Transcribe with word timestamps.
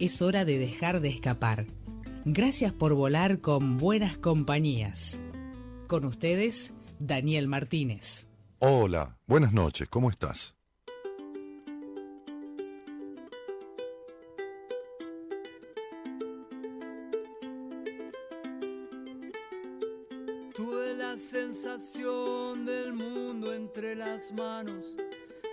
Es 0.00 0.22
hora 0.22 0.46
de 0.46 0.56
dejar 0.58 1.02
de 1.02 1.10
escapar. 1.10 1.66
Gracias 2.24 2.72
por 2.72 2.94
volar 2.94 3.42
con 3.42 3.76
buenas 3.76 4.16
compañías. 4.16 5.20
Con 5.88 6.06
ustedes, 6.06 6.72
Daniel 6.98 7.48
Martínez. 7.48 8.26
Hola, 8.60 9.18
buenas 9.26 9.52
noches, 9.52 9.88
¿cómo 9.90 10.08
estás? 10.08 10.54
Tuve 20.56 20.96
la 20.96 21.18
sensación 21.18 22.64
del 22.64 22.94
mundo 22.94 23.52
entre 23.52 23.94
las 23.96 24.32
manos, 24.32 24.96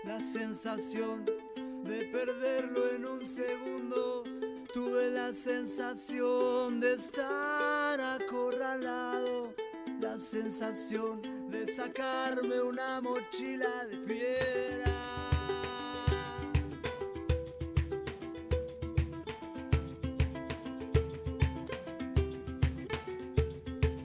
la 0.06 0.22
sensación 0.22 1.26
de 1.26 2.06
perderlo 2.14 2.92
en 2.96 3.06
un 3.06 3.26
segundo. 3.26 4.37
Tuve 4.78 5.10
la 5.10 5.34
sensación 5.34 6.80
de 6.80 6.94
estar 6.94 8.00
acorralado, 8.00 9.56
la 10.00 10.20
sensación 10.20 11.20
de 11.50 11.66
sacarme 11.66 12.62
una 12.62 13.02
mochila 13.02 13.88
de 13.90 13.98
piedra. 13.98 14.94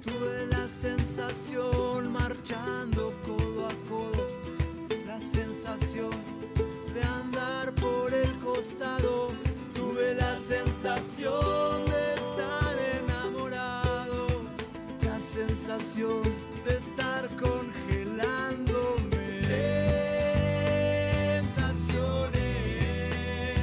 Tuve 0.03 0.47
la 0.47 0.67
sensación 0.67 2.11
marchando 2.11 3.13
codo 3.27 3.67
a 3.67 3.75
codo, 3.91 4.27
la 5.05 5.21
sensación 5.21 6.13
de 6.95 7.03
andar 7.03 7.75
por 7.75 8.15
el 8.15 8.33
costado. 8.39 9.42
Tuve 9.93 10.15
la 10.15 10.35
sensación 10.39 11.85
de 11.85 12.15
estar 12.15 12.75
enamorado, 13.05 14.27
la 15.05 15.21
sensación 15.21 16.23
de 16.65 16.79
estar 16.79 17.29
congelándome. 17.37 19.43
Sensaciones 21.43 23.59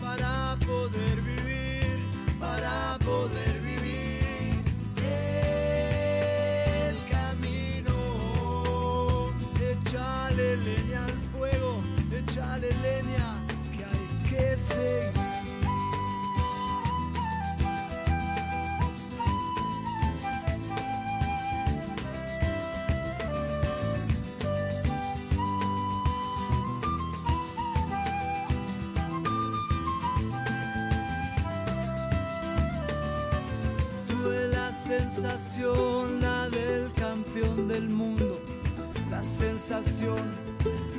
para 0.00 0.56
poder 0.66 1.20
vivir, 1.20 2.00
para 2.40 2.98
poder 3.04 3.60
vivir 3.60 4.64
el 6.90 6.98
camino. 7.08 7.94
Échale 9.60 10.56
leña 10.56 11.04
al 11.04 11.20
fuego, 11.38 11.84
échale 12.10 12.72
leña 12.82 13.27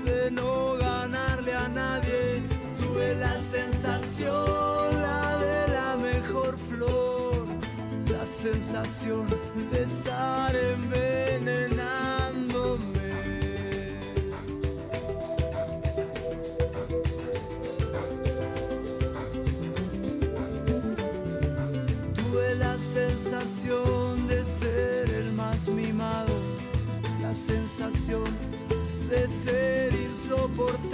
de 0.05 0.31
no 0.31 0.75
ganarle 0.77 1.53
a 1.53 1.67
nadie. 1.67 2.41
Tuve 2.77 3.13
la 3.15 3.37
sensación, 3.39 5.01
la 5.01 5.37
de 5.37 5.67
la 5.73 5.97
mejor 5.97 6.57
flor, 6.57 7.45
la 8.09 8.25
sensación 8.25 9.27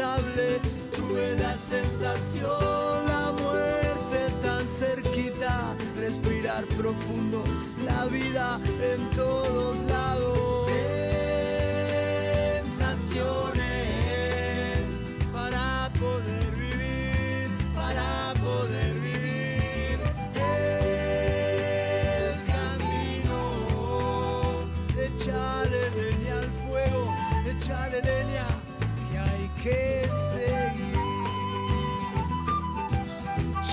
Tuve 0.05 1.33
la 1.39 1.57
sensación, 1.57 3.07
la 3.07 3.31
muerte 3.41 4.29
tan 4.43 4.67
cerquita, 4.67 5.73
respirar 5.97 6.63
profundo, 6.77 7.43
la 7.83 8.05
vida 8.05 8.59
en 8.83 9.09
todos 9.15 9.81
lados. 9.89 10.67
Sensaciones 12.67 14.83
para 15.33 15.91
poder 15.99 16.51
vivir, 16.51 17.49
para 17.73 18.35
poder 18.43 18.93
vivir. 18.99 19.97
Echale 25.01 25.89
leña 25.97 26.37
al 26.39 26.51
fuego, 26.63 27.01
echale 27.49 27.97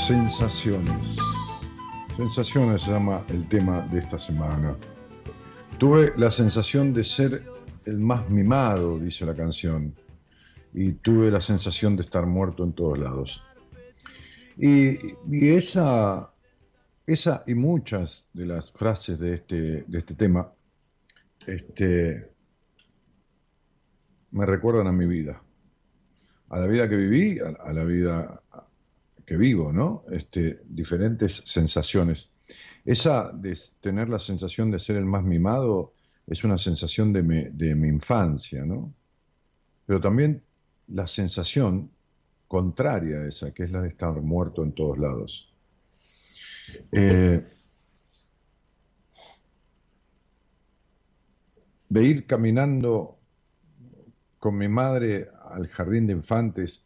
Sensaciones. 0.07 1.17
Sensaciones 2.17 2.83
se 2.83 2.91
llama 2.91 3.25
el 3.29 3.47
tema 3.47 3.83
de 3.83 4.01
esta 4.01 4.19
semana. 4.19 4.77
Tuve 5.79 6.13
la 6.17 6.29
sensación 6.29 6.93
de 6.93 7.05
ser 7.05 7.45
el 7.85 7.99
más 7.99 8.29
mimado, 8.29 8.99
dice 8.99 9.25
la 9.25 9.37
canción, 9.37 9.95
y 10.75 10.95
tuve 10.95 11.31
la 11.31 11.41
sensación 11.41 11.95
de 11.95 12.03
estar 12.03 12.27
muerto 12.27 12.65
en 12.65 12.73
todos 12.73 12.99
lados. 12.99 13.45
Y, 14.57 14.99
esa, 15.31 16.33
esa 17.07 17.45
y 17.47 17.55
muchas 17.55 18.25
de 18.33 18.47
las 18.47 18.73
frases 18.73 19.21
de 19.21 19.35
este, 19.35 19.83
de 19.83 19.99
este 19.99 20.17
tema 20.17 20.53
este, 21.47 22.29
me 24.33 24.47
recuerdan 24.47 24.89
a 24.89 24.93
mi 24.93 25.07
vida, 25.07 25.41
a 26.49 26.59
la 26.59 26.67
vida 26.67 26.89
que 26.89 26.97
viví, 26.97 27.39
a 27.39 27.73
la 27.73 27.85
vida 27.85 28.42
vivo, 29.37 29.73
¿no? 29.73 30.05
Este, 30.11 30.63
diferentes 30.65 31.43
sensaciones. 31.47 32.29
Esa 32.85 33.33
de 33.33 33.59
tener 33.81 34.09
la 34.09 34.19
sensación 34.19 34.71
de 34.71 34.81
ser 34.81 34.97
el 34.97 35.05
más 35.05 35.25
mimado 35.25 35.95
es 36.27 36.45
una 36.45 36.59
sensación 36.59 37.13
de 37.13 37.23
mi, 37.23 37.45
de 37.45 37.75
mi 37.75 37.89
infancia, 37.89 38.65
¿no? 38.65 38.93
Pero 39.87 40.01
también 40.01 40.43
la 40.89 41.07
sensación 41.07 41.91
contraria 42.49 43.19
a 43.19 43.29
esa, 43.29 43.53
que 43.53 43.65
es 43.65 43.73
la 43.73 43.81
de 43.81 43.89
estar 43.89 44.13
muerto 44.21 44.63
en 44.63 44.73
todos 44.73 44.99
lados. 44.99 45.53
Eh, 46.93 47.45
de 51.89 52.03
ir 52.05 52.27
caminando 52.27 53.19
con 54.39 54.57
mi 54.57 54.69
madre 54.69 55.29
al 55.51 55.69
jardín 55.69 56.07
de 56.07 56.15
infantes 56.15 56.83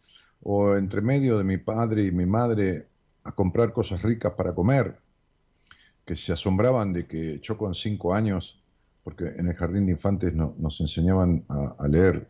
o 0.49 0.77
entre 0.77 1.01
medio 1.01 1.39
de 1.39 1.43
mi 1.43 1.59
padre 1.59 2.05
y 2.05 2.13
mi 2.13 2.25
madre 2.25 2.87
a 3.25 3.33
comprar 3.33 3.73
cosas 3.73 4.01
ricas 4.03 4.33
para 4.35 4.55
comer, 4.55 4.97
que 6.05 6.15
se 6.15 6.33
asombraban 6.33 6.93
de 6.93 7.05
que 7.09 7.41
yo 7.41 7.59
con 7.59 7.75
cinco 7.75 8.15
años, 8.15 8.63
porque 9.03 9.25
en 9.25 9.49
el 9.49 9.55
jardín 9.55 9.87
de 9.87 9.93
infantes 9.93 10.33
nos 10.35 10.81
enseñaban 10.81 11.45
a, 11.49 11.89
leer 11.89 12.29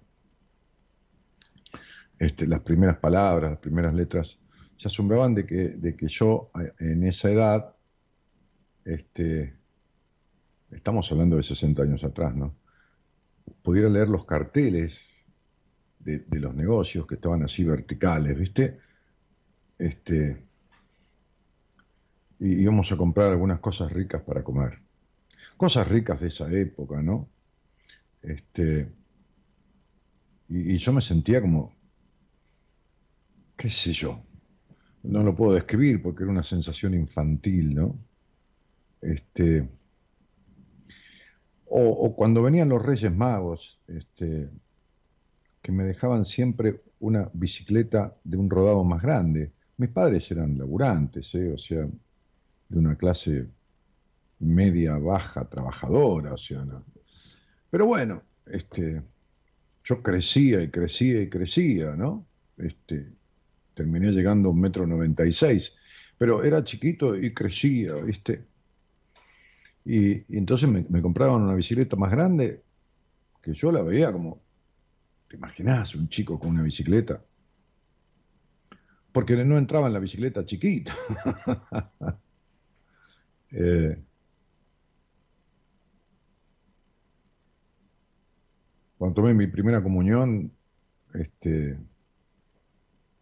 este, 2.19 2.47
las 2.47 2.61
primeras 2.61 2.97
palabras, 2.97 3.51
las 3.51 3.61
primeras 3.61 3.93
letras, 3.93 4.41
se 4.77 4.89
asombraban 4.89 5.35
de 5.35 5.45
que, 5.45 5.69
de 5.77 5.95
que 5.95 6.09
yo 6.09 6.51
en 6.79 7.05
esa 7.05 7.31
edad, 7.31 7.77
este, 8.87 9.55
estamos 10.71 11.13
hablando 11.13 11.37
de 11.37 11.43
60 11.43 11.83
años 11.83 12.03
atrás, 12.03 12.35
¿no? 12.35 12.55
Pudiera 13.61 13.91
leer 13.91 14.09
los 14.09 14.25
carteles 14.25 15.16
de, 16.07 16.41
los 16.41 16.55
negocios 16.55 17.07
que 17.07 17.17
estaban 17.17 17.43
así 17.43 17.65
verticales, 17.65 18.39
¿viste? 18.39 18.79
Este, 19.79 20.45
y 22.39 22.63
íbamos 22.63 22.93
a 22.93 22.97
comprar 22.97 23.31
algunas 23.31 23.61
cosas 23.61 23.93
ricas 23.93 24.23
para 24.23 24.45
comer. 24.45 24.79
Cosas 25.57 25.89
ricas 25.89 26.21
de 26.21 26.29
esa 26.29 26.51
época, 26.53 27.03
¿no? 27.03 27.29
Este, 28.23 28.89
y, 30.49 30.75
y 30.75 30.77
yo 30.77 30.93
me 30.93 31.01
sentía 31.01 31.41
como, 31.41 31.75
qué 33.57 33.69
sé 33.69 33.93
yo, 33.93 34.23
no 35.03 35.23
lo 35.23 35.35
puedo 35.35 35.55
describir 35.55 36.03
porque 36.03 36.23
era 36.23 36.33
una 36.33 36.43
sensación 36.43 36.95
infantil, 36.95 37.75
¿no? 37.75 37.99
Este, 39.01 39.69
o, 41.69 42.15
cuando 42.15 42.43
venían 42.43 42.69
los 42.69 42.85
Reyes 42.85 43.13
Magos, 43.13 43.81
este, 43.89 44.49
que 45.67 45.73
me 45.73 45.83
dejaban 45.83 46.25
siempre 46.25 46.81
una 47.01 47.29
bicicleta 47.33 48.17
de 48.23 48.37
un 48.37 48.49
rodado 48.49 48.85
más 48.85 49.03
grande. 49.03 49.51
Mis 49.79 49.91
padres 49.91 50.31
eran 50.31 50.57
laburantes, 50.57 51.35
¿eh? 51.35 51.55
o 51.55 51.59
sea, 51.59 51.89
de 52.69 52.79
una 52.79 52.95
clase 52.97 53.49
media, 54.39 54.97
baja, 54.97 55.49
trabajadora, 55.49 56.35
o 56.35 56.37
sea, 56.37 56.65
pero 57.69 57.85
bueno, 57.85 58.23
este, 58.47 59.03
yo 59.83 60.05
crecía 60.05 60.63
y 60.63 60.71
crecía 60.71 61.23
y 61.23 61.29
crecía, 61.29 61.97
¿no? 61.97 62.25
Este, 62.59 63.09
terminé 63.75 64.13
llegando 64.13 64.51
a 64.51 64.53
un 64.53 64.61
metro 64.61 64.87
noventa 64.87 65.27
y 65.27 65.33
seis, 65.33 65.75
pero 66.17 66.45
era 66.45 66.63
chiquito 66.63 67.17
y 67.17 67.35
crecía, 67.35 67.95
¿viste? 67.95 68.45
Y, 69.85 70.39
entonces 70.39 70.69
me, 70.69 71.03
compraban 71.03 71.43
una 71.43 71.55
bicicleta 71.57 71.97
más 71.97 72.13
grande, 72.13 72.63
que 73.43 73.53
yo 73.53 73.73
la 73.73 73.83
veía 73.83 74.13
como, 74.13 74.46
¿te 75.29 75.37
imaginas 75.37 75.95
un 75.95 76.09
chico 76.09 76.39
con 76.39 76.51
una 76.51 76.63
bicicleta? 76.63 77.23
Porque 79.13 79.37
no 79.45 79.57
entraba 79.57 79.87
en 79.87 79.93
la 79.93 79.99
bicicleta 79.99 80.45
chiquita. 80.45 80.95
Eh, 83.59 83.97
cuando 88.99 89.15
tomé 89.15 89.33
mi 89.33 89.47
primera 89.47 89.83
comunión, 89.83 90.53
este, 91.15 91.79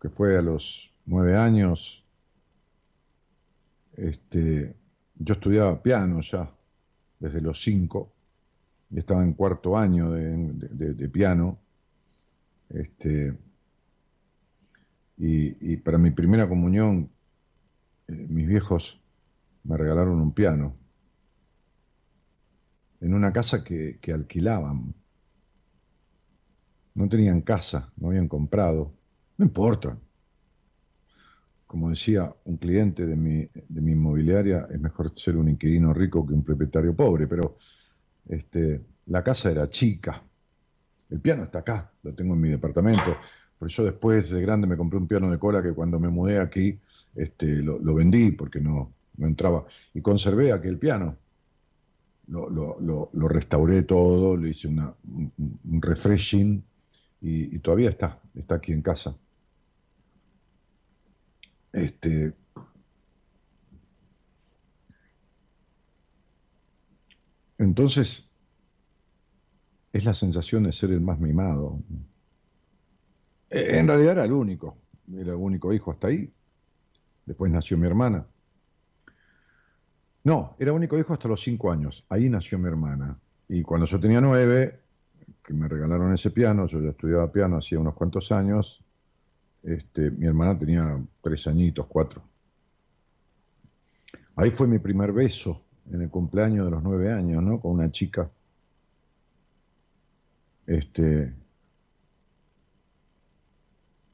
que 0.00 0.08
fue 0.08 0.36
a 0.38 0.42
los 0.42 0.90
nueve 1.04 1.36
años, 1.36 2.04
este, 3.92 4.74
yo 5.14 5.34
estudiaba 5.34 5.82
piano 5.82 6.20
ya 6.20 6.50
desde 7.20 7.40
los 7.40 7.62
cinco, 7.62 8.12
y 8.90 8.98
estaba 8.98 9.22
en 9.22 9.32
cuarto 9.32 9.76
año 9.76 10.10
de, 10.10 11.08
piano. 11.08 11.58
Este, 12.70 13.36
y, 15.16 15.76
para 15.78 15.98
mi 15.98 16.10
primera 16.10 16.48
comunión, 16.48 17.10
eh, 18.08 18.26
mis 18.28 18.46
viejos 18.46 19.00
me 19.62 19.76
regalaron 19.76 20.20
un 20.20 20.32
piano 20.32 20.76
en 23.00 23.14
una 23.14 23.32
casa 23.32 23.62
que, 23.62 23.98
que 24.00 24.12
alquilaban. 24.12 24.94
No 26.94 27.08
tenían 27.08 27.42
casa, 27.42 27.92
no 27.96 28.08
habían 28.08 28.28
comprado. 28.28 28.92
No 29.36 29.44
importa, 29.44 29.98
como 31.74 31.90
decía 31.90 32.32
un 32.44 32.56
cliente 32.56 33.04
de 33.04 33.16
mi, 33.16 33.48
de 33.68 33.80
mi 33.80 33.90
inmobiliaria, 33.90 34.68
es 34.70 34.78
mejor 34.78 35.10
ser 35.12 35.36
un 35.36 35.48
inquilino 35.48 35.92
rico 35.92 36.24
que 36.24 36.32
un 36.32 36.44
propietario 36.44 36.94
pobre, 36.94 37.26
pero 37.26 37.56
este, 38.28 38.80
la 39.06 39.24
casa 39.24 39.50
era 39.50 39.66
chica. 39.66 40.22
El 41.14 41.20
piano 41.20 41.44
está 41.44 41.60
acá, 41.60 41.92
lo 42.02 42.12
tengo 42.12 42.34
en 42.34 42.40
mi 42.40 42.48
departamento. 42.48 43.16
Por 43.56 43.68
eso 43.68 43.84
después 43.84 44.30
de 44.30 44.42
grande 44.42 44.66
me 44.66 44.76
compré 44.76 44.98
un 44.98 45.06
piano 45.06 45.30
de 45.30 45.38
cola 45.38 45.62
que 45.62 45.72
cuando 45.72 46.00
me 46.00 46.08
mudé 46.08 46.40
aquí 46.40 46.76
este, 47.14 47.46
lo, 47.62 47.94
vendí 47.94 48.32
porque 48.32 48.58
no, 48.58 48.92
entraba. 49.20 49.64
Y 49.94 50.00
conservé 50.00 50.50
aquel 50.50 50.76
piano. 50.76 51.16
Lo, 52.26 52.50
lo, 52.50 53.10
lo 53.12 53.28
restauré 53.28 53.84
todo, 53.84 54.36
le 54.36 54.48
hice 54.48 54.66
un, 54.66 55.80
refreshing 55.80 56.64
y, 57.20 57.54
y 57.54 57.58
todavía 57.60 57.90
está, 57.90 58.18
está 58.34 58.56
aquí 58.56 58.72
en 58.72 58.82
casa. 58.82 59.16
Este, 61.72 62.34
entonces, 67.58 68.33
es 69.94 70.04
la 70.04 70.12
sensación 70.12 70.64
de 70.64 70.72
ser 70.72 70.90
el 70.90 71.00
más 71.00 71.20
mimado. 71.20 71.78
E, 73.48 73.78
en 73.78 73.86
realidad 73.86 74.14
era 74.14 74.24
el 74.24 74.32
único, 74.32 74.76
era 75.08 75.30
el 75.30 75.38
único 75.38 75.72
hijo 75.72 75.92
hasta 75.92 76.08
ahí. 76.08 76.30
Después 77.24 77.52
nació 77.52 77.78
mi 77.78 77.86
hermana. 77.86 78.26
No, 80.24 80.56
era 80.58 80.72
único 80.72 80.98
hijo 80.98 81.12
hasta 81.12 81.28
los 81.28 81.40
cinco 81.40 81.70
años. 81.70 82.04
Ahí 82.08 82.28
nació 82.28 82.58
mi 82.58 82.66
hermana. 82.66 83.16
Y 83.48 83.62
cuando 83.62 83.86
yo 83.86 84.00
tenía 84.00 84.20
nueve, 84.20 84.80
que 85.44 85.54
me 85.54 85.68
regalaron 85.68 86.12
ese 86.12 86.32
piano, 86.32 86.66
yo 86.66 86.80
ya 86.80 86.90
estudiaba 86.90 87.30
piano 87.30 87.58
hacía 87.58 87.78
unos 87.78 87.94
cuantos 87.94 88.32
años, 88.32 88.82
este, 89.62 90.10
mi 90.10 90.26
hermana 90.26 90.58
tenía 90.58 91.00
tres 91.22 91.46
añitos, 91.46 91.86
cuatro. 91.86 92.20
Ahí 94.34 94.50
fue 94.50 94.66
mi 94.66 94.80
primer 94.80 95.12
beso, 95.12 95.62
en 95.88 96.02
el 96.02 96.10
cumpleaños 96.10 96.64
de 96.64 96.72
los 96.72 96.82
nueve 96.82 97.12
años, 97.12 97.40
¿no? 97.44 97.60
Con 97.60 97.72
una 97.72 97.92
chica. 97.92 98.28
Este, 100.66 101.34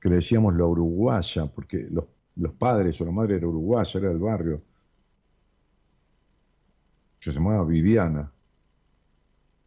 que 0.01 0.09
le 0.09 0.17
decíamos 0.17 0.57
la 0.57 0.65
uruguaya, 0.65 1.47
porque 1.47 1.87
los, 1.91 2.05
los 2.37 2.53
padres 2.55 3.01
o 3.01 3.05
la 3.05 3.13
madre 3.13 3.37
era 3.37 3.47
uruguaya, 3.47 4.01
era 4.01 4.09
del 4.09 4.19
barrio. 4.19 4.57
Se 7.19 7.33
llamaba 7.33 7.65
Viviana. 7.65 8.33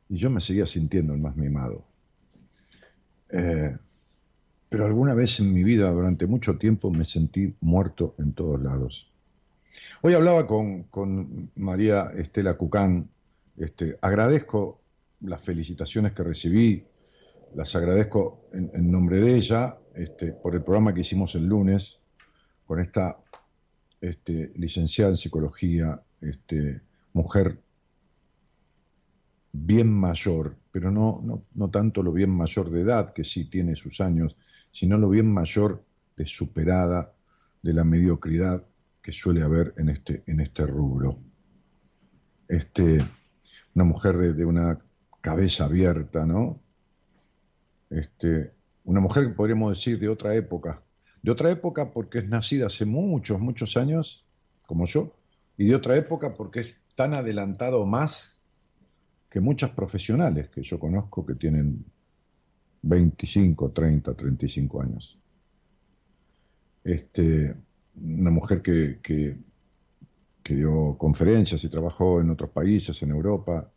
Y 0.10 0.18
yo 0.18 0.30
me 0.30 0.42
seguía 0.42 0.68
sintiendo 0.68 1.14
el 1.14 1.20
más 1.20 1.36
mimado. 1.36 1.86
Eh, 3.30 3.76
pero 4.70 4.86
alguna 4.86 5.14
vez 5.14 5.40
en 5.40 5.54
mi 5.54 5.64
vida, 5.64 5.92
durante 5.92 6.26
mucho 6.26 6.58
tiempo, 6.58 6.90
me 6.90 7.06
sentí 7.06 7.56
muerto 7.62 8.16
en 8.18 8.34
todos 8.34 8.62
lados. 8.62 9.12
Hoy 10.02 10.14
hablaba 10.14 10.48
con, 10.48 11.52
María 11.56 12.12
Estela 12.16 12.58
Cucán. 12.58 13.10
Este, 13.58 13.98
agradezco 14.02 14.83
las 15.24 15.42
felicitaciones 15.42 16.14
que 16.14 16.24
recibí, 16.24 16.86
las 17.56 17.76
agradezco 17.76 18.48
en, 18.54 18.92
nombre 18.92 19.20
de 19.20 19.36
ella 19.36 19.78
este, 19.96 20.34
por 20.34 20.56
el 20.56 20.64
programa 20.64 20.94
que 20.94 21.02
hicimos 21.02 21.36
el 21.36 21.46
lunes 21.46 22.00
con 22.66 22.80
esta 22.80 23.18
este, 24.02 24.52
licenciada 24.56 25.12
en 25.12 25.18
psicología, 25.18 26.02
este, 26.22 26.82
mujer 27.14 27.60
bien 29.52 29.92
mayor, 29.92 30.58
pero 30.72 30.92
no, 30.92 31.22
no, 31.24 31.46
no 31.54 31.70
tanto 31.70 32.02
lo 32.02 32.12
bien 32.12 32.32
mayor 32.32 32.70
de 32.72 32.82
edad, 32.82 33.14
que 33.14 33.24
sí 33.24 33.50
tiene 33.50 33.76
sus 33.76 34.02
años, 34.02 34.36
sino 34.72 34.98
lo 34.98 35.10
bien 35.10 35.32
mayor 35.32 35.84
de 36.18 36.26
superada 36.26 37.14
de 37.62 37.74
la 37.74 37.84
mediocridad 37.84 38.64
que 39.02 39.12
suele 39.12 39.42
haber 39.44 39.74
en 39.78 39.90
este, 39.90 40.24
en 40.26 40.40
este 40.40 40.66
rubro. 40.66 41.18
Este, 42.48 43.06
una 43.76 43.86
mujer 43.86 44.18
de, 44.18 44.46
una 44.46 44.80
cabeza 45.24 45.66
abierta, 45.66 46.26
¿no? 46.26 46.60
Este, 47.90 48.52
una 48.84 49.00
mujer 49.00 49.28
que 49.30 49.34
podríamos 49.34 49.78
decir 49.78 49.98
de 49.98 50.10
otra 50.10 50.36
época. 50.36 50.84
De 51.22 51.32
otra 51.32 51.50
época 51.50 51.92
porque 51.92 52.20
es 52.20 52.28
nacida 52.28 52.66
hace 52.66 52.84
muchos, 52.84 53.40
muchos 53.40 53.78
años, 53.78 54.28
como 54.68 54.86
yo, 54.86 55.16
y 55.58 55.68
de 55.68 55.76
otra 55.76 55.96
época 55.96 56.34
porque 56.34 56.60
es 56.60 56.82
tan 56.96 57.14
adelantado 57.14 57.86
más 57.86 58.42
que 59.30 59.40
muchas 59.40 59.72
profesionales 59.72 60.50
que 60.50 60.62
yo 60.62 60.78
conozco 60.78 61.26
que 61.26 61.36
tienen 61.36 61.86
25, 62.82 63.72
30, 63.72 64.14
35 64.16 64.82
años. 64.82 65.18
Este, 66.84 67.56
una 67.96 68.30
mujer 68.30 68.62
que, 68.62 69.00
que, 69.02 69.38
dio 70.54 70.98
conferencias 70.98 71.64
y 71.64 71.70
trabajó 71.70 72.20
en 72.20 72.30
otros 72.30 72.50
países, 72.50 73.02
en 73.02 73.12
Europa, 73.12 73.72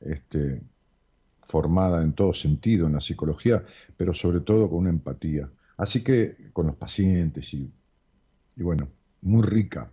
este, 0.00 0.62
formada 1.42 2.02
en 2.02 2.12
todo 2.12 2.32
sentido 2.32 2.86
en 2.86 2.94
la 2.94 3.00
psicología, 3.00 3.64
pero 3.96 4.14
sobre 4.14 4.40
todo 4.40 4.68
con 4.68 4.78
una 4.80 4.90
empatía. 4.90 5.50
Así 5.76 6.02
que 6.02 6.50
con 6.52 6.66
los 6.66 6.76
pacientes 6.76 7.52
y, 7.54 7.70
y 8.56 8.62
bueno, 8.62 8.88
muy 9.22 9.42
rica 9.42 9.90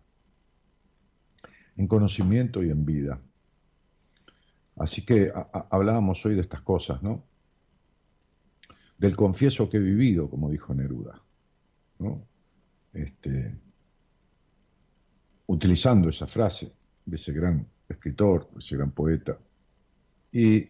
en 1.77 1.87
conocimiento 1.87 2.63
y 2.63 2.69
en 2.69 2.85
vida. 2.85 3.21
Así 4.77 5.05
que 5.05 5.31
hablábamos 5.69 6.23
hoy 6.25 6.35
de 6.35 6.41
estas 6.41 6.61
cosas, 6.61 7.01
¿no? 7.01 7.23
Del 8.97 9.15
confieso 9.15 9.69
que 9.69 9.77
he 9.77 9.81
vivido, 9.81 10.29
como 10.29 10.49
dijo 10.49 10.73
Neruda, 10.73 11.21
¿no? 11.99 12.27
Este, 12.93 13.55
utilizando 15.47 16.09
esa 16.09 16.27
frase 16.27 16.71
de 17.05 17.15
ese 17.15 17.31
gran 17.31 17.67
escritor, 17.87 18.49
de 18.51 18.59
ese 18.59 18.75
gran 18.75 18.91
poeta. 18.91 19.37
Y, 20.31 20.69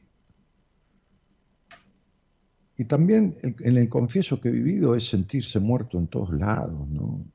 y 2.78 2.86
también 2.86 3.38
en 3.42 3.78
el 3.78 3.90
confieso 3.90 4.40
que 4.40 4.50
he 4.50 4.52
vivido 4.52 4.96
es 4.96 5.08
sentirse 5.08 5.60
muerto 5.60 5.98
en 5.98 6.08
todos 6.08 6.32
lados, 6.34 6.88
¿no? 6.90 7.26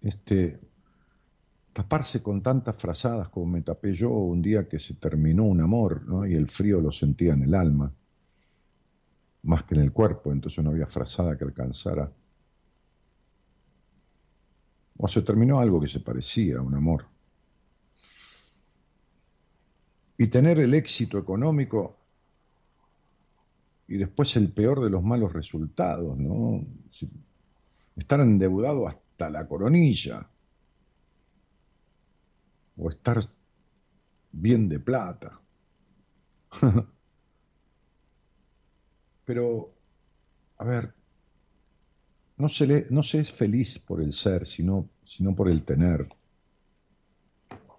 Este, 0.00 0.60
taparse 1.72 2.22
con 2.22 2.42
tantas 2.42 2.76
frazadas 2.76 3.28
como 3.28 3.46
me 3.46 3.62
tapé 3.62 3.94
yo 3.94 4.10
un 4.10 4.42
día 4.42 4.68
que 4.68 4.78
se 4.78 4.94
terminó 4.94 5.44
un 5.44 5.60
amor, 5.60 6.04
¿no? 6.06 6.26
Y 6.26 6.34
el 6.34 6.48
frío 6.48 6.80
lo 6.80 6.92
sentía 6.92 7.32
en 7.32 7.42
el 7.44 7.54
alma, 7.54 7.94
más 9.42 9.64
que 9.64 9.74
en 9.74 9.80
el 9.80 9.92
cuerpo, 9.92 10.32
entonces 10.32 10.62
no 10.62 10.70
había 10.70 10.86
frazada 10.86 11.36
que 11.36 11.44
alcanzara. 11.44 12.12
O 14.98 15.08
se 15.08 15.22
terminó 15.22 15.58
algo 15.60 15.80
que 15.80 15.88
se 15.88 16.00
parecía 16.00 16.58
a 16.58 16.62
un 16.62 16.74
amor. 16.74 17.06
Y 20.18 20.28
tener 20.28 20.58
el 20.58 20.74
éxito 20.74 21.18
económico 21.18 21.96
y 23.88 23.96
después 23.96 24.36
el 24.36 24.52
peor 24.52 24.82
de 24.82 24.90
los 24.90 25.02
malos 25.02 25.32
resultados, 25.32 26.16
¿no? 26.16 26.64
Estar 27.96 28.20
endeudado 28.20 28.88
hasta 28.88 29.28
la 29.28 29.46
coronilla 29.46 30.30
o 32.76 32.88
estar 32.88 33.18
bien 34.30 34.68
de 34.68 34.80
plata. 34.80 35.40
Pero, 39.24 39.74
a 40.58 40.64
ver, 40.64 40.94
no 42.38 42.48
se, 42.48 42.66
le, 42.66 42.86
no 42.90 43.02
se 43.02 43.20
es 43.20 43.30
feliz 43.30 43.78
por 43.78 44.00
el 44.00 44.12
ser, 44.12 44.46
sino, 44.46 44.88
sino 45.04 45.34
por 45.34 45.48
el 45.50 45.64
tener. 45.64 46.08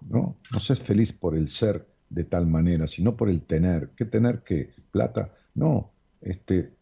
¿no? 0.00 0.36
no 0.52 0.60
se 0.60 0.74
es 0.74 0.80
feliz 0.80 1.12
por 1.12 1.36
el 1.36 1.48
ser 1.48 1.93
de 2.14 2.24
tal 2.24 2.46
manera, 2.46 2.86
sino 2.86 3.16
por 3.16 3.28
el 3.28 3.42
tener. 3.42 3.90
¿Qué 3.96 4.04
tener 4.04 4.42
qué? 4.44 4.70
¿Plata? 4.92 5.32
No, 5.54 5.90
este, 6.20 6.72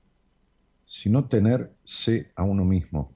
sino 0.84 1.24
tenerse 1.24 2.30
a 2.36 2.42
uno 2.42 2.64
mismo. 2.64 3.12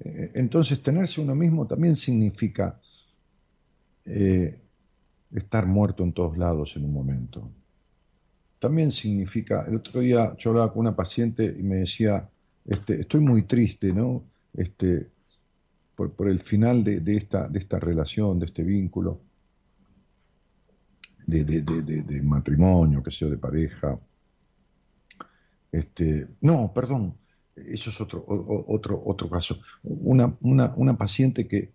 Eh, 0.00 0.32
entonces, 0.34 0.82
tenerse 0.82 1.20
a 1.20 1.24
uno 1.24 1.36
mismo 1.36 1.66
también 1.66 1.94
significa 1.94 2.80
eh, 4.04 4.60
estar 5.32 5.66
muerto 5.66 6.02
en 6.02 6.12
todos 6.12 6.36
lados 6.36 6.76
en 6.76 6.84
un 6.84 6.92
momento. 6.92 7.48
También 8.58 8.90
significa, 8.90 9.64
el 9.68 9.76
otro 9.76 10.00
día 10.00 10.34
yo 10.36 10.50
hablaba 10.50 10.72
con 10.72 10.80
una 10.80 10.96
paciente 10.96 11.54
y 11.56 11.62
me 11.62 11.76
decía, 11.76 12.28
este, 12.64 13.02
estoy 13.02 13.20
muy 13.20 13.42
triste, 13.42 13.92
¿no? 13.92 14.24
Este, 14.52 15.10
por, 15.94 16.28
el 16.28 16.40
final 16.40 16.82
de, 16.82 17.16
esta, 17.16 17.48
de 17.48 17.58
esta 17.58 17.78
relación, 17.78 18.38
de 18.40 18.46
este 18.46 18.62
vínculo, 18.62 19.20
de, 21.26 21.44
de, 21.44 22.22
matrimonio, 22.22 23.02
que 23.02 23.10
sea, 23.10 23.28
de 23.28 23.38
pareja. 23.38 23.96
Este, 25.72 26.28
no, 26.40 26.72
perdón, 26.72 27.16
eso 27.54 27.90
es 27.90 28.00
otro, 28.00 28.24
otro, 28.26 29.02
otro 29.04 29.28
caso. 29.28 29.58
Una, 29.82 30.36
una, 30.40 30.72
una 30.76 30.96
paciente 30.96 31.46
que 31.46 31.72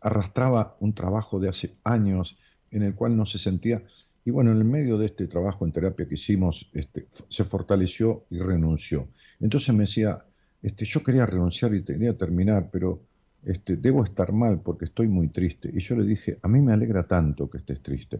arrastraba 0.00 0.76
un 0.80 0.92
trabajo 0.92 1.40
de 1.40 1.48
hace 1.48 1.74
años 1.84 2.36
en 2.70 2.82
el 2.82 2.94
cual 2.94 3.16
no 3.16 3.26
se 3.26 3.38
sentía, 3.38 3.82
y 4.24 4.30
bueno, 4.30 4.50
en 4.50 4.58
el 4.58 4.64
medio 4.64 4.98
de 4.98 5.06
este 5.06 5.26
trabajo 5.26 5.64
en 5.64 5.72
terapia 5.72 6.06
que 6.06 6.14
hicimos, 6.14 6.68
este, 6.74 7.06
se 7.10 7.44
fortaleció 7.44 8.26
y 8.28 8.38
renunció. 8.38 9.08
Entonces 9.40 9.74
me 9.74 9.84
decía, 9.84 10.22
este, 10.60 10.84
yo 10.84 11.02
quería 11.02 11.24
renunciar 11.24 11.74
y 11.74 11.82
quería 11.82 12.16
terminar, 12.16 12.68
pero 12.70 13.07
este, 13.42 13.76
debo 13.76 14.04
estar 14.04 14.32
mal 14.32 14.60
porque 14.60 14.86
estoy 14.86 15.08
muy 15.08 15.28
triste. 15.28 15.70
Y 15.72 15.80
yo 15.80 15.96
le 15.96 16.04
dije, 16.04 16.38
a 16.42 16.48
mí 16.48 16.60
me 16.60 16.72
alegra 16.72 17.06
tanto 17.06 17.48
que 17.48 17.58
estés 17.58 17.82
triste. 17.82 18.18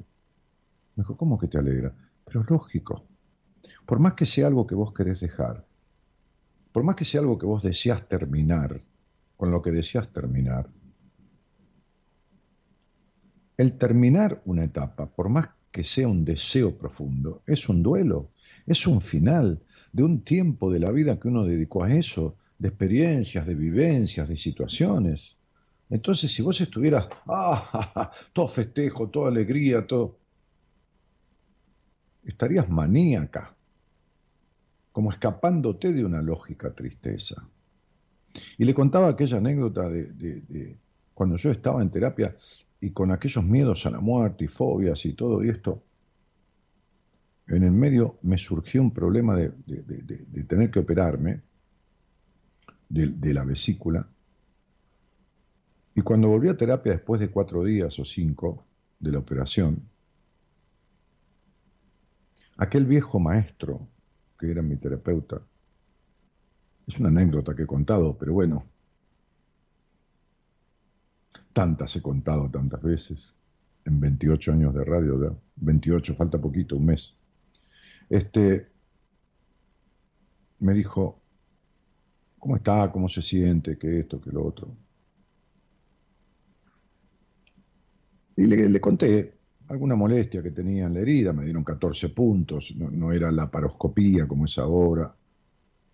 Me 0.95 1.03
dijo, 1.03 1.17
¿cómo 1.17 1.39
que 1.39 1.49
te 1.49 1.59
alegra? 1.59 1.95
Pero 2.25 2.43
lógico. 2.49 3.05
Por 3.87 3.99
más 3.99 4.15
que 4.15 4.27
sea 4.27 4.47
algo 4.47 4.67
que 4.67 4.75
vos 4.75 4.93
querés 4.93 5.21
dejar, 5.21 5.67
por 6.73 6.83
más 6.85 6.97
que 6.97 7.05
sea 7.05 7.21
algo 7.21 7.39
que 7.39 7.47
vos 7.47 7.63
deseas 7.63 8.09
terminar, 8.09 8.81
con 9.37 9.51
lo 9.51 9.63
que 9.63 9.71
deseas 9.71 10.13
terminar, 10.13 10.69
el 13.57 13.77
terminar 13.77 14.41
una 14.45 14.65
etapa, 14.65 15.07
por 15.07 15.29
más 15.29 15.49
que 15.73 15.83
sea 15.85 16.09
un 16.09 16.25
deseo 16.25 16.79
profundo, 16.79 17.43
es 17.47 17.69
un 17.69 17.83
duelo, 17.83 18.31
es 18.67 18.87
un 18.87 19.01
final 19.01 19.61
de 19.93 20.05
un 20.05 20.23
tiempo 20.23 20.71
de 20.71 20.79
la 20.79 20.91
vida 20.93 21.19
que 21.19 21.29
uno 21.29 21.45
dedicó 21.45 21.83
a 21.83 21.93
eso, 21.93 22.37
de 22.59 22.69
experiencias, 22.69 23.47
de 23.47 23.55
vivencias, 23.55 24.29
de 24.29 24.37
situaciones. 24.37 25.37
Entonces, 25.91 26.33
si 26.33 26.43
vos 26.43 26.61
estuvieras, 26.61 27.09
ah, 27.27 28.11
todo 28.33 28.49
festejo, 28.49 29.09
toda 29.09 29.29
alegría, 29.29 29.87
todo, 29.87 30.19
estarías 32.25 32.69
maníaca, 32.69 33.55
como 34.93 35.11
escapándote 35.11 35.93
de 35.93 36.05
una 36.05 36.21
lógica 36.21 36.75
tristeza. 36.75 37.49
Y 38.59 38.65
le 38.65 38.75
contaba 38.75 39.09
aquella 39.09 39.39
anécdota 39.39 39.89
de, 39.89 40.77
cuando 41.15 41.37
yo 41.37 41.51
estaba 41.51 41.81
en 41.83 41.91
terapia 41.91 42.37
y 42.81 42.91
con 42.91 43.11
aquellos 43.11 43.45
miedos 43.45 43.87
a 43.87 43.91
la 43.91 44.01
muerte 44.01 44.45
y 44.45 44.49
fobias 44.49 45.05
y 45.07 45.15
todo 45.15 45.43
esto, 45.43 45.83
en 47.47 47.63
el 47.63 47.73
medio 47.73 48.19
me 48.23 48.37
surgió 48.37 48.83
un 48.83 48.93
problema 48.93 49.37
de, 49.37 49.51
tener 50.47 50.71
que 50.71 50.81
operarme 50.81 51.41
de, 52.89 53.35
la 53.35 53.45
vesícula. 53.45 54.09
Y 55.95 56.01
cuando 56.03 56.29
volví 56.29 56.49
a 56.49 56.57
terapia 56.57 56.93
después 56.93 57.21
de 57.21 57.31
cuatro 57.31 57.65
días 57.65 57.99
o 57.99 58.05
cinco 58.05 58.65
de 58.99 59.13
la 59.13 59.19
operación, 59.19 59.83
aquel 62.57 62.87
viejo 62.87 63.19
maestro 63.19 63.89
que 64.39 64.51
era 64.51 64.63
mi 64.63 64.77
terapeuta, 64.77 65.43
es 66.87 66.99
una 66.99 67.09
anécdota 67.09 67.55
que 67.55 67.65
he 67.65 67.67
contado, 67.67 68.17
pero 68.17 68.33
bueno, 68.33 68.65
tantas 71.53 71.97
he 71.97 72.03
contado 72.03 72.49
tantas 72.49 72.81
veces, 72.81 73.35
en 73.85 74.01
28 74.01 74.53
años 74.53 74.75
de 74.75 74.85
radio, 74.85 75.41
28, 75.57 76.15
falta 76.15 76.39
poquito, 76.41 76.77
un 76.77 76.87
mes. 76.87 77.19
Este, 78.09 78.69
me 80.61 80.73
dijo, 80.73 81.21
¿cómo 82.39 82.57
está? 82.57 82.91
¿Cómo 82.93 83.09
se 83.09 83.23
siente? 83.23 83.79
¿Qué 83.79 84.01
esto? 84.01 84.21
¿Qué 84.21 84.31
lo 84.31 84.47
otro? 84.47 84.77
Y 88.37 88.47
le, 88.47 88.81
conté 88.81 89.35
alguna 89.67 89.97
molestia 89.97 90.43
que 90.43 90.53
tenía 90.53 90.87
en 90.87 90.95
la 90.95 91.01
herida, 91.01 91.33
me 91.33 91.45
dieron 91.45 91.65
14 91.65 92.11
puntos, 92.11 92.73
no, 92.77 92.89
no 92.91 93.13
era 93.13 93.33
la 93.33 93.51
paroscopía 93.51 94.29
como 94.29 94.45
es 94.45 94.59
ahora. 94.59 95.15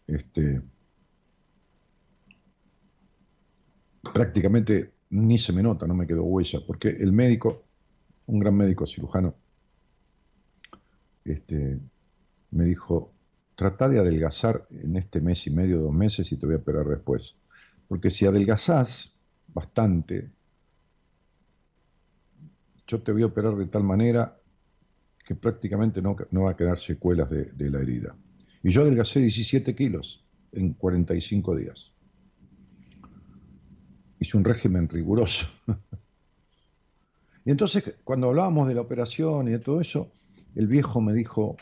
Este, 0.07 0.61
prácticamente 4.13 4.93
ni 5.11 5.39
se 5.39 5.53
me 5.53 5.63
nota, 5.63 5.87
no 5.87 5.95
me 5.95 6.07
quedó 6.07 6.25
huella, 6.25 6.61
porque 6.67 6.89
el 6.89 7.13
médico, 7.13 7.65
un 8.27 8.41
gran 8.41 8.57
médico 8.57 8.87
cirujano, 8.87 9.35
este, 11.25 11.79
me 12.51 12.65
dijo, 12.65 13.14
trata 13.55 13.89
de 13.89 13.99
adelgazar 13.99 14.67
en 14.71 14.97
este 14.97 15.21
mes 15.21 15.47
y 15.47 15.51
medio, 15.51 15.81
dos 15.81 15.93
meses 15.93 16.31
y 16.33 16.37
te 16.37 16.47
voy 16.47 16.57
a 16.57 16.59
operar 16.59 16.87
después. 16.87 17.37
Porque 17.89 18.11
si 18.11 18.27
adelgazás 18.27 19.17
bastante, 19.49 20.31
yo 22.87 23.03
te 23.03 23.13
voy 23.13 23.23
a 23.23 23.27
operar 23.27 23.57
de 23.57 23.67
tal 23.67 23.85
manera 23.85 24.39
que 25.25 25.35
prácticamente 25.35 26.03
no, 26.03 26.17
no 26.31 26.43
va 26.43 26.51
a 26.51 26.57
quedar 26.57 26.79
secuelas 26.79 27.31
de, 27.31 27.47
de 27.47 27.71
la 27.71 27.81
herida. 27.81 28.15
Y 28.63 28.71
yo 28.71 28.83
adelgacé 28.83 29.21
17 29.21 29.75
kilos 29.75 30.25
en 30.53 30.75
45 30.75 31.57
días 31.57 31.95
hice 34.25 34.37
un 34.37 34.45
régimen 34.45 34.89
riguroso. 34.89 35.47
y 37.45 37.51
entonces, 37.51 37.95
cuando 38.05 38.29
hablábamos 38.29 38.69
de 38.69 38.75
la 38.75 38.81
operación 38.81 39.49
y 39.49 39.53
de 39.53 39.59
todo 39.59 39.81
eso, 39.81 40.11
el 40.55 40.67
viejo 40.67 41.01
me 41.01 41.13
dijo, 41.13 41.57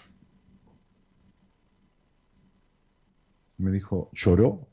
me 3.62 3.70
dijo, 3.70 4.10
¿lloró? 4.12 4.68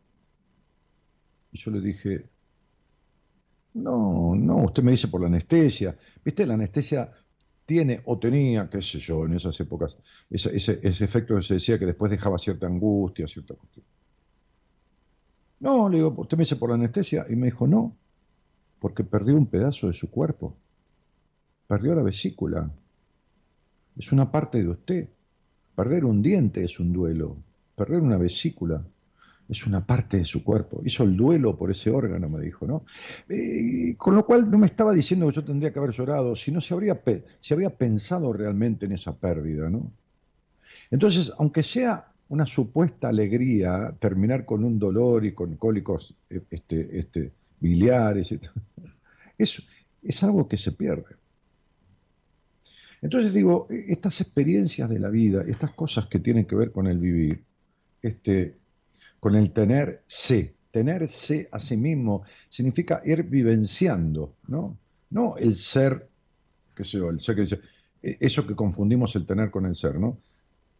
Y 1.51 1.57
yo 1.57 1.71
le 1.71 1.81
dije, 1.81 2.29
no, 3.73 4.35
no, 4.35 4.63
usted 4.65 4.83
me 4.83 4.91
dice 4.91 5.07
por 5.07 5.21
la 5.21 5.27
anestesia. 5.27 5.97
Viste, 6.23 6.45
la 6.45 6.55
anestesia 6.55 7.11
tiene 7.65 8.01
o 8.05 8.17
tenía, 8.17 8.69
qué 8.69 8.81
sé 8.81 8.99
yo, 8.99 9.25
en 9.25 9.35
esas 9.35 9.59
épocas, 9.59 9.97
ese, 10.29 10.55
ese, 10.55 10.79
efecto 10.81 11.35
que 11.35 11.43
se 11.43 11.55
decía 11.55 11.77
que 11.77 11.85
después 11.85 12.11
dejaba 12.11 12.37
cierta 12.37 12.67
angustia, 12.67 13.27
cierta 13.27 13.53
cuestión. 13.53 13.85
No, 15.59 15.89
le 15.89 15.97
digo, 15.97 16.15
¿usted 16.17 16.37
me 16.37 16.43
dice 16.43 16.55
por 16.55 16.69
la 16.69 16.75
anestesia? 16.75 17.25
Y 17.29 17.35
me 17.35 17.47
dijo, 17.47 17.67
no, 17.67 17.95
porque 18.79 19.03
perdió 19.03 19.35
un 19.35 19.45
pedazo 19.45 19.87
de 19.87 19.93
su 19.93 20.09
cuerpo. 20.09 20.55
Perdió 21.67 21.93
la 21.93 22.01
vesícula. 22.01 22.71
Es 23.95 24.11
una 24.11 24.31
parte 24.31 24.63
de 24.63 24.69
usted. 24.69 25.09
Perder 25.75 26.05
un 26.05 26.21
diente 26.21 26.63
es 26.63 26.79
un 26.79 26.91
duelo. 26.91 27.37
Perder 27.79 28.01
una 28.01 28.17
vesícula 28.17 28.83
es 29.47 29.65
una 29.65 29.85
parte 29.85 30.17
de 30.17 30.25
su 30.25 30.43
cuerpo. 30.43 30.81
Hizo 30.83 31.05
el 31.05 31.15
duelo 31.15 31.55
por 31.55 31.71
ese 31.71 31.89
órgano, 31.89 32.27
me 32.27 32.41
dijo, 32.41 32.67
¿no? 32.67 32.83
Eh, 33.29 33.95
con 33.95 34.15
lo 34.15 34.25
cual 34.25 34.51
no 34.51 34.57
me 34.57 34.65
estaba 34.65 34.93
diciendo 34.93 35.25
que 35.27 35.35
yo 35.35 35.45
tendría 35.45 35.71
que 35.71 35.79
haber 35.79 35.91
llorado, 35.91 36.35
sino 36.35 36.59
se 36.59 36.73
habría, 36.73 37.01
se 37.39 37.53
había 37.53 37.69
pensado 37.69 38.33
realmente 38.33 38.85
en 38.85 38.91
esa 38.91 39.15
pérdida, 39.15 39.69
¿no? 39.69 39.93
Entonces, 40.91 41.31
aunque 41.37 41.63
sea 41.63 42.11
una 42.27 42.45
supuesta 42.45 43.07
alegría 43.07 43.95
terminar 43.97 44.43
con 44.43 44.65
un 44.65 44.77
dolor 44.77 45.25
y 45.25 45.31
con 45.31 45.55
cólicos 45.55 46.17
eh, 46.29 46.41
este, 46.51 46.99
este, 46.99 47.31
biliares, 47.61 48.37
es, 49.37 49.63
es 50.03 50.23
algo 50.23 50.49
que 50.49 50.57
se 50.57 50.73
pierde. 50.73 51.15
Entonces 53.01 53.33
digo, 53.33 53.67
estas 53.69 54.19
experiencias 54.19 54.89
de 54.89 54.99
la 54.99 55.07
vida, 55.07 55.43
estas 55.47 55.71
cosas 55.71 56.07
que 56.07 56.19
tienen 56.19 56.43
que 56.43 56.57
ver 56.57 56.73
con 56.73 56.85
el 56.85 56.97
vivir, 56.97 57.45
este, 58.01 58.57
con 59.19 59.35
el 59.35 59.51
tenerse, 59.51 60.55
tenerse 60.71 61.49
a 61.51 61.59
sí 61.59 61.77
mismo, 61.77 62.23
significa 62.49 63.01
ir 63.05 63.23
vivenciando, 63.23 64.35
¿no? 64.47 64.77
No 65.09 65.37
el 65.37 65.55
ser, 65.55 66.07
qué 66.75 66.83
sé 66.83 66.97
yo, 66.99 67.09
el 67.09 67.19
ser 67.19 67.35
que 67.35 67.41
dice, 67.41 67.59
e, 68.01 68.17
eso 68.19 68.45
que 68.45 68.55
confundimos 68.55 69.15
el 69.15 69.25
tener 69.25 69.49
con 69.51 69.65
el 69.65 69.75
ser, 69.75 69.99
¿no? 69.99 70.19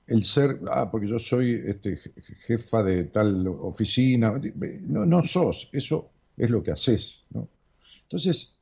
el 0.10 0.23
ser, 0.23 0.60
ah, 0.71 0.89
porque 0.89 1.08
yo 1.08 1.19
soy 1.19 1.62
este, 1.67 1.99
jefa 2.47 2.82
de 2.82 3.05
tal 3.05 3.47
oficina, 3.47 4.41
no, 4.82 5.05
no 5.05 5.23
sos, 5.23 5.69
eso 5.71 6.10
es 6.36 6.49
lo 6.49 6.63
que 6.63 6.71
haces. 6.71 7.25
¿no? 7.29 7.47
Entonces, 8.01 8.55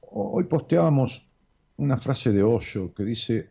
hoy 0.00 0.44
posteábamos 0.44 1.24
una 1.76 1.96
frase 1.98 2.32
de 2.32 2.42
Osho 2.42 2.92
que 2.92 3.04
dice, 3.04 3.50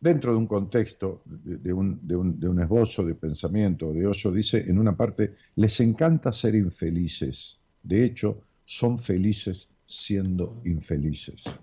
dentro 0.00 0.32
de 0.32 0.38
un 0.38 0.46
contexto, 0.46 1.22
de, 1.24 1.72
un, 1.72 2.06
de, 2.06 2.16
un, 2.16 2.38
de 2.38 2.48
un, 2.48 2.60
esbozo 2.60 3.04
de 3.04 3.14
pensamiento 3.14 3.92
de 3.92 4.06
Osho, 4.06 4.30
dice 4.30 4.58
en 4.58 4.78
una 4.78 4.96
parte, 4.96 5.34
les 5.56 5.80
encanta 5.80 6.32
ser 6.32 6.54
infelices, 6.54 7.58
de 7.82 8.04
hecho, 8.04 8.42
son 8.64 8.98
felices 8.98 9.68
siendo 9.86 10.60
infelices. 10.64 11.60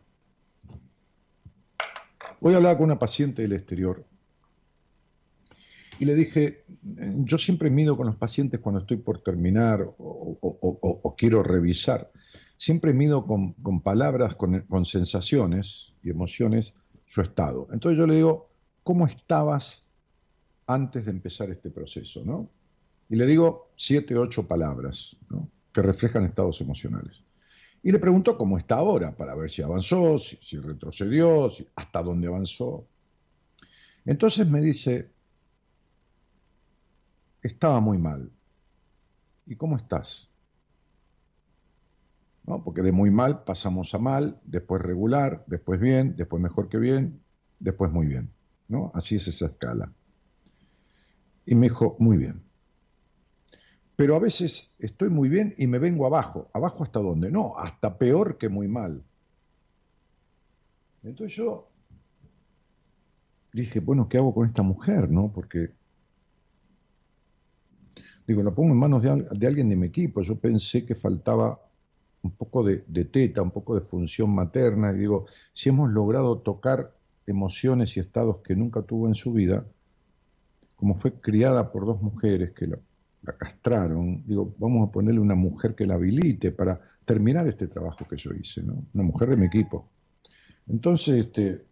Hoy 2.40 2.54
hablaba 2.54 2.78
con 2.78 2.86
una 2.86 3.00
paciente 3.00 3.42
del 3.42 3.54
exterior 3.54 4.06
y 6.00 6.06
le 6.06 6.16
dije, 6.16 6.66
yo 6.82 7.38
siempre 7.38 7.70
mido 7.70 7.96
con 7.96 8.08
los 8.08 8.16
pacientes 8.16 8.60
cuando 8.60 8.82
estoy 8.82 8.98
por 8.98 9.22
terminar 9.22 9.88
o, 9.98 11.16
quiero 11.18 11.44
revisar. 11.44 12.12
Siempre 12.58 12.94
mido 12.94 13.26
con, 13.26 13.82
palabras, 13.82 14.36
con, 14.36 14.86
sensaciones 14.86 15.94
y 16.04 16.10
emociones 16.10 16.74
su 17.06 17.22
estado. 17.22 17.68
Entonces 17.72 17.98
yo 17.98 18.08
le 18.08 18.16
digo, 18.16 18.50
¿cómo 18.84 19.08
estabas 19.08 19.86
antes 20.68 21.06
de 21.06 21.12
empezar 21.12 21.50
este 21.50 21.70
proceso? 21.70 22.24
¿no? 22.26 22.50
Y 23.10 23.16
le 23.16 23.26
digo 23.26 23.72
siete, 23.76 24.18
ocho 24.18 24.48
palabras 24.48 25.16
que 25.72 25.82
reflejan 25.82 26.26
estados 26.26 26.62
emocionales. 26.62 27.24
Y 27.82 27.92
le 27.92 28.00
preguntó 28.00 28.38
cómo 28.38 28.58
está 28.58 28.76
ahora, 28.76 29.16
para 29.16 29.36
ver 29.36 29.50
si 29.50 29.62
avanzó, 29.62 30.18
si, 30.18 30.58
retrocedió, 30.58 31.50
hasta 31.76 32.02
dónde 32.02 32.28
avanzó. 32.28 32.88
Entonces 34.06 34.48
me 34.48 34.62
dice, 34.62 35.12
estaba 37.42 37.82
muy 37.82 37.98
mal. 37.98 38.32
¿Y 39.46 39.58
cómo 39.58 39.76
estás? 39.76 40.33
¿No? 42.46 42.64
Porque 42.64 42.82
de 42.82 42.92
muy 42.92 43.10
mal 43.10 43.44
pasamos 43.44 43.94
a 43.94 44.00
mal, 44.00 44.40
después 44.44 44.82
regular, 44.82 45.44
después 45.48 45.80
bien, 45.80 46.16
después 46.18 46.42
mejor 46.42 46.70
que 46.70 46.78
bien, 46.78 47.22
después 47.60 47.92
muy 47.92 48.08
bien. 48.08 48.30
¿no? 48.68 48.92
Así 48.94 49.16
es 49.16 49.28
esa 49.28 49.46
escala. 49.46 49.92
Y 51.46 51.56
me 51.56 51.70
dijo, 51.70 51.96
muy 52.00 52.18
bien 52.18 52.44
pero 53.96 54.16
a 54.16 54.20
veces 54.20 54.74
estoy 54.80 55.10
muy 55.10 55.30
bien 55.30 55.54
y 55.58 55.68
me 55.68 55.80
vengo 55.80 56.06
abajo. 56.06 56.50
¿Abajo 56.54 56.84
hasta 56.84 57.00
dónde? 57.00 57.32
No, 57.32 57.58
hasta 57.58 57.98
peor 57.98 58.38
que 58.38 58.50
muy 58.50 58.68
mal. 58.68 59.04
Entonces 61.04 61.38
yo 61.38 61.70
dije, 63.52 63.80
bueno, 63.80 64.10
¿qué 64.10 64.18
hago 64.18 64.34
con 64.34 64.48
esta 64.48 64.64
mujer? 64.64 65.10
¿No? 65.10 65.32
Porque, 65.32 65.70
digo, 68.26 68.42
la 68.42 68.52
pongo 68.52 68.72
en 68.72 68.80
manos 68.80 69.04
de, 69.04 69.48
alguien 69.48 69.70
de 69.70 69.76
mi 69.76 69.88
equipo. 69.88 70.22
Yo 70.22 70.40
pensé 70.40 70.86
que 70.86 70.96
faltaba 70.96 71.60
un 72.24 72.32
poco 72.32 72.64
de, 72.64 72.84
de, 72.88 73.06
teta, 73.06 73.42
un 73.42 73.52
poco 73.52 73.76
de 73.76 73.82
función 73.82 74.34
materna. 74.34 74.92
Y 74.92 75.00
digo, 75.00 75.28
si 75.54 75.70
hemos 75.70 75.92
logrado 75.92 76.40
tocar 76.40 76.94
emociones 77.28 77.96
y 77.96 78.00
estados 78.00 78.38
que 78.44 78.56
nunca 78.56 78.82
tuvo 78.82 79.08
en 79.08 79.16
su 79.16 79.32
vida, 79.32 79.66
como 80.76 80.96
fue 80.96 81.14
criada 81.22 81.72
por 81.72 81.86
dos 81.86 82.02
mujeres 82.02 82.52
que 82.52 82.68
la 82.68 83.38
castraron, 83.38 84.24
digo, 84.26 84.54
vamos 84.58 84.90
a 84.90 84.92
ponerle 84.92 85.22
una 85.22 85.36
mujer 85.36 85.76
que 85.76 85.86
la 85.86 85.94
habilite 85.94 86.52
para 86.52 86.82
terminar 87.06 87.48
este 87.48 87.68
trabajo 87.68 88.06
que 88.08 88.18
yo 88.18 88.32
hice, 88.34 88.64
¿no? 88.64 88.86
Una 88.94 89.04
mujer 89.04 89.30
de 89.30 89.38
mi 89.38 89.46
equipo. 89.46 89.90
Entonces, 90.68 91.26
este, 91.26 91.66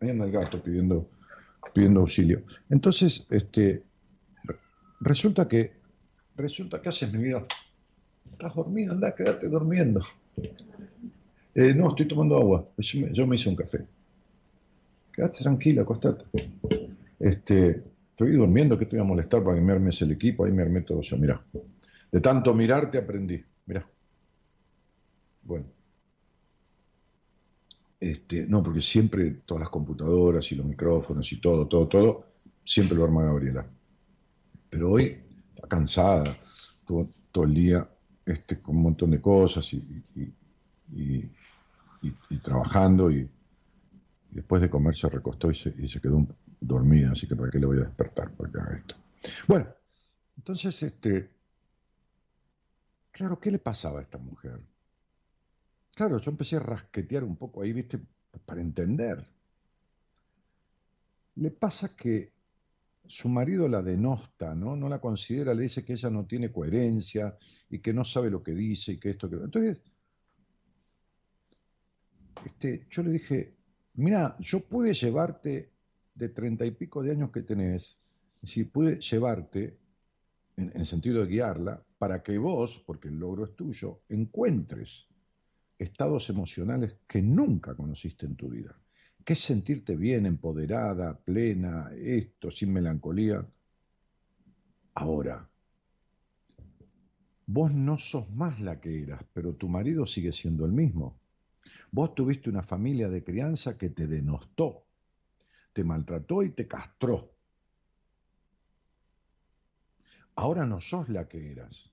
ahí 0.00 0.10
anda 0.10 0.24
el 0.24 0.32
gato 0.32 0.62
pidiendo, 0.62 1.08
pidiendo 1.72 2.00
auxilio. 2.00 2.42
Entonces, 2.68 3.26
este, 3.30 3.84
resulta 5.00 5.48
que, 5.48 5.72
resulta, 6.36 6.80
¿qué 6.80 6.88
haces, 6.88 7.12
mi 7.12 7.22
vida? 7.22 7.46
Estás 8.32 8.54
dormido, 8.54 8.92
anda, 8.92 9.14
quédate 9.14 9.48
durmiendo. 9.48 10.02
Eh, 11.54 11.74
no, 11.74 11.90
estoy 11.90 12.06
tomando 12.06 12.36
agua. 12.36 12.68
Yo 12.78 13.00
me, 13.00 13.12
yo 13.12 13.34
hice 13.34 13.48
un 13.48 13.56
café. 13.56 13.86
Quédate 15.12 15.42
tranquila, 15.42 15.82
acostate. 15.82 16.24
Este, 17.18 17.82
estoy 18.10 18.32
durmiendo, 18.32 18.78
que 18.78 18.86
te 18.86 18.96
voy 18.96 19.04
a 19.04 19.08
molestar 19.08 19.42
para 19.42 19.56
que 19.56 19.62
me 19.62 19.72
armes 19.72 20.00
el 20.02 20.12
equipo, 20.12 20.44
ahí 20.44 20.52
me 20.52 20.62
armé 20.62 20.82
todo 20.82 21.00
eso, 21.00 21.16
mira. 21.16 21.42
De 22.10 22.20
tanto 22.20 22.54
mirarte 22.54 22.98
aprendí, 22.98 23.42
mira. 23.66 23.86
Bueno. 25.42 25.66
Este, 27.98 28.46
no, 28.46 28.62
porque 28.62 28.80
siempre 28.80 29.42
todas 29.44 29.60
las 29.60 29.68
computadoras 29.68 30.50
y 30.52 30.54
los 30.54 30.64
micrófonos 30.64 31.30
y 31.32 31.40
todo, 31.40 31.66
todo, 31.66 31.86
todo, 31.86 32.24
siempre 32.64 32.96
lo 32.96 33.04
arma 33.04 33.24
Gabriela. 33.24 33.66
Pero 34.70 34.92
hoy 34.92 35.18
está 35.54 35.68
cansada, 35.68 36.24
todo, 36.86 37.10
todo 37.30 37.44
el 37.44 37.52
día 37.52 37.86
este, 38.30 38.60
con 38.60 38.76
un 38.76 38.82
montón 38.82 39.10
de 39.10 39.20
cosas 39.20 39.72
y, 39.72 39.80
trabajando 42.42 43.10
y, 43.10 43.28
después 44.30 44.62
de 44.62 44.70
comer 44.70 44.94
se 44.94 45.08
recostó 45.08 45.50
y 45.50 45.54
se, 45.54 46.00
quedó 46.00 46.26
dormida, 46.60 47.12
así 47.12 47.26
que 47.26 47.36
para 47.36 47.50
qué 47.50 47.58
le 47.58 47.66
voy 47.66 47.78
a 47.78 47.84
despertar 47.84 48.30
para 48.32 48.50
que 48.50 48.76
esto. 48.76 48.94
Bueno, 49.48 49.66
entonces, 50.36 50.82
este, 50.82 51.30
claro, 53.10 53.38
¿qué 53.40 53.50
le 53.50 53.58
pasaba 53.58 54.00
a 54.00 54.02
esta 54.02 54.18
mujer? 54.18 54.60
Claro, 55.94 56.18
yo 56.18 56.30
empecé 56.30 56.56
a 56.56 56.60
rasquetear 56.60 57.24
un 57.24 57.36
poco 57.36 57.62
ahí, 57.62 57.72
viste, 57.72 58.00
para 58.46 58.60
entender. 58.60 59.26
Le 61.34 61.50
pasa 61.50 61.94
que 61.94 62.32
su 63.10 63.28
marido 63.28 63.66
la 63.66 63.82
denosta, 63.82 64.54
¿no? 64.54 64.76
No 64.76 64.88
la 64.88 65.00
considera, 65.00 65.52
le 65.52 65.62
dice 65.62 65.84
que 65.84 65.94
ella 65.94 66.10
no 66.10 66.26
tiene 66.26 66.52
coherencia 66.52 67.36
y 67.68 67.80
que 67.80 67.92
no 67.92 68.04
sabe 68.04 68.30
lo 68.30 68.40
que 68.40 68.52
dice 68.52 68.92
y 68.92 68.98
que 68.98 69.10
esto, 69.10 69.28
que... 69.28 69.34
Entonces, 69.34 69.82
este, 72.46 72.86
yo 72.88 73.02
le 73.02 73.10
dije, 73.10 73.56
mira, 73.94 74.36
yo 74.38 74.60
pude 74.60 74.94
llevarte 74.94 75.72
de 76.14 76.28
treinta 76.28 76.64
y 76.64 76.70
pico 76.70 77.02
de 77.02 77.10
años 77.10 77.32
que 77.32 77.42
tenés, 77.42 77.98
si 78.44 78.62
pude 78.62 79.00
llevarte, 79.00 79.76
en, 80.56 80.70
el 80.72 80.86
sentido 80.86 81.22
de 81.22 81.32
guiarla, 81.32 81.84
para 81.98 82.22
que 82.22 82.38
vos, 82.38 82.80
porque 82.86 83.08
el 83.08 83.18
logro 83.18 83.44
es 83.44 83.56
tuyo, 83.56 84.02
encuentres 84.08 85.08
estados 85.78 86.30
emocionales 86.30 86.94
que 87.08 87.20
nunca 87.22 87.74
conociste 87.74 88.24
en 88.26 88.36
tu 88.36 88.50
vida. 88.50 88.79
Que 89.24 89.34
es 89.34 89.40
sentirte 89.40 89.96
bien, 89.96 90.26
empoderada, 90.26 91.18
plena, 91.18 91.90
esto, 91.94 92.50
sin 92.50 92.72
melancolía. 92.72 93.46
Ahora, 94.94 95.48
vos 97.46 97.72
no 97.72 97.98
sos 97.98 98.30
más 98.30 98.60
la 98.60 98.80
que 98.80 99.02
eras, 99.02 99.24
pero 99.32 99.54
tu 99.54 99.68
marido 99.68 100.06
sigue 100.06 100.32
siendo 100.32 100.64
el 100.64 100.72
mismo. 100.72 101.20
Vos 101.90 102.14
tuviste 102.14 102.48
una 102.48 102.62
familia 102.62 103.08
de 103.08 103.22
crianza 103.22 103.76
que 103.76 103.90
te 103.90 104.06
denostó, 104.06 104.86
te 105.72 105.84
maltrató 105.84 106.42
y 106.42 106.50
te 106.50 106.66
castró. 106.66 107.34
Ahora 110.36 110.64
no 110.64 110.80
sos 110.80 111.08
la 111.08 111.28
que 111.28 111.52
eras, 111.52 111.92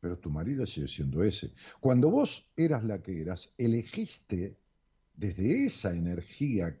pero 0.00 0.18
tu 0.18 0.30
marido 0.30 0.66
sigue 0.66 0.86
siendo 0.88 1.24
ese. 1.24 1.52
Cuando 1.80 2.10
vos 2.10 2.52
eras 2.56 2.84
la 2.84 3.02
que 3.02 3.20
eras, 3.20 3.54
elegiste 3.58 4.56
desde 5.14 5.64
esa 5.64 5.92
energía 5.92 6.78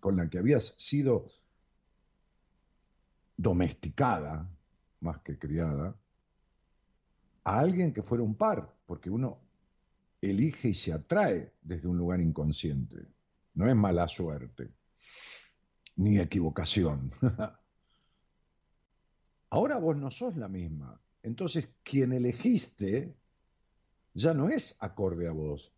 con 0.00 0.16
la 0.16 0.28
que 0.28 0.38
habías 0.38 0.74
sido 0.76 1.26
domesticada, 3.36 4.48
más 5.00 5.20
que 5.22 5.38
criada, 5.38 5.96
a 7.44 7.58
alguien 7.58 7.92
que 7.92 8.02
fuera 8.02 8.22
un 8.22 8.36
par, 8.36 8.72
porque 8.86 9.10
uno 9.10 9.40
elige 10.20 10.68
y 10.68 10.74
se 10.74 10.92
atrae 10.92 11.52
desde 11.62 11.88
un 11.88 11.98
lugar 11.98 12.20
inconsciente. 12.20 13.08
No 13.54 13.68
es 13.68 13.74
mala 13.74 14.06
suerte, 14.06 14.70
ni 15.96 16.18
equivocación. 16.18 17.10
Ahora 19.50 19.76
vos 19.78 19.96
no 19.96 20.10
sos 20.10 20.36
la 20.36 20.48
misma. 20.48 21.00
Entonces, 21.22 21.68
quien 21.82 22.12
elegiste 22.12 23.14
ya 24.14 24.32
no 24.32 24.48
es 24.48 24.76
acorde 24.80 25.28
a 25.28 25.32
vos. 25.32 25.72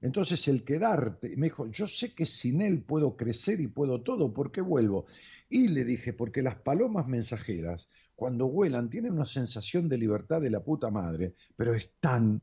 Entonces, 0.00 0.48
el 0.48 0.64
quedarte, 0.64 1.36
me 1.36 1.46
dijo, 1.46 1.66
yo 1.70 1.86
sé 1.86 2.14
que 2.14 2.24
sin 2.24 2.62
él 2.62 2.82
puedo 2.82 3.16
crecer 3.16 3.60
y 3.60 3.68
puedo 3.68 4.02
todo, 4.02 4.32
¿por 4.32 4.50
qué 4.50 4.62
vuelvo? 4.62 5.06
Y 5.48 5.68
le 5.68 5.84
dije, 5.84 6.12
porque 6.14 6.42
las 6.42 6.56
palomas 6.56 7.06
mensajeras, 7.06 7.88
cuando 8.16 8.48
vuelan, 8.48 8.88
tienen 8.88 9.12
una 9.12 9.26
sensación 9.26 9.88
de 9.88 9.98
libertad 9.98 10.40
de 10.40 10.50
la 10.50 10.64
puta 10.64 10.90
madre, 10.90 11.34
pero 11.54 11.74
están 11.74 12.40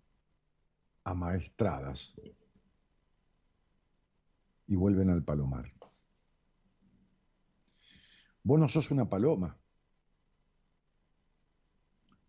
amaestradas 1.03 2.19
y 4.67 4.75
vuelven 4.75 5.09
al 5.09 5.23
palomar. 5.23 5.71
Vos 8.43 8.59
no 8.59 8.67
sos 8.67 8.91
una 8.91 9.09
paloma. 9.09 9.57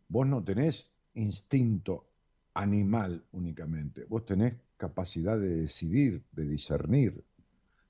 Vos 0.09 0.27
no 0.27 0.43
tenés 0.43 0.91
instinto 1.14 2.09
animal 2.55 3.25
únicamente. 3.33 4.05
Vos 4.05 4.25
tenés 4.27 4.55
capacidad 4.79 5.38
de 5.38 5.51
decidir, 5.51 6.25
de 6.33 6.47
discernir. 6.47 7.23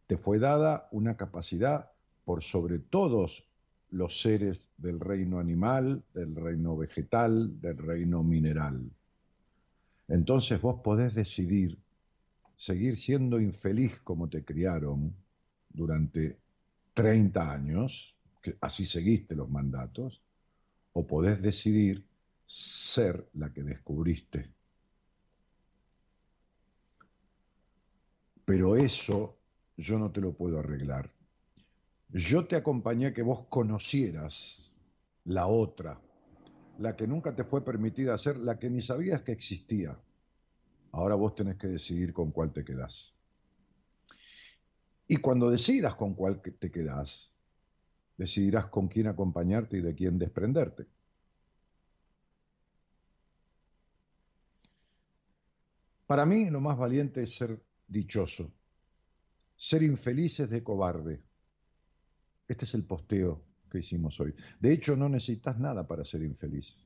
Te 0.09 0.16
fue 0.16 0.40
dada 0.40 0.88
una 0.90 1.16
capacidad 1.16 1.92
por 2.24 2.42
sobre 2.42 2.81
todos 2.81 3.46
los 3.90 4.20
seres 4.20 4.70
del 4.77 4.98
reino 4.98 5.38
animal, 5.38 6.03
del 6.12 6.35
reino 6.35 6.77
vegetal, 6.77 7.61
del 7.61 7.79
reino 7.79 8.24
mineral. 8.24 8.90
Entonces 10.09 10.61
vos 10.61 10.81
podés 10.83 11.14
decidir 11.14 11.79
seguir 12.57 12.96
siendo 12.96 13.40
infeliz 13.40 14.01
como 14.03 14.29
te 14.29 14.44
criaron 14.44 15.14
durante 15.68 16.38
30 16.92 17.53
años, 17.53 18.16
que 18.42 18.57
así 18.61 18.85
seguiste 18.85 19.37
los 19.37 19.48
mandatos, 19.48 20.20
o 20.92 21.07
podés 21.07 21.40
decidir 21.40 22.05
ser 22.44 23.29
la 23.35 23.53
que 23.53 23.62
descubriste. 23.62 24.51
Pero 28.48 28.76
eso 28.76 29.37
yo 29.76 29.98
no 29.98 30.11
te 30.11 30.22
lo 30.22 30.32
puedo 30.32 30.58
arreglar. 30.58 31.12
Yo 32.08 32.46
te 32.46 32.56
acompañé 32.56 33.08
a 33.08 33.12
que 33.12 33.20
vos 33.20 33.42
conocieras 33.50 34.74
la 35.26 35.46
otra, 35.46 36.00
la 36.78 36.96
que 36.96 37.06
nunca 37.06 37.37
te 37.37 37.44
fue 37.44 37.62
permitida 37.62 38.14
hacer, 38.14 38.38
la 38.38 38.58
que 38.58 38.70
ni 38.70 38.80
sabías 38.80 39.20
que 39.20 39.32
existía. 39.32 40.00
Ahora 40.92 41.14
vos 41.14 41.34
tenés 41.34 41.58
que 41.58 41.66
decidir 41.66 42.14
con 42.14 42.30
cuál 42.30 42.50
te 42.50 42.64
quedás. 42.64 43.18
Y 45.06 45.18
cuando 45.18 45.50
decidas 45.50 45.94
con 45.94 46.14
cuál 46.14 46.40
te 46.40 46.70
quedás, 46.70 47.34
decidirás 48.16 48.68
con 48.68 48.88
quién 48.88 49.08
acompañarte 49.08 49.76
y 49.76 49.82
de 49.82 49.94
quién 49.94 50.18
desprenderte. 50.18 50.87
Para 56.06 56.24
mí 56.24 56.48
lo 56.48 56.62
más 56.62 56.78
valiente 56.78 57.22
es 57.22 57.34
ser 57.34 57.67
dichoso. 57.88 58.53
Ser 59.57 59.83
infeliz 59.83 60.38
es 60.40 60.51
de 60.51 60.62
cobarde. 60.62 61.22
Este 62.46 62.64
es 62.64 62.74
el 62.74 62.85
posteo 62.85 63.44
que 63.70 63.79
hicimos 63.81 64.20
hoy. 64.20 64.35
De 64.61 64.72
hecho, 64.72 64.96
no 64.96 65.09
necesitas 65.09 65.59
nada 65.59 65.87
para 65.87 66.05
ser 66.05 66.22
infeliz. 66.22 66.85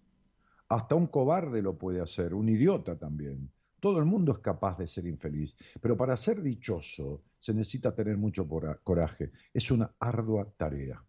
Hasta 0.68 0.94
un 0.94 1.08
cobarde 1.08 1.60
lo 1.60 1.76
puede 1.76 2.00
hacer, 2.00 2.32
un 2.32 2.48
idiota 2.48 2.96
también. 2.96 3.50
Todo 3.78 3.98
el 3.98 4.06
mundo 4.06 4.32
es 4.32 4.38
capaz 4.38 4.78
de 4.78 4.86
ser 4.86 5.06
infeliz, 5.06 5.56
pero 5.80 5.96
para 5.96 6.16
ser 6.16 6.40
dichoso 6.40 7.24
se 7.38 7.52
necesita 7.52 7.94
tener 7.94 8.16
mucho 8.16 8.48
coraje. 8.82 9.32
Es 9.52 9.70
una 9.70 9.92
ardua 9.98 10.50
tarea. 10.56 11.04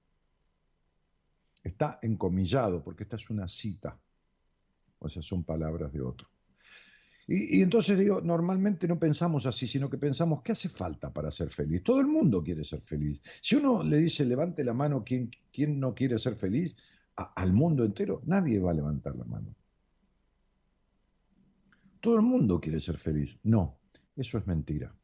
Está 1.64 2.00
encomillado 2.02 2.84
porque 2.84 3.04
esta 3.04 3.16
es 3.16 3.30
una 3.30 3.48
cita, 3.48 3.98
o 5.00 5.08
sea, 5.08 5.22
son 5.22 5.44
palabras 5.44 5.94
de 5.94 6.02
otro. 6.02 6.33
Y, 7.28 7.62
entonces 7.62 7.98
digo, 7.98 8.22
normalmente 8.22 8.88
no 8.88 9.00
pensamos 9.00 9.46
así, 9.46 9.68
sino 9.68 9.90
que 9.90 9.98
pensamos, 9.98 10.42
¿qué 10.42 10.52
hace 10.52 10.70
falta 10.70 11.12
para 11.14 11.32
ser 11.32 11.50
feliz? 11.50 11.84
Todo 11.84 12.02
el 12.02 12.08
mundo 12.08 12.44
quiere 12.44 12.64
ser 12.64 12.82
feliz. 12.82 13.22
Si 13.42 13.56
uno 13.56 13.84
le 13.84 13.98
dice, 13.98 14.26
levante 14.26 14.64
la 14.64 14.74
mano, 14.74 15.04
¿quién, 15.06 15.30
quién 15.52 15.80
no 15.80 15.94
quiere 15.94 16.18
ser 16.18 16.36
feliz? 16.36 16.76
al 17.16 17.54
mundo 17.54 17.86
entero, 17.86 18.24
nadie 18.26 18.60
va 18.60 18.72
a 18.72 18.74
levantar 18.74 19.16
la 19.16 19.26
mano. 19.26 19.56
Todo 22.02 22.16
el 22.16 22.24
mundo 22.24 22.60
quiere 22.60 22.80
ser 22.80 22.98
feliz. 22.98 23.40
No, 23.44 23.80
eso 24.16 24.38
es 24.38 24.48
mentira. 24.48 24.96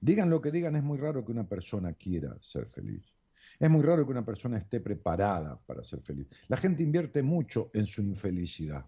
Digan 0.00 0.28
lo 0.28 0.40
que 0.40 0.50
digan, 0.50 0.76
es 0.76 0.82
muy 0.82 0.98
raro 0.98 1.24
que 1.24 1.32
una 1.32 1.48
persona 1.48 1.94
quiera 1.94 2.36
ser 2.40 2.68
feliz. 2.68 3.16
Es 3.58 3.70
muy 3.70 3.82
raro 3.82 4.04
que 4.04 4.12
una 4.12 4.24
persona 4.24 4.58
esté 4.58 4.80
preparada 4.80 5.58
para 5.64 5.82
ser 5.82 6.02
feliz. 6.02 6.26
La 6.48 6.56
gente 6.56 6.82
invierte 6.82 7.22
mucho 7.22 7.70
en 7.72 7.86
su 7.86 8.02
infelicidad. 8.02 8.84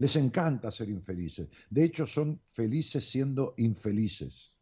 Les 0.00 0.16
encanta 0.16 0.70
ser 0.70 0.88
infelices. 0.88 1.48
De 1.68 1.84
hecho, 1.84 2.06
son 2.06 2.40
felices 2.48 3.04
siendo 3.04 3.52
infelices. 3.58 4.56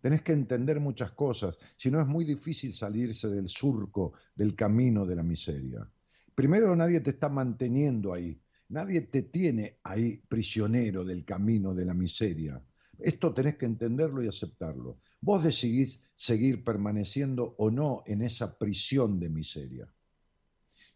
Tenés 0.00 0.22
que 0.22 0.32
entender 0.32 0.78
muchas 0.78 1.10
cosas, 1.12 1.58
si 1.76 1.90
no 1.90 2.00
es 2.00 2.06
muy 2.06 2.24
difícil 2.24 2.72
salirse 2.72 3.28
del 3.28 3.48
surco, 3.48 4.12
del 4.36 4.54
camino 4.54 5.04
de 5.04 5.16
la 5.16 5.24
miseria. 5.24 5.90
Primero, 6.32 6.76
nadie 6.76 7.00
te 7.00 7.10
está 7.10 7.28
manteniendo 7.28 8.12
ahí. 8.12 8.40
Nadie 8.68 9.00
te 9.00 9.22
tiene 9.22 9.80
ahí 9.82 10.22
prisionero 10.28 11.04
del 11.04 11.24
camino 11.24 11.74
de 11.74 11.84
la 11.84 11.94
miseria. 11.94 12.62
Esto 13.00 13.34
tenés 13.34 13.56
que 13.56 13.66
entenderlo 13.66 14.22
y 14.22 14.28
aceptarlo. 14.28 15.00
Vos 15.20 15.42
decidís 15.42 16.00
seguir 16.14 16.62
permaneciendo 16.62 17.56
o 17.58 17.68
no 17.68 18.04
en 18.06 18.22
esa 18.22 18.56
prisión 18.56 19.18
de 19.18 19.28
miseria. 19.28 19.92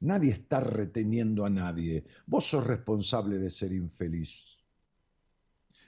Nadie 0.01 0.33
está 0.33 0.61
reteniendo 0.61 1.45
a 1.45 1.51
nadie. 1.51 2.05
Vos 2.27 2.47
sos 2.47 2.67
responsable 2.67 3.39
de 3.39 3.51
ser 3.51 3.73
infeliz. 3.73 4.63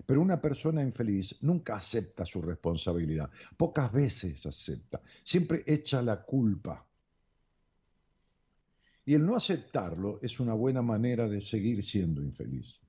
Pero 0.07 0.23
una 0.23 0.41
persona 0.41 0.83
infeliz 0.83 1.37
nunca 1.43 1.77
acepta 1.77 2.25
su 2.25 2.41
responsabilidad. 2.41 3.31
Pocas 3.57 3.93
veces 3.93 4.47
acepta. 4.47 5.03
Siempre 5.23 5.65
echa 5.67 6.01
la 6.01 6.23
culpa. 6.23 6.87
Y 9.05 9.15
el 9.15 9.25
no 9.25 9.37
aceptarlo 9.37 10.19
es 10.23 10.41
una 10.41 10.55
buena 10.55 10.83
manera 10.83 11.29
de 11.29 11.41
seguir 11.41 11.83
siendo 11.83 12.23
infeliz. 12.23 12.81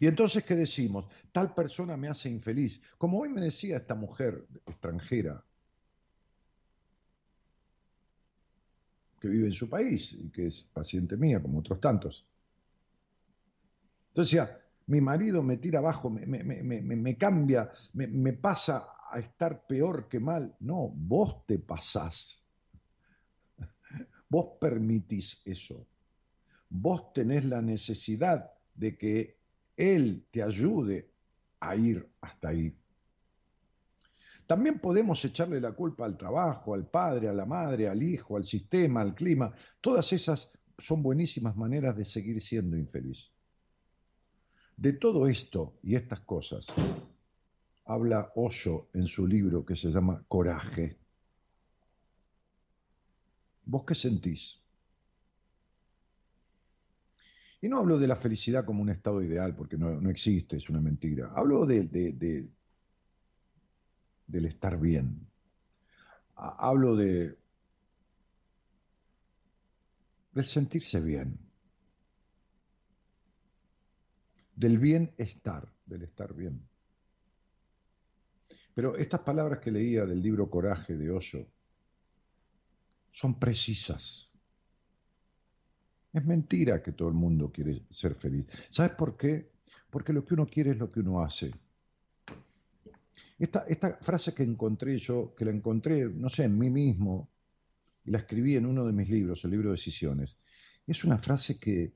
Y 0.00 0.06
entonces, 0.06 0.44
¿qué 0.44 0.54
decimos? 0.54 1.06
Tal 1.32 1.54
persona 1.54 1.96
me 1.96 2.08
hace 2.08 2.28
infeliz. 2.28 2.80
Como 2.96 3.20
hoy 3.20 3.28
me 3.28 3.40
decía 3.40 3.76
esta 3.76 3.94
mujer 3.94 4.46
extranjera 4.66 5.44
que 9.20 9.28
vive 9.28 9.46
en 9.46 9.52
su 9.52 9.68
país 9.68 10.12
y 10.12 10.30
que 10.30 10.46
es 10.46 10.64
paciente 10.64 11.16
mía, 11.16 11.40
como 11.42 11.58
otros 11.58 11.80
tantos. 11.80 12.26
Entonces 14.08 14.32
decía, 14.32 14.60
mi 14.86 15.00
marido 15.00 15.42
me 15.42 15.56
tira 15.56 15.80
abajo, 15.80 16.10
me, 16.10 16.26
me 16.26 17.16
cambia, 17.16 17.70
me 17.92 18.32
pasa 18.32 18.88
a 19.10 19.18
estar 19.18 19.66
peor 19.66 20.08
que 20.08 20.20
mal. 20.20 20.54
No, 20.60 20.88
vos 20.94 21.46
te 21.46 21.58
pasás. 21.58 22.42
Vos 24.28 24.58
permitís 24.60 25.40
eso. 25.44 25.86
Vos 26.68 27.12
tenés 27.14 27.44
la 27.44 27.62
necesidad 27.62 28.50
de 28.74 28.96
que 28.96 29.38
Él 29.76 30.26
te 30.30 30.42
ayude 30.42 31.10
a 31.60 31.74
ir 31.76 32.06
hasta 32.20 32.48
ahí. 32.48 32.74
También 34.48 34.78
podemos 34.78 35.22
echarle 35.26 35.60
la 35.60 35.72
culpa 35.72 36.06
al 36.06 36.16
trabajo, 36.16 36.72
al 36.72 36.86
padre, 36.86 37.28
a 37.28 37.34
la 37.34 37.44
madre, 37.44 37.86
al 37.86 38.02
hijo, 38.02 38.34
al 38.34 38.44
sistema, 38.44 39.02
al 39.02 39.14
clima. 39.14 39.52
Todas 39.78 40.10
esas 40.14 40.50
son 40.78 41.02
buenísimas 41.02 41.54
maneras 41.54 41.94
de 41.94 42.06
seguir 42.06 42.40
siendo 42.40 42.78
infeliz. 42.78 43.30
De 44.74 44.94
todo 44.94 45.28
esto 45.28 45.78
y 45.82 45.96
estas 45.96 46.20
cosas 46.20 46.68
habla 47.84 48.32
Osho 48.36 48.88
en 48.94 49.04
su 49.04 49.26
libro 49.26 49.66
que 49.66 49.76
se 49.76 49.90
llama 49.90 50.24
Coraje. 50.26 50.96
¿Vos 53.66 53.84
qué 53.84 53.94
sentís? 53.94 54.62
Y 57.60 57.68
no 57.68 57.80
hablo 57.80 57.98
de 57.98 58.06
la 58.06 58.16
felicidad 58.16 58.64
como 58.64 58.80
un 58.80 58.88
estado 58.88 59.20
ideal, 59.20 59.54
porque 59.54 59.76
no, 59.76 60.08
existe, 60.08 60.56
es 60.56 60.70
una 60.70 60.80
mentira. 60.80 61.32
Hablo 61.36 61.66
de, 61.66 62.48
del 64.28 64.44
estar 64.44 64.78
bien. 64.78 65.26
Hablo 66.36 66.94
de 66.94 67.36
del 70.32 70.44
sentirse 70.44 71.00
bien, 71.00 71.36
del 74.54 74.78
bienestar, 74.78 75.68
del 75.84 76.02
estar 76.02 76.32
bien. 76.32 76.62
Pero 78.72 78.96
estas 78.96 79.20
palabras 79.22 79.58
que 79.58 79.72
leía 79.72 80.06
del 80.06 80.22
libro 80.22 80.48
Coraje 80.48 80.96
de 80.96 81.10
Osho 81.10 81.44
son 83.10 83.40
precisas. 83.40 84.30
Es 86.12 86.24
mentira 86.24 86.80
que 86.80 86.92
todo 86.92 87.08
el 87.08 87.14
mundo 87.14 87.50
quiere 87.50 87.82
ser 87.90 88.14
feliz. 88.14 88.46
¿Sabes 88.70 88.92
por 88.92 89.16
qué? 89.16 89.50
Porque 89.90 90.12
lo 90.12 90.24
que 90.24 90.34
uno 90.34 90.46
quiere 90.46 90.70
es 90.70 90.76
lo 90.76 90.92
que 90.92 91.00
uno 91.00 91.20
hace. 91.20 91.52
Esta, 93.38 93.98
frase 94.00 94.34
que 94.34 94.42
encontré 94.42 94.98
yo, 94.98 95.34
que 95.34 95.44
la 95.44 95.52
encontré, 95.52 96.04
no 96.08 96.28
sé, 96.28 96.44
en 96.44 96.58
mí 96.58 96.70
mismo, 96.70 97.30
y 98.04 98.10
la 98.10 98.18
escribí 98.18 98.56
en 98.56 98.66
uno 98.66 98.84
de 98.84 98.92
mis 98.92 99.08
libros, 99.08 99.44
el 99.44 99.52
libro 99.52 99.70
Decisiones, 99.70 100.36
es 100.86 101.04
una 101.04 101.18
frase 101.18 101.58
que, 101.58 101.94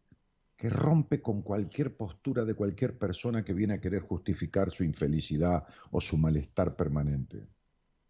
que 0.57 0.69
rompe 0.69 1.21
con 1.21 1.43
cualquier 1.43 1.97
postura 1.97 2.45
de 2.45 2.55
cualquier 2.55 2.97
persona 2.97 3.45
que 3.45 3.55
viene 3.55 3.75
a 3.75 3.81
querer 3.81 4.03
justificar 4.03 4.71
su 4.71 4.85
infelicidad 4.85 5.65
o 5.91 6.01
su 6.01 6.17
malestar 6.17 6.77
permanente. 6.77 7.49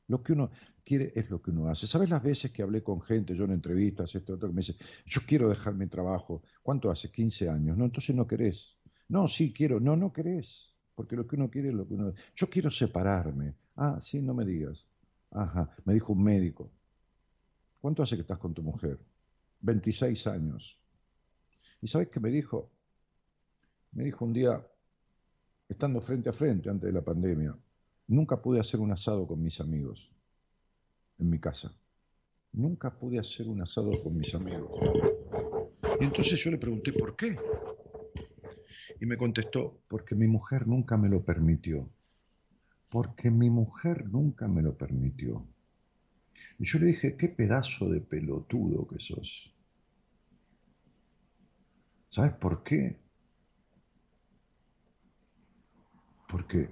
Lo 0.09 0.23
que 0.23 0.35
uno 0.35 0.51
quiere 0.85 1.13
es 1.15 1.31
lo 1.31 1.41
que 1.41 1.51
uno 1.51 1.69
hace. 1.69 1.87
¿Sabes 1.87 2.11
las 2.11 2.23
veces 2.23 2.51
que 2.51 2.63
hablé 2.63 2.83
con 2.83 3.01
gente, 3.01 3.35
yo 3.35 3.45
en 3.45 3.53
entrevistas, 3.53 4.15
esto, 4.15 4.35
otro, 4.35 4.49
que 4.49 4.55
me 4.55 4.61
dice, 4.61 4.77
yo 5.07 5.23
quiero 5.27 5.49
dejar 5.49 5.75
mi 5.75 5.87
trabajo? 5.87 6.43
¿Cuánto 6.63 6.91
hace? 6.91 7.11
15 7.11 7.49
años. 7.49 7.79
No, 7.79 7.87
entonces 7.87 8.15
no 8.15 8.27
querés. 8.27 8.79
No, 9.09 9.27
sí 9.29 9.53
quiero. 9.55 9.81
No, 9.81 9.97
no 9.97 10.13
querés. 10.13 10.72
Porque 10.95 11.17
lo 11.17 11.27
que 11.27 11.37
uno 11.37 11.51
quiere 11.51 11.69
es 11.69 11.75
lo 11.75 11.87
que 11.87 11.95
uno... 11.95 12.13
Yo 12.35 12.49
quiero 12.49 12.71
separarme. 12.71 13.55
Ah, 13.77 13.99
sí, 14.01 14.21
no 14.21 14.35
me 14.35 14.45
digas. 14.45 14.87
Ajá, 15.31 15.75
me 15.85 15.95
dijo 15.95 16.13
un 16.13 16.23
médico. 16.23 16.71
¿Cuánto 17.81 18.03
hace 18.03 18.17
que 18.17 18.23
estás 18.23 18.39
con 18.39 18.53
tu 18.53 18.63
mujer? 18.63 18.99
26 19.61 20.27
años. 20.27 20.79
¿Y 21.81 21.87
sabes 21.87 22.09
qué 22.09 22.21
me 22.21 22.31
dijo? 22.31 22.71
Me 23.93 24.05
dijo 24.05 24.25
un 24.25 24.33
día, 24.33 24.65
estando 25.69 26.01
frente 26.01 26.29
a 26.29 26.33
frente 26.33 26.71
antes 26.71 26.87
de 26.89 26.93
la 26.93 27.03
pandemia, 27.03 27.57
nunca 28.07 28.41
pude 28.41 28.61
hacer 28.61 28.81
un 28.81 28.93
asado 28.93 29.27
con 29.27 29.43
mis 29.43 29.61
amigos 29.61 30.11
en 31.19 31.31
mi 31.31 31.39
casa. 31.39 31.75
Nunca 32.53 32.91
pude 32.91 33.19
hacer 33.19 33.49
un 33.49 33.63
asado 33.63 33.91
con 34.03 34.17
mis 34.17 34.35
amigos. 34.35 34.71
Y 36.01 36.05
entonces 36.05 36.39
yo 36.43 36.51
le 36.51 36.59
pregunté 36.59 36.93
por 36.93 37.17
qué. 37.17 37.37
Y 39.03 39.07
me 39.07 39.17
contestó, 39.17 39.83
porque 39.89 40.15
mi 40.15 40.29
mujer 40.29 40.69
nunca 40.69 40.97
me 40.97 41.09
lo 41.09 41.25
permitió. 41.25 41.91
Porque 42.89 43.33
mi 43.33 43.51
mujer 43.51 44.09
nunca 44.09 44.47
me 44.47 44.63
lo 44.63 44.79
permitió. 44.79 45.45
Y 46.57 46.67
yo 46.67 46.79
le 46.79 46.87
dije, 46.87 47.17
qué 47.17 47.29
pedazo 47.29 47.91
de 47.91 48.01
pelotudo 48.01 48.87
que 48.87 49.01
sos. 49.01 49.53
¿Sabes 52.11 52.35
por 52.35 52.63
qué? 52.63 53.01
Porque 56.29 56.71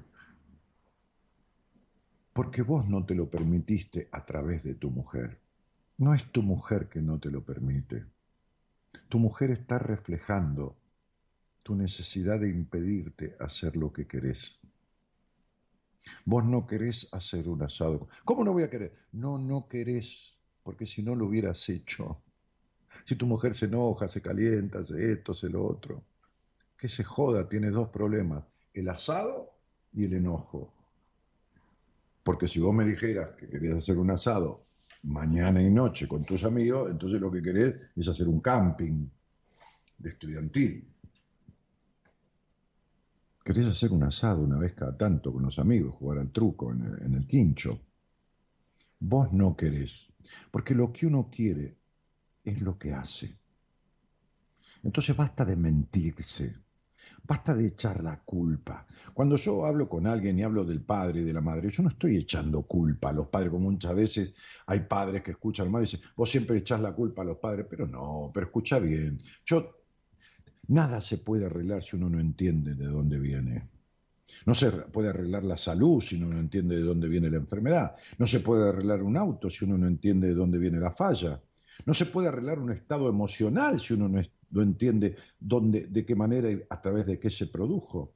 porque 2.33 2.63
vos 2.63 2.89
no 2.89 3.05
te 3.05 3.17
lo 3.17 3.29
permitiste 3.29 4.09
a 4.13 4.25
través 4.25 4.63
de 4.63 4.77
tu 4.77 4.93
mujer. 4.93 5.41
No 5.99 6.15
es 6.15 6.31
tu 6.31 6.45
mujer 6.45 6.89
que 6.89 7.03
no 7.03 7.19
te 7.19 7.29
lo 7.29 7.45
permite. 7.45 8.07
Tu 9.09 9.19
mujer 9.19 9.51
está 9.51 9.81
reflejando 9.81 10.80
tu 11.71 11.77
necesidad 11.77 12.41
de 12.41 12.51
impedirte 12.51 13.37
hacer 13.39 13.77
lo 13.77 13.93
que 13.93 14.05
querés. 14.05 14.61
Vos 16.25 16.45
no 16.45 16.67
querés 16.67 17.07
hacer 17.13 17.49
un 17.49 17.63
asado. 17.63 18.09
¿Cómo 18.25 18.43
no 18.43 18.53
voy 18.53 18.65
a 18.65 18.71
querer? 18.71 18.93
No, 19.13 19.39
no 19.39 19.69
querés, 19.69 20.41
porque 20.65 20.85
si 20.85 21.01
no 21.01 21.15
lo 21.15 21.27
hubieras 21.27 21.69
hecho. 21.69 22.25
Si 23.05 23.15
tu 23.15 23.25
mujer 23.25 23.55
se 23.55 23.67
enoja, 23.67 24.09
se 24.09 24.21
calienta, 24.21 24.81
hace 24.81 25.13
esto, 25.13 25.31
hace 25.31 25.49
lo 25.49 25.65
otro. 25.65 26.03
Que 26.77 26.89
se 26.89 27.05
joda, 27.05 27.49
tiene 27.49 27.71
dos 27.71 27.89
problemas, 27.91 28.43
el 28.75 28.89
asado 28.89 29.53
y 29.93 30.07
el 30.07 30.15
enojo. 30.15 30.75
Porque 32.25 32.49
si 32.49 32.59
vos 32.59 32.75
me 32.75 32.85
dijeras 32.85 33.37
que 33.37 33.49
querías 33.49 33.77
hacer 33.77 33.97
un 33.97 34.11
asado 34.11 34.67
mañana 35.05 35.63
y 35.63 35.71
noche 35.71 36.09
con 36.09 36.25
tus 36.25 36.43
amigos, 36.43 36.91
entonces 36.91 37.21
lo 37.21 37.31
que 37.31 37.41
querés 37.41 37.89
es 37.95 38.09
hacer 38.09 38.27
un 38.27 38.41
camping 38.41 39.07
de 39.99 40.09
estudiantil. 40.09 40.91
Querés 43.53 43.67
hacer 43.67 43.91
un 43.91 44.05
asado 44.05 44.43
una 44.43 44.59
vez 44.59 44.75
cada 44.75 44.97
tanto 44.97 45.33
con 45.33 45.43
los 45.43 45.59
amigos, 45.59 45.97
jugar 45.97 46.19
al 46.19 46.31
truco 46.31 46.71
en 46.71 47.15
el, 47.17 47.27
quincho. 47.27 47.81
Vos 49.01 49.33
no 49.33 49.57
querés, 49.57 50.13
porque 50.53 50.73
lo 50.73 50.93
que 50.93 51.09
uno 51.09 51.29
quiere 51.33 51.77
es 52.45 52.63
lo 52.63 52.79
que 52.79 52.93
hace. 52.93 53.41
Entonces 54.85 55.17
basta 55.17 55.45
de 55.45 55.57
mentirse, 55.57 56.59
basta 57.25 57.53
de 57.53 57.67
echar 57.67 58.05
la 58.05 58.21
culpa. 58.21 58.87
Cuando 59.15 59.35
yo 59.35 59.67
hablo 59.67 59.89
con 59.89 60.07
alguien 60.07 60.39
y 60.39 60.45
hablo 60.45 60.65
del 60.65 60.83
padre 60.83 61.23
y 61.23 61.25
de 61.25 61.33
la 61.33 61.41
madre, 61.41 61.71
yo 61.71 61.83
no 61.83 61.89
estoy 61.89 62.19
echando 62.19 62.63
culpa 62.63 63.09
a 63.09 63.13
los 63.13 63.27
padres, 63.27 63.51
como 63.51 63.69
muchas 63.69 63.97
veces 63.97 64.33
hay 64.67 64.79
padres 64.79 65.25
que 65.25 65.33
escuchan 65.33 65.65
a 65.65 65.67
la 65.67 65.73
madre 65.73 65.89
y 65.89 65.91
dicen, 65.91 66.09
vos 66.15 66.31
siempre 66.31 66.57
echás 66.57 66.81
la 66.81 66.93
culpa 66.93 67.23
a 67.23 67.25
los 67.25 67.39
padres, 67.39 67.67
pero 67.69 67.85
no, 67.89 68.31
pero 68.33 68.47
escucha 68.47 68.79
bien. 68.79 69.21
Yo, 69.45 69.80
nada 70.71 71.01
se 71.01 71.19
puede 71.19 71.47
arreglar 71.47 71.83
si 71.83 71.97
uno 71.97 72.09
no 72.09 72.21
entiende 72.21 72.75
de 72.75 72.87
dónde 72.87 73.19
viene. 73.19 73.69
No 74.47 74.55
se 74.55 74.71
puede 74.71 75.09
arreglar 75.09 75.45
la 75.45 75.57
salud 75.57 76.01
si 76.01 76.17
uno 76.17 76.29
no 76.29 76.39
entiende 76.39 76.77
de 76.77 76.83
dónde 76.83 77.09
viene 77.09 77.31
la 77.31 77.39
enfermedad. 77.39 77.97
No 78.19 78.27
se 78.27 78.41
puede 78.41 78.69
arreglar 78.69 79.03
un 79.03 79.17
auto 79.17 79.51
si 79.51 79.65
uno 79.65 79.77
no 79.77 79.89
entiende 79.89 80.29
de 80.29 80.35
dónde 80.35 80.59
viene 80.59 80.79
la 80.79 80.93
falla. 80.93 81.43
No 81.87 81.95
se 81.95 82.07
puede 82.07 82.29
arreglar 82.29 82.59
un 82.59 82.71
estado 82.71 83.09
emocional 83.09 83.81
si 83.81 83.95
uno 83.95 84.09
no, 84.09 84.63
entiende 84.63 85.17
dónde, 85.39 85.87
de 85.87 86.05
qué 86.05 86.15
manera 86.15 86.51
y 86.51 86.63
a 86.69 86.81
través 86.81 87.07
de 87.07 87.19
qué 87.19 87.31
se 87.31 87.49
produjo. 87.49 88.15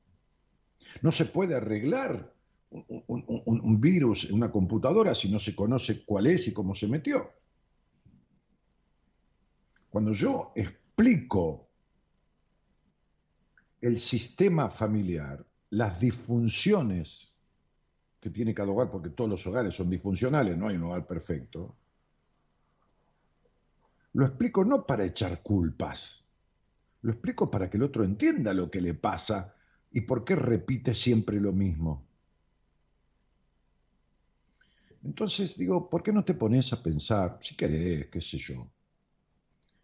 No 1.02 1.10
se 1.10 1.24
puede 1.24 1.54
arreglar 1.54 2.32
un, 2.70 3.04
un, 3.06 3.80
virus 3.80 4.24
en 4.24 4.34
una 4.34 4.50
computadora 4.50 5.14
si 5.14 5.30
no 5.30 5.38
se 5.38 5.54
conoce 5.54 6.04
cuál 6.04 6.26
es 6.26 6.48
y 6.48 6.52
cómo 6.52 6.74
se 6.74 6.88
metió. 6.88 7.30
Cuando 9.88 10.12
yo 10.12 10.52
explico 10.56 11.63
el 13.84 13.98
sistema 13.98 14.70
familiar, 14.70 15.44
las 15.68 16.00
disfunciones 16.00 17.34
que 18.18 18.30
tiene 18.30 18.54
cada 18.54 18.70
hogar, 18.70 18.90
porque 18.90 19.10
todos 19.10 19.28
los 19.28 19.46
hogares 19.46 19.74
son 19.74 19.90
disfuncionales, 19.90 20.56
no 20.56 20.68
hay 20.68 20.76
un 20.76 20.84
hogar 20.84 21.06
perfecto, 21.06 21.76
lo 24.14 24.24
explico 24.24 24.64
no 24.64 24.86
para 24.86 25.04
echar 25.04 25.42
culpas, 25.42 26.26
lo 27.02 27.12
explico 27.12 27.50
para 27.50 27.68
que 27.68 27.76
el 27.76 27.82
otro 27.82 28.04
entienda 28.04 28.54
lo 28.54 28.70
que 28.70 28.80
le 28.80 28.94
pasa 28.94 29.54
y 29.90 30.00
por 30.00 30.24
qué 30.24 30.34
repite 30.34 30.94
siempre 30.94 31.38
lo 31.38 31.52
mismo. 31.52 32.06
Entonces 35.02 35.58
digo, 35.58 35.90
¿por 35.90 36.02
qué 36.02 36.10
no 36.10 36.24
te 36.24 36.32
pones 36.32 36.72
a 36.72 36.82
pensar, 36.82 37.38
si 37.42 37.54
querés, 37.54 38.06
qué 38.06 38.22
sé 38.22 38.38
yo, 38.38 38.66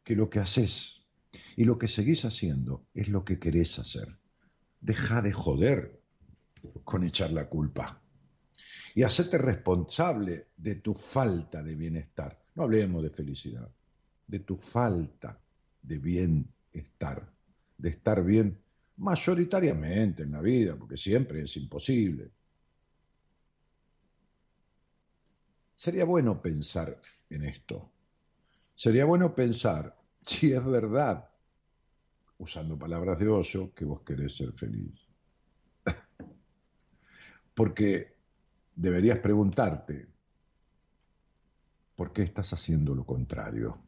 que 0.02 0.16
lo 0.16 0.30
que 0.30 0.38
haces 0.38 1.09
y 1.56 1.64
lo 1.64 1.78
que 1.78 1.88
seguís 1.88 2.24
haciendo 2.24 2.86
es 2.94 3.08
lo 3.08 3.24
que 3.24 3.38
querés 3.38 3.78
hacer? 3.78 4.18
Deja 4.80 5.22
de 5.22 5.32
joder 5.32 6.00
con 6.84 7.04
echar 7.04 7.32
la 7.32 7.48
culpa 7.48 8.00
y 8.94 9.02
hacerte 9.02 9.38
responsable 9.38 10.48
de 10.56 10.76
tu 10.76 10.94
falta 10.94 11.62
de 11.62 11.74
bienestar. 11.74 12.42
No 12.54 12.64
hablemos 12.64 13.02
de 13.02 13.10
felicidad, 13.10 13.70
de 14.26 14.40
tu 14.40 14.56
falta 14.56 15.40
de 15.82 15.98
bienestar, 15.98 17.32
de 17.78 17.88
estar 17.88 18.24
bien 18.24 18.58
mayoritariamente 18.96 20.24
en 20.24 20.32
la 20.32 20.40
vida, 20.40 20.76
porque 20.76 20.96
siempre 20.96 21.42
es 21.42 21.56
imposible. 21.56 22.30
Sería 25.74 26.04
bueno 26.04 26.42
pensar 26.42 27.00
en 27.30 27.44
esto. 27.44 27.90
Sería 28.74 29.06
bueno 29.06 29.34
pensar 29.34 29.99
si 30.22 30.52
es 30.52 30.64
verdad, 30.64 31.28
usando 32.38 32.78
palabras 32.78 33.18
de 33.18 33.28
oso, 33.28 33.72
que 33.74 33.84
vos 33.84 34.02
querés 34.02 34.36
ser 34.36 34.52
feliz. 34.52 35.08
Porque 37.54 38.16
deberías 38.74 39.18
preguntarte, 39.18 40.08
¿por 41.96 42.12
qué 42.12 42.22
estás 42.22 42.52
haciendo 42.52 42.94
lo 42.94 43.04
contrario? 43.04 43.78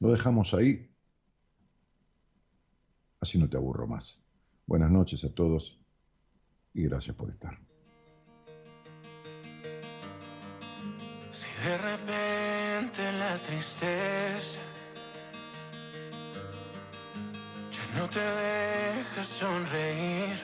Lo 0.00 0.10
dejamos 0.10 0.52
ahí. 0.52 0.90
Así 3.20 3.38
no 3.38 3.48
te 3.48 3.56
aburro 3.56 3.86
más. 3.86 4.22
Buenas 4.66 4.90
noches 4.90 5.24
a 5.24 5.34
todos 5.34 5.80
y 6.74 6.82
gracias 6.82 7.16
por 7.16 7.30
estar. 7.30 7.73
De 11.64 11.78
repente 11.78 13.10
la 13.12 13.36
tristeza 13.36 14.58
ya 17.72 17.98
no 17.98 18.08
te 18.10 18.20
deja 18.20 19.24
sonreír, 19.24 20.36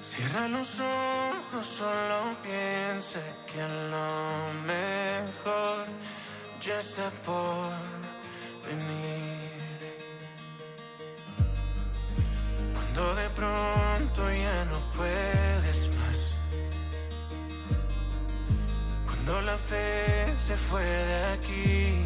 cierra 0.00 0.46
los 0.48 0.78
ojos, 0.78 1.66
solo 1.66 2.36
piensa 2.44 3.20
que 3.50 3.62
lo 3.92 4.52
mejor 4.72 5.86
ya 6.60 6.78
está 6.78 7.10
por 7.26 7.72
venir. 8.66 9.54
Cuando 12.72 13.14
de 13.16 13.28
pronto 13.30 14.30
ya 14.30 14.64
no 14.66 14.78
puedes 14.96 15.53
cuando 19.24 19.40
la 19.42 19.56
fe 19.56 20.26
se 20.46 20.56
fue 20.56 20.82
de 20.84 21.24
aquí. 21.32 22.04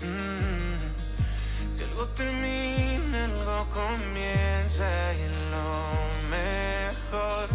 Mm, 0.00 1.70
Si 1.70 1.82
algo 1.84 2.06
termina, 2.08 3.24
algo 3.26 3.66
comienza 3.70 5.14
y 5.14 5.28
lo 5.52 5.68
mejor 6.30 7.48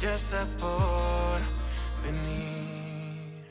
ya 0.00 0.14
está 0.14 0.46
por 0.58 1.40
venir. 2.04 3.44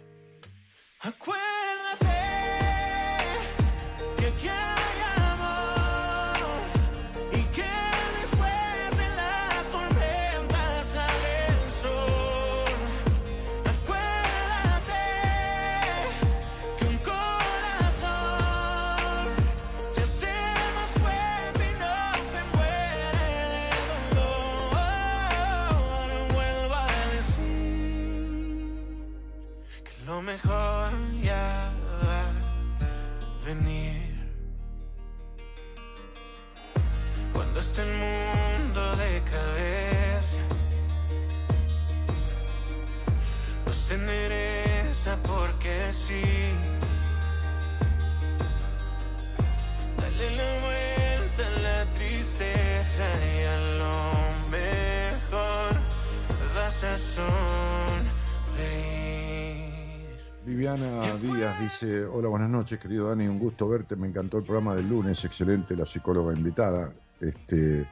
Viviana 60.61 61.15
Díaz 61.15 61.59
dice, 61.59 62.05
hola, 62.05 62.27
buenas 62.27 62.47
noches, 62.51 62.77
querido 62.77 63.07
Dani, 63.09 63.27
un 63.27 63.39
gusto 63.39 63.67
verte, 63.67 63.95
me 63.95 64.07
encantó 64.07 64.37
el 64.37 64.43
programa 64.43 64.75
del 64.75 64.87
lunes, 64.87 65.25
excelente 65.25 65.75
la 65.75 65.87
psicóloga 65.87 66.37
invitada, 66.37 66.93
este, 67.19 67.81
eh, 67.81 67.87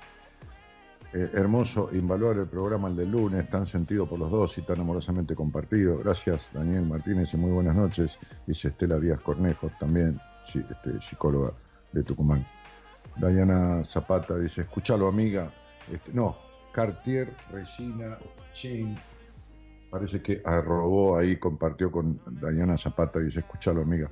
hermoso, 1.33 1.89
invaluable 1.91 2.43
el 2.43 2.47
programa 2.47 2.87
el 2.87 2.95
del 2.95 3.09
lunes, 3.09 3.49
tan 3.49 3.65
sentido 3.65 4.07
por 4.07 4.19
los 4.19 4.29
dos 4.29 4.55
y 4.59 4.61
tan 4.61 4.79
amorosamente 4.79 5.33
compartido. 5.33 5.97
Gracias, 5.97 6.41
Daniel 6.53 6.83
Martínez, 6.83 7.33
y 7.33 7.37
muy 7.37 7.49
buenas 7.49 7.75
noches, 7.75 8.19
dice 8.45 8.67
Estela 8.67 8.99
Díaz 8.99 9.19
Cornejo, 9.21 9.71
también 9.79 10.21
este, 10.45 11.01
psicóloga 11.01 11.53
de 11.91 12.03
Tucumán. 12.03 12.45
Diana 13.15 13.83
Zapata 13.83 14.37
dice, 14.37 14.61
escúchalo 14.61 15.07
amiga, 15.07 15.51
este, 15.91 16.13
no, 16.13 16.37
Cartier, 16.71 17.33
Regina, 17.51 18.19
Chain, 18.53 18.95
Parece 19.89 20.21
que 20.21 20.41
arrobó 20.45 21.17
ahí, 21.17 21.37
compartió 21.37 21.91
con 21.91 22.21
Dayana 22.25 22.77
Zapata 22.77 23.19
dice, 23.19 23.39
escúchalo 23.39 23.81
amiga. 23.81 24.09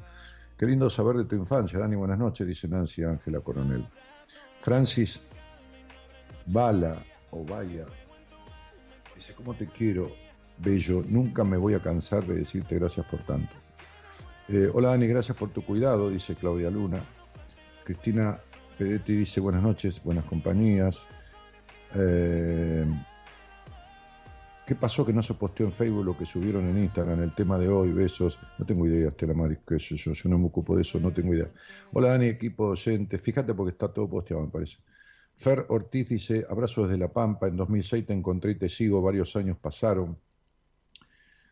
Qué 0.57 0.65
lindo 0.65 0.89
saber 0.89 1.17
de 1.17 1.25
tu 1.25 1.35
infancia, 1.35 1.77
Dani, 1.77 1.95
buenas 1.95 2.17
noches, 2.17 2.47
dice 2.47 2.67
Nancy 2.67 3.03
Ángela 3.03 3.41
Coronel. 3.41 3.87
Francis 4.61 5.21
Bala 6.47 7.03
o 7.29 7.45
Vaya, 7.45 7.85
dice, 9.15 9.33
¿cómo 9.35 9.53
te 9.53 9.67
quiero, 9.67 10.11
bello? 10.57 11.03
Nunca 11.07 11.43
me 11.43 11.57
voy 11.57 11.75
a 11.75 11.81
cansar 11.81 12.25
de 12.25 12.35
decirte 12.35 12.79
gracias 12.79 13.05
por 13.05 13.23
tanto. 13.23 13.55
Eh, 14.49 14.71
hola 14.73 14.89
Dani, 14.89 15.07
gracias 15.07 15.37
por 15.37 15.49
tu 15.49 15.63
cuidado, 15.63 16.09
dice 16.09 16.33
Claudia 16.33 16.71
Luna. 16.71 17.01
Cristina 17.83 18.39
Peretti 18.77 19.15
dice, 19.15 19.39
buenas 19.39 19.61
noches, 19.61 20.01
buenas 20.03 20.25
compañías. 20.25 21.05
Eh, 21.95 22.85
¿Qué 24.67 24.75
pasó 24.75 25.06
que 25.06 25.13
no 25.13 25.23
se 25.23 25.34
posteó 25.34 25.65
en 25.65 25.71
Facebook 25.71 26.03
lo 26.03 26.17
que 26.17 26.25
subieron 26.25 26.67
en 26.67 26.77
Instagram, 26.80 27.23
el 27.23 27.34
tema 27.34 27.58
de 27.58 27.69
hoy, 27.69 27.93
besos? 27.93 28.38
No 28.60 28.65
tengo 28.65 28.86
idea, 28.86 29.08
Estela 29.08 29.34
Maris, 29.34 29.60
sé 29.80 29.95
yo, 29.95 30.12
yo 30.12 30.30
no 30.30 30.38
me 30.38 30.47
ocupo 30.47 30.75
de 30.75 30.82
eso, 30.82 30.99
no 30.99 31.13
tengo 31.13 31.34
idea. 31.34 31.49
Hola 31.93 32.10
Dani, 32.10 32.25
equipo 32.25 32.67
docente, 32.67 33.17
fíjate 33.17 33.53
porque 33.53 33.71
está 33.71 33.88
todo 33.88 34.10
posteado, 34.10 34.43
me 34.43 34.51
parece. 34.51 34.80
Fer 35.38 35.65
Ortiz 35.69 36.10
dice, 36.10 36.45
abrazo 36.49 36.84
desde 36.84 36.97
La 36.97 37.08
Pampa, 37.08 37.47
en 37.47 37.56
2006 37.56 38.08
te 38.08 38.12
encontré 38.12 38.51
y 38.51 38.56
te 38.56 38.67
sigo, 38.67 39.01
varios 39.01 39.34
años 39.38 39.58
pasaron. 39.58 40.17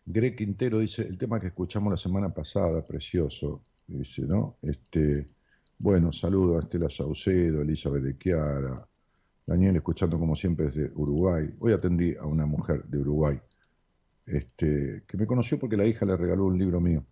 Greg 0.05 0.35
Quintero 0.35 0.79
dice, 0.79 1.03
el 1.03 1.17
tema 1.17 1.39
que 1.39 1.47
escuchamos 1.47 1.91
la 1.91 1.97
semana 1.97 2.33
pasada, 2.33 2.83
precioso, 2.83 3.61
dice, 3.87 4.23
¿no? 4.23 4.57
Este, 4.61 5.25
bueno, 5.79 6.11
saludo 6.11 6.57
a 6.57 6.63
Estela 6.63 6.89
Saucedo, 6.89 7.61
Elizabeth 7.61 8.03
de 8.03 8.17
Chiara, 8.17 8.85
Daniel, 9.45 9.75
escuchando 9.75 10.17
como 10.17 10.35
siempre 10.35 10.65
desde 10.65 10.91
Uruguay. 10.95 11.53
Hoy 11.59 11.71
atendí 11.71 12.15
a 12.15 12.25
una 12.25 12.47
mujer 12.47 12.83
de 12.85 12.97
Uruguay, 12.97 13.39
este, 14.25 15.03
que 15.07 15.17
me 15.17 15.27
conoció 15.27 15.59
porque 15.59 15.77
la 15.77 15.85
hija 15.85 16.05
le 16.05 16.17
regaló 16.17 16.45
un 16.45 16.57
libro 16.57 16.81
mío. 16.81 17.05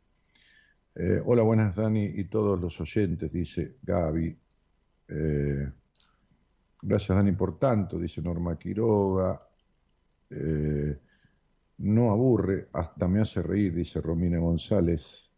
Eh, 0.95 1.21
hola, 1.23 1.43
buenas 1.43 1.75
Dani 1.75 2.05
y 2.05 2.23
todos 2.25 2.59
los 2.59 2.79
oyentes, 2.81 3.31
dice 3.31 3.77
Gaby. 3.83 4.35
Eh, 5.09 5.71
gracias 6.81 7.15
Dani 7.15 7.33
por 7.33 7.59
tanto, 7.59 7.99
dice 7.99 8.21
Norma 8.21 8.57
Quiroga. 8.57 9.39
Eh, 10.31 10.99
no 11.77 12.11
aburre, 12.11 12.69
hasta 12.73 13.07
me 13.07 13.21
hace 13.21 13.43
reír, 13.43 13.75
dice 13.75 14.01
Romina 14.01 14.39
González. 14.39 15.31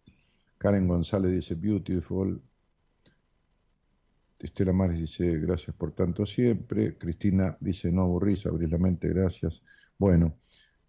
Karen 0.57 0.87
González 0.87 1.31
dice 1.31 1.55
Beautiful. 1.55 2.41
Estela 4.39 4.73
Maris 4.73 4.99
dice, 4.99 5.39
gracias 5.39 5.75
por 5.75 5.93
tanto 5.93 6.25
siempre. 6.25 6.97
Cristina 6.97 7.57
dice, 7.59 7.91
no 7.91 8.03
aburrís, 8.03 8.45
abrís 8.45 8.69
la 8.69 8.77
mente, 8.77 9.07
gracias. 9.09 9.63
Bueno, 9.97 10.37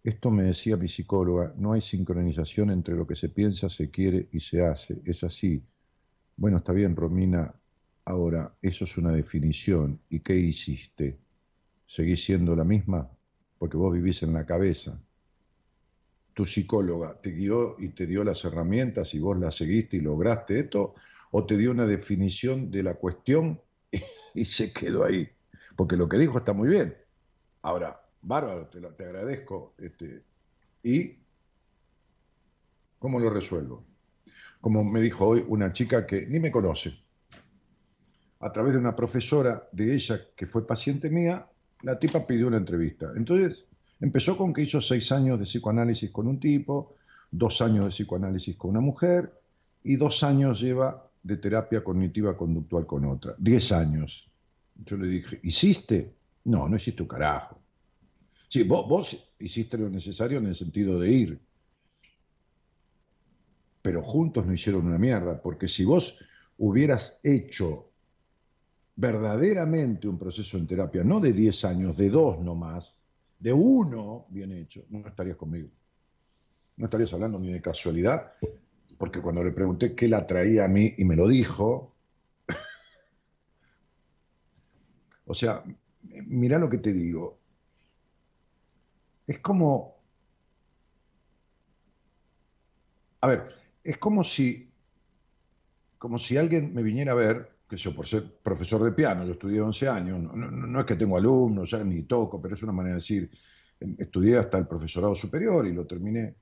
esto 0.03 0.31
me 0.31 0.43
decía 0.43 0.77
mi 0.77 0.87
psicóloga, 0.87 1.53
no 1.57 1.73
hay 1.73 1.81
sincronización 1.81 2.71
entre 2.71 2.95
lo 2.95 3.07
que 3.07 3.15
se 3.15 3.29
piensa, 3.29 3.69
se 3.69 3.89
quiere 3.89 4.27
y 4.31 4.39
se 4.39 4.65
hace. 4.65 5.01
Es 5.05 5.23
así. 5.23 5.63
Bueno, 6.35 6.57
está 6.57 6.73
bien, 6.73 6.95
Romina. 6.95 7.53
Ahora, 8.05 8.55
eso 8.61 8.85
es 8.85 8.97
una 8.97 9.11
definición. 9.11 9.99
¿Y 10.09 10.19
qué 10.19 10.35
hiciste? 10.35 11.17
¿Seguís 11.85 12.23
siendo 12.23 12.55
la 12.55 12.63
misma? 12.63 13.09
Porque 13.57 13.75
vos 13.75 13.93
vivís 13.93 14.23
en 14.23 14.33
la 14.33 14.45
cabeza. 14.45 15.01
Tu 16.33 16.45
psicóloga 16.45 17.19
te 17.19 17.31
guió 17.31 17.75
y 17.79 17.89
te 17.89 18.05
dio 18.05 18.23
las 18.23 18.45
herramientas 18.45 19.13
y 19.13 19.19
vos 19.19 19.37
las 19.37 19.55
seguiste 19.55 19.97
y 19.97 20.01
lograste 20.01 20.59
esto, 20.59 20.93
o 21.37 21.45
te 21.45 21.55
dio 21.55 21.69
una 21.69 21.85
definición 21.85 22.71
de 22.71 22.81
la 22.81 22.95
cuestión 22.95 23.61
y, 24.33 24.45
se 24.45 24.73
quedó 24.73 25.05
ahí. 25.05 25.29
Porque 25.75 25.95
lo 25.95 26.09
que 26.09 26.17
dijo 26.17 26.39
está 26.39 26.51
muy 26.51 26.67
bien. 26.67 26.97
Ahora, 27.61 28.01
bárbaro, 28.23 28.65
te, 28.69 28.79
lo, 28.79 28.95
te 28.95 29.05
agradezco. 29.05 29.75
Este, 29.77 30.23
¿Y 30.81 31.19
cómo 32.97 33.19
lo 33.19 33.29
resuelvo? 33.29 33.85
Como 34.61 34.83
me 34.83 34.99
dijo 34.99 35.27
hoy 35.27 35.45
una 35.47 35.71
chica 35.71 36.07
que 36.07 36.25
ni 36.25 36.39
me 36.39 36.49
conoce, 36.49 36.97
a 38.39 38.51
través 38.51 38.73
de 38.73 38.79
una 38.79 38.95
profesora 38.95 39.69
de 39.71 39.93
ella 39.93 40.19
que 40.35 40.47
fue 40.47 40.65
paciente 40.65 41.11
mía, 41.11 41.47
la 41.83 41.99
tipa 41.99 42.25
pidió 42.25 42.47
una 42.47 42.57
entrevista. 42.57 43.11
Entonces 43.15 43.67
empezó 43.99 44.35
con 44.35 44.53
que 44.53 44.63
hizo 44.63 44.81
seis 44.81 45.11
años 45.11 45.37
de 45.37 45.45
psicoanálisis 45.45 46.09
con 46.09 46.27
un 46.27 46.39
tipo, 46.39 46.95
dos 47.29 47.61
años 47.61 47.85
de 47.85 47.89
psicoanálisis 47.91 48.55
con 48.55 48.71
una 48.71 48.81
mujer 48.81 49.39
y 49.83 49.97
dos 49.97 50.23
años 50.23 50.59
lleva 50.59 51.06
de 51.23 51.37
terapia 51.37 51.83
cognitiva 51.83 52.37
conductual 52.37 52.85
con 52.85 53.05
otra. 53.05 53.35
Diez 53.37 53.71
años. 53.71 54.29
Yo 54.85 54.97
le 54.97 55.07
dije, 55.07 55.39
¿hiciste? 55.43 56.13
No, 56.45 56.69
no 56.69 56.75
hiciste 56.75 57.01
un 57.01 57.07
carajo. 57.07 57.59
Sí, 58.47 58.63
vos, 58.63 59.31
hiciste 59.39 59.77
lo 59.77 59.89
necesario 59.89 60.37
en 60.37 60.47
el 60.47 60.55
sentido 60.55 60.99
de 60.99 61.11
ir. 61.11 61.39
Pero 63.81 64.01
juntos 64.01 64.45
no 64.45 64.53
hicieron 64.53 64.87
una 64.87 64.97
mierda, 64.97 65.41
porque 65.41 65.67
si 65.67 65.83
vos 65.83 66.17
hubieras 66.57 67.19
hecho 67.23 67.91
verdaderamente 68.95 70.07
un 70.07 70.17
proceso 70.17 70.57
en 70.57 70.67
terapia, 70.67 71.03
no 71.03 71.19
de 71.19 71.33
10 71.33 71.65
años, 71.65 71.97
de 71.97 72.09
dos 72.09 72.39
nomás, 72.39 73.05
de 73.39 73.53
uno 73.53 74.25
bien 74.29 74.51
hecho, 74.53 74.85
no 74.89 75.07
estarías 75.07 75.37
conmigo. 75.37 75.69
No 76.77 76.85
estarías 76.85 77.13
hablando 77.13 77.39
ni 77.39 77.51
de 77.51 77.61
casualidad, 77.61 78.33
porque 78.97 79.21
cuando 79.21 79.43
le 79.43 79.51
pregunté 79.51 79.95
qué 79.95 80.07
la 80.07 80.25
traía 80.25 80.65
a 80.65 80.67
mí 80.67 80.93
y 80.97 81.05
me 81.05 81.15
lo 81.15 81.27
dijo, 81.27 81.95
o 85.25 85.33
sea, 85.33 85.63
mirá 86.25 86.57
lo 86.57 86.69
que 86.69 86.79
te 86.79 86.91
digo, 86.91 87.39
es 89.27 89.39
como, 89.39 89.97
a 93.21 93.27
ver, 93.27 93.55
es 93.83 93.97
como 93.97 94.23
si, 94.23 94.71
como 95.97 96.17
si 96.17 96.37
alguien 96.37 96.73
me 96.73 96.81
viniera 96.81 97.11
a 97.11 97.15
ver, 97.15 97.57
que 97.69 97.75
yo 97.75 97.93
por 97.93 98.07
ser 98.07 98.39
profesor 98.41 98.81
de 98.83 98.93
piano, 98.93 99.25
yo 99.25 99.33
estudié 99.33 99.59
11 99.59 99.89
años, 99.89 100.19
no, 100.19 100.33
no, 100.33 100.49
no 100.49 100.79
es 100.79 100.85
que 100.85 100.95
tengo 100.95 101.17
alumnos, 101.17 101.69
ya 101.69 101.83
ni 101.83 102.03
toco, 102.03 102.41
pero 102.41 102.55
es 102.55 102.63
una 102.63 102.71
manera 102.71 102.95
de 102.95 103.01
decir, 103.01 103.29
estudié 103.97 104.37
hasta 104.37 104.57
el 104.57 104.67
profesorado 104.67 105.13
superior 105.13 105.67
y 105.67 105.73
lo 105.73 105.85
terminé. 105.85 106.35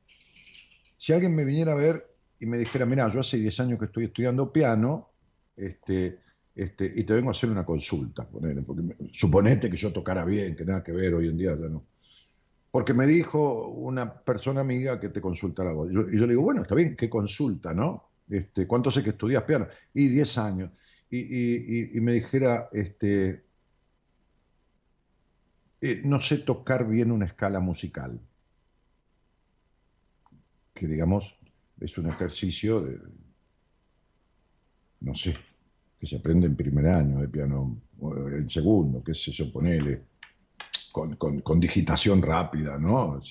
si 0.98 1.14
alguien 1.14 1.36
me 1.36 1.44
viniera 1.44 1.74
a 1.74 1.76
ver 1.76 2.15
y 2.40 2.46
me 2.46 2.58
dijera, 2.58 2.86
mira, 2.86 3.08
yo 3.10 3.20
hace 3.22 3.38
10 3.38 3.60
años 3.60 3.80
que 3.80 3.86
estoy 3.86 4.06
estudiando 4.06 4.52
piano, 4.52 5.10
este, 5.56 6.20
este, 6.56 6.92
y 6.96 7.04
te 7.04 7.14
vengo 7.14 7.30
a 7.30 7.32
hacer 7.32 7.50
una 7.50 7.66
consulta, 7.66 8.28
ponele, 8.28 8.62
porque 8.62 8.84
suponete 9.12 9.70
que 9.70 9.78
yo 9.78 9.92
tocara 9.94 10.26
bien, 10.26 10.56
que 10.56 10.66
nada 10.66 10.84
que 10.84 10.92
ver 10.92 11.14
hoy 11.14 11.28
en 11.30 11.38
día 11.38 11.52
ya 11.60 11.68
no. 11.70 11.86
Porque 12.72 12.94
me 12.94 13.08
dijo 13.08 13.70
una 13.70 14.22
persona 14.24 14.62
amiga 14.62 15.00
que 15.00 15.10
te 15.10 15.22
consultara 15.22 15.72
vos. 15.72 15.90
Y 15.92 15.94
yo, 15.96 16.04
le 16.04 16.28
digo, 16.28 16.42
bueno, 16.44 16.62
está 16.64 16.76
bien, 16.76 16.96
¿qué 16.96 17.10
consulta, 17.10 17.74
no? 17.74 18.12
Este, 18.30 18.68
¿Cuánto 18.68 18.92
sé 18.92 19.04
que 19.04 19.12
estudias 19.12 19.44
piano? 19.44 19.68
Y 19.94 20.08
10 20.10 20.38
años. 20.38 20.72
Y, 21.10 21.20
y- 21.20 21.66
y- 21.94 21.98
y 21.98 22.02
me 22.02 22.14
dijera, 22.14 22.70
este, 22.74 23.46
eh, 25.80 26.02
no 26.04 26.20
sé 26.20 26.40
tocar 26.40 26.86
bien 26.88 27.12
una 27.14 27.26
escala 27.28 27.60
musical. 27.62 28.20
Que 30.74 30.88
digamos, 30.88 31.36
es 31.86 31.98
un 31.98 32.08
ejercicio 32.10 32.82
de, 32.82 33.00
no 35.02 35.14
sé, 35.16 35.36
que 36.00 36.06
se 36.08 36.18
aprende 36.18 36.48
en 36.48 36.56
primer 36.56 36.88
año 36.88 37.20
de 37.20 37.30
piano, 37.30 37.82
en 38.32 38.50
segundo, 38.50 39.04
qué 39.04 39.14
sé 39.14 39.32
yo, 39.32 39.52
ponele, 39.52 40.08
con, 40.92 41.16
con- 41.18 41.60
digitación 41.60 42.22
rápida, 42.22 42.78
¿no? 42.80 43.22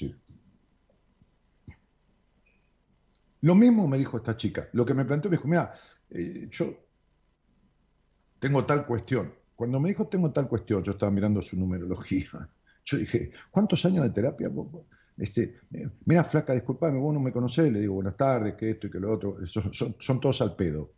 Lo 3.42 3.54
mismo 3.54 3.86
me 3.86 3.96
dijo 3.98 4.16
esta 4.16 4.36
chica. 4.36 4.68
Lo 4.72 4.84
que 4.84 4.94
me 4.94 5.04
planteó, 5.04 5.30
me 5.30 5.36
dijo, 5.36 5.46
mira, 5.48 5.72
eh, 6.10 6.48
yo 6.50 6.66
tengo 8.38 8.64
tal 8.64 8.86
cuestión. 8.86 9.34
Cuando 9.54 9.80
me 9.80 9.88
dijo 9.88 10.08
tengo 10.08 10.32
tal 10.32 10.48
cuestión, 10.48 10.82
yo 10.82 10.92
estaba 10.92 11.10
mirando 11.12 11.40
su 11.42 11.56
numerología. 11.56 12.28
Yo 12.86 12.98
dije, 12.98 13.30
¿cuántos 13.50 13.82
años 13.86 14.04
de 14.04 14.10
terapia? 14.10 14.50
Este, 15.16 15.56
eh, 15.72 15.88
mira, 16.06 16.24
flaca, 16.24 16.52
disculpame, 16.54 16.98
vos 16.98 17.12
no 17.14 17.20
me 17.20 17.32
conocés. 17.32 17.72
Le 17.72 17.80
digo, 17.80 17.94
buenas 17.94 18.16
tardes, 18.16 18.54
que 18.54 18.70
esto 18.70 18.86
y 18.86 18.90
que 18.90 19.00
lo 19.00 19.12
otro. 19.12 19.44
Son, 19.46 19.72
son- 19.72 19.96
son 19.98 20.20
todos 20.20 20.40
al 20.40 20.54
pedo. 20.56 20.92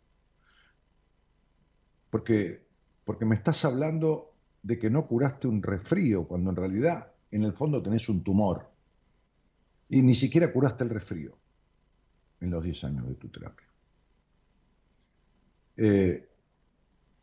Porque, 2.09 2.67
porque 3.05 3.25
me 3.25 3.35
estás 3.35 3.63
hablando 3.65 4.35
de 4.61 4.77
que 4.79 4.89
no 4.89 5.07
curaste 5.07 5.47
un 5.47 5.63
resfrío, 5.63 6.27
cuando 6.27 6.49
en 6.49 6.55
realidad, 6.57 7.13
en 7.31 7.43
el 7.43 7.53
fondo, 7.53 7.81
tenés 7.81 8.09
un 8.09 8.23
tumor. 8.23 8.69
Y 9.89 10.01
ni 10.01 10.15
siquiera 10.15 10.53
curaste 10.53 10.85
el 10.85 10.89
resfrío 10.91 11.37
en 12.39 12.49
los 12.49 12.63
10 12.63 12.83
años 12.83 13.07
de 13.07 13.13
tu 13.15 13.29
terapia. 13.29 13.67
Eh, 15.77 16.27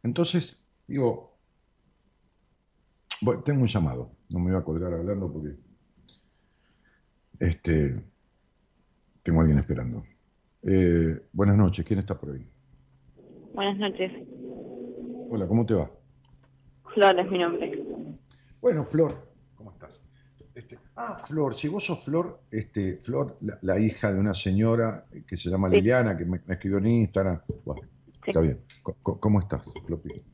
entonces, 0.02 0.60
digo, 0.86 1.38
bueno, 3.20 3.42
tengo 3.42 3.62
un 3.62 3.66
llamado, 3.68 4.12
no 4.28 4.38
me 4.40 4.50
voy 4.52 4.60
a 4.60 4.64
colgar 4.64 4.92
hablando 4.92 5.32
porque 5.32 5.56
este, 7.38 8.02
tengo 9.22 9.38
a 9.38 9.42
alguien 9.42 9.58
esperando. 9.58 10.02
Eh, 10.62 11.20
buenas 11.32 11.56
noches, 11.56 11.84
¿quién 11.84 11.98
está 12.00 12.18
por 12.18 12.32
ahí? 12.32 12.46
Buenas 13.54 13.78
noches. 13.78 14.12
Hola, 15.30 15.46
¿cómo 15.46 15.64
te 15.66 15.74
va? 15.74 15.90
Flor 16.94 17.18
es 17.18 17.30
mi 17.30 17.38
nombre. 17.38 17.84
Bueno, 18.60 18.84
Flor, 18.84 19.30
¿cómo 19.56 19.72
estás? 19.72 20.02
Este, 20.54 20.78
ah, 20.96 21.16
Flor, 21.18 21.54
si 21.54 21.68
vos 21.68 21.84
sos 21.84 22.04
Flor, 22.04 22.40
este, 22.50 22.98
Flor, 22.98 23.36
la, 23.40 23.58
la 23.62 23.78
hija 23.78 24.12
de 24.12 24.20
una 24.20 24.34
señora 24.34 25.04
que 25.26 25.36
se 25.36 25.50
llama 25.50 25.68
Sí. 25.70 25.76
Liliana, 25.76 26.16
que 26.16 26.24
me, 26.24 26.40
me 26.46 26.54
escribió 26.54 26.78
en 26.78 26.86
Instagram. 26.86 27.40
Bueno, 27.64 27.82
Sí. 28.24 28.30
Está 28.30 28.40
bien. 28.40 28.58
¿Cómo 29.02 29.38
estás, 29.38 29.70
Floppy? 29.84 30.24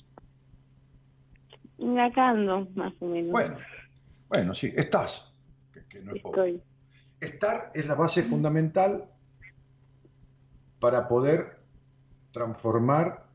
Y 1.78 1.98
Acá 1.98 2.28
ando, 2.30 2.68
más 2.76 2.92
o 3.00 3.06
menos. 3.06 3.30
Bueno, 3.30 3.56
bueno, 4.28 4.54
sí, 4.54 4.72
estás. 4.76 5.34
Que, 5.72 5.84
que 5.86 6.00
no 6.00 6.12
es. 6.12 6.24
Estoy. 6.24 6.62
Estar 7.20 7.70
es 7.74 7.86
la 7.86 7.94
base 7.94 8.22
fundamental 8.22 9.04
para 10.80 11.06
poder 11.08 11.58
transformar 12.32 13.26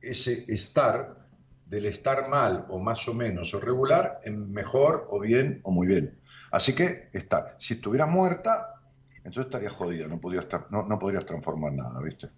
ese 0.00 0.44
estar 0.52 1.26
del 1.66 1.86
estar 1.86 2.28
mal 2.28 2.64
o 2.68 2.80
más 2.80 3.06
o 3.08 3.14
menos 3.14 3.52
o 3.54 3.60
regular 3.60 4.20
en 4.24 4.50
mejor 4.52 5.06
o 5.10 5.20
bien 5.20 5.60
o 5.62 5.70
muy 5.70 5.86
bien. 5.86 6.18
Así 6.50 6.74
que 6.74 7.10
estar. 7.12 7.54
Si 7.58 7.74
estuvieras 7.74 8.08
muerta, 8.08 8.74
entonces 9.18 9.44
estarías 9.44 9.72
jodida, 9.72 10.08
no 10.08 10.18
podrías, 10.20 10.46
no 10.70 10.98
podrías 10.98 11.26
transformar 11.26 11.72
nada, 11.74 12.00
¿viste? 12.00 12.28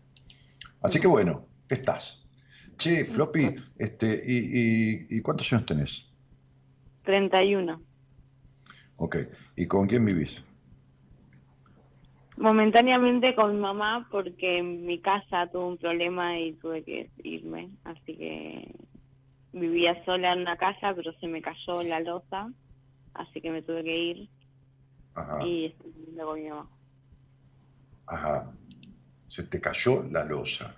Así 0.83 1.01
que 1.01 1.07
bueno, 1.07 1.47
estás. 1.69 2.29
Che, 2.77 3.05
Floppy, 3.05 3.55
este, 3.79 4.23
y, 4.27 4.37
y- 4.37 5.07
y 5.17 5.21
cuántos 5.21 5.51
años 5.53 5.67
tenés? 5.67 6.11
31. 7.05 7.81
Ok, 9.05 9.17
¿y 9.57 9.67
con 9.67 9.87
quién 9.89 10.05
vivís? 10.05 10.43
Momentáneamente 12.37 13.35
con 13.35 13.55
mi 13.55 13.61
mamá 13.61 14.07
porque 14.11 14.63
mi 14.63 15.01
casa 15.01 15.49
tuvo 15.53 15.69
un 15.69 15.79
problema 15.79 16.39
y 16.41 16.55
tuve 16.55 16.83
que 16.85 17.11
irme. 17.19 17.71
Así 17.85 18.17
que 18.17 18.75
vivía 19.53 20.05
sola 20.05 20.33
en 20.35 20.41
una 20.43 20.57
casa, 20.57 20.95
pero 20.95 21.13
se 21.21 21.29
me 21.29 21.43
cayó 21.43 21.83
la 21.83 22.01
losa. 22.01 22.53
Así 23.15 23.41
que 23.41 23.51
me 23.51 23.63
tuve 23.63 23.85
que 23.85 23.99
ir 23.99 24.31
Ajá. 25.15 25.39
y 25.47 25.67
estoy 25.67 25.93
viviendo 25.93 26.27
con 26.27 26.43
mi 26.43 26.49
mamá. 26.49 26.71
Ajá. 28.07 28.53
Se 29.29 29.45
te 29.45 29.61
cayó 29.61 30.05
la 30.11 30.25
losa. 30.25 30.77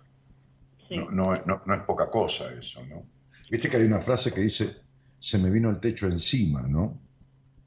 Sí. 0.88 0.96
No, 0.96 1.10
no, 1.10 1.34
no- 1.46 1.62
no 1.66 1.74
es 1.74 1.82
poca 1.84 2.10
cosa 2.10 2.52
eso, 2.54 2.84
¿no? 2.86 3.06
Viste 3.50 3.68
que 3.70 3.76
hay 3.78 3.84
una 3.84 4.00
frase 4.00 4.32
que 4.32 4.40
dice, 4.40 4.76
se 5.18 5.38
me 5.38 5.50
vino 5.50 5.70
el 5.70 5.80
techo 5.80 6.06
encima, 6.06 6.62
¿no? 6.62 7.00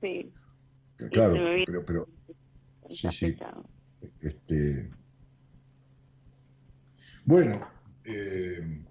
Sí. 0.01 0.36
Que 0.97 1.09
Claro, 1.09 1.35
pero, 1.65 1.85
pero 1.85 2.07
Sí, 2.89 3.11
sí. 3.11 3.35
este... 4.21 4.89
Bueno, 7.25 7.67
eh, 8.05 8.85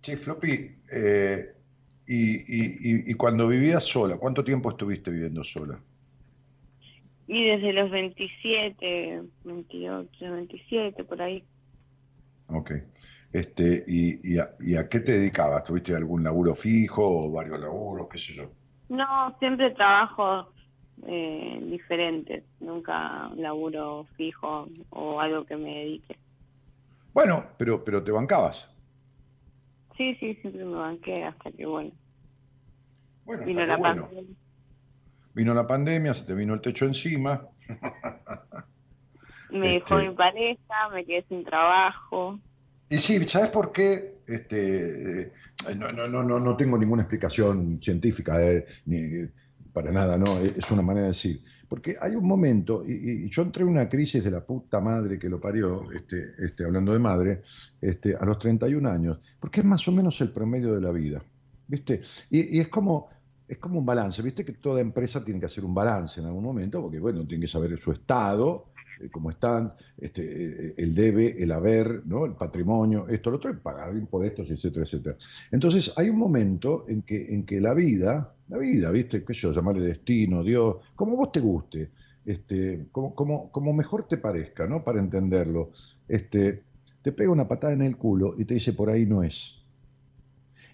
che, 0.00 0.16
Floppy, 0.16 0.82
eh, 0.92 1.54
y, 2.06 2.36
y- 2.36 2.78
y- 2.80 3.10
y 3.10 3.14
cuando 3.14 3.48
vivías 3.48 3.82
sola, 3.84 4.16
¿cuánto 4.16 4.44
tiempo 4.44 4.70
estuviste 4.70 5.10
viviendo 5.10 5.42
sola? 5.42 5.80
Y 7.26 7.44
desde 7.44 7.72
los 7.72 7.90
27, 7.90 9.22
28, 9.42 10.32
27, 10.32 11.04
por 11.04 11.20
ahí. 11.20 11.44
Ok. 12.46 12.70
Este, 13.32 13.84
y, 13.88 14.34
y 14.34 14.38
a, 14.38 14.54
y 14.60 14.76
a 14.76 14.88
qué 14.88 15.00
te 15.00 15.18
dedicabas? 15.18 15.64
¿Tuviste 15.64 15.94
algún 15.96 16.22
laburo 16.22 16.54
fijo 16.54 17.02
o 17.04 17.32
varios 17.32 17.58
laburos, 17.58 18.06
qué 18.08 18.18
sé 18.18 18.34
yo? 18.34 18.52
No, 18.88 19.36
siempre 19.40 19.72
trabajo 19.72 20.52
eh, 21.06 21.58
diferentes, 21.62 22.44
nunca 22.60 23.30
laburo 23.36 24.06
fijo 24.16 24.64
o 24.90 25.20
algo 25.20 25.44
que 25.46 25.56
me 25.56 25.74
dedique. 25.74 26.18
Bueno, 27.12 27.56
pero, 27.58 27.82
pero 27.84 28.04
te 28.04 28.12
bancabas. 28.12 28.72
Sí, 29.96 30.14
sí, 30.20 30.34
siempre 30.36 30.64
me 30.64 30.76
banqué 30.76 31.24
hasta 31.24 31.50
que, 31.50 31.66
bueno, 31.66 31.92
Bueno, 33.24 33.44
vino 33.44 33.64
la 33.66 33.78
bueno. 33.78 34.08
pandemia. 34.08 34.36
Vino 35.34 35.54
la 35.54 35.64
pandemia, 35.68 36.14
se 36.14 36.24
te 36.24 36.34
vino 36.34 36.54
el 36.54 36.60
techo 36.60 36.84
encima. 36.84 37.48
Me 39.48 39.70
dejó 39.74 39.96
Este- 39.96 39.96
mi 39.96 40.14
pareja, 40.14 40.88
me 40.92 41.04
quedé 41.04 41.24
sin 41.28 41.44
trabajo. 41.44 42.38
Y 42.88 42.98
sí, 42.98 43.24
¿sabes 43.28 43.50
por 43.50 43.72
qué? 43.72 44.22
Este, 44.26 45.22
eh, 45.22 45.32
no, 45.76 45.90
no, 45.92 46.06
no, 46.08 46.22
no, 46.22 46.38
no 46.38 46.56
tengo 46.56 46.78
ninguna 46.78 47.02
explicación 47.02 47.80
científica, 47.82 48.40
eh, 48.44 48.64
ni 48.86 49.28
para 49.76 49.92
nada, 49.92 50.16
no, 50.16 50.38
es 50.38 50.70
una 50.70 50.80
manera 50.80 51.02
de 51.02 51.12
decir. 51.12 51.42
Porque 51.68 51.98
hay 52.00 52.14
un 52.14 52.26
momento, 52.26 52.82
y, 52.82 53.28
yo 53.28 53.42
entré 53.42 53.62
en 53.62 53.68
una 53.68 53.90
crisis 53.90 54.24
de 54.24 54.30
la 54.30 54.40
puta 54.42 54.80
madre 54.80 55.18
que 55.18 55.28
lo 55.28 55.38
parió, 55.38 55.92
este, 55.92 56.32
este, 56.38 56.64
hablando 56.64 56.94
de 56.94 56.98
madre, 56.98 57.42
este, 57.78 58.16
a 58.16 58.24
los 58.24 58.38
31 58.38 58.88
años, 58.88 59.18
porque 59.38 59.60
es 59.60 59.66
más 59.66 59.86
o 59.86 59.92
menos 59.92 60.18
el 60.22 60.30
promedio 60.30 60.74
de 60.74 60.80
la 60.80 60.90
vida, 60.92 61.22
¿viste? 61.68 62.00
Y, 62.30 62.56
y 62.56 62.60
es 62.60 62.68
como... 62.68 63.14
Es 63.48 63.58
como 63.58 63.78
un 63.78 63.86
balance, 63.86 64.22
viste 64.22 64.44
que 64.44 64.54
toda 64.54 64.80
empresa 64.80 65.24
tiene 65.24 65.38
que 65.38 65.46
hacer 65.46 65.64
un 65.64 65.72
balance 65.72 66.18
en 66.18 66.26
algún 66.26 66.42
momento, 66.42 66.82
porque 66.82 66.98
bueno, 66.98 67.24
tiene 67.28 67.42
que 67.42 67.48
saber 67.48 67.78
su 67.78 67.92
estado, 67.92 68.72
eh, 69.00 69.08
cómo 69.08 69.30
están, 69.30 69.72
este, 69.98 70.22
eh, 70.24 70.74
el 70.78 70.92
debe, 70.96 71.40
el 71.40 71.52
haber, 71.52 72.04
¿no? 72.06 72.24
el 72.24 72.32
patrimonio, 72.32 73.06
esto, 73.08 73.30
lo 73.30 73.36
otro, 73.36 73.52
y 73.52 73.54
pagar 73.54 73.94
impuestos, 73.94 74.50
etcétera, 74.50 74.84
etcétera. 74.84 75.16
Entonces, 75.52 75.92
hay 75.94 76.08
un 76.08 76.16
momento 76.16 76.86
en 76.88 77.02
que, 77.02 77.32
en 77.32 77.46
que 77.46 77.60
la 77.60 77.72
vida, 77.72 78.35
la 78.48 78.58
vida, 78.58 78.90
¿viste? 78.90 79.24
¿Qué 79.24 79.32
yo? 79.32 79.52
Llamarle 79.52 79.86
destino, 79.86 80.42
Dios, 80.42 80.76
como 80.94 81.16
vos 81.16 81.32
te 81.32 81.40
guste, 81.40 81.90
este, 82.24 82.88
como, 82.92 83.14
como, 83.14 83.50
como 83.50 83.72
mejor 83.72 84.06
te 84.06 84.18
parezca, 84.18 84.66
¿no? 84.66 84.84
Para 84.84 85.00
entenderlo, 85.00 85.72
este, 86.08 86.62
te 87.02 87.12
pega 87.12 87.30
una 87.30 87.48
patada 87.48 87.72
en 87.72 87.82
el 87.82 87.96
culo 87.96 88.34
y 88.36 88.44
te 88.44 88.54
dice, 88.54 88.72
por 88.72 88.90
ahí 88.90 89.06
no 89.06 89.22
es. 89.22 89.62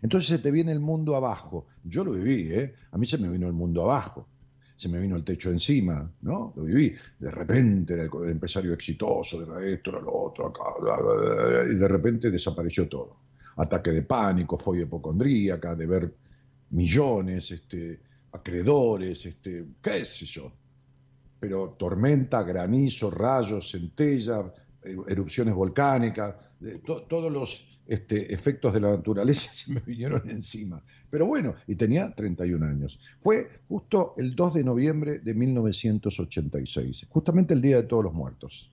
Entonces 0.02 0.28
se 0.28 0.38
te 0.38 0.50
viene 0.50 0.72
el 0.72 0.80
mundo 0.80 1.14
abajo. 1.14 1.66
Yo 1.84 2.04
lo 2.04 2.12
viví, 2.12 2.52
¿eh? 2.52 2.74
A 2.90 2.98
mí 2.98 3.06
se 3.06 3.18
me 3.18 3.28
vino 3.28 3.46
el 3.46 3.52
mundo 3.52 3.82
abajo. 3.82 4.28
Se 4.76 4.88
me 4.88 4.98
vino 4.98 5.14
el 5.14 5.22
techo 5.22 5.50
encima, 5.50 6.10
¿no? 6.22 6.52
Lo 6.56 6.64
viví. 6.64 6.92
De 7.20 7.30
repente 7.30 7.94
era 7.94 8.04
el, 8.04 8.30
empresario 8.30 8.72
exitoso, 8.72 9.42
era 9.42 9.64
esto, 9.64 9.90
era 9.90 10.00
lo 10.00 10.12
otro, 10.12 10.48
acá, 10.48 10.62
y 11.70 11.76
de 11.76 11.86
repente 11.86 12.30
desapareció 12.30 12.88
todo. 12.88 13.16
Ataque 13.56 13.92
de 13.92 14.02
pánico, 14.02 14.58
fobia 14.58 14.82
hipocondríaca, 14.82 15.76
de 15.76 15.86
ver 15.86 16.14
millones, 16.72 17.50
este, 17.52 18.00
acreedores, 18.32 19.24
este, 19.26 19.64
qué 19.82 20.04
sé 20.04 20.26
yo. 20.26 20.52
pero 21.40 21.70
tormenta, 21.78 22.42
granizo, 22.44 23.10
rayos, 23.10 23.70
centella, 23.72 24.52
eh, 24.84 24.96
erupciones 25.08 25.54
volcánicas, 25.54 26.36
to- 26.86 27.02
todos 27.08 27.32
los 27.32 27.66
este, 27.86 28.32
efectos 28.32 28.72
de 28.72 28.80
la 28.80 28.90
naturaleza 28.92 29.50
se 29.54 29.72
me 29.72 29.80
vinieron 29.80 30.22
encima. 30.30 30.80
Pero 31.10 31.26
bueno, 31.26 31.54
y 31.66 31.74
tenía 31.74 32.14
31 32.14 32.64
años. 32.64 32.98
Fue 33.18 33.60
justo 33.68 34.14
el 34.16 34.34
2 34.36 34.54
de 34.54 34.64
noviembre 34.64 35.18
de 35.18 35.34
1986, 35.34 37.06
justamente 37.10 37.54
el 37.54 37.60
Día 37.60 37.76
de 37.78 37.82
Todos 37.88 38.04
los 38.04 38.14
Muertos. 38.14 38.70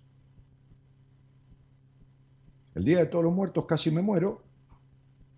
El 2.76 2.86
Día 2.86 3.00
de 3.00 3.06
Todos 3.08 3.26
los 3.26 3.34
Muertos 3.34 3.66
casi 3.66 3.90
me 3.92 4.02
muero 4.04 4.44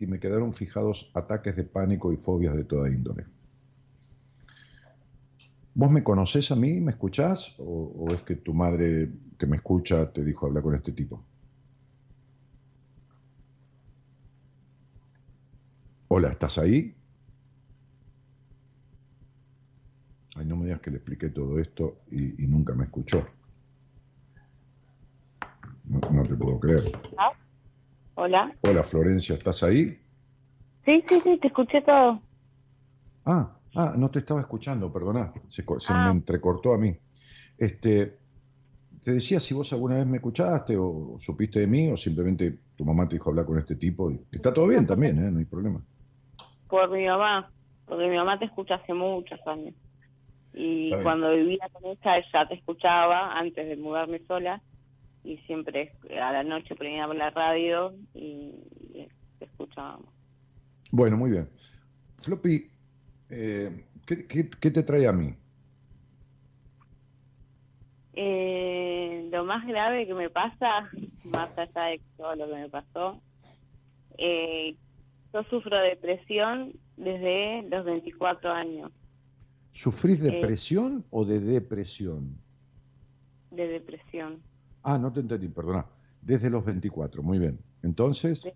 y 0.02 0.08
me 0.08 0.20
quedaron 0.20 0.52
fijados 0.52 1.12
ataques 1.14 1.56
de 1.56 1.64
pánico 1.64 2.12
y 2.12 2.18
fobias 2.18 2.56
de 2.56 2.64
toda 2.64 2.90
índole. 2.90 3.28
¿Vos 5.76 5.92
me 5.92 6.04
conocés 6.04 6.52
a 6.52 6.56
mí? 6.56 6.82
¿Me 6.82 6.92
escuchás? 6.92 7.54
¿O, 7.60 8.08
es 8.12 8.24
que 8.24 8.36
tu 8.36 8.52
madre 8.52 9.10
que 9.38 9.46
me 9.46 9.58
escucha 9.58 10.12
te 10.12 10.24
dijo 10.24 10.48
hablar 10.48 10.64
con 10.64 10.74
este 10.74 10.92
tipo? 10.92 11.24
Hola, 16.08 16.30
¿estás 16.30 16.58
ahí? 16.58 16.96
Ay, 20.36 20.46
no 20.48 20.58
me 20.58 20.66
digas 20.66 20.82
que 20.82 20.90
le 20.90 20.98
expliqué 20.98 21.30
todo 21.30 21.60
esto 21.60 22.00
y, 22.10 22.44
y 22.44 22.48
nunca 22.48 22.74
me 22.74 22.86
escuchó. 22.86 23.24
No 25.86 26.24
te 26.24 26.36
puedo 26.36 26.60
creer. 26.60 26.92
Hola. 28.16 28.54
Hola, 28.62 28.84
Florencia, 28.84 29.36
¿estás 29.36 29.64
ahí? 29.64 29.98
Sí, 30.86 31.04
sí, 31.08 31.22
sí, 31.24 31.38
te 31.40 31.48
escuché 31.48 31.82
todo. 31.82 32.22
Ah, 33.26 33.58
ah, 33.76 33.94
no 33.98 34.10
te 34.10 34.20
estaba 34.20 34.42
escuchando, 34.42 34.92
perdona, 34.92 35.32
se, 35.48 35.64
se 35.64 35.94
Ah. 35.94 36.06
me 36.06 36.12
entrecortó 36.12 36.74
a 36.74 36.78
mí. 36.78 36.96
Este, 37.58 38.18
te 39.04 39.12
decía 39.14 39.40
si 39.40 39.54
vos 39.54 39.72
alguna 39.74 39.96
vez 39.96 40.08
me 40.08 40.18
escuchaste 40.18 40.76
o 40.78 41.18
supiste 41.20 41.60
de 41.62 41.68
mí 41.68 41.92
o 41.92 41.98
simplemente 41.98 42.60
tu 42.76 42.84
mamá 42.86 43.08
te 43.08 43.16
dijo 43.16 43.30
hablar 43.30 43.46
con 43.46 43.58
este 43.58 43.76
tipo. 43.76 44.12
Y, 44.12 44.20
está 44.32 44.54
todo 44.54 44.68
bien 44.68 44.86
también, 44.86 45.18
¿eh? 45.24 45.32
no 45.32 45.40
hay 45.40 45.46
problema. 45.46 45.82
Por 46.68 46.90
mi 46.90 47.06
mamá, 47.06 47.52
porque 47.86 48.08
mi 48.08 48.16
mamá 48.16 48.40
te 48.40 48.46
escucha 48.46 48.76
hace 48.76 48.94
muchos 48.94 49.40
años. 49.46 49.76
Y 50.54 50.92
cuando 51.02 51.32
vivía 51.32 51.70
con 51.72 51.86
ella, 51.86 52.18
ella 52.18 52.48
te 52.48 52.56
escuchaba 52.56 53.38
antes 53.38 53.68
de 53.68 53.78
mudarme 53.78 54.20
sola. 54.28 54.62
Y 55.24 55.38
siempre 55.46 55.94
a 56.22 56.32
la 56.32 56.44
noche 56.44 56.76
ponía 56.76 57.06
la 57.08 57.30
radio 57.30 57.94
y, 58.14 58.54
escuchábamos. 59.40 60.10
Bueno, 60.92 61.18
muy 61.18 61.32
bien. 61.32 61.50
Floppy, 62.18 62.70
eh, 63.30 63.86
¿qué, 64.06 64.28
qué- 64.28 64.50
qué 64.50 64.72
te 64.72 64.84
trae 64.84 65.08
a 65.08 65.12
mí? 65.12 65.34
Eh, 68.14 69.30
lo 69.32 69.46
más 69.46 69.66
grave 69.66 70.06
que 70.06 70.14
me 70.14 70.30
pasa, 70.30 70.90
más 71.24 71.50
allá 71.58 71.86
de 71.92 72.02
todo 72.18 72.36
lo 72.36 72.48
que 72.48 72.54
me 72.56 72.70
pasó, 72.70 73.22
eh, 74.18 74.76
yo 75.34 75.44
sufro 75.44 75.78
depresión 75.80 76.74
desde 76.98 77.64
los 77.70 77.86
24 77.86 78.52
años, 78.52 78.92
¿Sufrís 79.74 80.20
Eh. 80.20 80.24
depresión 80.24 81.06
o 81.12 81.24
de 81.24 81.40
depresión? 81.40 82.38
de 83.52 83.68
depresión. 83.68 84.42
Ah, 84.84 84.98
no 84.98 85.12
te 85.12 85.20
entendí, 85.20 85.48
perdona. 85.48 85.86
Desde 86.22 86.50
los 86.50 86.64
24, 86.66 87.24
muy 87.24 87.40
bien. 87.40 87.60
Entonces, 87.84 88.42
Sí. 88.42 88.52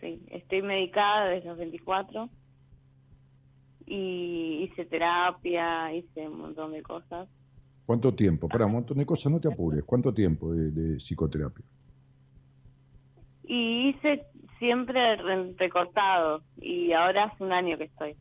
Sí, 0.00 0.20
estoy 0.30 0.62
medicada 0.62 1.26
desde 1.26 1.48
los 1.48 1.58
24 1.58 2.28
y 3.86 4.64
hice 4.64 4.84
terapia, 4.86 5.94
hice 5.94 6.28
un 6.28 6.38
montón 6.38 6.72
de 6.72 6.82
cosas. 6.82 7.28
¿cuánto 7.86 8.14
tiempo? 8.14 8.48
Para 8.48 8.66
un 8.66 8.72
montón 8.72 8.98
de 8.98 9.06
cosas, 9.06 9.30
no 9.32 9.38
te 9.40 9.52
apures. 9.52 9.84
¿Cuánto 9.84 10.12
tiempo 10.14 10.52
de, 10.52 10.70
de 10.70 10.96
psicoterapia? 10.98 11.64
Y 13.44 13.90
hice 13.90 14.24
siempre 14.58 15.16
re- 15.16 15.52
recortado 15.58 16.42
y 16.56 16.92
ahora 16.92 17.24
hace 17.24 17.44
un 17.44 17.52
año 17.52 17.76
que 17.76 17.84
estoy. 17.84 18.16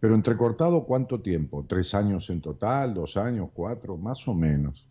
Pero 0.00 0.14
entrecortado, 0.14 0.84
¿cuánto 0.86 1.20
tiempo? 1.20 1.64
¿Tres 1.68 1.94
años 1.94 2.30
en 2.30 2.40
total? 2.40 2.94
¿Dos 2.94 3.16
años? 3.16 3.50
¿Cuatro? 3.52 3.96
Más 3.96 4.26
o 4.28 4.34
menos. 4.34 4.88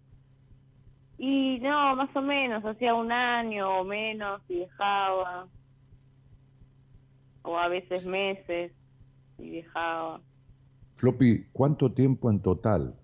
Y 1.22 1.60
no, 1.60 1.98
más 1.98 2.16
o 2.16 2.22
menos, 2.22 2.64
hacía 2.64 2.94
un 2.94 3.12
año 3.12 3.82
o 3.82 3.84
menos 3.84 4.42
y 4.48 4.60
dejaba. 4.60 5.48
O 7.42 7.58
a 7.58 7.68
veces 7.68 8.06
meses 8.06 8.72
y 9.38 9.50
dejaba. 9.50 10.22
Floppy, 10.96 11.46
¿cuánto 11.52 11.92
tiempo 11.92 12.30
en 12.30 12.42
total? 12.42 12.96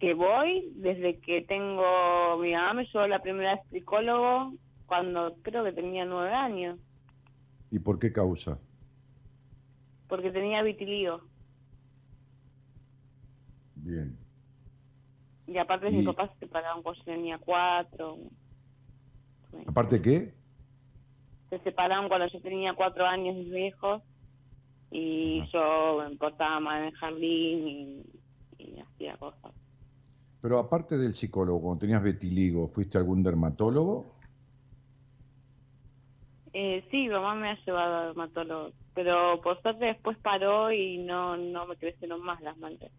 Que 0.00 0.14
voy 0.14 0.72
desde 0.74 1.20
que 1.20 1.42
tengo. 1.42 2.38
Mi 2.40 2.52
mamá 2.52 2.74
me 2.74 2.84
llevó 2.86 3.06
la 3.06 3.22
primera 3.22 3.54
vez 3.54 3.64
psicólogo 3.70 4.54
cuando 4.86 5.36
creo 5.42 5.62
que 5.64 5.72
tenía 5.72 6.04
nueve 6.04 6.32
años, 6.34 6.78
¿Y 7.70 7.78
por 7.78 7.98
qué 8.00 8.12
causa? 8.12 8.58
porque 10.08 10.30
tenía 10.32 10.62
vitiligo. 10.62 11.20
Bien. 13.76 14.16
Y 15.48 15.58
aparte, 15.58 15.90
mis 15.90 16.04
papás 16.04 16.30
se 16.34 16.46
separaron 16.46 16.82
cuando 16.82 17.00
yo 17.00 17.04
tenía 17.04 17.38
cuatro. 17.38 18.18
¿Aparte 19.66 20.00
qué? 20.00 20.38
se 21.50 21.58
separaron 21.60 22.08
cuando 22.08 22.26
yo 22.28 22.40
tenía 22.40 22.74
cuatro 22.74 23.06
años 23.06 23.34
mis 23.36 23.50
viejos 23.50 24.02
y 24.90 25.40
Ajá. 25.40 25.50
yo 25.52 26.08
me 26.08 26.16
portaba 26.16 26.60
mal 26.60 26.82
en 26.82 26.88
el 26.88 26.94
jardín 26.94 27.68
y, 27.68 28.04
y 28.58 28.80
hacía 28.80 29.16
cosas. 29.16 29.52
Pero 30.40 30.58
aparte 30.58 30.96
del 30.96 31.14
psicólogo, 31.14 31.60
cuando 31.60 31.80
tenías 31.80 32.02
vitiligo, 32.02 32.68
¿fuiste 32.68 32.96
a 32.96 33.00
algún 33.00 33.22
dermatólogo? 33.22 34.14
Eh, 36.52 36.86
sí, 36.90 37.08
mamá 37.08 37.34
me 37.34 37.50
ha 37.50 37.64
llevado 37.64 37.96
al 37.96 38.06
dermatólogo, 38.08 38.72
pero 38.94 39.40
por 39.42 39.60
suerte 39.62 39.86
después 39.86 40.16
paró 40.18 40.70
y 40.72 40.98
no, 40.98 41.36
no 41.36 41.66
me 41.66 41.76
crecieron 41.76 42.22
más 42.22 42.40
las 42.40 42.56
manchas. 42.58 42.90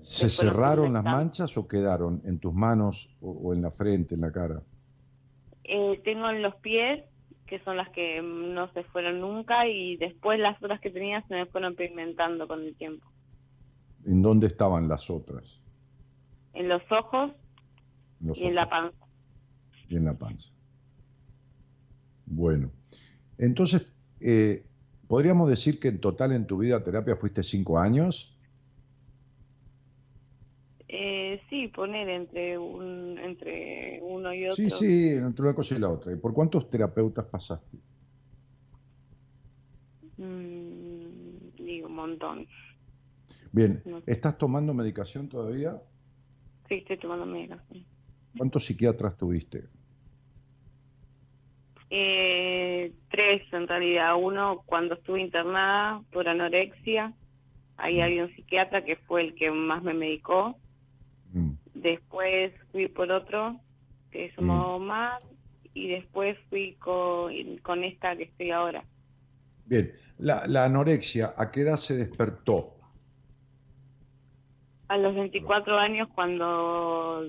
¿Se 0.00 0.28
cerraron 0.28 0.92
las 0.92 1.04
manchas 1.04 1.56
o 1.56 1.66
quedaron 1.66 2.22
en 2.24 2.38
tus 2.38 2.54
manos 2.54 3.10
o, 3.20 3.30
o 3.30 3.54
en 3.54 3.62
la 3.62 3.70
frente, 3.70 4.14
en 4.14 4.20
la 4.20 4.32
cara? 4.32 4.62
Eh, 5.64 6.00
tengo 6.04 6.30
en 6.30 6.42
los 6.42 6.54
pies, 6.56 7.04
que 7.46 7.58
son 7.60 7.76
las 7.76 7.88
que 7.90 8.22
no 8.22 8.72
se 8.72 8.84
fueron 8.84 9.20
nunca, 9.20 9.66
y 9.66 9.96
después 9.96 10.38
las 10.38 10.62
otras 10.62 10.80
que 10.80 10.90
tenía 10.90 11.22
se 11.28 11.34
me 11.34 11.46
fueron 11.46 11.74
pigmentando 11.74 12.48
con 12.48 12.62
el 12.62 12.74
tiempo. 12.74 13.06
¿En 14.06 14.22
dónde 14.22 14.46
estaban 14.46 14.88
las 14.88 15.10
otras? 15.10 15.62
En 16.54 16.68
los 16.68 16.82
ojos 16.90 17.32
los 18.20 18.38
y 18.38 18.46
en 18.46 18.54
la 18.54 18.68
panza. 18.68 19.06
y 19.88 19.96
en 19.96 20.04
la 20.04 20.14
panza. 20.14 20.50
Bueno, 22.26 22.70
entonces, 23.38 23.86
eh, 24.20 24.64
¿podríamos 25.06 25.48
decir 25.48 25.80
que 25.80 25.88
en 25.88 26.00
total 26.00 26.32
en 26.32 26.46
tu 26.46 26.58
vida 26.58 26.82
terapia 26.82 27.16
fuiste 27.16 27.42
cinco 27.42 27.78
años? 27.78 28.37
Eh, 30.90 31.42
sí, 31.50 31.68
poner 31.68 32.08
entre 32.08 32.56
un, 32.56 33.18
entre 33.18 34.00
uno 34.02 34.32
y 34.32 34.44
otro. 34.44 34.56
Sí, 34.56 34.70
sí, 34.70 35.10
entre 35.12 35.44
una 35.44 35.54
cosa 35.54 35.74
y 35.74 35.78
la 35.78 35.90
otra. 35.90 36.12
¿Y 36.12 36.16
por 36.16 36.32
cuántos 36.32 36.70
terapeutas 36.70 37.26
pasaste? 37.26 37.76
Mm, 40.16 41.54
digo, 41.58 41.88
un 41.88 41.94
montón. 41.94 42.46
Bien, 43.52 43.82
No. 43.84 44.02
¿estás 44.06 44.38
tomando 44.38 44.72
medicación 44.74 45.28
todavía? 45.28 45.80
Sí, 46.68 46.76
estoy 46.76 46.98
tomando 46.98 47.26
medicación. 47.26 47.84
¿Cuántos 48.36 48.64
psiquiatras 48.64 49.16
tuviste? 49.16 49.64
Eh, 51.90 52.92
tres 53.10 53.42
en 53.52 53.66
realidad. 53.66 54.16
Uno 54.18 54.62
cuando 54.66 54.94
estuve 54.94 55.20
internada 55.20 56.02
por 56.12 56.28
anorexia. 56.28 57.14
Ahí 57.76 58.00
había 58.00 58.24
un 58.24 58.34
psiquiatra 58.34 58.84
que 58.84 58.96
fue 58.96 59.22
el 59.22 59.34
que 59.34 59.50
más 59.50 59.82
me 59.82 59.94
medicó. 59.94 60.56
Mm, 61.78 61.82
Después 61.82 62.52
fui 62.72 62.88
por 62.88 63.10
otro 63.10 63.60
que 64.10 64.30
se 64.30 64.40
llamó 64.40 64.78
Mar. 64.78 65.18
Y 65.74 65.88
después 65.88 66.36
fui 66.50 66.74
con, 66.80 67.32
con 67.58 67.84
esta 67.84 68.16
que 68.16 68.24
estoy 68.24 68.50
ahora. 68.50 68.84
Bien, 69.66 69.92
la, 70.18 70.46
la 70.46 70.64
anorexia, 70.64 71.34
¿a 71.36 71.52
qué 71.52 71.60
edad 71.60 71.76
se 71.76 71.96
despertó? 71.96 72.74
A 74.88 74.96
los 74.96 75.14
24 75.14 75.76
años 75.78 76.08
cuando 76.14 77.22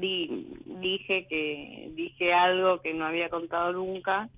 di- 0.00 0.46
dije 0.80 1.26
que 1.28 1.92
dije 1.94 2.32
algo 2.32 2.80
que 2.80 2.94
no 2.94 3.04
había 3.06 3.28
contado 3.28 3.72
nunca. 3.74 4.28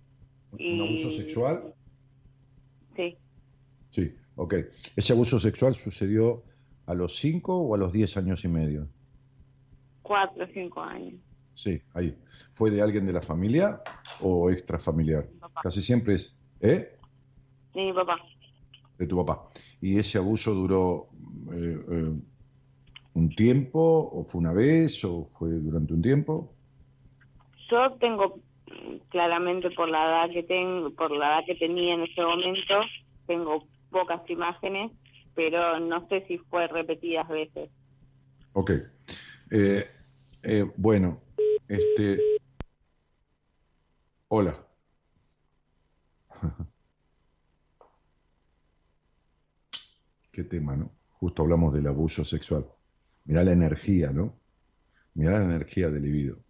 ¿Un 0.53 0.61
Y- 0.61 0.81
abuso 0.81 1.11
sexual? 1.16 1.74
Sí, 2.97 3.16
Sí, 3.91 4.14
ok. 4.37 4.55
¿Ese 4.97 5.12
abuso 5.14 5.39
sexual 5.39 5.74
sucedió 5.74 6.43
a 6.89 6.95
los 6.95 7.16
5 7.18 7.57
o 7.57 7.74
a 7.74 7.78
los 7.78 7.93
10 7.93 8.16
años 8.16 8.45
y 8.45 8.49
medio? 8.49 8.89
cuatro 10.09 10.43
o 10.43 10.47
cinco 10.49 10.80
años. 10.80 11.14
Sí, 11.53 11.80
ahí. 11.95 12.16
¿Fue 12.53 12.70
de 12.70 12.80
alguien 12.80 13.05
de 13.07 13.12
la 13.12 13.20
familia 13.20 13.80
o 14.20 14.51
extrafamiliar? 14.51 15.28
Papá. 15.39 15.61
Casi 15.62 15.82
siempre 15.82 16.14
es, 16.14 16.34
¿eh? 16.61 16.97
Sí, 17.74 17.80
mi 17.80 17.93
papá. 17.93 18.16
De 18.99 19.07
tu 19.07 19.16
papá. 19.16 19.45
¿Y 19.80 19.99
ese 19.99 20.18
abuso 20.18 20.55
duró 20.55 21.09
eh, 21.53 21.78
eh, 21.91 22.12
un 23.14 23.28
tiempo, 23.36 24.11
o 24.12 24.24
fue 24.24 24.41
una 24.41 24.53
vez, 24.53 25.05
o 25.05 25.26
fue 25.39 25.51
durante 25.51 25.93
un 25.93 26.03
tiempo? 26.03 26.53
Yo 27.70 27.93
tengo 28.01 28.41
mm, 28.66 28.97
claramente 29.11 29.70
por 29.72 29.89
la 29.89 30.05
edad 30.05 30.30
que 30.32 30.43
tengo, 30.45 30.91
por 30.95 31.11
la 31.11 31.26
edad 31.26 31.45
que 31.45 31.55
tenía 31.57 31.95
en 31.95 32.03
ese 32.03 32.22
momento, 32.22 32.74
tengo 33.26 33.64
pocas 33.91 34.22
imágenes, 34.30 34.93
pero 35.39 35.78
no 35.78 36.09
sé 36.09 36.26
si 36.26 36.36
fue 36.36 36.66
repetidas 36.66 37.28
veces. 37.28 37.70
Ok. 38.55 38.72
Eh, 39.53 39.89
eh, 40.43 40.64
bueno, 40.76 41.22
este. 41.68 42.20
Hola. 44.26 44.66
Qué 50.32 50.43
tema, 50.43 50.74
¿no? 50.74 50.91
Justo 51.20 51.43
hablamos 51.43 51.72
del 51.72 51.86
abuso 51.86 52.24
sexual. 52.24 52.66
Mirá 53.24 53.45
la 53.45 53.53
energía, 53.53 54.11
¿no? 54.11 54.34
Mirá 55.14 55.39
la 55.39 55.45
energía 55.45 55.89
del 55.89 56.03
libido. 56.03 56.41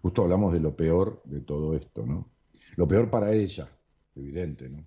Justo 0.00 0.22
hablamos 0.22 0.52
de 0.52 0.60
lo 0.60 0.76
peor 0.76 1.22
de 1.24 1.40
todo 1.40 1.74
esto, 1.74 2.06
¿no? 2.06 2.30
Lo 2.76 2.86
peor 2.86 3.10
para 3.10 3.32
ella, 3.32 3.75
evidente, 4.16 4.68
¿no? 4.68 4.84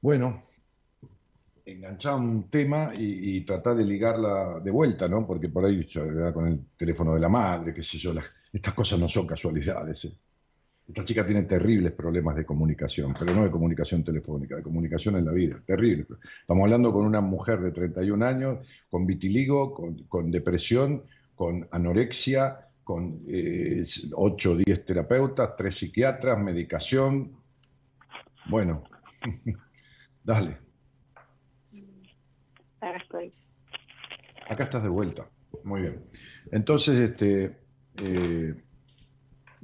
Bueno, 0.00 0.44
enganchar 1.64 2.14
un 2.14 2.48
tema 2.48 2.92
y, 2.94 3.36
y 3.36 3.44
de 3.44 3.84
ligarla 3.84 4.60
de 4.60 4.70
vuelta, 4.70 5.08
¿no? 5.08 5.26
Porque 5.26 5.48
por 5.48 5.64
ahí 5.64 5.82
se 5.82 6.00
da 6.12 6.32
con 6.32 6.48
el 6.48 6.66
teléfono 6.76 7.14
de 7.14 7.20
la 7.20 7.28
madre, 7.28 7.74
qué 7.74 7.82
sé 7.82 7.98
yo, 7.98 8.14
estas 8.52 8.74
cosas 8.74 8.98
no 8.98 9.08
son 9.08 9.26
casualidades. 9.26 10.06
¿eh? 10.06 10.12
Esta 10.88 11.04
chica 11.04 11.24
tiene 11.24 11.42
terribles 11.42 11.92
problemas 11.92 12.34
de 12.34 12.44
comunicación, 12.44 13.14
pero 13.18 13.34
no 13.34 13.44
de 13.44 13.50
comunicación 13.50 14.02
telefónica, 14.02 14.56
de 14.56 14.62
comunicación 14.62 15.16
en 15.16 15.26
la 15.26 15.32
vida, 15.32 15.62
terrible. 15.64 16.06
Estamos 16.40 16.64
hablando 16.64 16.92
con 16.92 17.04
una 17.04 17.20
mujer 17.20 17.60
de 17.60 17.70
31 17.70 18.26
años, 18.26 18.66
con 18.88 19.06
vitiligo, 19.06 19.74
con 20.08 20.30
depresión, 20.30 21.04
con 21.36 21.68
anorexia, 21.70 22.69
con 22.90 23.20
8 24.16 24.50
o 24.52 24.56
10 24.56 24.84
terapeutas, 24.84 25.54
3 25.56 25.72
psiquiatras, 25.78 26.36
medicación. 26.42 27.36
Bueno, 28.46 28.82
dale. 30.24 30.58
Acá 32.80 32.96
estoy. 32.96 33.32
Acá 34.48 34.64
estás 34.64 34.82
de 34.82 34.88
vuelta. 34.88 35.28
Muy 35.62 35.82
bien. 35.82 36.00
Entonces, 36.50 36.96
este, 37.10 37.60
eh, 38.02 38.54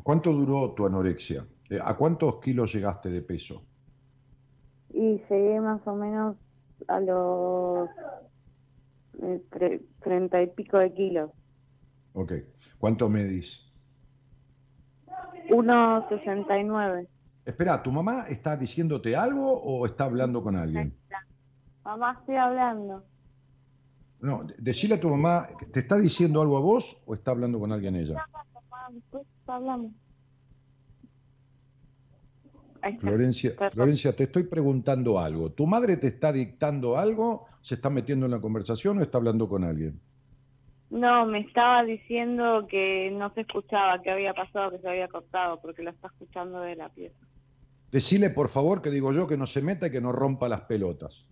¿cuánto 0.04 0.32
duró 0.32 0.72
tu 0.74 0.86
anorexia? 0.86 1.44
Eh, 1.68 1.78
¿A 1.82 1.94
cuántos 1.96 2.38
kilos 2.40 2.72
llegaste 2.72 3.10
de 3.10 3.22
peso? 3.22 3.64
Y 4.90 5.18
llegué 5.28 5.60
más 5.60 5.80
o 5.86 5.96
menos 5.96 6.36
a 6.86 7.00
los 7.00 7.88
eh, 9.20 9.40
tre- 9.50 9.82
treinta 10.00 10.40
y 10.42 10.46
pico 10.48 10.78
de 10.78 10.92
kilos. 10.94 11.30
Ok. 12.16 12.32
¿Cuánto 12.78 13.08
medís? 13.10 13.70
1,69. 15.50 17.06
Espera, 17.44 17.82
¿tu 17.82 17.92
mamá 17.92 18.24
está 18.28 18.56
diciéndote 18.56 19.14
algo 19.14 19.52
o 19.62 19.84
está 19.84 20.04
hablando 20.04 20.42
con 20.42 20.56
alguien? 20.56 20.96
Mamá, 21.84 22.16
estoy 22.18 22.36
hablando. 22.36 23.04
No, 24.20 24.44
de- 24.44 24.54
decile 24.58 24.94
a 24.94 25.00
tu 25.00 25.10
mamá, 25.10 25.46
¿te 25.72 25.80
está 25.80 25.96
diciendo 25.98 26.40
algo 26.40 26.56
a 26.56 26.60
vos 26.60 27.00
o 27.04 27.12
está 27.14 27.32
hablando 27.32 27.60
con 27.60 27.70
alguien 27.70 27.94
ella? 27.96 28.24
Hablamos. 29.46 29.92
Florencia. 32.98 33.54
Florencia, 33.70 34.16
te 34.16 34.24
estoy 34.24 34.44
preguntando 34.44 35.18
algo. 35.18 35.52
¿Tu 35.52 35.66
madre 35.66 35.96
te 35.98 36.06
está 36.06 36.32
dictando 36.32 36.96
algo? 36.96 37.46
¿Se 37.60 37.74
está 37.74 37.90
metiendo 37.90 38.26
en 38.26 38.32
la 38.32 38.40
conversación 38.40 38.98
o 38.98 39.02
está 39.02 39.18
hablando 39.18 39.48
con 39.48 39.64
alguien? 39.64 40.00
No, 40.88 41.26
me 41.26 41.40
estaba 41.40 41.82
diciendo 41.84 42.66
que 42.70 43.10
no 43.12 43.32
se 43.34 43.40
escuchaba, 43.40 44.00
que 44.02 44.10
había 44.10 44.32
pasado, 44.34 44.70
que 44.70 44.78
se 44.78 44.88
había 44.88 45.08
cortado, 45.08 45.60
porque 45.60 45.82
lo 45.82 45.90
está 45.90 46.06
escuchando 46.08 46.60
de 46.60 46.76
la 46.76 46.88
pieza. 46.90 47.18
Decile, 47.90 48.30
por 48.30 48.48
favor, 48.48 48.82
que 48.82 48.90
digo 48.90 49.12
yo, 49.12 49.26
que 49.26 49.36
no 49.36 49.46
se 49.46 49.62
meta 49.62 49.88
y 49.88 49.90
que 49.90 50.00
no 50.00 50.12
rompa 50.12 50.48
las 50.48 50.62
pelotas. 50.62 51.28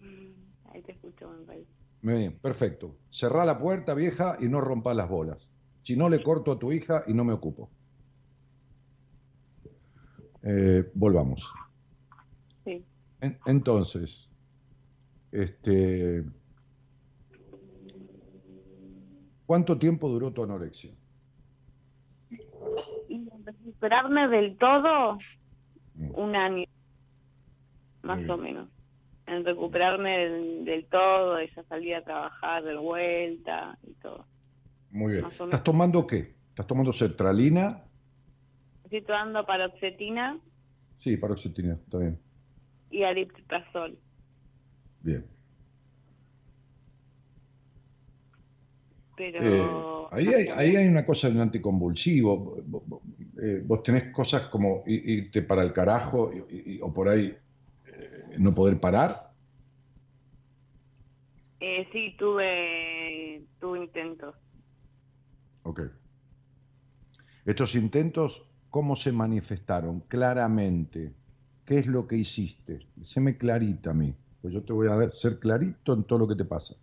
Mm, 0.00 0.70
Ahí 0.72 0.82
te 0.82 0.92
escucho, 0.92 1.28
me 1.28 1.44
parece. 1.44 1.68
Muy 2.02 2.14
bien, 2.14 2.38
perfecto. 2.38 2.96
Cerrá 3.10 3.44
la 3.44 3.58
puerta, 3.58 3.94
vieja, 3.94 4.36
y 4.40 4.48
no 4.48 4.60
rompa 4.60 4.94
las 4.94 5.08
bolas. 5.08 5.50
Si 5.82 5.96
no, 5.96 6.08
le 6.08 6.22
corto 6.22 6.52
a 6.52 6.58
tu 6.58 6.72
hija 6.72 7.02
y 7.06 7.14
no 7.14 7.24
me 7.24 7.32
ocupo. 7.32 7.70
Eh, 10.42 10.90
volvamos. 10.94 11.52
Sí. 12.64 12.84
En- 13.20 13.38
entonces, 13.46 14.30
este, 15.32 16.24
¿cuánto 19.48 19.78
tiempo 19.78 20.10
duró 20.10 20.30
tu 20.30 20.42
anorexia? 20.42 20.92
Y 23.08 23.26
recuperarme 23.44 24.28
del 24.28 24.58
todo, 24.58 25.16
Mm. 25.94 26.10
un 26.14 26.36
año, 26.36 26.64
más 28.02 28.28
o 28.28 28.36
menos. 28.36 28.68
En 29.26 29.44
recuperarme 29.44 30.10
del, 30.18 30.64
del 30.66 30.86
todo, 30.86 31.40
ya 31.42 31.62
salir 31.64 31.94
a 31.96 32.04
trabajar 32.04 32.62
de 32.62 32.76
vuelta 32.76 33.76
y 33.86 33.94
todo. 33.94 34.26
Muy 34.90 35.14
bien. 35.14 35.24
¿Estás 35.26 35.64
tomando 35.64 36.06
qué? 36.06 36.34
¿Estás 36.50 36.66
tomando 36.66 36.92
sertralina? 36.92 37.82
Estoy 38.84 39.02
tomando 39.02 39.44
paroxetina 39.46 40.38
Sí, 40.98 41.16
paroxetina, 41.16 41.74
está 41.74 41.98
bien. 41.98 42.18
y 42.90 43.02
aripiprazol. 43.02 43.98
Bien. 45.02 45.26
Pero... 49.18 49.44
Eh, 49.44 50.08
ahí, 50.12 50.26
hay, 50.28 50.46
ahí 50.54 50.76
hay 50.76 50.88
una 50.88 51.04
cosa 51.04 51.28
de 51.28 51.34
un 51.34 51.40
anticonvulsivo. 51.42 52.56
Eh, 53.42 53.62
vos 53.64 53.82
tenés 53.82 54.12
cosas 54.12 54.42
como 54.48 54.82
irte 54.86 55.42
para 55.42 55.62
el 55.62 55.72
carajo 55.72 56.30
y- 56.50 56.74
y- 56.76 56.80
o 56.80 56.92
por 56.92 57.08
ahí 57.08 57.26
eh, 57.86 58.36
no 58.38 58.54
poder 58.54 58.80
parar. 58.80 59.32
Sí, 61.92 62.14
tuve, 62.18 63.46
tuve 63.60 63.78
intentos. 63.84 64.34
Ok. 65.64 65.80
Estos 67.44 67.74
intentos, 67.74 68.44
¿cómo 68.70 68.94
se 68.94 69.10
manifestaron? 69.10 70.00
Claramente. 70.02 71.16
¿Qué 71.64 71.78
es 71.78 71.86
lo 71.88 72.06
que 72.06 72.16
hiciste? 72.16 72.86
Séme 73.02 73.36
clarita 73.36 73.90
a 73.90 73.94
mí. 73.94 74.14
Pues 74.40 74.54
yo 74.54 74.62
te 74.64 74.72
voy 74.72 74.86
a 74.88 75.10
ser 75.10 75.38
clarito 75.40 75.94
en 75.94 76.04
todo 76.04 76.20
lo 76.20 76.28
que 76.28 76.36
te 76.36 76.44
pasa. 76.44 76.76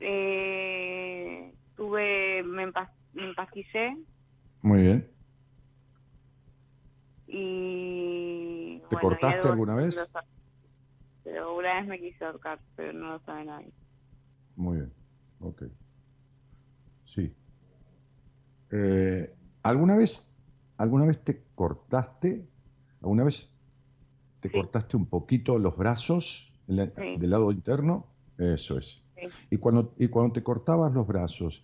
Eh, 0.00 1.54
tuve, 1.74 2.42
me, 2.42 2.66
empa- 2.68 2.90
me 3.12 3.32
Muy 4.62 4.82
bien. 4.82 5.10
y... 7.28 8.78
¿Te 8.88 8.96
bueno, 8.96 9.08
cortaste 9.08 9.48
alguna 9.48 9.74
vez? 9.74 10.00
Pero 11.24 11.56
una 11.56 11.80
vez 11.80 11.88
me 11.88 11.98
quise 11.98 12.24
ahorcar, 12.24 12.60
pero 12.76 12.92
no 12.92 13.12
lo 13.12 13.20
sabe 13.20 13.44
nadie. 13.44 13.72
Muy 14.54 14.76
bien. 14.78 14.92
Ok. 15.40 15.62
Sí. 17.04 17.34
Eh, 18.70 19.34
¿Alguna 19.62 19.96
vez, 19.96 20.32
alguna 20.78 21.06
vez 21.06 21.22
te 21.24 21.42
cortaste? 21.54 22.48
¿Alguna 23.00 23.24
vez 23.24 23.50
te 24.40 24.48
Sí. 24.48 24.54
cortaste 24.54 24.96
un 24.96 25.06
poquito 25.06 25.58
los 25.58 25.76
brazos 25.76 26.52
en 26.68 26.76
la- 26.76 26.86
Sí. 26.86 27.16
del 27.18 27.30
lado 27.30 27.50
interno? 27.50 28.06
Eso 28.38 28.78
es. 28.78 29.05
Sí. 29.16 29.28
Y 29.50 29.56
cuando, 29.58 29.94
y 29.98 30.08
cuando 30.08 30.32
te 30.34 30.42
cortabas 30.42 30.92
los 30.92 31.06
brazos, 31.06 31.62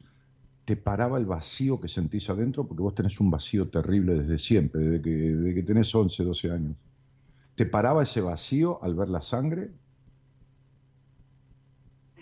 ¿te 0.65 0.77
paraba 0.77 1.19
el 1.19 1.27
vacío 1.27 1.81
que 1.81 1.89
sentís 1.89 2.29
adentro? 2.31 2.67
Porque 2.67 2.83
vos 2.83 2.95
tenés 2.95 3.21
un 3.21 3.31
vacío 3.31 3.69
terrible 3.69 4.15
desde 4.15 4.39
siempre, 4.39 4.81
desde 4.81 5.03
que, 5.03 5.11
desde 5.11 5.55
que 5.55 5.63
tenés 5.63 5.95
11, 5.95 6.25
12 6.25 6.51
años. 6.51 6.77
¿Te 7.55 7.67
paraba 7.67 8.03
ese 8.03 8.21
vacío 8.21 8.83
al 8.83 8.95
ver 8.95 9.09
la 9.09 9.21
sangre? 9.23 9.71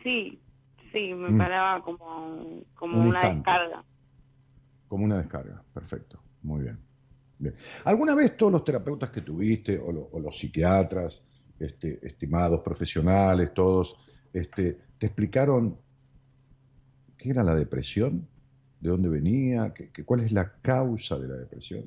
Sí, 0.02 0.40
sí, 0.92 1.14
me 1.14 1.30
Mm. 1.30 1.38
paraba 1.38 1.82
como, 1.82 2.62
como 2.74 2.98
Un 2.98 3.06
una 3.08 3.18
instante. 3.20 3.36
descarga. 3.36 3.84
Como 4.88 5.04
una 5.04 5.18
descarga, 5.18 5.62
perfecto, 5.72 6.20
muy 6.42 6.62
bien. 6.62 6.78
Bien. 7.38 7.54
¿Alguna 7.84 8.14
vez 8.14 8.36
todos 8.36 8.52
los 8.52 8.64
terapeutas 8.64 9.10
que 9.10 9.22
tuviste, 9.22 9.78
o, 9.78 9.92
lo- 9.92 10.08
o 10.12 10.18
los 10.20 10.36
psiquiatras, 10.36 11.22
este, 11.58 12.04
estimados 12.06 12.60
profesionales, 12.60 13.52
todos, 13.54 13.94
este, 14.32 14.78
te 14.98 15.06
explicaron 15.06 15.78
qué 17.16 17.30
era 17.30 17.44
la 17.44 17.54
depresión? 17.54 18.28
¿De 18.80 18.90
dónde 18.90 19.08
venía? 19.08 19.72
¿Qué, 19.74 19.90
qué- 19.92 20.04
¿Cuál 20.04 20.20
es 20.20 20.32
la 20.32 20.52
causa 20.62 21.18
de 21.18 21.28
la 21.28 21.36
depresión? 21.36 21.84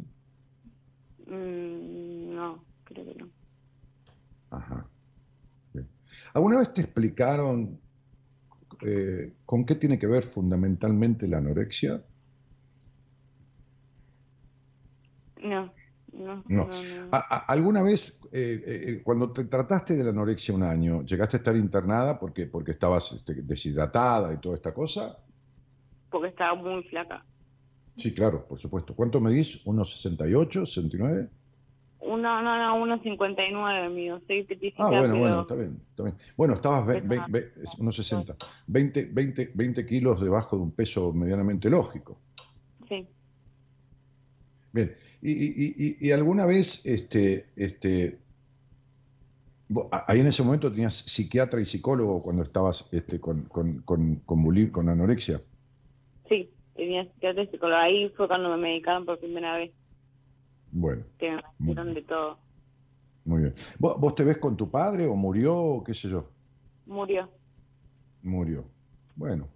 Mm, 1.27 2.35
no, 2.35 2.65
creo 2.83 3.05
que 3.05 3.15
no. 3.15 3.31
Ajá. 4.49 4.87
Bien. 5.73 5.87
¿Alguna 6.33 6.59
vez 6.59 6.73
te 6.73 6.81
explicaron 6.81 7.79
eh, 8.85 9.33
con 9.45 9.65
qué 9.65 9.75
tiene 9.75 9.97
que 9.99 10.07
ver 10.07 10.23
fundamentalmente 10.23 11.27
la 11.27 11.37
anorexia? 11.39 12.03
No. 15.37 15.75
No, 16.13 16.43
no. 16.47 16.67
A- 17.11 17.35
a- 17.35 17.45
¿Alguna 17.47 17.81
vez, 17.83 18.19
eh, 18.31 18.63
eh, 18.65 19.01
cuando 19.03 19.31
te 19.31 19.45
trataste 19.45 19.95
de 19.95 20.03
la 20.03 20.09
anorexia 20.11 20.53
un 20.53 20.63
año, 20.63 21.03
llegaste 21.03 21.37
a 21.37 21.39
estar 21.39 21.55
internada 21.55 22.19
porque, 22.19 22.47
porque 22.47 22.71
estabas 22.71 23.11
este, 23.11 23.33
deshidratada 23.35 24.33
y 24.33 24.37
toda 24.37 24.55
esta 24.55 24.73
cosa? 24.73 25.17
Porque 26.09 26.29
estaba 26.29 26.55
muy 26.55 26.83
flaca. 26.83 27.23
Sí, 27.95 28.13
claro, 28.13 28.45
por 28.47 28.57
supuesto. 28.57 28.95
¿Cuánto 28.95 29.21
medís? 29.21 29.61
¿Unos 29.65 29.95
68, 29.95 30.65
69? 30.65 31.29
Uno, 31.99 32.41
no, 32.41 32.57
no, 32.57 32.83
uno 32.83 33.01
59 33.01 33.89
mío. 33.89 34.21
Soy 34.27 34.45
Ah, 34.77 34.89
bueno, 34.89 35.01
pero 35.03 35.19
bueno, 35.19 35.41
está 35.41 35.55
bien, 35.55 35.79
está 35.89 36.03
bien. 36.03 36.15
Bueno, 36.35 36.53
estabas 36.55 36.85
ve- 36.85 37.01
ve- 37.01 37.21
ve- 37.29 37.53
unos 37.79 37.95
60, 37.95 38.35
20, 38.67 39.09
20, 39.11 39.51
20 39.53 39.85
kilos 39.85 40.19
debajo 40.21 40.57
de 40.57 40.63
un 40.63 40.71
peso 40.71 41.13
medianamente 41.13 41.69
lógico. 41.69 42.19
sí. 42.89 43.07
Bien, 44.73 44.95
y, 45.31 45.31
y- 45.31 45.73
y- 45.77 46.07
y 46.07 46.11
alguna 46.11 46.45
vez, 46.45 46.85
este, 46.85 47.45
este, 47.55 48.19
vos- 49.69 49.87
ahí 50.07 50.19
en 50.19 50.27
ese 50.27 50.43
momento 50.43 50.69
tenías 50.71 50.93
psiquiatra 50.95 51.61
y 51.61 51.65
psicólogo 51.65 52.21
cuando 52.21 52.43
estabas 52.43 52.87
este, 52.91 53.19
con, 53.19 53.43
con, 53.45 53.79
con, 53.83 54.15
con, 54.25 54.67
con 54.71 54.89
anorexia. 54.89 55.41
Sí, 56.27 56.49
tenía 56.75 57.05
psiquiatra 57.05 57.43
y 57.43 57.47
psicólogo. 57.47 57.79
Ahí 57.81 58.09
fue 58.17 58.27
cuando 58.27 58.49
me 58.49 58.57
medicaron 58.57 59.05
por 59.05 59.19
primera 59.19 59.55
vez, 59.57 59.71
Bueno, 60.71 61.03
que 61.17 61.37
me 61.59 61.73
de 61.73 62.01
todo. 62.01 62.37
muy 63.25 63.41
bien. 63.43 63.53
¿Vos, 63.79 63.99
vos 63.99 64.15
te 64.15 64.23
ves 64.25 64.37
con 64.37 64.57
tu 64.57 64.69
padre 64.69 65.05
o 65.07 65.15
murió 65.15 65.55
o 65.57 65.83
qué 65.83 65.93
sé 65.93 66.09
yo? 66.09 66.29
Murió. 66.85 67.29
Murió. 68.21 68.65
Bueno, 69.15 69.47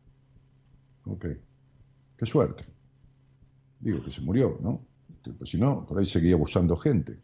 ok. 1.05 1.26
Qué 2.18 2.26
suerte. 2.26 2.63
Digo 3.80 4.01
que 4.03 4.11
se 4.11 4.22
murió, 4.22 4.57
¿no? 4.61 4.82
Este, 5.28 5.38
pues 5.38 5.49
si 5.49 5.57
no, 5.57 5.86
por 5.86 5.99
ahí 5.99 6.05
seguía 6.05 6.36
abusando 6.36 6.75
gente. 6.78 7.19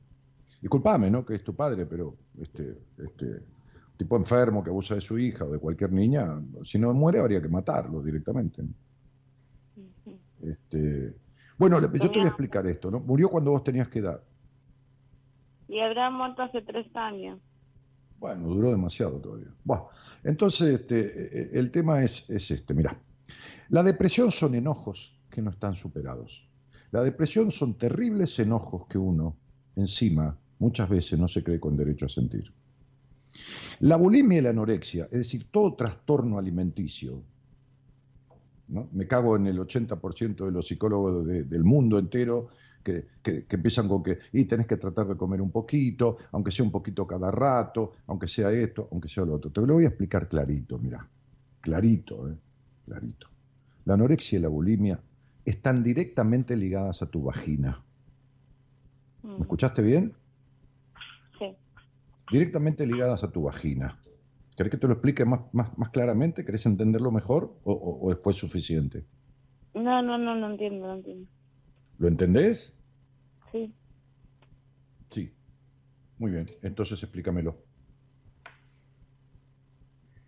Disculpame, 0.62 1.10
¿no? 1.10 1.26
Que 1.26 1.36
es 1.36 1.44
tu 1.44 1.56
padre, 1.56 1.86
pero 1.86 2.16
este, 2.40 2.78
este 2.98 3.44
tipo 3.98 4.18
enfermo 4.18 4.64
que 4.64 4.70
abusa 4.70 4.96
de 4.96 5.02
su 5.02 5.18
hija 5.18 5.46
o 5.46 5.52
de 5.52 5.60
cualquier 5.60 5.92
niña, 5.92 6.42
si 6.64 6.80
no 6.80 6.94
muere 6.94 7.20
habría 7.20 7.42
que 7.42 7.50
matarlo 7.50 8.02
directamente. 8.02 8.64
Este, 10.42 11.16
bueno, 11.58 11.80
yo 11.80 12.12
te 12.12 12.20
voy 12.20 12.26
a 12.26 12.30
explicar 12.30 12.66
esto, 12.68 12.92
¿no? 12.92 13.00
Murió 13.00 13.30
cuando 13.30 13.52
vos 13.52 13.64
tenías 13.64 13.88
que 13.88 14.00
edad. 14.00 14.22
Y 15.68 15.80
habrá 15.80 16.10
muerto 16.10 16.42
hace 16.42 16.62
tres 16.62 16.94
años. 16.96 17.40
Bueno, 18.20 18.48
duró 18.48 18.70
demasiado 18.70 19.20
todavía. 19.20 19.54
Bueno, 19.64 19.90
entonces 20.24 20.80
este, 20.80 21.00
eh, 21.00 21.50
el 21.54 21.72
tema 21.72 22.04
es, 22.04 22.30
es 22.30 22.52
este, 22.52 22.74
mirá. 22.74 22.98
La 23.70 23.84
depresión 23.84 24.32
son 24.32 24.56
enojos 24.56 25.18
que 25.30 25.42
no 25.42 25.52
están 25.52 25.76
superados. 25.76 26.48
La 26.94 27.02
depresión 27.04 27.50
son 27.50 27.74
terribles 27.74 28.38
enojos 28.38 28.86
que 28.88 29.00
uno, 29.00 29.36
encima, 29.76 30.38
muchas 30.60 30.88
veces 30.88 31.18
no 31.18 31.28
se 31.28 31.44
cree 31.44 31.60
con 31.60 31.76
derecho 31.76 32.06
a 32.06 32.10
sentir. 32.10 32.54
La 33.80 33.96
bulimia 33.96 34.38
y 34.38 34.42
la 34.44 34.52
anorexia, 34.52 35.06
es 35.06 35.18
decir, 35.18 35.48
todo 35.50 35.74
trastorno 35.74 36.38
alimenticio, 36.38 37.24
¿no? 38.68 38.90
me 38.92 39.08
cago 39.08 39.36
en 39.36 39.48
el 39.48 39.58
80% 39.58 40.46
de 40.46 40.52
los 40.52 40.68
psicólogos 40.68 41.26
de- 41.26 41.46
del 41.46 41.64
mundo 41.64 41.98
entero 41.98 42.50
que, 42.84 43.08
que- 43.24 43.48
empiezan 43.50 43.88
con 43.88 44.04
que, 44.04 44.20
y 44.32 44.46
tenés 44.46 44.68
que 44.68 44.78
tratar 44.78 45.08
de 45.08 45.18
comer 45.18 45.42
un 45.42 45.50
poquito, 45.50 46.18
aunque 46.32 46.52
sea 46.52 46.64
un 46.64 46.72
poquito 46.72 47.08
cada 47.08 47.32
rato, 47.32 47.94
aunque 48.06 48.28
sea 48.28 48.52
esto, 48.52 48.88
aunque 48.92 49.08
sea 49.10 49.26
lo 49.26 49.34
otro. 49.34 49.50
Te 49.50 49.62
lo 49.62 49.74
voy 49.74 49.86
a 49.86 49.88
explicar 49.88 50.30
clarito, 50.30 50.78
mira, 50.78 51.10
clarito, 51.60 52.30
¿eh? 52.30 52.36
clarito. 52.86 53.26
La 53.86 53.96
anorexia 53.96 54.38
y 54.38 54.42
la 54.44 54.48
bulimia 54.50 55.02
están 55.46 55.84
directamente 55.84 56.56
ligadas 56.56 57.02
a 57.02 57.08
tu 57.10 57.24
vagina. 57.24 57.84
¿Me 59.22 59.30
Mm, 59.38 59.42
escuchaste 59.44 59.82
bien? 59.82 60.14
Sí. 61.40 61.58
Directamente 62.30 62.86
ligadas 62.86 63.24
a 63.24 63.32
tu 63.32 63.44
vagina. 63.44 64.00
¿Querés 64.56 64.72
que 64.72 64.78
te 64.78 64.88
lo 64.88 64.94
explique 64.94 65.26
más, 65.26 65.42
más, 65.54 65.78
más 65.78 65.90
claramente? 65.90 66.46
¿Querés 66.46 66.66
entenderlo 66.66 67.12
mejor 67.12 67.60
o, 67.64 67.74
o, 67.74 68.12
o 68.12 68.16
fue 68.18 68.34
suficiente? 68.34 69.06
No, 69.74 70.02
no, 70.02 70.18
no, 70.18 70.36
no 70.36 70.52
entiendo, 70.52 70.88
no 70.88 70.94
entiendo. 70.96 71.30
¿Lo 71.98 72.08
entendés? 72.08 72.78
Sí. 73.52 73.74
Sí. 75.10 75.34
Muy 76.18 76.32
bien, 76.32 76.50
entonces 76.62 77.02
explícamelo. 77.04 77.58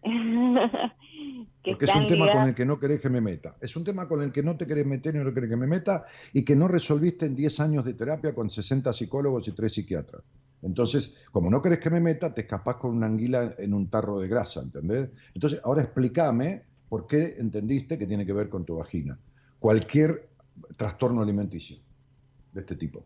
que 1.63 1.71
Porque 1.71 1.85
es 1.85 1.95
un 1.95 2.07
tema 2.07 2.31
con 2.31 2.43
el 2.43 2.53
que 2.53 2.65
no 2.65 2.79
querés 2.79 2.99
que 2.99 3.09
me 3.09 3.21
meta. 3.21 3.55
Es 3.59 3.75
un 3.75 3.83
tema 3.83 4.07
con 4.07 4.21
el 4.21 4.31
que 4.31 4.43
no 4.43 4.55
te 4.55 4.67
querés 4.67 4.85
meter 4.85 5.15
y 5.15 5.19
no 5.19 5.33
querés 5.33 5.49
que 5.49 5.55
me 5.55 5.65
meta 5.65 6.05
y 6.31 6.45
que 6.45 6.55
no 6.55 6.67
resolviste 6.67 7.25
en 7.25 7.35
10 7.35 7.59
años 7.59 7.85
de 7.85 7.93
terapia 7.93 8.35
con 8.35 8.49
60 8.49 8.93
psicólogos 8.93 9.47
y 9.47 9.51
3 9.53 9.73
psiquiatras. 9.73 10.21
Entonces, 10.61 11.13
como 11.31 11.49
no 11.49 11.61
querés 11.61 11.79
que 11.79 11.89
me 11.89 11.99
meta, 11.99 12.33
te 12.33 12.41
escapás 12.41 12.75
con 12.75 12.95
una 12.95 13.07
anguila 13.07 13.55
en 13.57 13.73
un 13.73 13.89
tarro 13.89 14.19
de 14.19 14.27
grasa, 14.27 14.61
¿entendés? 14.61 15.09
Entonces, 15.33 15.59
ahora 15.63 15.81
explícame 15.81 16.63
por 16.87 17.07
qué 17.07 17.35
entendiste 17.39 17.97
que 17.97 18.05
tiene 18.05 18.25
que 18.25 18.33
ver 18.33 18.49
con 18.49 18.63
tu 18.63 18.75
vagina. 18.75 19.17
Cualquier 19.59 20.29
trastorno 20.77 21.21
alimenticio 21.21 21.77
de 22.53 22.61
este 22.61 22.75
tipo. 22.75 23.05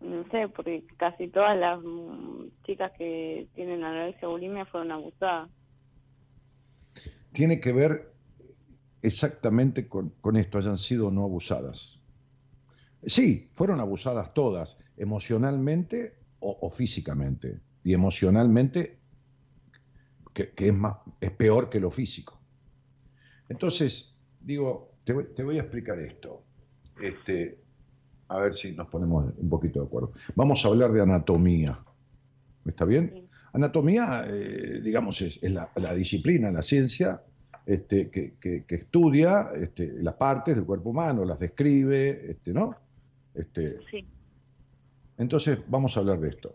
No 0.00 0.24
sé, 0.30 0.48
porque 0.48 0.84
casi 0.96 1.28
todas 1.28 1.58
las 1.58 1.80
mm, 1.82 2.48
chicas 2.64 2.92
que 2.96 3.48
tienen 3.54 3.82
anorexia 3.82 4.28
bulimia 4.28 4.64
fueron 4.66 4.92
abusadas. 4.92 5.50
tiene 7.32 7.60
que 7.60 7.72
ver 7.72 8.12
exactamente 9.02 9.88
con, 9.88 10.12
esto, 10.36 10.58
hayan 10.58 10.78
sido 10.78 11.08
o 11.08 11.10
no 11.10 11.24
abusadas. 11.24 12.00
Sí, 13.04 13.50
fueron 13.52 13.80
abusadas 13.80 14.34
todas, 14.34 14.78
emocionalmente 14.96 16.18
o, 16.40 16.58
o 16.60 16.70
físicamente. 16.70 17.60
Y 17.82 17.92
emocionalmente, 17.92 18.98
que, 20.32 20.50
que 20.50 20.68
es, 20.68 20.74
más, 20.74 20.96
es 21.20 21.30
peor 21.32 21.70
que 21.70 21.80
lo 21.80 21.90
físico. 21.90 22.40
Entonces, 23.48 24.16
digo, 24.40 24.96
te 25.04 25.12
voy, 25.12 25.26
te 25.34 25.42
voy 25.42 25.58
a 25.58 25.62
explicar 25.62 25.98
esto. 26.00 26.44
Este, 27.00 27.62
a 28.28 28.38
ver 28.38 28.54
si 28.54 28.72
nos 28.72 28.88
ponemos 28.88 29.32
un 29.36 29.48
poquito 29.48 29.80
de 29.80 29.86
acuerdo. 29.86 30.12
Vamos 30.34 30.64
a 30.64 30.68
hablar 30.68 30.92
de 30.92 31.00
anatomía. 31.02 31.78
¿Está 32.66 32.84
bien? 32.84 33.10
Sí. 33.14 33.28
Anatomía, 33.54 34.24
eh, 34.28 34.80
digamos, 34.82 35.20
es, 35.22 35.38
es 35.42 35.52
la, 35.52 35.70
la 35.76 35.94
disciplina, 35.94 36.50
la 36.50 36.60
ciencia 36.62 37.22
este, 37.64 38.10
que, 38.10 38.34
que- 38.38 38.64
que 38.64 38.74
estudia 38.74 39.50
este, 39.56 39.92
las 40.02 40.14
partes 40.14 40.54
del 40.56 40.64
cuerpo 40.66 40.90
humano, 40.90 41.24
las 41.24 41.38
describe, 41.38 42.30
este, 42.30 42.52
¿no? 42.52 42.74
Este, 43.34 43.78
Sí. 43.90 44.06
entonces, 45.16 45.58
vamos 45.68 45.96
a 45.96 46.00
hablar 46.00 46.18
de 46.20 46.28
esto. 46.30 46.54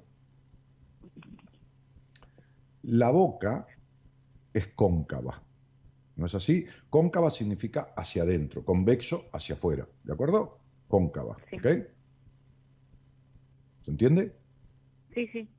La 2.83 3.09
boca 3.11 3.65
es 4.53 4.67
cóncava, 4.75 5.41
¿no 6.17 6.25
es 6.25 6.35
así? 6.35 6.65
Cóncava 6.89 7.31
significa 7.31 7.93
hacia 7.95 8.23
adentro, 8.23 8.63
convexo 8.65 9.25
hacia 9.31 9.55
afuera, 9.55 9.87
¿de 10.03 10.13
acuerdo? 10.13 10.59
Cóncava, 10.93 11.35
Sí. 11.49 11.55
¿ok? 11.55 11.65
¿Se 13.81 13.89
entiende? 13.89 14.35
Sí, 15.15 15.27
sí, 15.31 15.49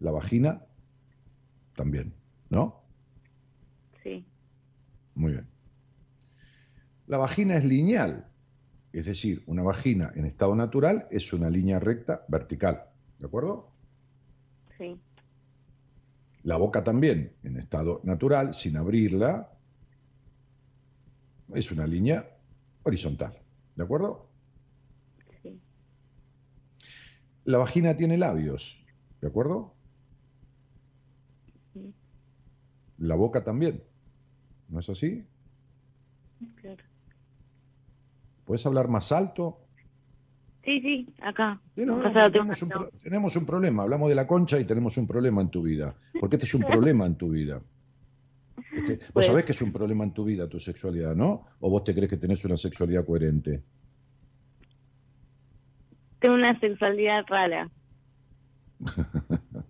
La 0.00 0.10
vagina 0.10 0.66
también, 1.76 2.12
¿no? 2.48 2.82
sí. 4.02 4.24
Muy 5.14 5.32
bien. 5.34 5.46
La 7.06 7.18
vagina 7.18 7.56
es 7.58 7.64
lineal, 7.64 8.26
es 8.92 9.06
decir, 9.06 9.44
una 9.46 9.62
vagina 9.62 10.10
en 10.16 10.24
estado 10.26 10.56
natural 10.56 11.06
es 11.12 11.32
una 11.32 11.48
línea 11.48 11.78
recta 11.78 12.24
vertical, 12.26 12.86
¿de 13.20 13.26
acuerdo? 13.26 13.70
Sí, 14.78 15.00
La 16.42 16.56
boca 16.56 16.82
también, 16.82 17.36
en 17.44 17.56
estado 17.56 18.00
natural, 18.02 18.52
sin 18.52 18.76
abrirla, 18.76 19.52
es 21.54 21.70
una 21.70 21.86
línea 21.86 22.28
horizontal, 22.82 23.38
¿de 23.76 23.84
acuerdo? 23.84 24.26
sí, 25.42 25.60
La 27.44 27.58
vagina 27.58 27.96
tiene 27.96 28.18
labios, 28.18 28.78
¿de 29.20 29.28
acuerdo? 29.28 29.74
Sí. 31.72 31.92
La 32.98 33.14
boca 33.14 33.42
también, 33.44 33.82
¿no 34.68 34.80
es 34.80 34.88
así? 34.88 35.24
claro. 36.56 36.82
¿Puedes 38.44 38.64
hablar 38.66 38.88
más 38.88 39.12
alto? 39.12 39.58
Sí, 40.64 40.80
sí, 40.80 41.14
acá. 41.22 41.60
Sí, 41.74 41.86
no, 41.86 42.00
tenemos, 42.30 42.62
un 42.62 42.68
pro- 42.68 42.90
tenemos 43.02 43.36
un 43.36 43.46
problema. 43.46 43.82
Hablamos 43.84 44.08
de 44.08 44.14
la 44.14 44.26
concha 44.26 44.58
y 44.58 44.64
tenemos 44.64 44.96
un 44.98 45.06
problema 45.06 45.40
en 45.40 45.48
tu 45.50 45.62
vida. 45.62 45.94
Porque 46.18 46.36
este 46.36 46.46
es 46.46 46.54
un 46.54 46.62
problema 46.66 47.06
en 47.06 47.14
tu 47.16 47.30
vida. 47.30 47.62
Este, 48.76 48.96
vos 48.96 49.06
Pues- 49.14 49.26
sabés 49.26 49.44
que 49.44 49.52
es 49.52 49.62
un 49.62 49.72
problema 49.72 50.04
en 50.04 50.12
tu 50.12 50.24
vida 50.24 50.48
tu 50.48 50.58
sexualidad, 50.60 51.14
¿no? 51.14 51.46
¿O 51.60 51.70
vos 51.70 51.84
te 51.84 51.94
crees 51.94 52.10
que 52.10 52.16
tenés 52.18 52.44
una 52.44 52.56
sexualidad 52.56 53.06
coherente? 53.06 53.62
Tengo 56.20 56.34
una 56.34 56.58
sexualidad 56.60 57.24
rara. 57.28 57.70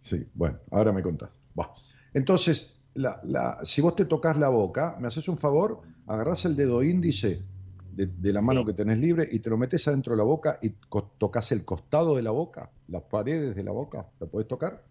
Sí, 0.00 0.26
bueno, 0.34 0.58
ahora 0.72 0.90
me 0.90 1.00
contás. 1.00 1.40
Buah. 1.54 1.68
Entonces, 2.12 2.74
la, 2.94 3.20
la- 3.22 3.60
si 3.64 3.80
vos 3.80 3.94
te 3.94 4.04
tocas 4.04 4.36
la 4.36 4.48
boca, 4.48 4.96
me 5.00 5.06
haces 5.06 5.28
un 5.28 5.38
favor, 5.38 5.82
agarrás 6.08 6.44
el 6.44 6.56
dedo 6.56 6.82
índice 6.82 7.44
de, 7.92 8.06
de 8.06 8.32
la 8.32 8.40
mano 8.40 8.62
Sí. 8.62 8.66
que 8.66 8.72
tenés 8.72 8.98
libre 8.98 9.28
y 9.30 9.38
te 9.38 9.48
lo 9.48 9.56
metes 9.56 9.86
adentro 9.86 10.14
de 10.14 10.18
la 10.18 10.24
boca 10.24 10.58
y 10.60 10.70
tocas 11.18 11.52
el 11.52 11.64
costado 11.64 12.16
de 12.16 12.22
la 12.22 12.32
boca, 12.32 12.68
las 12.88 13.02
paredes 13.02 13.54
de 13.54 13.62
la 13.62 13.70
boca. 13.70 14.08
¿La 14.18 14.26
podés 14.26 14.48
tocar? 14.48 14.82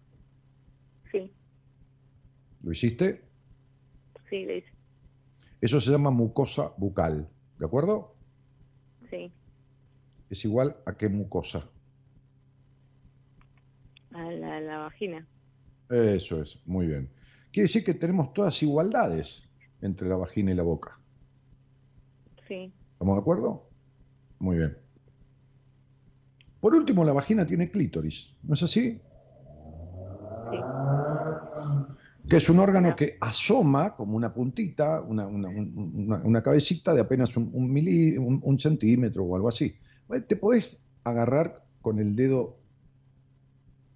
Sí, 1.10 1.30
¿Lo 2.62 2.72
hiciste? 2.72 3.22
sí, 4.30 4.46
lo 4.46 4.54
hice. 4.56 4.72
Eso 5.60 5.78
se 5.78 5.90
llama 5.90 6.10
mucosa 6.10 6.72
bucal. 6.78 7.28
¿De 7.58 7.66
acuerdo? 7.66 8.14
Sí, 9.10 9.30
Es 10.32 10.46
igual 10.46 10.74
a 10.86 10.94
qué 10.96 11.10
mucosa. 11.10 11.68
a 14.14 14.30
la, 14.30 14.60
la 14.62 14.78
vagina. 14.78 15.26
Eso 15.90 16.40
es, 16.40 16.58
muy 16.64 16.86
bien. 16.86 17.10
Quiere 17.52 17.64
decir 17.64 17.84
que 17.84 17.92
tenemos 17.92 18.32
todas 18.32 18.62
igualdades 18.62 19.46
entre 19.82 20.08
la 20.08 20.16
vagina 20.16 20.50
y 20.50 20.54
la 20.54 20.62
boca. 20.62 20.98
Sí, 22.48 22.72
¿Estamos 22.92 23.16
de 23.16 23.20
acuerdo? 23.20 23.68
Muy 24.38 24.56
bien. 24.56 24.78
Por 26.60 26.74
último, 26.76 27.04
la 27.04 27.12
vagina 27.12 27.44
tiene 27.44 27.70
clítoris, 27.70 28.34
¿no 28.42 28.54
es 28.54 28.62
así? 28.62 29.02
sí, 30.50 30.56
Que 32.30 32.36
es 32.38 32.48
un 32.48 32.58
órgano 32.58 32.96
que 32.96 33.18
asoma 33.20 33.94
como 33.96 34.16
una 34.16 34.32
puntita, 34.32 35.02
una, 35.02 35.26
una- 35.26 35.48
un- 35.50 35.92
una- 36.06 36.22
una 36.24 36.42
cabecita 36.42 36.94
de 36.94 37.02
apenas 37.02 37.36
un, 37.36 37.50
un 37.52 37.70
mili- 37.70 38.16
un- 38.18 38.40
un 38.42 38.58
centímetro 38.58 39.24
o 39.24 39.36
algo 39.36 39.48
así. 39.50 39.76
Te 40.28 40.36
podés 40.36 40.78
agarrar 41.04 41.64
con 41.80 41.98
el 41.98 42.14
dedo 42.16 42.58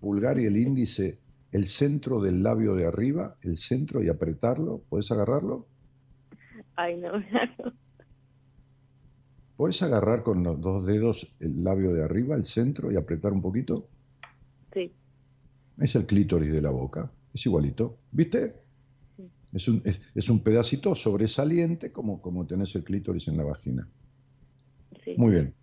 pulgar 0.00 0.38
y 0.38 0.46
el 0.46 0.56
índice 0.56 1.20
el 1.52 1.66
centro 1.66 2.20
del 2.20 2.42
labio 2.42 2.74
de 2.74 2.86
arriba, 2.86 3.36
el 3.42 3.56
centro 3.56 4.02
y 4.02 4.08
apretarlo. 4.08 4.82
¿Podés 4.88 5.10
agarrarlo? 5.10 5.66
Ay, 6.74 6.98
no, 6.98 7.12
no. 7.18 7.72
¿Podés 9.56 9.82
agarrar 9.82 10.22
con 10.22 10.42
los 10.42 10.60
dos 10.60 10.84
dedos 10.84 11.34
el 11.40 11.64
labio 11.64 11.94
de 11.94 12.04
arriba, 12.04 12.36
el 12.36 12.44
centro 12.44 12.92
y 12.92 12.96
apretar 12.96 13.32
un 13.32 13.40
poquito? 13.40 13.88
Sí, 14.74 14.94
Es 15.80 15.94
el 15.94 16.04
clítoris 16.06 16.52
de 16.52 16.60
la 16.60 16.70
boca. 16.70 17.10
Es 17.32 17.46
igualito. 17.46 18.02
¿Viste? 18.10 18.62
Sí. 19.16 19.32
Es 19.52 19.68
un, 19.68 19.80
es, 19.86 20.02
es 20.14 20.28
un 20.28 20.42
pedacito 20.42 20.94
sobresaliente 20.94 21.90
como, 21.90 22.20
como 22.20 22.46
tenés 22.46 22.74
el 22.74 22.84
clítoris 22.84 23.28
en 23.28 23.38
la 23.38 23.44
vagina. 23.44 23.88
sí. 25.04 25.14
Muy 25.16 25.30
bien. 25.32 25.55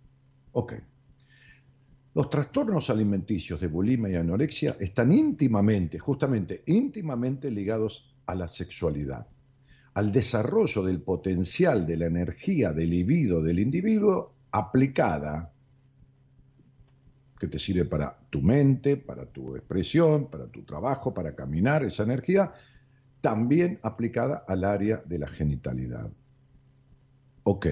Ok. 0.54 0.74
Los 2.14 2.30
trastornos 2.30 2.90
alimenticios 2.90 3.60
de 3.60 3.66
bulimia 3.66 4.10
y 4.10 4.14
anorexia 4.14 4.76
están 4.78 5.10
íntimamente, 5.10 5.98
justamente 5.98 6.62
íntimamente 6.66 7.50
ligados 7.50 8.14
a 8.26 8.36
la 8.36 8.46
sexualidad, 8.46 9.26
al 9.94 10.12
desarrollo 10.12 10.84
del 10.84 11.02
potencial 11.02 11.84
de 11.86 11.96
la 11.96 12.06
energía 12.06 12.72
del 12.72 12.90
libido 12.90 13.42
del 13.42 13.58
individuo 13.58 14.32
aplicada, 14.52 15.52
que 17.38 17.48
te 17.48 17.58
sirve 17.58 17.84
para 17.84 18.16
tu 18.30 18.40
mente, 18.40 18.96
para 18.96 19.26
tu 19.26 19.56
expresión, 19.56 20.30
para 20.30 20.46
tu 20.46 20.62
trabajo, 20.62 21.12
para 21.12 21.34
caminar, 21.34 21.82
esa 21.82 22.04
energía, 22.04 22.52
también 23.20 23.80
aplicada 23.82 24.44
al 24.46 24.62
área 24.62 25.02
de 25.04 25.18
la 25.18 25.26
genitalidad. 25.26 26.12
Ok, 27.42 27.66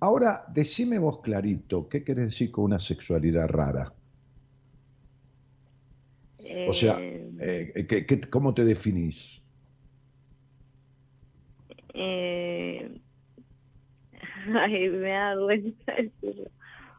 Ahora, 0.00 0.44
decime 0.48 0.98
vos 0.98 1.20
clarito, 1.20 1.88
¿qué 1.88 2.04
querés 2.04 2.26
decir 2.26 2.50
con 2.52 2.64
una 2.64 2.78
sexualidad 2.78 3.48
rara? 3.48 3.92
O 6.68 6.72
sea, 6.72 6.98
Eh, 7.00 7.72
eh, 7.74 7.86
¿qué- 7.86 8.06
qué- 8.06 8.20
cómo 8.20 8.54
te 8.54 8.64
definís? 8.64 9.42
eh, 11.94 13.00
ay, 14.54 14.88
me 14.90 15.10
da 15.10 15.34
vergüenza 15.34 15.92
decirlo. 15.96 16.50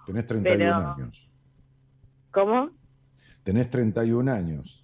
Tenés 0.05 0.27
31 0.27 0.57
Pero- 0.57 0.75
años. 0.75 1.29
¿Cómo? 2.31 2.71
Tenés 3.43 3.69
31 3.69 4.27
años. 4.29 4.83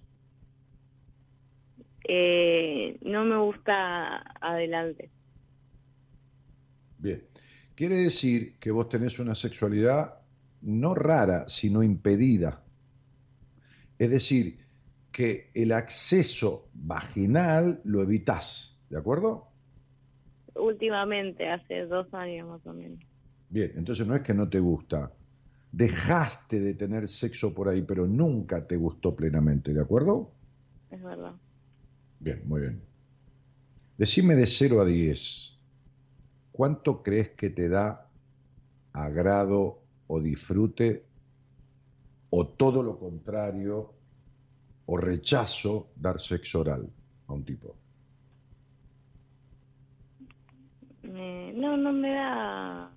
Eh, 2.08 2.98
no 3.02 3.24
me 3.24 3.36
gusta 3.38 4.18
adelante. 4.40 5.10
Bien. 6.98 7.22
Quiere 7.76 7.96
decir 7.96 8.56
que 8.58 8.70
vos 8.70 8.88
tenés 8.88 9.18
una 9.18 9.34
sexualidad 9.34 10.14
no 10.62 10.94
rara, 10.94 11.46
sino 11.46 11.82
impedida. 11.82 12.64
Es 13.98 14.10
decir, 14.10 14.58
que 15.12 15.50
el 15.54 15.72
acceso 15.72 16.68
vaginal 16.72 17.80
lo 17.84 18.02
evitás, 18.02 18.80
¿de 18.88 18.98
acuerdo? 18.98 19.48
Últimamente, 20.54 21.50
hace 21.50 21.84
dos 21.86 22.12
años 22.14 22.48
más 22.48 22.66
o 22.66 22.72
menos. 22.72 22.98
Bien, 23.50 23.72
entonces 23.76 24.06
no 24.06 24.14
es 24.14 24.22
que 24.22 24.32
no 24.32 24.48
te 24.48 24.58
gusta. 24.58 25.12
Dejaste 25.70 26.60
de 26.60 26.72
tener 26.72 27.06
sexo 27.06 27.54
por 27.54 27.68
ahí, 27.68 27.82
pero 27.82 28.06
nunca 28.06 28.66
te 28.66 28.76
gustó 28.76 29.14
plenamente, 29.14 29.74
¿de 29.74 29.82
acuerdo? 29.82 30.32
Es 30.90 31.02
verdad. 31.02 31.34
Bien, 32.20 32.40
muy 32.46 32.62
bien. 32.62 32.80
Decime 33.98 34.34
de 34.34 34.46
0 34.46 34.80
a 34.80 34.84
10, 34.86 35.55
¿cuánto 36.56 37.02
crees 37.02 37.30
que 37.32 37.50
te 37.50 37.68
da 37.68 38.08
agrado 38.94 39.82
o 40.06 40.20
disfrute 40.20 41.04
o 42.30 42.46
todo 42.46 42.82
lo 42.82 42.98
contrario 42.98 43.92
o 44.86 44.96
rechazo 44.96 45.88
dar 45.96 46.18
sexo 46.18 46.60
oral 46.60 46.88
a 47.28 47.32
un 47.34 47.44
tipo? 47.44 47.76
Eh, 51.02 51.52
no, 51.54 51.76
no 51.76 51.92
me 51.92 52.10
da. 52.14 52.90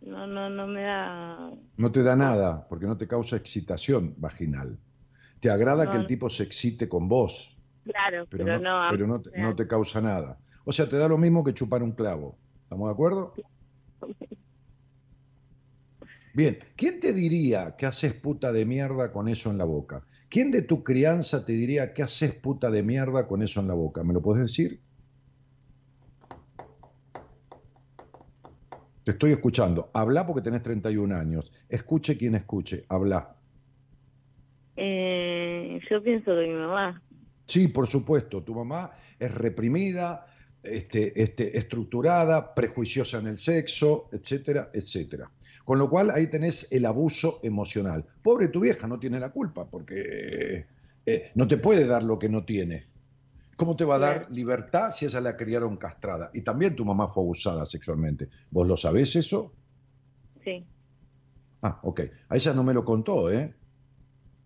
No, 0.00 0.26
no, 0.26 0.48
no 0.48 0.66
me 0.66 0.82
da. 0.82 1.52
No 1.76 1.92
te 1.92 2.02
da 2.02 2.16
nada 2.16 2.66
porque 2.70 2.86
no 2.86 2.96
te 2.96 3.06
causa 3.06 3.36
excitación 3.36 4.14
vaginal. 4.16 4.78
Te 5.40 5.50
agrada 5.50 5.84
No, 5.84 5.90
que 5.90 5.98
el 5.98 6.06
tipo 6.06 6.30
se 6.30 6.44
excite 6.44 6.88
con 6.88 7.06
vos, 7.06 7.54
Claro, 7.84 8.26
pero, 8.30 8.44
pero, 8.44 8.58
no, 8.60 8.86
pero 8.90 9.20
te, 9.20 9.38
no 9.38 9.56
te 9.56 9.66
causa 9.66 10.00
nada. 10.00 10.38
O 10.70 10.72
sea, 10.72 10.88
te 10.88 10.96
da 10.96 11.08
lo 11.08 11.18
mismo 11.18 11.42
que 11.42 11.52
chupar 11.52 11.82
un 11.82 11.90
clavo. 11.90 12.38
¿Estamos 12.62 12.88
de 12.88 12.92
acuerdo? 12.92 13.34
Bien, 16.32 16.60
¿quién 16.76 17.00
te 17.00 17.12
diría 17.12 17.74
que 17.76 17.86
haces 17.86 18.14
puta 18.14 18.52
de 18.52 18.64
mierda 18.64 19.10
con 19.10 19.26
eso 19.26 19.50
en 19.50 19.58
la 19.58 19.64
boca? 19.64 20.06
¿Quién 20.28 20.52
de 20.52 20.62
tu 20.62 20.84
crianza 20.84 21.44
te 21.44 21.54
diría 21.54 21.92
que 21.92 22.04
haces 22.04 22.36
puta 22.36 22.70
de 22.70 22.84
mierda 22.84 23.26
con 23.26 23.42
eso 23.42 23.58
en 23.58 23.66
la 23.66 23.74
boca? 23.74 24.04
¿Me 24.04 24.14
lo 24.14 24.22
puedes 24.22 24.42
decir? 24.44 24.80
Te 29.02 29.10
estoy 29.10 29.32
escuchando. 29.32 29.90
Habla 29.92 30.24
porque 30.24 30.42
tenés 30.42 30.62
31 30.62 31.10
años. 31.10 31.50
Escuche 31.68 32.16
quien 32.16 32.36
escuche. 32.36 32.84
Habla. 32.88 33.34
Eh, 34.76 35.80
yo 35.90 36.00
pienso 36.00 36.26
que 36.26 36.46
mi 36.46 36.54
mamá. 36.54 37.02
Sí, 37.44 37.66
por 37.66 37.88
supuesto. 37.88 38.44
Tu 38.44 38.54
mamá 38.54 38.92
es 39.18 39.34
reprimida, 39.34 40.26
este, 40.62 41.20
este, 41.20 41.56
estructurada, 41.56 42.54
prejuiciosa 42.54 43.18
en 43.18 43.28
el 43.28 43.38
sexo, 43.38 44.08
etcétera, 44.12 44.70
etcétera. 44.72 45.30
Con 45.64 45.78
lo 45.78 45.88
cual 45.88 46.10
ahí 46.10 46.26
tenés 46.26 46.66
el 46.70 46.86
abuso 46.86 47.40
emocional. 47.42 48.04
Pobre 48.22 48.48
tu 48.48 48.60
vieja, 48.60 48.86
no 48.86 48.98
tiene 48.98 49.20
la 49.20 49.30
culpa, 49.30 49.68
porque 49.68 50.66
eh, 51.06 51.30
no 51.34 51.46
te 51.46 51.56
puede 51.56 51.86
dar 51.86 52.02
lo 52.02 52.18
que 52.18 52.28
no 52.28 52.44
tiene. 52.44 52.86
¿Cómo 53.56 53.76
te 53.76 53.84
va 53.84 53.96
a 53.96 53.98
dar 53.98 54.30
libertad 54.30 54.90
si 54.90 55.06
esa 55.06 55.20
la 55.20 55.36
criaron 55.36 55.76
castrada? 55.76 56.30
Y 56.32 56.40
también 56.40 56.74
tu 56.74 56.84
mamá 56.84 57.08
fue 57.08 57.22
abusada 57.22 57.66
sexualmente. 57.66 58.28
¿Vos 58.50 58.66
lo 58.66 58.76
sabés 58.76 59.14
eso? 59.16 59.52
Sí, 60.42 60.64
Ah, 61.62 61.78
ok. 61.82 62.00
A 62.28 62.36
ella 62.36 62.54
no 62.54 62.64
me 62.64 62.74
lo 62.74 62.84
contó, 62.84 63.30
¿eh? 63.30 63.54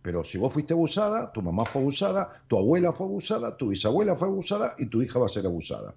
Pero 0.05 0.23
si 0.23 0.37
vos 0.37 0.53
fuiste 0.53 0.75
abusada, 0.75 1.33
tu 1.33 1.41
mamá 1.41 1.65
fue 1.65 1.81
abusada, 1.81 2.45
tu 2.47 2.59
abuela 2.59 2.93
fue 2.93 3.07
abusada, 3.07 3.57
tu 3.57 3.69
bisabuela 3.69 4.15
fue 4.15 4.29
abusada 4.29 4.75
y 4.79 4.85
tu 4.85 5.01
hija 5.01 5.19
va 5.19 5.25
a 5.25 5.31
ser 5.31 5.47
abusada. 5.47 5.95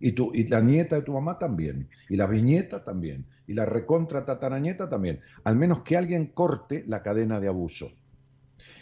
Y, 0.00 0.10
tu, 0.10 0.32
y 0.34 0.48
la 0.48 0.60
nieta 0.60 0.96
de 0.96 1.02
tu 1.02 1.12
mamá 1.12 1.38
también. 1.38 1.88
Y 2.08 2.16
la 2.16 2.26
bisnieta 2.26 2.82
también. 2.82 3.24
Y 3.46 3.54
la 3.54 3.64
recontra 3.64 4.24
tatarañeta 4.24 4.90
también. 4.90 5.20
Al 5.44 5.54
menos 5.54 5.82
que 5.82 5.96
alguien 5.96 6.26
corte 6.34 6.82
la 6.88 7.00
cadena 7.00 7.38
de 7.38 7.46
abuso. 7.46 7.92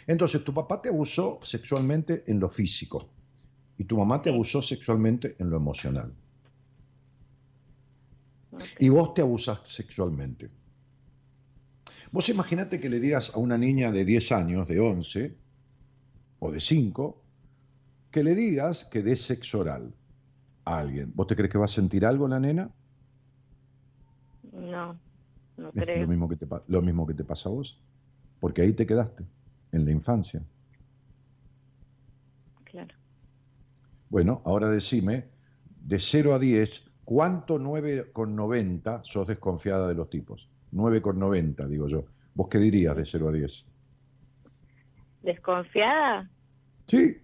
Entonces, 0.07 0.43
tu 0.43 0.55
papá 0.55 0.81
te 0.81 0.89
abusó 0.89 1.37
sexualmente 1.43 2.23
en 2.25 2.39
lo 2.39 2.49
físico. 2.49 3.11
Y 3.77 3.83
tu 3.83 3.95
mamá 3.95 4.23
te 4.23 4.31
abusó 4.31 4.63
sexualmente 4.63 5.35
en 5.37 5.51
lo 5.51 5.57
emocional. 5.57 6.11
Y 8.79 8.89
vos 8.89 9.13
te 9.13 9.21
abusas 9.21 9.59
sexualmente. 9.65 10.49
Vos 12.13 12.29
imaginate 12.29 12.79
que 12.79 12.89
le 12.89 12.99
digas 12.99 13.31
a 13.33 13.39
una 13.39 13.57
niña 13.57 13.91
de 13.91 14.05
10 14.05 14.31
años, 14.33 14.67
de 14.67 14.79
11 14.79 15.35
o 16.39 16.51
de 16.51 16.59
5, 16.59 17.21
que 18.11 18.23
le 18.23 18.35
digas 18.35 18.85
que 18.85 19.01
dé 19.01 19.15
sexo 19.15 19.61
oral 19.61 19.91
a 20.63 20.77
alguien. 20.77 21.11
¿Vos 21.15 21.25
te 21.25 21.35
crees 21.35 21.51
que 21.51 21.57
va 21.57 21.65
a 21.65 21.67
sentir 21.79 22.05
algo 22.05 22.27
la 22.27 22.39
nena? 22.39 22.69
no, 24.51 24.95
no 25.57 25.69
Es 25.73 25.83
creo. 25.83 26.01
lo 26.03 26.07
mismo, 26.07 26.29
que 26.29 26.35
te, 26.35 26.47
lo 26.67 26.81
mismo 26.83 27.07
que 27.07 27.15
te 27.15 27.23
pasa 27.23 27.49
a 27.49 27.51
vos. 27.51 27.81
Porque 28.39 28.61
ahí 28.61 28.73
te 28.73 28.85
quedaste, 28.85 29.25
en 29.71 29.83
la 29.83 29.91
infancia. 29.91 30.43
Claro. 32.65 32.93
Bueno, 34.09 34.43
ahora 34.45 34.69
decime, 34.69 35.25
de 35.81 35.97
0 35.99 36.35
a 36.35 36.39
10, 36.39 36.91
¿Cuánto 37.05 37.59
9,90 37.59 39.03
sos 39.03 39.27
desconfiada 39.27 39.87
de 39.87 39.95
los 39.95 40.09
tipos? 40.09 40.47
9,90 40.73 41.67
digo 41.67 41.87
yo. 41.87 42.05
¿Vos 42.35 42.47
qué 42.49 42.57
dirías 42.57 42.95
de 42.95 43.05
0 43.05 43.29
a 43.29 43.31
10? 43.31 43.67
¿Desconfiada? 45.21 46.29
Sí, 46.87 47.17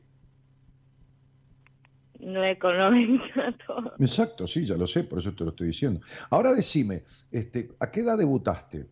9,90 2.19 3.57
todo. 3.67 3.93
exacto, 3.97 4.45
sí, 4.45 4.65
ya 4.65 4.75
lo 4.75 4.85
sé, 4.85 5.03
por 5.03 5.19
eso 5.19 5.33
te 5.33 5.43
lo 5.43 5.51
estoy 5.51 5.67
diciendo. 5.67 6.01
Ahora 6.29 6.53
decime, 6.53 7.03
este, 7.31 7.69
¿a 7.79 7.89
qué 7.89 8.01
edad 8.01 8.17
debutaste? 8.17 8.87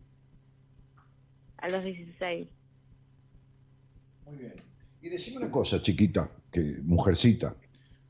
A 1.58 1.68
los 1.68 1.84
16. 1.84 2.48
Muy 4.26 4.36
bien. 4.36 4.54
Y 5.02 5.08
decime 5.08 5.38
una 5.38 5.50
cosa, 5.50 5.80
chiquita, 5.80 6.30
que 6.50 6.78
mujercita, 6.82 7.54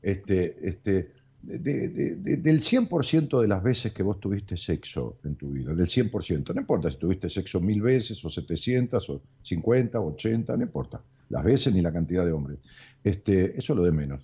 este, 0.01 0.67
este, 0.67 1.13
de- 1.41 1.57
de- 1.89 2.15
de- 2.17 2.37
del 2.37 2.59
100% 2.61 3.39
de 3.41 3.47
las 3.47 3.63
veces 3.63 3.93
que 3.93 4.03
vos 4.03 4.19
tuviste 4.19 4.57
sexo 4.57 5.17
en 5.23 5.35
tu 5.35 5.51
vida, 5.51 5.73
del 5.73 5.87
100%, 5.87 6.53
no 6.53 6.61
importa 6.61 6.91
si 6.91 6.97
tuviste 6.97 7.29
sexo 7.29 7.61
mil 7.61 7.81
veces, 7.81 8.23
o 8.25 8.29
700, 8.29 9.09
o 9.09 9.21
50, 9.41 9.99
o 9.99 10.09
80, 10.13 10.57
no 10.57 10.63
importa, 10.63 11.01
las 11.29 11.43
veces 11.43 11.73
ni 11.73 11.81
la 11.81 11.93
cantidad 11.93 12.25
de 12.25 12.31
hombres, 12.31 12.59
este, 13.03 13.57
eso 13.57 13.73
es 13.73 13.77
lo 13.77 13.83
de 13.83 13.91
menos. 13.91 14.21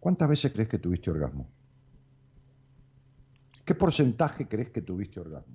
¿Cuántas 0.00 0.28
veces 0.28 0.52
crees 0.52 0.68
que 0.68 0.78
tuviste 0.78 1.10
orgasmo? 1.10 1.48
¿Qué 3.64 3.74
porcentaje 3.74 4.46
crees 4.46 4.70
que 4.70 4.82
tuviste 4.82 5.18
orgasmo? 5.20 5.54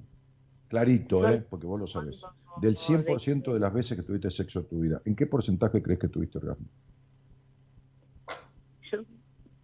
Clarito, 0.67 1.27
¿eh? 1.27 1.45
porque 1.49 1.67
vos 1.67 1.79
lo 1.79 1.87
sabés. 1.87 2.21
Del 2.61 2.75
100% 2.75 3.53
de 3.53 3.59
las 3.59 3.73
veces 3.73 3.97
que 3.97 4.03
tuviste 4.03 4.29
sexo 4.29 4.59
en 4.59 4.65
tu 4.65 4.79
vida, 4.81 5.01
¿en 5.05 5.15
qué 5.15 5.25
porcentaje 5.25 5.81
crees 5.81 5.99
que 5.99 6.07
tuviste 6.09 6.37
orgasmo? 6.37 6.65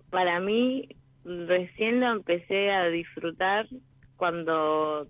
para 0.10 0.40
mí 0.40 0.90
recién 1.24 2.00
lo 2.00 2.12
empecé 2.12 2.72
a 2.72 2.88
disfrutar 2.88 3.68
cuando, 4.16 5.08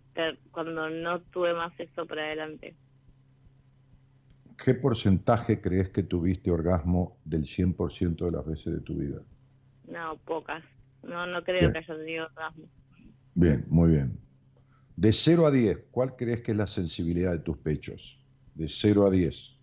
cuando 0.51 0.89
no 0.89 1.21
tuve 1.21 1.53
más 1.53 1.75
sexo 1.75 2.05
para 2.05 2.25
adelante. 2.25 2.75
¿Qué 4.63 4.73
porcentaje 4.73 5.61
crees 5.61 5.89
que 5.89 6.03
tuviste 6.03 6.51
orgasmo 6.51 7.17
del 7.23 7.43
100% 7.43 8.25
de 8.25 8.31
las 8.31 8.45
veces 8.45 8.73
de 8.73 8.81
tu 8.81 8.95
vida? 8.95 9.21
No, 9.87 10.17
pocas. 10.17 10.63
No, 11.03 11.27
no 11.27 11.43
creo 11.43 11.71
que 11.71 11.77
haya 11.77 11.95
tenido 11.95 12.25
orgasmo. 12.25 12.65
Bien, 13.35 13.65
muy 13.69 13.91
bien. 13.91 14.19
De 14.95 15.13
0 15.13 15.45
a 15.45 15.51
10, 15.51 15.85
¿cuál 15.91 16.15
crees 16.15 16.41
que 16.41 16.51
es 16.51 16.57
la 16.57 16.65
sensibilidad 16.65 17.31
de 17.31 17.39
tus 17.39 17.57
pechos? 17.57 18.19
De 18.55 18.67
0 18.67 19.05
a 19.05 19.11
10. 19.11 19.59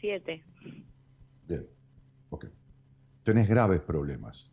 7. 0.00 0.42
Tenés 3.22 3.48
graves 3.48 3.80
problemas, 3.80 4.50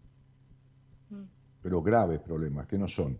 Mm. 1.10 1.24
pero 1.62 1.82
graves 1.82 2.20
problemas, 2.20 2.68
que 2.68 2.78
no 2.78 2.88
son 2.88 3.18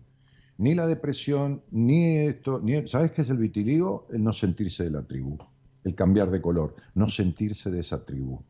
ni 0.58 0.74
la 0.74 0.86
depresión, 0.86 1.62
ni 1.70 2.16
esto, 2.18 2.60
ni... 2.60 2.86
¿Sabes 2.88 3.12
qué 3.12 3.22
es 3.22 3.30
el 3.30 3.38
vitiligo? 3.38 4.06
El 4.12 4.24
no 4.24 4.32
sentirse 4.32 4.82
de 4.84 4.90
la 4.90 5.02
tribu, 5.02 5.38
el 5.84 5.94
cambiar 5.94 6.30
de 6.30 6.40
color, 6.42 6.74
no 6.94 7.08
sentirse 7.08 7.70
de 7.70 7.80
esa 7.80 8.04
tribu. 8.04 8.42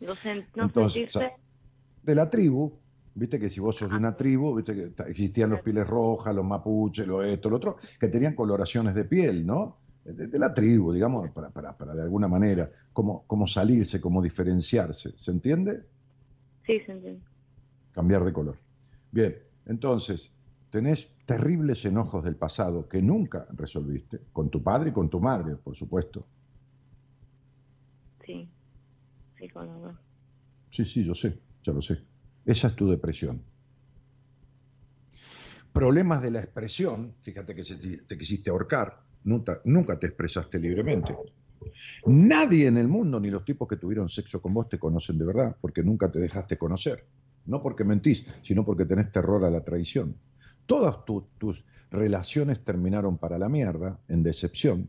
No, 0.00 0.12
sen- 0.14 0.46
no 0.56 0.64
Entonces, 0.64 1.14
sentirse- 1.14 1.32
de 2.02 2.14
la 2.14 2.28
tribu, 2.28 2.72
viste 3.14 3.38
que 3.38 3.48
si 3.50 3.60
vos 3.60 3.76
sos 3.76 3.88
de 3.90 3.96
una 3.96 4.16
tribu, 4.16 4.54
viste 4.56 4.74
que 4.74 5.02
existían 5.10 5.50
los 5.50 5.60
pieles 5.60 5.86
rojas, 5.86 6.34
los 6.34 6.44
mapuches, 6.44 7.06
lo 7.06 7.22
esto, 7.22 7.48
lo 7.48 7.56
otro, 7.56 7.76
que 7.98 8.08
tenían 8.08 8.34
coloraciones 8.34 8.94
de 8.94 9.04
piel, 9.04 9.46
¿no? 9.46 9.78
De, 10.12 10.28
de 10.28 10.38
la 10.38 10.54
tribu, 10.54 10.92
digamos, 10.92 11.30
para, 11.30 11.50
para, 11.50 11.76
para 11.76 11.94
de 11.94 12.02
alguna 12.02 12.28
manera, 12.28 12.70
como, 12.92 13.24
como 13.26 13.46
salirse, 13.46 14.00
como 14.00 14.22
diferenciarse, 14.22 15.12
¿se 15.16 15.30
entiende? 15.32 15.84
Sí, 16.64 16.80
se 16.86 16.92
entiende. 16.92 17.24
Cambiar 17.92 18.24
de 18.24 18.32
color. 18.32 18.56
Bien, 19.10 19.36
entonces, 19.66 20.30
tenés 20.70 21.16
terribles 21.26 21.84
enojos 21.84 22.22
del 22.22 22.36
pasado 22.36 22.88
que 22.88 23.02
nunca 23.02 23.46
resolviste, 23.54 24.20
con 24.32 24.48
tu 24.48 24.62
padre 24.62 24.90
y 24.90 24.92
con 24.92 25.10
tu 25.10 25.20
madre, 25.20 25.56
por 25.56 25.74
supuesto. 25.74 26.26
Sí. 28.24 28.48
Sí, 29.38 29.48
con 29.48 29.66
dos. 29.82 29.96
Sí, 30.70 30.84
sí, 30.84 31.04
yo 31.04 31.14
sé, 31.14 31.38
ya 31.64 31.72
lo 31.72 31.82
sé. 31.82 32.00
Esa 32.44 32.68
es 32.68 32.76
tu 32.76 32.88
depresión. 32.88 33.42
Problemas 35.72 36.22
de 36.22 36.30
la 36.30 36.40
expresión, 36.40 37.14
fíjate 37.22 37.54
que 37.54 37.64
se 37.64 37.76
te, 37.76 37.98
te 37.98 38.16
quisiste 38.16 38.50
ahorcar, 38.50 39.05
nunca, 39.26 39.60
nunca 39.64 39.98
te 39.98 40.06
expresaste 40.06 40.58
libremente. 40.58 41.14
Nadie 42.06 42.66
en 42.68 42.76
el 42.76 42.88
mundo, 42.88 43.20
ni 43.20 43.30
los 43.30 43.44
tipos 43.44 43.68
que 43.68 43.76
tuvieron 43.76 44.08
sexo 44.08 44.40
con 44.40 44.54
vos, 44.54 44.68
te 44.68 44.78
conocen 44.78 45.18
de 45.18 45.26
verdad, 45.26 45.56
porque 45.60 45.82
nunca 45.82 46.10
te 46.10 46.18
dejaste 46.18 46.56
conocer. 46.56 47.04
No 47.46 47.62
porque 47.62 47.84
mentís, 47.84 48.24
sino 48.42 48.64
porque 48.64 48.84
tenés 48.86 49.10
terror 49.12 49.44
a 49.44 49.50
la 49.50 49.62
traición. 49.64 50.16
Todas 50.66 51.04
tu- 51.04 51.28
tus 51.38 51.64
relaciones 51.90 52.64
terminaron 52.64 53.18
para 53.18 53.38
la 53.38 53.48
mierda, 53.48 53.98
en 54.08 54.22
decepción. 54.22 54.88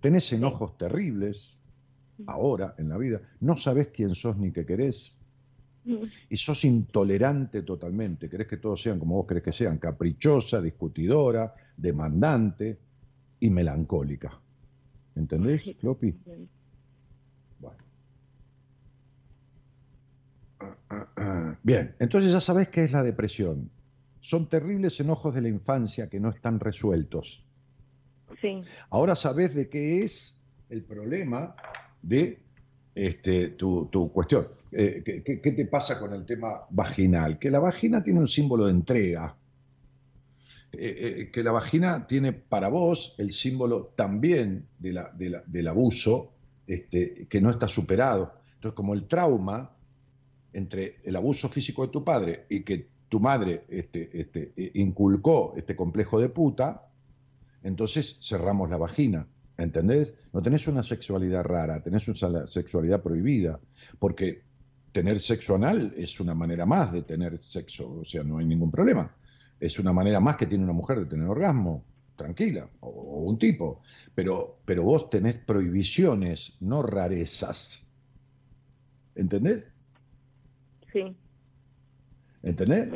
Tenés 0.00 0.32
enojos 0.32 0.76
terribles, 0.78 1.60
ahora 2.26 2.74
en 2.78 2.88
la 2.88 2.98
vida. 2.98 3.20
No 3.40 3.56
sabés 3.56 3.88
quién 3.88 4.10
sos 4.10 4.36
ni 4.36 4.52
qué 4.52 4.64
querés. 4.64 5.18
Y 6.28 6.36
sos 6.36 6.64
intolerante 6.64 7.62
totalmente. 7.62 8.28
Querés 8.28 8.46
que 8.46 8.56
todos 8.58 8.80
sean 8.80 8.98
como 9.00 9.16
vos 9.16 9.26
querés 9.26 9.42
que 9.42 9.52
sean. 9.52 9.78
Caprichosa, 9.78 10.60
discutidora, 10.60 11.54
demandante 11.76 12.78
y 13.42 13.50
melancólica. 13.50 14.40
¿Entendés, 15.16 15.74
Floppy? 15.80 16.16
Bueno. 17.58 17.76
Bien, 21.64 21.94
entonces 21.98 22.32
ya 22.32 22.38
sabés 22.40 22.68
qué 22.68 22.84
es 22.84 22.92
la 22.92 23.02
depresión. 23.02 23.68
Son 24.20 24.48
terribles 24.48 25.00
enojos 25.00 25.34
de 25.34 25.42
la 25.42 25.48
infancia 25.48 26.08
que 26.08 26.20
no 26.20 26.30
están 26.30 26.60
resueltos. 26.60 27.44
Sí. 28.40 28.60
Ahora 28.90 29.16
sabés 29.16 29.54
de 29.54 29.68
qué 29.68 30.04
es 30.04 30.36
el 30.70 30.84
problema 30.84 31.56
de 32.00 32.38
este, 32.94 33.48
tu, 33.48 33.86
tu 33.86 34.12
cuestión. 34.12 34.46
Eh, 34.70 35.02
¿qué, 35.04 35.22
qué- 35.24 35.40
qué 35.40 35.50
te 35.52 35.66
pasa 35.66 35.98
con 35.98 36.12
el 36.14 36.24
tema 36.24 36.60
vaginal? 36.70 37.38
Que 37.40 37.50
la 37.50 37.58
vagina 37.58 38.02
tiene 38.04 38.20
un 38.20 38.28
símbolo 38.28 38.66
de 38.66 38.70
entrega. 38.72 39.36
Eh, 40.72 40.78
eh, 41.24 41.30
que 41.30 41.42
la 41.42 41.52
vagina 41.52 42.06
tiene 42.06 42.32
para 42.32 42.68
vos 42.68 43.14
el 43.18 43.32
símbolo 43.32 43.92
también 43.94 44.68
de 44.78 44.92
la- 44.94 45.10
de 45.12 45.28
la- 45.30 45.42
del 45.46 45.68
abuso 45.68 46.32
este, 46.66 47.26
que 47.28 47.40
no 47.42 47.50
está 47.50 47.68
superado. 47.68 48.32
Entonces, 48.54 48.74
como 48.74 48.94
el 48.94 49.04
trauma 49.06 49.76
entre 50.52 50.96
el 51.04 51.16
abuso 51.16 51.48
físico 51.48 51.84
de 51.86 51.92
tu 51.92 52.02
padre 52.04 52.46
y 52.48 52.60
que 52.60 52.88
tu 53.08 53.20
madre 53.20 53.64
este, 53.68 54.18
este, 54.18 54.52
eh, 54.56 54.70
inculcó 54.74 55.52
este 55.56 55.76
complejo 55.76 56.18
de 56.18 56.30
puta, 56.30 56.88
entonces 57.62 58.16
cerramos 58.22 58.70
la 58.70 58.78
vagina. 58.78 59.26
¿Entendés? 59.58 60.14
No 60.32 60.40
tenés 60.40 60.66
una 60.66 60.82
sexualidad 60.82 61.44
rara, 61.44 61.82
tenés 61.82 62.08
una 62.08 62.46
sexualidad 62.46 63.02
prohibida, 63.02 63.60
porque 63.98 64.42
tener 64.92 65.20
sexo 65.20 65.54
anal 65.56 65.92
es 65.96 66.18
una 66.20 66.34
manera 66.34 66.64
más 66.64 66.90
de 66.92 67.02
tener 67.02 67.36
sexo, 67.42 67.98
o 68.00 68.04
sea, 68.04 68.22
no 68.24 68.38
hay 68.38 68.46
ningún 68.46 68.70
problema. 68.70 69.14
Es 69.62 69.78
una 69.78 69.92
manera 69.92 70.18
más 70.18 70.36
que 70.36 70.46
tiene 70.46 70.64
una 70.64 70.72
mujer 70.72 70.98
de 70.98 71.06
tener 71.06 71.28
orgasmo, 71.28 71.84
tranquila, 72.16 72.68
o, 72.80 72.88
o 72.88 73.22
un 73.22 73.38
tipo. 73.38 73.80
Pero, 74.12 74.58
pero 74.64 74.82
vos 74.82 75.08
tenés 75.08 75.38
prohibiciones, 75.38 76.56
no 76.58 76.82
rarezas. 76.82 77.86
¿Entendés? 79.14 79.70
Sí. 80.92 81.16
¿Entendés? 82.42 82.88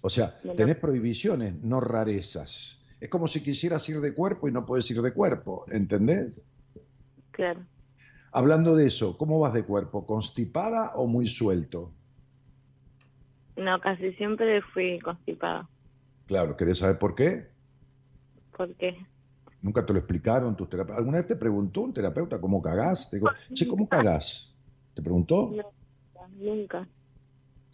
O 0.00 0.08
sea, 0.08 0.40
tenés 0.56 0.76
prohibiciones, 0.76 1.60
no 1.60 1.80
rarezas. 1.80 2.84
Es 3.00 3.08
como 3.08 3.26
si 3.26 3.42
quisieras 3.42 3.88
ir 3.88 4.00
de 4.00 4.14
cuerpo 4.14 4.46
y 4.46 4.52
no 4.52 4.64
puedes 4.64 4.88
ir 4.92 5.02
de 5.02 5.12
cuerpo, 5.12 5.64
¿entendés? 5.72 6.48
Claro. 7.32 7.66
Hablando 8.30 8.76
de 8.76 8.86
eso, 8.86 9.18
¿cómo 9.18 9.40
vas 9.40 9.54
de 9.54 9.64
cuerpo? 9.64 10.06
¿Constipada 10.06 10.92
o 10.94 11.08
muy 11.08 11.26
suelto? 11.26 11.90
No, 13.56 13.80
casi 13.80 14.12
siempre 14.12 14.62
fui 14.72 15.00
constipada. 15.00 15.68
Claro, 16.32 16.56
¿querés 16.56 16.78
saber 16.78 16.98
por 16.98 17.14
qué? 17.14 17.46
¿Por 18.56 18.74
qué? 18.76 18.96
Nunca 19.60 19.84
te 19.84 19.92
lo 19.92 19.98
explicaron 19.98 20.56
tus 20.56 20.66
terapeutas. 20.66 20.98
¿Alguna 20.98 21.18
vez 21.18 21.26
te 21.26 21.36
preguntó 21.36 21.82
un 21.82 21.92
terapeuta 21.92 22.40
cómo 22.40 22.62
cagás? 22.62 23.10
Te 23.10 23.18
digo, 23.18 23.28
che, 23.52 23.68
¿cómo 23.68 23.86
cagás? 23.86 24.56
¿Te 24.94 25.02
preguntó? 25.02 25.52
No, 25.54 25.74
nunca. 26.38 26.88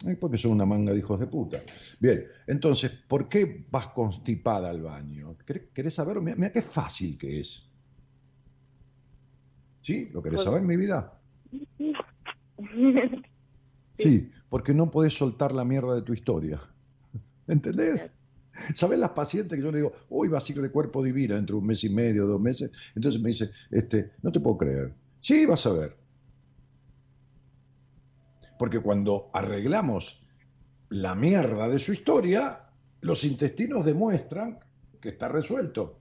Ay, 0.05 0.17
porque 0.17 0.37
son 0.37 0.51
una 0.51 0.65
manga 0.65 0.91
de 0.91 0.99
hijos 0.99 1.17
de 1.21 1.27
puta. 1.27 1.61
Bien, 2.01 2.25
entonces, 2.47 2.91
¿por 3.07 3.29
qué 3.29 3.65
vas 3.71 3.87
constipada 3.87 4.69
al 4.69 4.81
baño? 4.81 5.37
¿Querés, 5.73 5.93
saberlo? 5.93 6.21
Mira, 6.21 6.35
mira 6.35 6.51
qué 6.51 6.61
fácil 6.61 7.17
que 7.17 7.39
es. 7.39 7.71
¿Sí? 9.79 10.09
¿Lo 10.11 10.21
querés 10.21 10.41
saber, 10.41 10.63
mi 10.63 10.75
vida? 10.75 11.17
Sí, 13.97 14.31
porque 14.47 14.73
no 14.73 14.91
podés 14.91 15.13
soltar 15.13 15.51
la 15.51 15.65
mierda 15.65 15.93
de 15.95 16.01
tu 16.03 16.13
historia. 16.13 16.61
¿Entendés? 17.49 18.09
¿Sabes 18.73 18.99
las 18.99 19.11
pacientes 19.11 19.57
que 19.57 19.63
yo 19.63 19.71
le 19.71 19.79
digo, 19.79 19.93
hoy 20.09 20.29
vas 20.29 20.47
a 20.47 20.51
ir 20.51 20.61
de 20.61 20.71
cuerpo 20.71 21.03
divina 21.03 21.35
dentro 21.35 21.55
de 21.55 21.61
un 21.61 21.67
mes 21.67 21.83
y 21.83 21.89
medio, 21.89 22.25
dos 22.25 22.41
meses? 22.41 22.71
Entonces 22.95 23.21
me 23.21 23.29
dice, 23.29 23.51
este, 23.71 24.11
no 24.21 24.31
te 24.31 24.39
puedo 24.39 24.57
creer. 24.57 24.93
Sí, 25.19 25.45
vas 25.45 25.65
a 25.65 25.73
ver. 25.73 25.97
Porque 28.57 28.79
cuando 28.79 29.29
arreglamos 29.33 30.21
la 30.89 31.15
mierda 31.15 31.69
de 31.69 31.79
su 31.79 31.93
historia, 31.93 32.69
los 33.01 33.23
intestinos 33.23 33.85
demuestran 33.85 34.59
que 34.99 35.09
está 35.09 35.27
resuelto. 35.27 35.99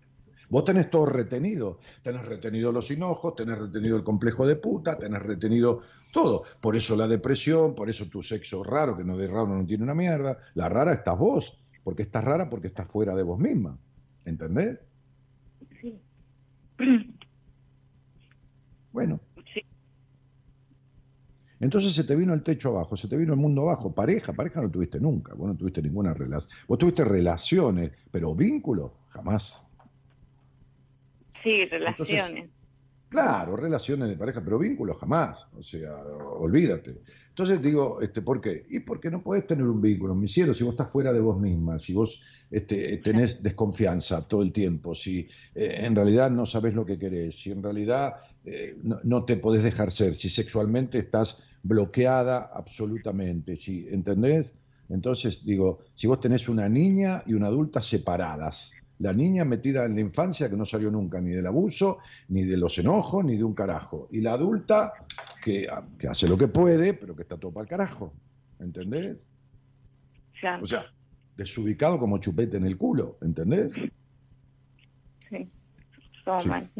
Vos 0.50 0.64
tenés 0.64 0.90
todo 0.90 1.06
retenido. 1.06 1.78
Tenés 2.02 2.24
retenido 2.24 2.72
los 2.72 2.90
hinojos, 2.90 3.34
tenés 3.36 3.58
retenido 3.58 3.96
el 3.96 4.04
complejo 4.04 4.46
de 4.46 4.56
puta, 4.56 4.98
tenés 4.98 5.22
retenido 5.22 5.82
todo. 6.12 6.44
Por 6.60 6.74
eso 6.74 6.96
la 6.96 7.06
depresión, 7.06 7.74
por 7.74 7.90
eso 7.90 8.06
tu 8.06 8.22
sexo 8.22 8.64
raro, 8.64 8.96
que 8.96 9.04
no 9.04 9.16
de 9.16 9.26
raro 9.26 9.46
no 9.46 9.66
tiene 9.66 9.84
una 9.84 9.94
mierda. 9.94 10.38
La 10.54 10.68
rara 10.68 10.94
estás 10.94 11.18
vos, 11.18 11.58
porque 11.88 12.02
estás 12.02 12.22
rara 12.22 12.50
porque 12.50 12.66
estás 12.66 12.86
fuera 12.86 13.16
de 13.16 13.22
vos 13.22 13.38
misma. 13.38 13.78
¿Entendés? 14.26 14.78
Sí. 15.80 15.98
Bueno. 18.92 19.20
Sí. 19.54 19.62
Entonces 21.60 21.94
se 21.94 22.04
te 22.04 22.14
vino 22.16 22.34
el 22.34 22.42
techo 22.42 22.70
abajo, 22.70 22.96
se 22.96 23.08
te 23.08 23.16
vino 23.16 23.32
el 23.32 23.38
mundo 23.38 23.62
abajo. 23.62 23.94
Pareja, 23.94 24.34
pareja 24.34 24.60
no 24.60 24.70
tuviste 24.70 24.98
nunca, 24.98 25.34
vos 25.34 25.48
no 25.48 25.56
tuviste 25.56 25.80
ninguna 25.80 26.12
relación. 26.12 26.50
Vos 26.66 26.78
tuviste 26.78 27.04
relaciones, 27.04 27.92
pero 28.10 28.34
vínculo, 28.34 28.98
jamás. 29.06 29.62
Sí, 31.42 31.64
relaciones. 31.64 32.50
Claro, 33.08 33.56
relaciones 33.56 34.10
de 34.10 34.16
pareja, 34.16 34.42
pero 34.44 34.58
vínculo 34.58 34.94
jamás. 34.94 35.46
O 35.56 35.62
sea, 35.62 35.94
olvídate. 35.94 37.00
Entonces 37.30 37.62
digo, 37.62 38.02
este, 38.02 38.20
¿por 38.20 38.40
qué? 38.40 38.64
Y 38.68 38.80
porque 38.80 39.10
no 39.10 39.22
podés 39.22 39.46
tener 39.46 39.64
un 39.64 39.80
vínculo, 39.80 40.14
mi 40.14 40.28
cielo, 40.28 40.52
si 40.52 40.62
vos 40.62 40.74
estás 40.74 40.90
fuera 40.90 41.12
de 41.12 41.20
vos 41.20 41.40
misma, 41.40 41.78
si 41.78 41.94
vos 41.94 42.20
este, 42.50 42.98
tenés 42.98 43.42
desconfianza 43.42 44.28
todo 44.28 44.42
el 44.42 44.52
tiempo, 44.52 44.94
si 44.94 45.20
eh, 45.54 45.80
en 45.84 45.96
realidad 45.96 46.30
no 46.30 46.44
sabés 46.44 46.74
lo 46.74 46.84
que 46.84 46.98
querés, 46.98 47.40
si 47.40 47.50
en 47.50 47.62
realidad 47.62 48.16
eh, 48.44 48.76
no, 48.82 49.00
no 49.04 49.24
te 49.24 49.36
podés 49.38 49.62
dejar 49.62 49.90
ser, 49.90 50.14
si 50.14 50.28
sexualmente 50.28 50.98
estás 50.98 51.44
bloqueada 51.62 52.50
absolutamente, 52.52 53.56
si, 53.56 53.88
¿entendés? 53.88 54.52
Entonces 54.90 55.44
digo, 55.44 55.78
si 55.94 56.06
vos 56.06 56.20
tenés 56.20 56.48
una 56.48 56.68
niña 56.68 57.22
y 57.26 57.34
una 57.34 57.46
adulta 57.46 57.80
separadas, 57.80 58.72
la 59.00 59.12
niña 59.12 59.44
metida 59.44 59.84
en 59.84 59.94
la 59.94 60.00
infancia 60.00 60.50
que 60.50 60.56
no 60.56 60.64
salió 60.64 60.90
nunca 60.90 61.20
ni 61.20 61.30
del 61.30 61.46
abuso, 61.46 61.98
ni 62.28 62.42
de 62.44 62.56
los 62.56 62.76
enojos, 62.78 63.24
ni 63.24 63.36
de 63.36 63.44
un 63.44 63.54
carajo. 63.54 64.08
Y 64.10 64.20
la 64.20 64.32
adulta 64.32 64.92
que, 65.44 65.68
que 65.98 66.08
hace 66.08 66.26
lo 66.26 66.36
que 66.36 66.48
puede, 66.48 66.94
pero 66.94 67.14
que 67.14 67.22
está 67.22 67.36
todo 67.36 67.52
para 67.52 67.62
el 67.62 67.68
carajo. 67.68 68.12
¿Entendés? 68.58 69.16
Claro. 70.40 70.64
O 70.64 70.66
sea, 70.66 70.86
desubicado 71.36 71.98
como 71.98 72.18
chupete 72.18 72.56
en 72.56 72.64
el 72.64 72.76
culo. 72.76 73.18
¿Entendés? 73.22 73.72
sí. 75.28 75.48
Todo 76.24 76.40
Sí. 76.40 76.48
mal. 76.48 76.70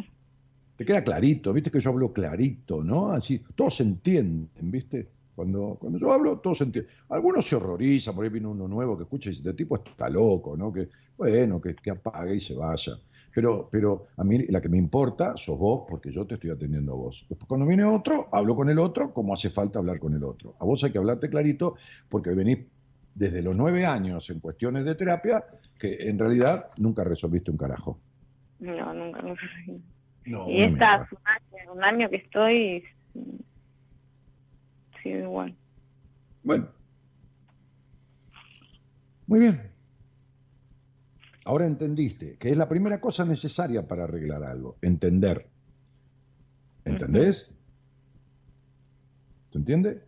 Te 0.77 0.85
queda 0.85 1.03
clarito, 1.03 1.53
viste 1.53 1.71
que 1.71 1.81
yo 1.81 1.91
hablo 1.91 2.13
clarito, 2.13 2.85
¿no? 2.85 3.11
Así, 3.11 3.43
todos 3.57 3.77
se 3.77 3.83
entienden, 3.83 4.49
¿viste? 4.71 5.09
Cuando, 5.39 5.77
cuando 5.79 6.01
yo 6.01 6.13
hablo, 6.13 6.41
todos 6.41 6.63
entienden. 6.63 6.93
Algunos 7.11 7.47
se 7.47 7.55
horrorizan, 7.55 8.13
por 8.13 8.25
ahí 8.25 8.31
viene 8.31 8.49
uno 8.49 8.67
nuevo 8.67 8.97
que 8.97 9.05
escucha 9.05 9.29
y 9.29 9.31
dice, 9.31 9.43
este 9.43 9.55
tipo 9.55 9.77
está 9.77 10.09
loco, 10.09 10.57
¿no? 10.57 10.73
Que, 10.73 10.89
bueno, 11.17 11.61
que, 11.61 11.77
que 11.77 11.93
apague 11.93 12.35
y 12.35 12.41
se 12.41 12.55
vaya. 12.55 12.99
Pero, 13.33 13.69
pero 13.71 14.09
a 14.17 14.25
mí 14.25 14.39
la 14.49 14.61
que 14.61 14.69
me 14.69 14.79
importa 14.79 15.37
sos 15.37 15.57
vos, 15.57 15.85
porque 15.89 16.11
yo 16.11 16.27
te 16.27 16.35
estoy 16.35 16.51
atendiendo 16.51 16.91
a 16.93 16.97
vos. 16.97 17.25
Después 17.29 17.47
cuando 17.47 17.69
viene 17.69 17.85
otro, 17.85 18.29
hablo 18.33 18.57
con 18.57 18.69
el 18.69 18.81
otro 18.81 19.15
como 19.15 19.33
hace 19.33 19.49
falta 19.49 19.79
hablar 19.79 20.01
con 20.01 20.13
el 20.13 20.25
otro. 20.25 20.57
A 20.59 20.65
vos 20.65 20.83
hay 20.83 20.91
que 20.91 20.99
hablarte 20.99 21.31
clarito 21.31 21.77
porque 22.09 22.31
venís 22.31 22.59
desde 23.15 23.41
los 23.41 23.55
nueve 23.55 23.87
años 23.87 24.29
en 24.31 24.41
cuestiones 24.41 24.85
de 24.85 24.97
terapia 24.97 25.45
que 25.79 25.99
en 26.01 26.19
realidad 26.19 26.71
nunca 26.79 27.05
resolviste 27.05 27.53
un 27.53 27.59
carajo. 27.59 28.01
No, 28.59 28.93
nunca, 28.93 29.23
nunca. 29.23 29.43
No, 30.25 30.51
y 30.51 30.63
esta 30.63 31.09
un 31.13 31.19
año, 31.25 31.73
un 31.75 31.85
año 31.85 32.11
que 32.11 32.17
estoy. 32.17 32.83
Igual. 35.09 35.57
Bueno. 36.43 36.69
Muy 39.27 39.41
bien. 39.41 39.61
Ahora 41.45 41.67
entendiste 41.67 42.37
que 42.39 42.51
es 42.51 42.57
la 42.57 42.69
primera 42.69 43.01
cosa 43.01 43.25
necesaria 43.25 43.87
para 43.87 44.05
arreglar 44.05 44.43
algo, 44.45 44.77
entender. 44.83 45.49
¿Entendés? 46.85 47.59
¿Se 49.51 49.59
entiende? 49.59 50.05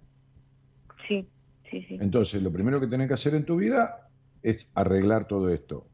Sí, 1.09 1.29
sí, 1.71 1.83
sí. 1.89 1.99
Entonces, 2.01 2.43
lo 2.43 2.53
primero 2.53 2.81
que 2.81 2.87
tenés 2.87 3.09
que 3.09 3.15
hacer 3.15 3.35
en 3.35 3.45
tu 3.45 3.57
vida 3.57 4.11
es 4.43 4.71
arreglar 4.75 5.27
todo 5.27 5.49
esto. 5.51 5.87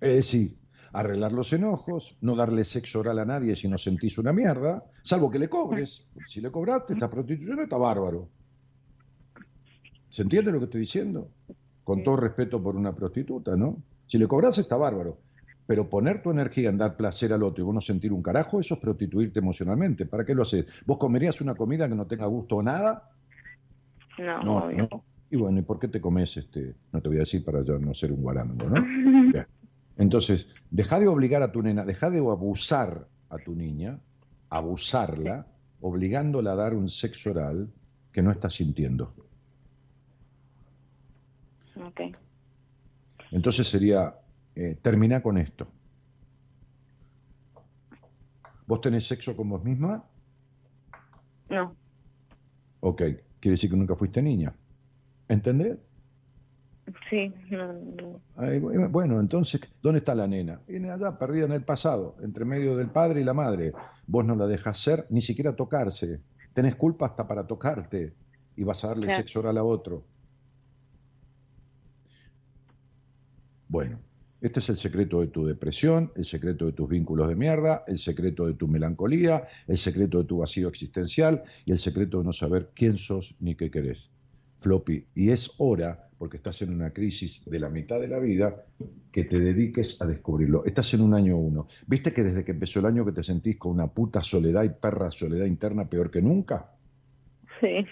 Es 0.00 0.16
decir, 0.16 0.57
arreglar 1.00 1.32
los 1.32 1.52
enojos, 1.52 2.16
no 2.20 2.34
darle 2.34 2.64
sexo 2.64 3.00
oral 3.00 3.18
a 3.18 3.24
nadie 3.24 3.54
si 3.56 3.68
no 3.68 3.78
sentís 3.78 4.18
una 4.18 4.32
mierda, 4.32 4.84
salvo 5.02 5.30
que 5.30 5.38
le 5.38 5.48
cobres. 5.48 6.06
Si 6.26 6.40
le 6.40 6.50
cobraste, 6.50 6.94
esta 6.94 7.08
prostitución 7.10 7.60
está 7.60 7.76
bárbaro. 7.76 8.28
¿Se 10.08 10.22
entiende 10.22 10.50
lo 10.52 10.58
que 10.58 10.64
estoy 10.64 10.80
diciendo? 10.80 11.30
Con 11.84 12.02
todo 12.02 12.16
respeto 12.16 12.62
por 12.62 12.76
una 12.76 12.94
prostituta, 12.94 13.56
¿no? 13.56 13.82
Si 14.06 14.18
le 14.18 14.26
cobras 14.26 14.58
está 14.58 14.76
bárbaro. 14.76 15.18
Pero 15.66 15.90
poner 15.90 16.22
tu 16.22 16.30
energía 16.30 16.70
en 16.70 16.78
dar 16.78 16.96
placer 16.96 17.30
al 17.32 17.42
otro 17.42 17.62
y 17.62 17.66
vos 17.66 17.74
no 17.74 17.80
sentir 17.82 18.10
un 18.12 18.22
carajo, 18.22 18.58
eso 18.58 18.74
es 18.74 18.80
prostituirte 18.80 19.38
emocionalmente. 19.38 20.06
¿Para 20.06 20.24
qué 20.24 20.34
lo 20.34 20.42
haces? 20.42 20.64
¿Vos 20.86 20.96
comerías 20.96 21.40
una 21.42 21.54
comida 21.54 21.88
que 21.88 21.94
no 21.94 22.06
tenga 22.06 22.24
gusto 22.26 22.56
o 22.56 22.62
nada? 22.62 23.10
No, 24.18 24.42
No, 24.42 24.56
obvio. 24.64 24.88
no. 24.90 25.04
Y 25.30 25.36
bueno, 25.36 25.58
¿y 25.58 25.62
por 25.62 25.78
qué 25.78 25.88
te 25.88 26.00
comes 26.00 26.34
este? 26.38 26.74
No 26.90 27.02
te 27.02 27.08
voy 27.08 27.18
a 27.18 27.20
decir 27.20 27.44
para 27.44 27.62
ya 27.62 27.74
no 27.74 27.92
ser 27.92 28.12
un 28.12 28.22
guarango, 28.22 28.66
¿no? 28.66 28.82
Bien. 29.30 29.46
Entonces, 29.98 30.46
deja 30.70 30.98
de 30.98 31.08
obligar 31.08 31.42
a 31.42 31.52
tu 31.52 31.62
nena, 31.62 31.84
deja 31.84 32.08
de 32.08 32.18
abusar 32.18 33.08
a 33.28 33.38
tu 33.38 33.54
niña, 33.54 34.00
abusarla, 34.48 35.46
obligándola 35.80 36.52
a 36.52 36.56
dar 36.56 36.74
un 36.74 36.88
sexo 36.88 37.30
oral 37.30 37.70
que 38.12 38.22
no 38.22 38.30
está 38.30 38.48
sintiendo. 38.48 39.12
Ok. 41.84 42.00
Entonces 43.32 43.68
sería, 43.68 44.14
eh, 44.54 44.78
termina 44.80 45.20
con 45.20 45.36
esto. 45.36 45.68
¿Vos 48.66 48.80
tenés 48.80 49.06
sexo 49.06 49.36
con 49.36 49.48
vos 49.48 49.62
misma? 49.64 50.04
No, 51.50 51.74
Ok, 52.80 52.98
quiere 53.40 53.54
decir 53.54 53.70
que 53.70 53.76
nunca 53.76 53.96
fuiste 53.96 54.22
niña. 54.22 54.54
¿Entendés? 55.26 55.78
Sí, 57.10 57.32
no, 57.50 57.72
no. 57.72 58.88
Bueno, 58.90 59.20
entonces, 59.20 59.60
¿dónde 59.82 59.98
está 59.98 60.14
la 60.14 60.26
nena? 60.26 60.60
Viene 60.66 60.90
allá, 60.90 61.18
perdida 61.18 61.44
en 61.46 61.52
el 61.52 61.64
pasado, 61.64 62.16
entre 62.22 62.44
medio 62.44 62.76
del 62.76 62.90
padre 62.90 63.20
y 63.20 63.24
la 63.24 63.34
madre. 63.34 63.72
Vos 64.06 64.24
no 64.24 64.34
la 64.34 64.46
dejás 64.46 64.78
ser, 64.78 65.06
ni 65.10 65.20
siquiera 65.20 65.54
tocarse. 65.54 66.20
Tenés 66.54 66.74
culpa 66.76 67.06
hasta 67.06 67.26
para 67.26 67.46
tocarte 67.46 68.14
y 68.56 68.64
vas 68.64 68.84
a 68.84 68.88
darle 68.88 69.06
Claro. 69.06 69.22
sexo 69.22 69.40
oral 69.40 69.58
a 69.58 69.64
otro. 69.64 70.04
Bueno, 73.68 73.98
este 74.40 74.60
es 74.60 74.68
el 74.70 74.76
secreto 74.76 75.20
de 75.20 75.26
tu 75.28 75.44
depresión, 75.44 76.12
el 76.16 76.24
secreto 76.24 76.66
de 76.66 76.72
tus 76.72 76.88
vínculos 76.88 77.28
de 77.28 77.34
mierda, 77.36 77.84
el 77.86 77.98
secreto 77.98 78.46
de 78.46 78.54
tu 78.54 78.66
melancolía, 78.68 79.46
el 79.66 79.76
secreto 79.76 80.18
de 80.18 80.24
tu 80.24 80.38
vacío 80.38 80.68
existencial 80.68 81.42
y 81.64 81.72
el 81.72 81.78
secreto 81.78 82.18
de 82.18 82.24
no 82.24 82.32
saber 82.32 82.70
quién 82.74 82.96
sos 82.96 83.34
ni 83.40 83.54
qué 83.56 83.70
querés. 83.70 84.10
Floppy, 84.58 85.06
y 85.14 85.30
es 85.30 85.52
hora, 85.58 86.10
porque 86.18 86.36
estás 86.36 86.62
en 86.62 86.74
una 86.74 86.92
crisis 86.92 87.42
de 87.44 87.60
la 87.60 87.68
mitad 87.68 88.00
de 88.00 88.08
la 88.08 88.18
vida, 88.18 88.64
que 89.12 89.24
te 89.24 89.38
dediques 89.38 90.00
a 90.02 90.06
descubrirlo. 90.06 90.64
Estás 90.64 90.92
en 90.94 91.00
un 91.00 91.14
año 91.14 91.36
uno. 91.36 91.66
¿Viste 91.86 92.12
que 92.12 92.22
desde 92.22 92.44
que 92.44 92.52
empezó 92.52 92.80
el 92.80 92.86
año 92.86 93.04
que 93.04 93.12
te 93.12 93.22
sentís 93.22 93.56
con 93.56 93.72
una 93.72 93.86
puta 93.86 94.22
soledad 94.22 94.64
y 94.64 94.70
perra 94.70 95.10
soledad 95.10 95.46
interna 95.46 95.88
peor 95.88 96.10
que 96.10 96.20
nunca? 96.20 96.72
Sí, 97.60 97.86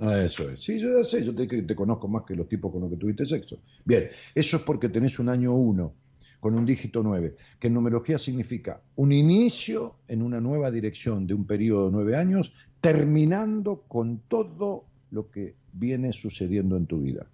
Ah, 0.00 0.22
Eso 0.24 0.48
es. 0.48 0.60
Sí, 0.60 0.80
yo 0.80 0.96
ya 0.96 1.04
sé, 1.04 1.22
yo 1.24 1.34
te, 1.34 1.74
conozco 1.74 2.08
más 2.08 2.24
que 2.24 2.34
los 2.34 2.48
tipos 2.48 2.72
con 2.72 2.80
los 2.80 2.90
que 2.90 2.96
tuviste 2.96 3.26
sexo. 3.26 3.60
Bien, 3.84 4.08
eso 4.34 4.56
es 4.56 4.62
porque 4.62 4.88
tenés 4.88 5.18
un 5.18 5.28
año 5.28 5.54
uno 5.54 5.94
con 6.40 6.54
un 6.54 6.64
dígito 6.64 7.02
9, 7.02 7.36
que 7.58 7.66
en 7.66 7.74
numerología 7.74 8.18
significa 8.18 8.80
un 8.96 9.12
inicio 9.12 9.96
en 10.08 10.22
una 10.22 10.40
nueva 10.40 10.70
dirección 10.70 11.26
de 11.26 11.34
un 11.34 11.46
periodo 11.46 11.86
de 11.86 11.92
nueve 11.92 12.16
años, 12.16 12.54
terminando 12.80 13.82
con 13.86 14.20
todo 14.20 14.86
lo 15.10 15.30
que 15.30 15.56
viene 15.72 16.12
sucediendo 16.12 16.76
en 16.76 16.86
tu 16.86 17.00
vida. 17.00 17.26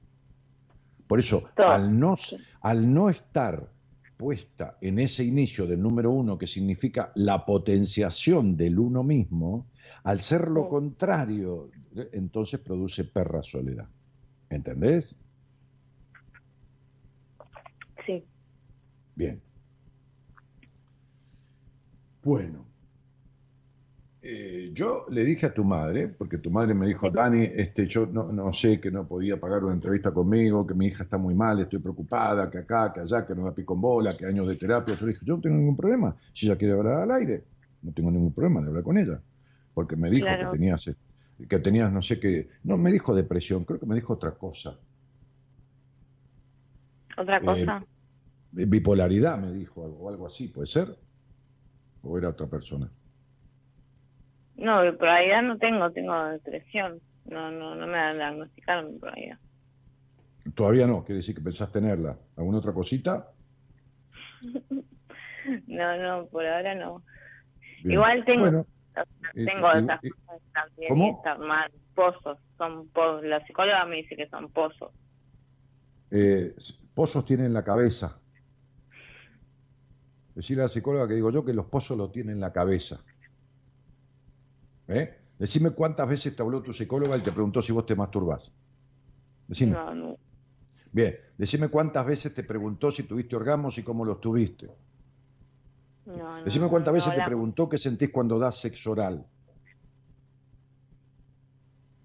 Por 1.07 1.19
eso, 1.19 1.49
al 1.57 1.99
no, 1.99 2.17
al 2.61 2.93
no 2.93 3.09
estar 3.09 3.71
puesta 4.17 4.77
en 4.81 4.99
ese 4.99 5.25
inicio 5.25 5.67
del 5.67 5.81
número 5.81 6.11
uno, 6.11 6.39
que 6.39 6.47
significa 6.47 7.13
la 7.15 7.45
potenciación 7.45 8.57
del 8.57 8.79
uno 8.79 9.03
mismo, 9.03 9.67
al 10.05 10.21
ser 10.21 10.49
lo 10.49 10.69
contrario, 10.69 11.71
entonces 12.13 12.61
produce 12.61 13.05
perra 13.05 13.43
soledad. 13.43 13.89
¿Entendés? 14.49 15.17
sí. 18.07 18.25
Bien. 19.15 19.43
Bueno. 22.23 22.66
Eh, 24.29 24.71
yo 24.73 25.07
le 25.11 25.25
dije 25.25 25.47
a 25.47 25.55
tu 25.55 25.65
madre, 25.65 26.09
porque 26.09 26.39
tu 26.39 26.51
madre 26.51 26.75
me 26.75 26.87
dijo, 26.87 27.11
Dani, 27.11 27.43
este, 27.45 27.87
yo 27.87 28.07
no, 28.07 28.33
no 28.33 28.53
sé 28.53 28.81
que 28.81 28.91
no 28.91 29.07
podía 29.07 29.39
pagar 29.41 29.65
una 29.65 29.75
entrevista 29.75 30.13
conmigo, 30.13 30.67
que 30.67 30.75
mi 30.75 30.87
hija 30.87 31.05
está 31.05 31.19
muy 31.19 31.35
mal, 31.35 31.61
estoy 31.61 31.79
preocupada, 31.81 32.51
que 32.51 32.59
acá, 32.59 32.93
que 32.93 33.01
allá, 33.01 33.27
que 33.27 33.35
no 33.35 33.43
me 33.43 33.53
pico 33.53 33.75
en 33.75 33.81
bola, 33.81 34.17
que 34.17 34.27
años 34.27 34.49
de 34.49 34.57
terapia. 34.57 34.95
Yo 34.97 35.07
le 35.07 35.13
dije, 35.13 35.25
yo 35.27 35.37
no 35.37 35.41
tengo 35.43 35.57
ningún 35.57 35.77
problema. 35.77 36.17
Si 36.33 36.47
ella 36.47 36.57
quiere 36.59 36.75
hablar 36.75 37.03
al 37.03 37.11
aire, 37.13 37.45
no 37.83 37.93
tengo 37.93 38.11
ningún 38.11 38.33
problema 38.35 38.61
de 38.63 38.69
hablar 38.69 38.83
con 38.85 38.99
ella. 38.99 39.23
Porque 39.75 39.97
me 39.97 40.11
dijo 40.11 40.25
Claro. 40.27 40.39
que 40.39 40.47
tenías, 40.47 40.87
eh, 40.89 40.97
que 41.49 41.59
tenías 41.61 41.93
no 41.93 42.03
sé 42.03 42.19
qué, 42.21 42.49
no 42.65 42.79
me 42.79 42.93
dijo 42.93 43.15
depresión, 43.15 43.65
creo 43.65 43.81
que 43.81 43.87
me 43.87 43.95
dijo 43.97 44.15
otra 44.15 44.33
cosa. 44.33 44.81
¿Otra 47.19 47.39
Eh, 47.41 47.45
cosa? 47.45 47.81
Bipolaridad 48.53 49.39
me 49.39 49.53
dijo, 49.53 49.83
o 49.83 50.09
algo 50.11 50.27
así, 50.27 50.49
¿puede 50.49 50.67
ser? 50.67 50.99
¿O 52.03 52.17
era 52.19 52.31
otra 52.31 52.47
persona? 52.49 52.91
No, 54.57 54.83
bipolaridad 54.83 55.43
no 55.43 55.59
tengo, 55.59 55.91
tengo 55.93 56.25
depresión. 56.31 57.01
No, 57.27 57.51
no, 57.51 57.75
no 57.75 57.87
me 57.87 58.15
diagnosticaron 58.15 58.93
bipolaridad. 58.95 59.39
Todavía 60.55 60.87
no, 60.87 61.05
quiere 61.05 61.17
decir 61.17 61.35
que 61.35 61.41
pensás 61.43 61.71
tenerla. 61.73 62.17
¿Alguna 62.37 62.59
otra 62.59 62.73
cosita? 62.73 63.29
No, 65.69 65.97
no, 65.97 66.27
por 66.27 66.45
ahora 66.45 66.75
no. 66.75 67.05
Bien. 67.85 67.93
Igual 67.93 68.25
tengo, 68.25 68.41
Bueno, 68.41 68.67
tengo 69.33 69.73
esas 69.73 70.01
y- 70.03 70.11
cosas 70.11 70.41
también 70.53 70.89
¿Cómo? 70.89 71.23
mal. 71.47 71.71
Pozos, 71.95 72.39
son 72.59 72.89
pozos. 72.89 73.23
La 73.25 73.47
psicóloga 73.47 73.85
me 73.85 73.97
dice 73.97 74.17
que 74.17 74.29
son 74.29 74.51
pozos. 74.51 74.91
eh, 76.11 76.53
pozos 76.95 77.25
tiene 77.25 77.45
en 77.47 77.53
la 77.53 77.63
cabeza. 77.63 78.19
Decirle 80.35 80.65
a 80.65 80.67
la 80.67 80.69
psicóloga 80.69 81.07
que 81.07 81.15
digo 81.15 81.31
yo 81.31 81.45
que 81.45 81.55
los 81.55 81.67
pozos 81.67 81.97
lo 81.97 82.11
tiene 82.11 82.33
en 82.33 82.41
la 82.41 82.53
cabeza. 82.53 83.05
¿Eh? 84.89 85.17
Decime 85.39 85.71
cuántas 85.71 86.09
veces 86.09 86.35
te 86.35 86.43
habló 86.43 86.63
tu 86.63 86.73
psicóloga 86.73 87.17
y 87.17 87.21
te 87.21 87.33
preguntó 87.33 87.61
si 87.61 87.73
vos 87.73 87.85
te 87.87 87.95
masturbás. 87.95 88.53
Decime. 89.49 89.73
No, 89.73 89.95
no, 89.95 90.17
Bien, 90.93 91.15
decime 91.37 91.69
cuántas 91.69 92.07
veces 92.07 92.33
te 92.33 92.43
preguntó 92.43 92.91
si 92.91 93.03
tuviste 93.03 93.37
orgasmos 93.37 93.77
y 93.77 93.83
cómo 93.83 94.05
los 94.05 94.21
tuviste. 94.21 94.71
no, 96.07 96.43
Decime 96.45 96.69
cuántas 96.69 96.95
veces 96.95 97.15
te 97.15 97.23
preguntó 97.23 97.69
qué 97.69 97.77
sentís 97.77 98.11
cuando 98.11 98.39
das 98.39 98.59
sexo 98.61 98.93
oral. 98.93 99.27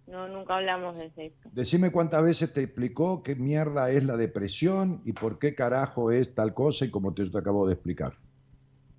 No, 0.07 0.27
nunca 0.27 0.57
hablamos 0.57 0.97
de 0.97 1.05
eso. 1.15 1.49
Decime 1.53 1.89
cuántas 1.89 2.21
veces 2.21 2.51
te 2.51 2.61
explicó 2.63 3.23
qué 3.23 3.35
mierda 3.35 3.89
es 3.91 4.03
la 4.03 4.17
depresión 4.17 5.01
y 5.05 5.13
por 5.13 5.39
qué 5.39 5.55
carajo 5.55 6.11
es 6.11 6.35
tal 6.35 6.53
cosa 6.53 6.83
y 6.83 6.91
como 6.91 7.13
te, 7.13 7.29
te 7.29 7.37
acabo 7.37 7.65
de 7.65 7.73
explicar. 7.75 8.17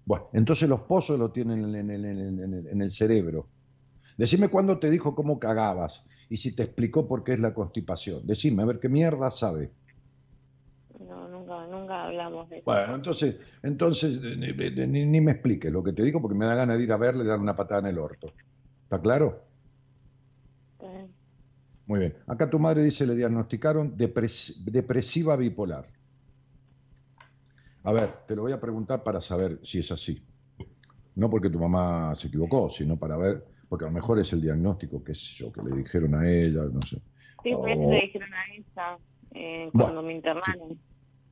Bueno, 0.07 0.29
entonces 0.33 0.71
los 0.71 0.81
pozos 0.81 1.19
lo 1.19 1.31
tienen 1.31 1.59
en, 1.75 1.91
el- 1.91 2.05
en 2.07 2.19
el- 2.19 2.41
en 2.41 2.55
el- 2.55 2.67
en 2.67 2.81
el 2.81 2.91
cerebro. 2.91 3.47
Decime 4.17 4.49
cuándo 4.49 4.79
te 4.79 4.91
dijo 4.91 5.15
cómo 5.15 5.39
cagabas 5.39 6.05
y 6.29 6.37
si 6.39 6.55
te 6.55 6.63
explicó 6.65 7.07
por 7.09 7.25
qué 7.25 7.33
es 7.35 7.41
la 7.41 7.55
constipación. 7.55 8.27
Decime, 8.27 8.63
a 8.63 8.67
ver 8.67 8.79
qué 8.81 8.89
mierda 8.89 9.31
sabe. 9.31 9.73
No, 10.99 11.29
nunca, 11.29 11.67
nunca 11.67 12.05
hablamos 12.05 12.49
de 12.49 12.57
eso. 12.59 12.65
Bueno, 12.67 12.95
entonces, 12.95 13.37
entonces 13.63 14.21
eh, 14.23 14.87
ni, 14.87 15.05
ni- 15.07 15.21
me 15.21 15.33
expliques 15.33 15.73
lo 15.73 15.83
que 15.83 15.93
te 15.93 16.03
digo 16.03 16.21
porque 16.21 16.37
me 16.37 16.47
da 16.47 16.55
ganas 16.55 16.79
de 16.79 16.85
ir 16.85 16.93
a 16.93 16.97
verle 16.97 17.25
y 17.25 17.27
darle 17.27 17.43
una 17.43 17.57
patada 17.57 17.81
en 17.81 17.87
el 17.87 17.99
orto. 17.99 18.35
¿Está 18.85 19.01
claro? 19.01 19.49
Bien. 20.79 21.15
Muy 21.87 22.01
bien. 22.01 22.17
Acá 22.27 22.51
tu 22.51 22.59
madre 22.59 22.83
dice 22.83 23.07
le 23.07 23.15
diagnosticaron 23.15 23.97
depres- 23.97 24.65
depresiva 24.65 25.37
bipolar. 25.37 25.89
A 27.85 27.93
ver, 27.93 28.25
te 28.27 28.37
lo 28.37 28.43
voy 28.43 28.53
a 28.53 28.61
preguntar 28.61 29.03
para 29.03 29.21
saber 29.21 29.59
si 29.63 29.79
es 29.81 29.91
así. 29.93 30.29
No 31.17 31.31
porque 31.31 31.51
tu 31.51 31.59
mamá 31.61 32.15
se 32.15 32.29
equivocó, 32.29 32.71
sino 32.71 32.99
para 32.99 33.17
ver, 33.17 33.52
porque 33.73 33.87
a 33.87 33.89
lo 33.89 33.95
mejor 33.95 34.19
es 34.19 34.31
el 34.35 34.43
diagnóstico, 34.43 35.03
qué 35.03 35.15
sé 35.15 35.33
yo, 35.33 35.51
que 35.51 35.63
le 35.63 35.75
dijeron 35.75 36.15
a 36.15 36.29
ella, 36.29 36.65
no 36.71 36.79
sé. 36.83 37.01
Sí, 37.43 37.55
Oh. 37.55 37.65
le 37.67 38.03
dijeron 38.03 38.29
a 38.35 38.55
ella 38.55 38.99
eh, 39.31 39.71
Bueno, 39.73 39.95
cuando 39.95 40.03
me 40.03 40.13
internaron. 40.13 40.79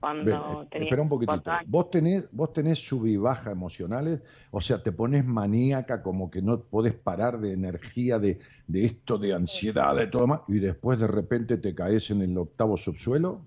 Cuando 0.00 0.62
eh, 0.62 0.66
tenía 0.70 0.84
espera 0.86 1.02
un 1.02 1.10
poquitito. 1.10 1.50
¿Vos 1.66 1.90
tenés, 1.90 2.30
vos 2.32 2.50
tenés 2.54 2.78
sub 2.78 3.04
y 3.06 3.18
baja 3.18 3.50
emocionales? 3.50 4.22
O 4.52 4.62
sea, 4.62 4.82
te 4.82 4.90
pones 4.90 5.26
maníaca 5.26 6.02
como 6.02 6.30
que 6.30 6.40
no 6.40 6.62
podés 6.62 6.94
parar 6.94 7.38
de 7.40 7.52
energía, 7.52 8.18
de, 8.18 8.38
de 8.66 8.84
esto, 8.86 9.18
de 9.18 9.34
ansiedad, 9.34 9.94
de 9.94 10.06
todo 10.06 10.26
más, 10.26 10.40
y 10.48 10.60
después 10.60 10.98
de 10.98 11.08
repente 11.08 11.58
te 11.58 11.74
caes 11.74 12.10
en 12.10 12.22
el 12.22 12.38
octavo 12.38 12.78
subsuelo. 12.78 13.42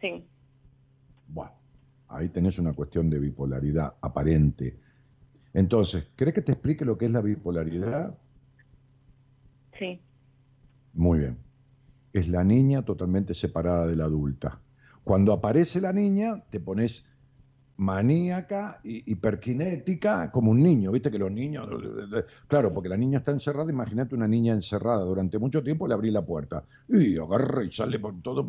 Sí, 0.00 0.24
Bueno, 1.26 1.52
ahí 2.08 2.30
tenés 2.30 2.58
una 2.58 2.72
cuestión 2.72 3.10
de 3.10 3.18
bipolaridad 3.18 3.92
aparente. 4.00 4.78
Entonces, 5.52 6.08
¿querés 6.16 6.34
que 6.34 6.42
te 6.42 6.52
explique 6.52 6.84
lo 6.84 6.98
que 6.98 7.06
es 7.06 7.12
la 7.12 7.20
bipolaridad? 7.20 8.18
sí, 9.78 10.04
Muy 10.92 11.18
bien. 11.20 11.44
Es 12.12 12.28
la 12.28 12.44
niña 12.44 12.84
totalmente 12.84 13.34
separada 13.34 13.86
de 13.88 13.96
la 13.96 14.06
adulta. 14.06 14.62
Cuando 15.04 15.32
aparece 15.34 15.80
la 15.82 15.92
niña, 15.94 16.44
te 16.50 16.60
pones 16.60 17.06
maníaca 17.80 18.78
y 18.84 19.10
hiperkinética 19.10 20.30
como 20.30 20.50
un 20.50 20.62
niño. 20.62 20.92
Viste 20.92 21.10
que 21.10 21.18
los 21.18 21.32
niños. 21.32 21.66
Claro, 22.46 22.74
porque 22.74 22.90
la 22.90 22.96
niña 22.96 23.18
está 23.18 23.30
encerrada. 23.30 23.72
Imagínate 23.72 24.14
una 24.14 24.28
niña 24.28 24.52
encerrada 24.52 25.02
durante 25.02 25.38
mucho 25.38 25.64
tiempo, 25.64 25.88
le 25.88 25.94
abrí 25.94 26.10
la 26.10 26.24
puerta. 26.24 26.62
Y 26.88 27.16
agarra 27.16 27.64
y 27.64 27.72
sale 27.72 27.98
por 27.98 28.20
todo. 28.20 28.44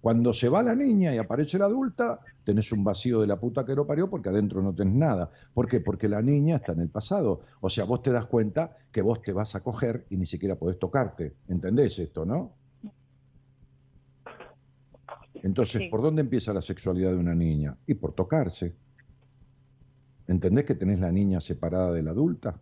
Cuando 0.00 0.32
se 0.32 0.48
va 0.48 0.64
la 0.64 0.74
niña 0.74 1.14
y 1.14 1.18
aparece 1.18 1.58
la 1.58 1.66
adulta, 1.66 2.18
tenés 2.42 2.72
un 2.72 2.82
vacío 2.82 3.20
de 3.20 3.28
la 3.28 3.38
puta 3.38 3.64
que 3.64 3.76
lo 3.76 3.86
parió 3.86 4.10
porque 4.10 4.30
adentro 4.30 4.62
no 4.62 4.74
tenés 4.74 4.94
nada. 4.94 5.30
¿Por 5.54 5.68
qué? 5.68 5.80
Porque 5.80 6.08
la 6.08 6.22
niña 6.22 6.56
está 6.56 6.72
en 6.72 6.80
el 6.80 6.88
pasado. 6.88 7.40
O 7.60 7.70
sea, 7.70 7.84
vos 7.84 8.02
te 8.02 8.10
das 8.10 8.26
cuenta 8.26 8.76
que 8.90 9.02
vos 9.02 9.22
te 9.22 9.32
vas 9.32 9.54
a 9.54 9.60
coger 9.60 10.06
y 10.10 10.16
ni 10.16 10.26
siquiera 10.26 10.56
podés 10.56 10.78
tocarte. 10.80 11.36
¿Entendés 11.46 12.00
esto, 12.00 12.26
no? 12.26 12.61
Entonces, 15.42 15.82
Sí. 15.82 15.88
¿por 15.88 16.02
dónde 16.02 16.22
empieza 16.22 16.52
la 16.52 16.62
sexualidad 16.62 17.10
de 17.10 17.16
una 17.16 17.34
niña? 17.34 17.76
Y 17.86 17.94
por 17.94 18.12
tocarse. 18.14 18.74
¿Entendés 20.28 20.64
que 20.64 20.74
tenés 20.76 21.00
la 21.00 21.10
niña 21.10 21.40
separada 21.40 21.92
de 21.92 22.02
la 22.02 22.10
adulta? 22.12 22.60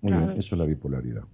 Muy 0.00 0.12
bien, 0.12 0.30
eso 0.38 0.54
es 0.54 0.58
la 0.58 0.64
bipolaridad. 0.64 1.24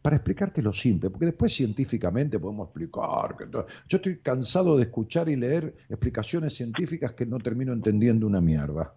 Para 0.00 0.16
explicarte 0.16 0.62
lo 0.62 0.72
simple, 0.72 1.10
porque 1.10 1.26
después 1.26 1.52
científicamente 1.52 2.38
podemos 2.38 2.68
explicar. 2.68 3.36
Que 3.36 3.46
to- 3.46 3.66
Yo 3.88 3.96
estoy 3.96 4.18
cansado 4.18 4.76
de 4.76 4.84
escuchar 4.84 5.28
y 5.28 5.34
leer 5.36 5.74
explicaciones 5.88 6.54
científicas 6.54 7.12
que 7.14 7.26
no 7.26 7.38
termino 7.38 7.72
entendiendo 7.72 8.26
una 8.26 8.40
mierda. 8.40 8.94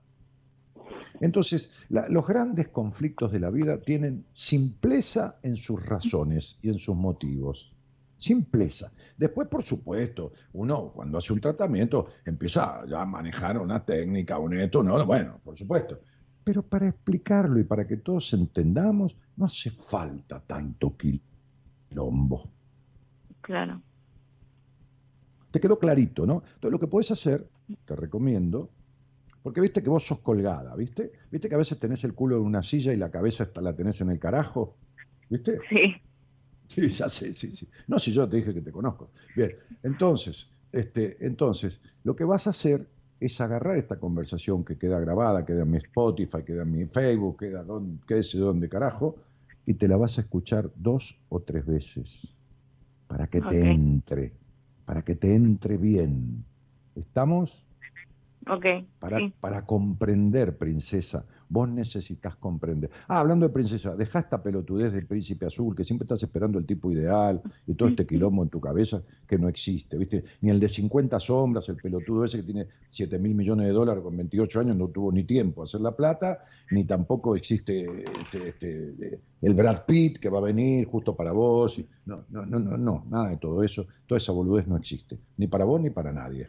Entonces, 1.19 1.71
la- 1.89 2.07
los 2.09 2.25
grandes 2.27 2.67
conflictos 2.69 3.31
de 3.31 3.39
la 3.39 3.49
vida 3.49 3.81
tienen 3.81 4.25
simpleza 4.31 5.39
en 5.41 5.55
sus 5.55 5.83
razones 5.83 6.57
y 6.61 6.69
en 6.69 6.77
sus 6.77 6.95
motivos. 6.95 7.73
Simpleza. 8.19 8.91
Después, 9.17 9.47
por 9.47 9.63
supuesto, 9.63 10.33
uno 10.53 10.91
cuando 10.93 11.17
hace 11.17 11.31
un 11.31 11.39
tratamiento 11.39 12.07
empieza 12.25 12.85
ya 12.85 13.01
a 13.01 13.05
manejar 13.05 13.57
una 13.57 13.83
técnica, 13.85 14.37
un 14.37 14.59
esto, 14.59 14.83
no, 14.83 15.03
bueno, 15.05 15.39
por 15.41 15.57
supuesto. 15.57 16.01
Pero 16.43 16.61
para 16.61 16.89
explicarlo 16.89 17.57
y 17.59 17.63
para 17.63 17.87
que 17.87 17.97
todos 17.97 18.33
entendamos, 18.33 19.15
no 19.37 19.45
hace 19.45 19.71
falta 19.71 20.41
tanto 20.41 20.97
quilombo. 20.97 22.51
claro. 23.41 23.81
Te 25.49 25.59
quedó 25.59 25.79
clarito, 25.79 26.27
¿no? 26.27 26.43
Entonces 26.45 26.71
lo 26.71 26.79
que 26.79 26.87
puedes 26.87 27.09
hacer, 27.09 27.49
te 27.85 27.95
recomiendo, 27.95 28.69
porque 29.41 29.61
viste 29.61 29.81
que 29.81 29.89
vos 29.89 30.05
sos 30.05 30.19
colgada, 30.19 30.75
¿viste? 30.75 31.11
¿Viste 31.31 31.49
que 31.49 31.55
a 31.55 31.57
veces 31.57 31.79
tenés 31.79 32.03
el 32.03 32.13
culo 32.13 32.37
en 32.37 32.43
una 32.43 32.61
silla 32.61 32.93
y 32.93 32.97
la 32.97 33.09
cabeza 33.09 33.45
hasta 33.45 33.61
la 33.61 33.75
tenés 33.75 34.01
en 34.01 34.11
el 34.11 34.19
carajo? 34.19 34.75
¿Viste? 35.29 35.59
Sí, 35.69 35.95
Sí, 36.69 36.87
ya 36.89 37.09
sé, 37.09 37.33
sí, 37.33 37.51
sí. 37.51 37.67
No, 37.87 37.97
si 37.97 38.13
yo 38.13 38.29
te 38.29 38.37
dije 38.37 38.53
que 38.53 38.61
te 38.61 38.71
conozco. 38.71 39.09
Bien, 39.35 39.55
entonces, 39.81 40.47
este, 40.71 41.17
entonces, 41.25 41.81
lo 42.03 42.15
que 42.15 42.23
vas 42.23 42.45
a 42.45 42.51
hacer 42.51 42.87
es 43.19 43.41
agarrar 43.41 43.75
esta 43.75 43.99
conversación 43.99 44.63
que 44.63 44.77
queda 44.77 44.99
grabada, 44.99 45.45
queda 45.45 45.63
en 45.63 45.71
mi 45.71 45.77
Spotify, 45.77 46.43
queda 46.45 46.61
en 46.61 46.71
mi 46.71 46.85
Facebook, 46.85 47.39
queda 47.39 47.63
donde, 47.63 47.99
qué 48.07 48.21
sé 48.21 48.37
dónde 48.37 48.69
carajo, 48.69 49.15
y 49.65 49.73
te 49.73 49.87
la 49.87 49.97
vas 49.97 50.19
a 50.19 50.21
escuchar 50.21 50.71
dos 50.75 51.17
o 51.29 51.41
tres 51.41 51.65
veces 51.65 52.37
para 53.07 53.25
que 53.25 53.41
te 53.41 53.71
entre, 53.71 54.33
para 54.85 55.01
que 55.01 55.15
te 55.15 55.33
entre 55.33 55.77
bien. 55.77 56.45
¿Estamos? 56.95 57.65
Para, 58.99 59.17
sí. 59.19 59.33
para 59.39 59.65
comprender, 59.65 60.57
princesa. 60.57 61.25
Vos 61.51 61.67
necesitas 61.67 62.35
comprender. 62.35 62.91
Ah, 63.07 63.19
hablando 63.21 63.47
de 63.47 63.53
princesa, 63.53 63.95
deja 63.95 64.19
esta 64.19 64.41
pelotudez 64.43 64.93
del 64.93 65.07
príncipe 65.07 65.47
azul, 65.47 65.75
que 65.75 65.83
siempre 65.83 66.03
estás 66.05 66.21
esperando 66.21 66.59
el 66.59 66.65
tipo 66.65 66.91
ideal 66.91 67.41
y 67.65 67.73
todo 67.73 67.89
este 67.89 68.05
quilombo 68.05 68.43
en 68.43 68.49
tu 68.49 68.59
cabeza 68.61 69.01
que 69.27 69.37
no 69.39 69.49
existe, 69.49 69.97
¿viste? 69.97 70.23
Ni 70.41 70.51
el 70.51 70.59
de 70.59 70.69
50 70.69 71.19
sombras, 71.19 71.67
el 71.69 71.77
pelotudo 71.77 72.25
ese 72.25 72.37
que 72.37 72.43
tiene 72.43 72.67
7 72.87 73.17
mil 73.17 73.33
millones 73.33 73.65
de 73.65 73.73
dólares 73.73 74.03
con 74.03 74.15
28 74.15 74.59
años, 74.59 74.75
no 74.75 74.89
tuvo 74.89 75.11
ni 75.11 75.23
tiempo 75.23 75.61
a 75.61 75.63
hacer 75.63 75.81
la 75.81 75.95
plata, 75.95 76.39
ni 76.69 76.83
tampoco 76.85 77.35
existe 77.35 78.03
este, 78.21 78.49
este, 78.49 79.19
el 79.41 79.53
Brad 79.55 79.85
Pitt 79.87 80.19
que 80.19 80.29
va 80.29 80.37
a 80.37 80.41
venir 80.41 80.85
justo 80.87 81.15
para 81.15 81.31
vos. 81.31 81.79
y- 81.79 81.87
no, 82.05 82.25
no, 82.29 82.45
no, 82.45 82.59
no, 82.59 82.77
no, 82.77 83.05
nada 83.09 83.29
de 83.29 83.37
todo 83.37 83.63
eso. 83.63 83.87
Toda 84.05 84.17
esa 84.17 84.31
boludez 84.31 84.67
no 84.67 84.77
existe, 84.77 85.17
ni 85.37 85.47
para 85.47 85.65
vos 85.65 85.81
ni 85.81 85.89
para 85.89 86.11
nadie. 86.11 86.47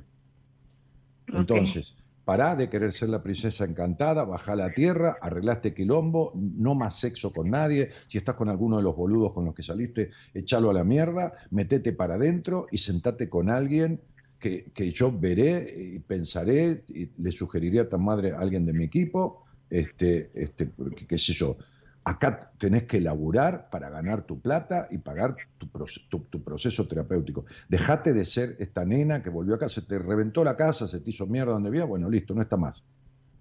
Entonces, 1.33 1.97
pará 2.25 2.55
de 2.55 2.69
querer 2.69 2.93
ser 2.93 3.09
la 3.09 3.23
princesa 3.23 3.65
encantada, 3.65 4.25
bajá 4.25 4.53
a 4.53 4.57
la 4.57 4.73
tierra, 4.73 5.17
arreglaste 5.21 5.75
quilombo, 5.75 6.33
no 6.35 6.75
más 6.75 6.99
sexo 6.99 7.33
con 7.33 7.51
nadie, 7.51 7.91
si 8.09 8.19
estás 8.19 8.37
con 8.37 8.49
alguno 8.49 8.77
de 8.77 8.83
los 8.83 8.97
boludos 8.97 9.33
con 9.33 9.45
los 9.45 9.55
que 9.55 9.63
saliste, 9.63 10.11
echalo 10.35 10.71
a 10.71 10.75
la 10.75 10.85
mierda, 10.85 11.33
metete 11.51 11.93
para 11.93 12.15
adentro 12.15 12.67
y 12.71 12.79
sentate 12.79 13.29
con 13.29 13.51
alguien 13.51 14.01
que, 14.39 14.71
que 14.73 14.93
yo 14.93 15.13
veré 15.13 15.75
y 15.77 15.99
pensaré, 15.99 16.83
y 16.89 17.11
le 17.19 17.33
sugeriré 17.33 17.81
a 17.81 17.89
tu 17.89 17.99
madre 17.99 18.33
a 18.33 18.39
alguien 18.39 18.65
de 18.65 18.73
mi 18.73 18.85
equipo, 18.85 19.45
este, 19.69 20.31
este, 20.35 20.71
qué 21.07 21.19
sé 21.19 21.33
yo, 21.33 21.57
acá 22.05 22.53
tenés 22.59 22.85
que 22.85 23.01
laburar 23.01 23.69
para 23.71 23.91
ganar 23.91 24.23
tu 24.23 24.41
plata 24.41 24.89
y 24.91 24.99
pagar 24.99 25.37
tu, 25.59 25.67
proce- 25.69 26.09
tu- 26.09 26.25
tu 26.31 26.43
proceso 26.43 26.87
terapéutico. 26.89 27.45
Dejate 27.69 28.13
de 28.13 28.25
ser 28.25 28.57
esta 28.59 28.85
nena 28.85 29.23
que 29.23 29.31
volvió 29.31 29.55
acá, 29.55 29.69
se 29.69 29.83
te 29.83 29.99
reventó 29.99 30.43
la 30.43 30.57
casa, 30.57 30.89
se 30.89 31.01
te 31.01 31.11
hizo 31.11 31.27
mierda 31.27 31.53
donde 31.53 31.71
vivía, 31.71 31.85
bueno, 31.85 32.09
listo, 32.09 32.35
no 32.35 32.43
está 32.43 32.57
más. 32.57 32.85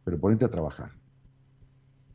Pero 0.03 0.19
ponete 0.19 0.45
a 0.45 0.49
trabajar 0.49 0.91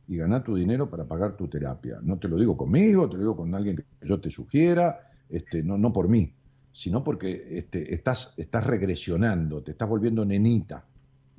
y 0.07 0.17
ganar 0.17 0.43
tu 0.43 0.55
dinero 0.55 0.89
para 0.89 1.05
pagar 1.05 1.35
tu 1.35 1.47
terapia. 1.47 1.97
No 2.03 2.17
te 2.19 2.27
lo 2.27 2.37
digo 2.37 2.55
conmigo, 2.55 3.09
te 3.09 3.15
lo 3.15 3.21
digo 3.21 3.35
con 3.37 3.55
alguien 3.55 3.77
que 3.77 4.07
yo 4.07 4.19
te 4.21 4.29
sugiera, 4.29 4.99
este, 5.29 5.63
no, 5.63 5.77
no 5.77 5.91
por 5.91 6.07
mí, 6.07 6.31
sino 6.71 7.03
porque 7.03 7.57
este, 7.57 7.93
estás, 7.93 8.33
estás 8.37 8.67
regresionando, 8.67 9.63
te 9.63 9.71
estás 9.71 9.89
volviendo 9.89 10.23
nenita, 10.25 10.85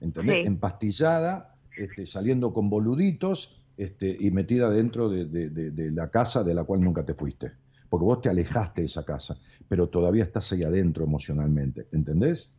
¿entendés? 0.01 0.39
Sí. 0.43 0.47
Empastillada, 0.49 1.55
este, 1.77 2.07
saliendo 2.07 2.53
con 2.53 2.69
boluditos 2.69 3.56
este, 3.77 4.17
y 4.19 4.31
metida 4.31 4.71
dentro 4.71 5.09
de, 5.09 5.27
de- 5.27 5.51
de- 5.51 5.71
de 5.71 5.91
la 5.93 6.11
casa 6.11 6.43
de 6.45 6.55
la 6.55 6.65
cual 6.65 6.81
nunca 6.81 7.05
te 7.05 7.15
fuiste. 7.15 7.53
Porque 7.89 8.05
vos 8.05 8.21
te 8.21 8.29
alejaste 8.29 8.83
de 8.83 8.87
esa 8.87 9.05
casa, 9.05 9.39
pero 9.69 9.89
todavía 9.89 10.25
estás 10.25 10.51
ahí 10.53 10.63
adentro 10.65 11.05
emocionalmente, 11.05 11.89
¿entendés? 11.93 12.57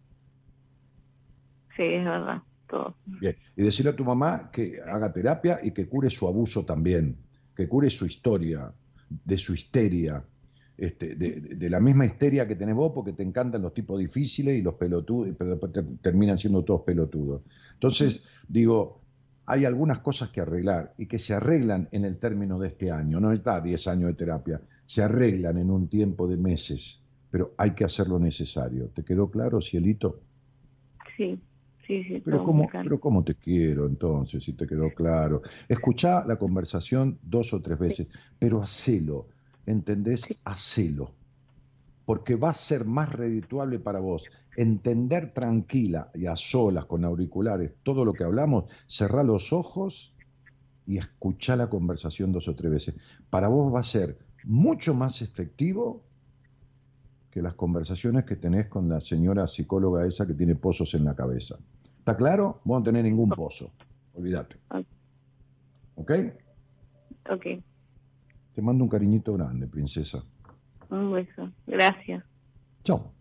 Sí, 1.75 1.83
es 1.83 2.03
verdad, 2.05 2.41
todo. 2.67 2.97
Bien. 3.05 3.35
Y 3.55 3.63
decirle 3.63 3.91
a 3.91 3.95
tu 3.95 4.03
mamá 4.05 4.49
que 4.51 4.79
haga 4.81 5.11
terapia 5.11 5.59
y 5.63 5.71
que 5.71 5.87
cure 5.87 6.09
su 6.09 6.27
abuso 6.27 6.65
también, 6.65 7.17
que 7.55 7.67
cure 7.67 7.89
su 7.89 8.05
historia, 8.05 8.73
de 9.09 9.37
su 9.37 9.53
histeria, 9.53 10.23
este, 10.77 11.15
de, 11.15 11.41
de- 11.41 11.55
de 11.55 11.69
la 11.69 11.79
misma 11.79 12.05
histeria 12.05 12.47
que 12.47 12.55
tenés 12.55 12.75
vos, 12.75 12.91
porque 12.93 13.13
te 13.13 13.23
encantan 13.23 13.61
los 13.61 13.73
tipos 13.73 13.99
difíciles 13.99 14.55
y 14.57 14.61
los 14.61 14.75
pelotudos, 14.75 15.33
pero 15.37 15.51
después 15.51 15.73
te- 15.73 15.83
terminan 16.01 16.37
siendo 16.37 16.63
todos 16.63 16.81
pelotudos. 16.85 17.43
Entonces, 17.73 18.23
digo, 18.47 19.06
hay 19.49 19.63
algunas 19.63 19.99
cosas 19.99 20.29
que 20.29 20.41
arreglar 20.41 20.93
y 20.97 21.05
que 21.05 21.17
se 21.17 21.33
arreglan 21.33 21.87
en 21.91 22.03
el 22.03 22.17
término 22.17 22.59
de 22.59 22.67
este 22.67 22.91
año, 22.91 23.21
no 23.21 23.31
está 23.31 23.61
10 23.61 23.87
años 23.87 24.07
de 24.07 24.13
terapia, 24.13 24.61
se 24.85 25.01
arreglan 25.01 25.57
en 25.57 25.71
un 25.71 25.87
tiempo 25.87 26.27
de 26.27 26.35
meses, 26.35 27.01
pero 27.29 27.53
hay 27.57 27.71
que 27.71 27.85
hacer 27.85 28.09
lo 28.09 28.19
necesario. 28.19 28.89
¿Te 28.89 29.05
quedó 29.05 29.31
claro, 29.31 29.61
Cielito? 29.61 30.19
Sí, 31.15 31.39
sí, 31.87 32.03
sí. 32.03 32.21
Pero 32.25 32.43
cómo, 32.43 32.67
pero 32.69 32.99
cómo 32.99 33.23
te 33.23 33.35
quiero 33.35 33.85
entonces, 33.85 34.43
si 34.43 34.51
te 34.51 34.67
quedó 34.67 34.93
claro. 34.93 35.41
Escuchá 35.69 36.25
la 36.25 36.35
conversación 36.35 37.17
dos 37.23 37.53
o 37.53 37.61
tres 37.61 37.79
veces, 37.79 38.09
pero 38.37 38.61
hacelo, 38.61 39.29
¿entendés? 39.65 40.27
Hacelo. 40.43 41.13
Porque 42.03 42.35
va 42.35 42.49
a 42.49 42.53
ser 42.53 42.83
más 42.83 43.13
redituable 43.13 43.79
para 43.79 43.99
vos 43.99 44.29
entender 44.57 45.33
tranquila 45.33 46.09
y 46.15 46.25
a 46.25 46.35
solas 46.35 46.85
con 46.85 47.05
auriculares 47.05 47.75
todo 47.83 48.03
lo 48.03 48.11
que 48.11 48.23
hablamos, 48.25 48.65
cerrá 48.87 49.23
los 49.23 49.53
ojos 49.53 50.13
y 50.85 50.97
escuchá 50.97 51.55
la 51.55 51.69
conversación 51.69 52.31
dos 52.31 52.47
o 52.47 52.55
tres 52.55 52.71
veces. 52.71 52.95
Para 53.29 53.47
vos 53.47 53.73
va 53.73 53.79
a 53.79 53.83
ser 53.83 54.17
mucho 54.43 54.93
más 54.93 55.21
efectivo 55.21 56.03
que 57.29 57.41
las 57.41 57.53
conversaciones 57.53 58.25
que 58.25 58.35
tenés 58.35 58.67
con 58.67 58.89
la 58.89 58.99
señora 58.99 59.47
psicóloga 59.47 60.05
esa 60.07 60.25
que 60.25 60.33
tiene 60.33 60.55
pozos 60.55 60.93
en 60.95 61.05
la 61.05 61.15
cabeza. 61.15 61.57
¿Está 61.99 62.17
claro? 62.17 62.61
Vos 62.63 62.79
no 62.79 62.83
tenés 62.83 63.03
ningún 63.03 63.29
pozo. 63.29 63.71
Olvídate. 64.13 64.55
¿Ok? 65.95 66.11
Ok, 67.29 67.45
Te 68.53 68.61
mando 68.61 68.83
un 68.85 68.89
cariñito 68.89 69.33
grande, 69.33 69.67
princesa. 69.67 70.23
un 70.89 71.11
beso. 71.11 71.51
Gracias. 71.67 72.23
Chao, 72.83 73.11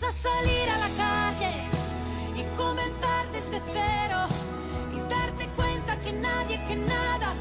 Vas 0.00 0.14
a 0.14 0.30
salir 0.30 0.68
a 0.70 0.78
la 0.78 0.90
calle 0.96 1.50
y 2.36 2.56
comenzar 2.56 3.32
desde 3.32 3.60
cero 3.72 4.28
y 4.94 5.00
darte 5.10 5.48
cuenta 5.56 5.98
que 5.98 6.12
nadie, 6.12 6.64
que 6.68 6.76
nada 6.76 7.34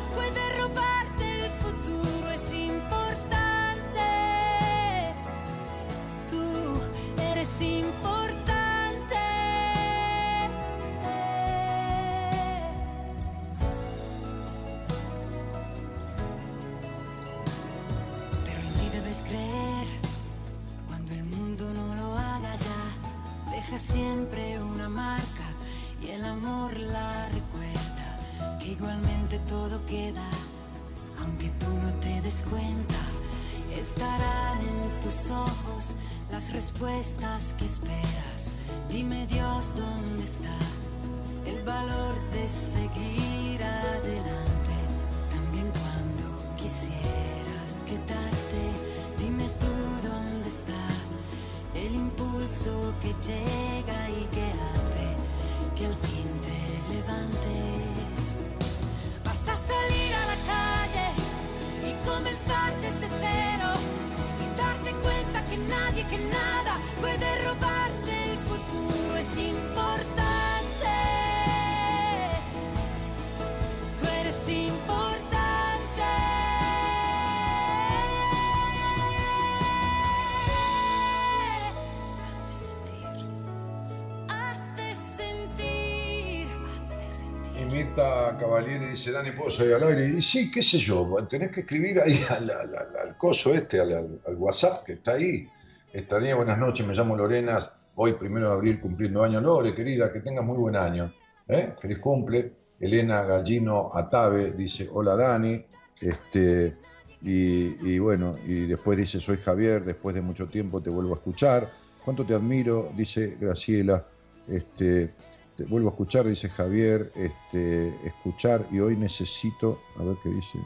Mirta 88.27 88.37
Cavalieri 88.37 88.87
dice, 88.87 89.11
Dani, 89.11 89.31
¿puedo 89.31 89.49
salir 89.49 89.75
al 89.75 89.83
aire? 89.83 90.09
Y 90.09 90.21
sí, 90.21 90.51
qué 90.51 90.61
sé 90.61 90.77
yo, 90.77 91.07
tenés 91.29 91.51
que 91.51 91.61
escribir 91.61 92.01
ahí 92.01 92.19
al, 92.29 93.17
coso 93.17 93.53
este, 93.53 93.79
al 93.79 94.19
WhatsApp 94.35 94.83
que 94.83 94.93
está 94.93 95.13
ahí. 95.13 95.47
Estaría 95.93 96.35
buenas 96.35 96.57
noches, 96.57 96.85
me 96.85 96.93
llamo 96.93 97.15
Lorena, 97.15 97.71
hoy, 97.95 98.13
primero 98.13 98.47
de 98.47 98.53
abril, 98.53 98.79
cumpliendo 98.81 99.23
año. 99.23 99.39
Lore, 99.39 99.73
querida, 99.73 100.11
que 100.11 100.19
tengas 100.19 100.43
muy 100.43 100.57
buen 100.57 100.75
año. 100.75 101.13
¿eh? 101.47 101.73
Feliz 101.79 101.99
cumple. 101.99 102.53
Elena 102.79 103.23
Gallino 103.23 103.91
Atabe 103.93 104.51
dice, 104.51 104.89
hola 104.91 105.15
Dani. 105.15 105.65
Este, 106.01 106.75
y, 107.21 107.93
y 107.93 107.99
bueno, 107.99 108.35
y 108.45 108.65
después 108.65 108.97
dice, 108.97 109.19
soy 109.19 109.37
Javier, 109.37 109.83
después 109.85 110.13
de 110.13 110.21
mucho 110.21 110.47
tiempo 110.47 110.81
te 110.81 110.89
vuelvo 110.89 111.13
a 111.13 111.17
escuchar. 111.17 111.69
¿Cuánto 112.03 112.25
te 112.25 112.33
admiro? 112.33 112.91
Dice 112.95 113.37
Graciela. 113.39 114.05
Este, 114.47 115.13
te 115.57 115.63
vuelvo 115.65 115.89
a 115.89 115.91
escuchar, 115.91 116.27
dice 116.27 116.49
Javier, 116.49 117.11
este, 117.15 117.89
escuchar 118.07 118.65
y 118.71 118.79
hoy 118.79 118.95
necesito, 118.95 119.79
a 119.99 120.03
ver 120.03 120.15
qué 120.23 120.29
dice. 120.29 120.59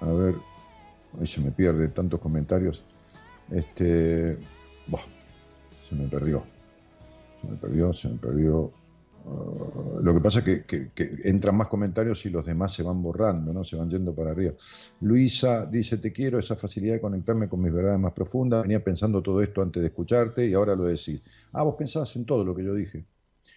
A 0.00 0.06
ver, 0.12 0.34
ahí 1.18 1.26
se 1.26 1.40
me 1.40 1.50
pierde 1.50 1.88
tantos 1.88 2.20
comentarios. 2.20 2.84
Este, 3.50 4.36
se 5.88 5.94
me 5.94 6.06
perdió. 6.08 6.44
Se 7.40 7.48
me 7.48 7.56
perdió, 7.56 7.92
se 7.94 8.08
me 8.08 8.16
perdió. 8.18 8.72
Uh, 9.26 10.00
lo 10.02 10.12
que 10.12 10.20
pasa 10.20 10.40
es 10.40 10.44
que, 10.44 10.62
que- 10.64 10.90
que 10.90 11.16
entran 11.24 11.56
más 11.56 11.68
comentarios 11.68 12.26
y 12.26 12.30
los 12.30 12.44
demás 12.44 12.74
se 12.74 12.82
van 12.82 13.02
borrando, 13.02 13.54
¿no? 13.54 13.64
Se 13.64 13.74
van 13.76 13.88
yendo 13.88 14.14
para 14.14 14.32
arriba. 14.32 14.52
Luisa 15.00 15.64
dice, 15.64 15.96
te 15.96 16.12
quiero, 16.12 16.38
esa 16.38 16.56
facilidad 16.56 16.94
de 16.94 17.00
conectarme 17.00 17.48
con 17.48 17.62
mis 17.62 17.72
verdades 17.72 17.98
más 17.98 18.12
profundas. 18.12 18.62
Venía 18.62 18.84
pensando 18.84 19.22
todo 19.22 19.40
esto 19.42 19.62
antes 19.62 19.82
de 19.82 19.88
escucharte 19.88 20.46
y 20.46 20.52
ahora 20.52 20.76
lo 20.76 20.84
decís. 20.84 21.22
Ah, 21.54 21.62
vos 21.62 21.74
pensabas 21.78 22.14
en 22.16 22.26
todo 22.26 22.44
lo 22.44 22.54
que 22.54 22.64
yo 22.64 22.74
dije. 22.74 23.06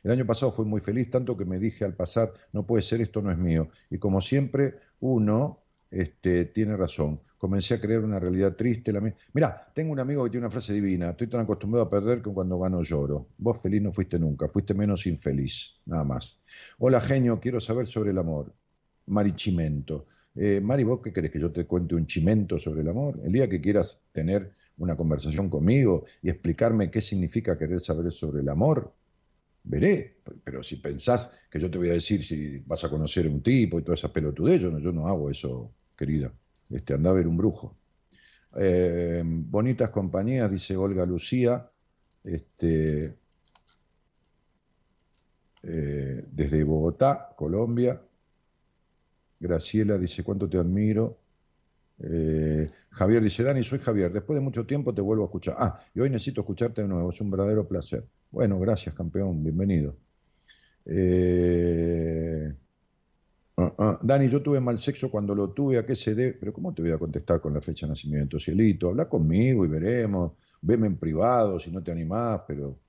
El 0.03 0.11
año 0.11 0.25
pasado 0.25 0.51
fui 0.51 0.65
muy 0.65 0.81
feliz, 0.81 1.09
tanto 1.09 1.35
que 1.37 1.45
me 1.45 1.59
dije 1.59 1.85
al 1.85 1.95
pasar, 1.95 2.33
no 2.53 2.65
puede 2.65 2.83
ser, 2.83 3.01
esto 3.01 3.21
no 3.21 3.31
es 3.31 3.37
mío. 3.37 3.69
Y 3.89 3.97
como 3.97 4.21
siempre, 4.21 4.75
uno 4.99 5.63
este, 5.91 6.45
tiene 6.45 6.75
razón. 6.77 7.21
Comencé 7.37 7.75
a 7.75 7.81
creer 7.81 7.99
una 8.03 8.19
realidad 8.19 8.55
triste. 8.55 8.91
La 8.91 8.99
mi- 9.01 9.11
Mirá, 9.33 9.71
tengo 9.73 9.91
un 9.93 9.99
amigo 9.99 10.23
que 10.23 10.31
tiene 10.31 10.45
una 10.45 10.51
frase 10.51 10.73
divina. 10.73 11.11
Estoy 11.11 11.27
tan 11.27 11.41
acostumbrado 11.41 11.85
a 11.85 11.89
perder 11.89 12.21
que 12.21 12.31
cuando 12.31 12.57
gano 12.59 12.81
lloro. 12.83 13.27
Vos 13.37 13.61
feliz 13.61 13.81
no 13.81 13.91
fuiste 13.91 14.17
nunca, 14.19 14.47
fuiste 14.47 14.73
menos 14.73 15.05
infeliz, 15.05 15.79
nada 15.85 16.03
más. 16.03 16.43
Hola, 16.79 16.99
genio, 17.01 17.39
quiero 17.39 17.59
saber 17.61 17.87
sobre 17.87 18.11
el 18.11 18.17
amor. 18.17 18.53
Marichimento. 19.07 20.07
Eh, 20.35 20.59
Mari, 20.61 20.83
¿vos 20.83 20.99
qué 21.03 21.11
querés 21.13 21.31
que 21.31 21.39
yo 21.39 21.51
te 21.51 21.65
cuente 21.65 21.95
un 21.95 22.05
chimento 22.05 22.57
sobre 22.57 22.81
el 22.81 22.89
amor? 22.89 23.19
El 23.23 23.31
día 23.31 23.49
que 23.49 23.61
quieras 23.61 23.99
tener 24.11 24.53
una 24.77 24.95
conversación 24.95 25.49
conmigo 25.49 26.05
y 26.21 26.29
explicarme 26.29 26.91
qué 26.91 27.01
significa 27.01 27.57
querer 27.57 27.79
saber 27.79 28.11
sobre 28.11 28.41
el 28.41 28.49
amor, 28.49 28.93
veré. 29.68 30.18
Pero 30.44 30.64
si 30.64 30.77
pensás 30.77 31.31
que 31.49 31.60
yo 31.60 31.69
te 31.69 31.77
voy 31.77 31.89
a 31.89 31.94
decir 31.94 32.23
si 32.23 32.60
vas 32.60 32.84
a 32.84 32.89
conocer 32.89 33.26
a 33.26 33.30
un 33.30 33.41
tipo 33.41 33.80
y 33.80 33.84
toda 33.84 33.95
esa 33.95 34.11
pelotudez, 34.11 34.61
yo 34.61 34.72
no, 34.72 34.80
yo 34.80 34.91
no 34.91 35.07
hago 35.07 35.30
eso, 35.30 35.72
querida. 35.98 36.34
Este, 36.69 36.94
anda 36.94 37.11
a 37.11 37.14
ver 37.14 37.27
un 37.27 37.38
brujo. 37.38 37.77
Eh, 38.56 39.22
bonitas 39.26 39.89
compañías, 39.89 40.52
dice 40.52 40.76
Olga 40.76 41.06
Lucía, 41.06 41.69
este, 42.23 43.15
eh, 45.64 46.26
desde 46.31 46.64
Bogotá, 46.64 47.34
Colombia. 47.35 48.02
Graciela 49.39 49.98
dice, 49.98 50.23
¿cuánto 50.23 50.49
te 50.49 50.57
admiro? 50.57 51.19
Eh, 51.99 52.69
Javier 52.89 53.23
dice, 53.23 53.44
Dani, 53.44 53.64
soy 53.64 53.80
Javier, 53.80 54.11
después 54.11 54.35
de 54.38 54.41
mucho 54.41 54.65
tiempo 54.65 54.94
te 54.94 55.02
vuelvo 55.02 55.23
a 55.23 55.27
escuchar. 55.27 55.56
Ah, 55.60 55.80
y 55.94 55.99
hoy 55.99 56.10
necesito 56.10 56.41
escucharte 56.41 56.81
de 56.81 56.88
nuevo, 56.88 57.11
es 57.11 57.22
un 57.22 57.30
verdadero 57.30 57.68
placer. 57.68 58.06
Bueno, 58.31 58.59
gracias, 58.59 58.95
campeón, 58.95 59.43
bienvenido. 59.43 59.97
Eh, 60.85 62.53
ah, 63.57 63.73
ah, 63.77 63.99
Dani, 64.03 64.29
yo 64.29 64.41
tuve 64.41 64.59
mal 64.59 64.77
sexo 64.79 65.09
cuando 65.09 65.33
lo 65.35 65.51
tuve, 65.51 65.77
¿a 65.77 65.85
qué 65.85 65.95
se 65.95 66.15
debe? 66.15 66.33
Pero 66.33 66.53
¿cómo 66.53 66.73
te 66.73 66.81
voy 66.81 66.91
a 66.91 66.97
contestar 66.97 67.41
con 67.41 67.53
la 67.53 67.61
fecha 67.61 67.85
de 67.85 67.91
nacimiento, 67.91 68.39
cielito? 68.39 68.89
Habla 68.89 69.07
conmigo 69.09 69.65
y 69.65 69.67
veremos, 69.67 70.33
veme 70.61 70.87
en 70.87 70.97
privado 70.97 71.59
si 71.59 71.71
no 71.71 71.83
te 71.83 71.91
animás, 71.91 72.41
pero... 72.47 72.79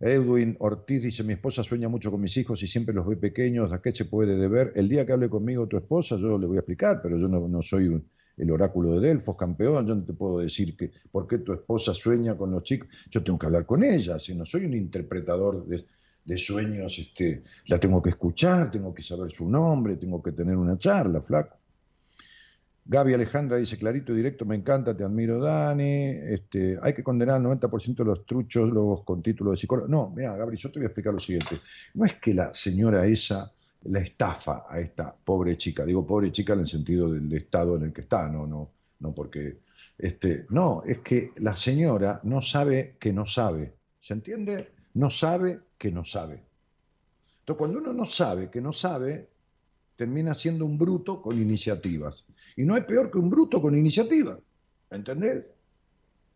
Edwin 0.00 0.56
Ortiz 0.60 1.02
dice, 1.02 1.24
mi 1.24 1.34
esposa 1.34 1.64
sueña 1.64 1.88
mucho 1.88 2.10
con 2.10 2.20
mis 2.20 2.36
hijos 2.36 2.62
y 2.62 2.68
siempre 2.68 2.94
los 2.94 3.06
ve 3.06 3.16
pequeños, 3.16 3.72
¿a 3.72 3.82
qué 3.82 3.92
se 3.92 4.04
puede 4.06 4.36
deber? 4.36 4.72
El 4.76 4.88
día 4.88 5.06
que 5.06 5.12
hable 5.12 5.28
conmigo 5.30 5.68
tu 5.68 5.76
esposa, 5.78 6.16
yo 6.18 6.38
le 6.38 6.46
voy 6.46 6.56
a 6.58 6.60
explicar, 6.60 7.00
pero 7.02 7.18
yo 7.18 7.28
no, 7.28 7.48
no 7.48 7.62
soy 7.62 7.88
un- 7.88 8.08
el 8.38 8.50
oráculo 8.50 8.98
de 9.00 9.08
Delfos, 9.08 9.36
campeón, 9.36 9.86
yo 9.86 9.94
no 9.94 10.04
te 10.04 10.12
puedo 10.12 10.38
decir 10.38 10.76
que 10.76 10.90
por 11.10 11.26
qué 11.26 11.38
tu 11.38 11.52
esposa 11.52 11.92
sueña 11.92 12.36
con 12.36 12.50
los 12.50 12.62
chicos, 12.62 12.88
yo 13.10 13.22
tengo 13.22 13.38
que 13.38 13.46
hablar 13.46 13.66
con 13.66 13.82
ella, 13.82 14.18
si 14.18 14.34
no 14.34 14.44
soy 14.44 14.64
un 14.64 14.74
interpretador 14.74 15.66
de, 15.66 15.84
de 16.24 16.36
sueños, 16.36 16.98
este, 16.98 17.42
la 17.66 17.80
tengo 17.80 18.02
que 18.02 18.10
escuchar, 18.10 18.70
tengo 18.70 18.94
que 18.94 19.02
saber 19.02 19.30
su 19.30 19.48
nombre, 19.48 19.96
tengo 19.96 20.22
que 20.22 20.32
tener 20.32 20.56
una 20.56 20.76
charla, 20.76 21.22
flaco. 21.22 21.58
Gaby 22.90 23.12
Alejandra 23.12 23.58
dice, 23.58 23.76
clarito 23.76 24.14
directo, 24.14 24.46
me 24.46 24.56
encanta, 24.56 24.96
te 24.96 25.04
admiro, 25.04 25.38
Dani. 25.38 26.06
Este, 26.06 26.78
hay 26.80 26.94
que 26.94 27.02
condenar 27.02 27.36
al 27.36 27.42
90% 27.42 27.96
de 27.96 28.04
los 28.04 28.24
truchos 28.24 28.70
los 28.70 29.04
con 29.04 29.22
título 29.22 29.50
de 29.50 29.58
psicólogo. 29.58 29.88
No, 29.88 30.10
mira, 30.16 30.34
Gaby, 30.36 30.56
yo 30.56 30.70
te 30.70 30.78
voy 30.78 30.84
a 30.84 30.88
explicar 30.88 31.12
lo 31.12 31.20
siguiente. 31.20 31.60
No 31.92 32.06
es 32.06 32.14
que 32.14 32.32
la 32.32 32.54
señora 32.54 33.06
esa 33.06 33.52
la 33.88 34.00
estafa 34.00 34.66
a 34.68 34.80
esta 34.80 35.14
pobre 35.14 35.56
chica. 35.56 35.84
Digo 35.84 36.06
pobre 36.06 36.30
chica 36.30 36.52
en 36.52 36.60
el 36.60 36.66
sentido 36.66 37.10
del 37.12 37.32
estado 37.32 37.76
en 37.76 37.84
el 37.84 37.92
que 37.92 38.02
está, 38.02 38.28
no, 38.28 38.46
no, 38.46 38.70
no 39.00 39.14
porque. 39.14 39.60
Este, 39.96 40.46
no, 40.50 40.82
es 40.84 40.98
que 40.98 41.32
la 41.38 41.56
señora 41.56 42.20
no 42.24 42.40
sabe 42.40 42.96
que 43.00 43.12
no 43.12 43.26
sabe. 43.26 43.74
¿Se 43.98 44.14
entiende? 44.14 44.72
No 44.94 45.10
sabe 45.10 45.60
que 45.76 45.90
no 45.90 46.04
sabe. 46.04 46.44
Entonces, 47.40 47.58
cuando 47.58 47.78
uno 47.78 47.92
no 47.92 48.04
sabe 48.04 48.50
que 48.50 48.60
no 48.60 48.72
sabe, 48.72 49.28
termina 49.96 50.34
siendo 50.34 50.64
un 50.64 50.78
bruto 50.78 51.20
con 51.20 51.40
iniciativas. 51.40 52.26
Y 52.56 52.64
no 52.64 52.76
es 52.76 52.84
peor 52.84 53.10
que 53.10 53.18
un 53.18 53.30
bruto 53.30 53.60
con 53.60 53.76
iniciativa. 53.76 54.38
¿Entendés? 54.90 55.50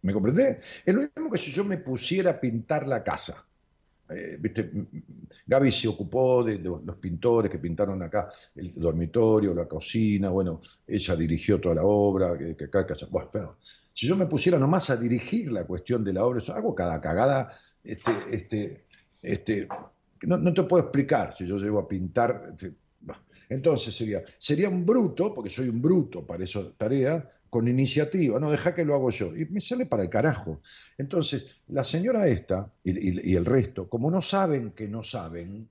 ¿Me 0.03 0.13
comprendés? 0.13 0.59
Es 0.85 0.95
lo 0.95 1.03
mismo 1.03 1.31
que 1.31 1.39
si 1.39 1.53
yo 1.53 1.65
me 1.65 1.79
pusiera 1.79 2.31
a 2.33 2.41
pintar 2.41 2.89
la 2.89 3.05
casa. 3.05 3.47
Eh. 4.11 4.39
Gaby 5.47 5.73
se 5.73 5.89
ocupó 5.89 6.45
de, 6.45 6.59
los 6.59 6.97
pintores 6.97 7.51
que 7.51 7.59
pintaron 7.59 8.03
acá 8.03 8.29
el 8.55 8.75
dormitorio, 8.75 9.55
la 9.55 9.67
cocina, 9.67 10.31
bueno, 10.31 10.61
ella 10.87 11.17
dirigió 11.17 11.61
toda 11.61 11.77
la 11.77 11.85
obra, 11.85 12.37
que, 12.37 12.57
que 12.57 12.65
acá, 12.65 12.87
que. 12.87 12.95
Bueno, 13.11 13.29
pero 13.33 13.59
si 13.93 14.07
yo 14.07 14.17
me 14.17 14.27
pusiera 14.27 14.59
nomás 14.59 14.91
a 14.91 14.97
dirigir 14.97 15.53
la 15.53 15.65
cuestión 15.67 16.05
de 16.05 16.13
la 16.13 16.25
obra, 16.25 16.41
eso, 16.41 16.55
hago 16.55 16.75
cada 16.75 17.01
cagada, 17.01 17.53
este, 17.85 18.13
este, 18.31 18.85
este, 19.21 19.69
no, 20.23 20.53
te 20.53 20.63
puedo 20.65 20.83
explicar 20.85 21.33
si 21.33 21.47
yo 21.47 21.59
llego 21.59 21.79
a 21.79 21.89
pintar. 21.89 22.51
este, 22.53 22.75
entonces 23.49 23.95
sería, 23.95 24.23
sería 24.39 24.69
un 24.69 24.87
bruto, 24.87 25.35
porque 25.35 25.51
soy 25.51 25.69
un 25.69 25.83
bruto 25.83 26.27
para 26.27 26.45
esa 26.45 26.73
tarea, 26.73 27.31
con 27.53 27.69
iniciativa, 27.69 28.41
no, 28.41 28.51
deja 28.51 28.75
que 28.75 28.83
lo 28.83 28.95
hago 28.95 29.11
yo. 29.11 29.37
Y 29.37 29.45
me 29.45 29.61
sale 29.61 29.85
para 29.85 30.05
el 30.05 30.09
carajo. 30.09 30.63
Entonces, 30.97 31.61
la 31.69 31.85
señora 31.85 32.27
esta 32.27 32.73
y, 32.83 33.37
el 33.37 33.45
resto, 33.45 33.91
como 33.91 34.11
no 34.11 34.23
saben 34.23 34.71
que 34.71 34.89
no 34.89 35.03
saben, 35.03 35.69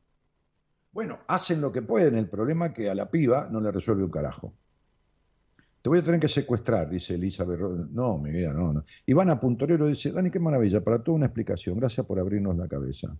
bueno, 0.92 1.22
hacen 1.28 1.60
lo 1.60 1.72
que 1.72 1.82
pueden. 1.82 2.18
El 2.18 2.30
problema 2.30 2.68
es 2.68 2.74
que 2.74 2.88
a 2.88 2.94
la 2.94 3.10
piba 3.10 3.50
no 3.52 3.60
le 3.60 3.72
resuelve 3.72 4.04
un 4.04 4.12
carajo. 4.12 4.54
Te 5.82 5.90
voy 5.90 5.98
a 5.98 6.04
tener 6.04 6.20
que 6.20 6.28
secuestrar, 6.28 6.88
dice 6.88 7.16
Elizabeth. 7.16 7.60
No, 7.60 8.20
mi 8.20 8.30
vida, 8.30 8.54
no, 8.54 8.74
no. 8.74 8.86
Ivana 9.08 9.40
Puntorero 9.40 9.88
dice, 9.88 10.12
Dani, 10.12 10.30
qué 10.30 10.40
maravilla, 10.40 10.84
para 10.84 11.02
toda 11.02 11.16
una 11.16 11.26
explicación. 11.26 11.80
Gracias 11.80 12.06
por 12.06 12.20
abrirnos 12.20 12.56
la 12.58 12.68
cabeza. 12.68 13.18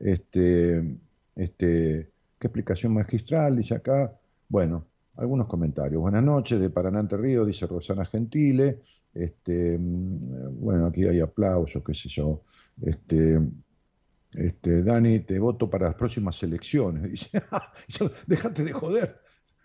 Este, 0.00 0.98
este, 1.36 2.10
qué 2.40 2.46
explicación 2.48 2.92
magistral, 2.92 3.56
dice 3.56 3.76
acá. 3.76 4.12
Bueno, 4.48 4.89
algunos 5.20 5.46
comentarios. 5.46 6.00
Buenas 6.00 6.22
noches, 6.22 6.58
de 6.58 6.70
Paraná 6.70 7.00
Entre 7.00 7.18
Ríos, 7.18 7.46
dice 7.46 7.66
Rosana 7.66 8.06
Gentile. 8.06 8.80
Este, 9.12 9.78
mm, 9.78 10.60
bueno, 10.60 10.86
aquí 10.86 11.04
hay 11.04 11.20
aplausos, 11.20 11.82
qué 11.84 11.92
sé 11.92 12.08
yo. 12.08 12.42
Este, 12.80 13.38
este, 14.32 14.82
Dani, 14.82 15.20
te 15.20 15.38
voto 15.38 15.68
para 15.68 15.88
las 15.88 15.94
próximas 15.94 16.42
elecciones. 16.42 17.02
Dice, 17.10 17.42
déjate 18.26 18.64
de 18.64 18.72
joder. 18.72 19.20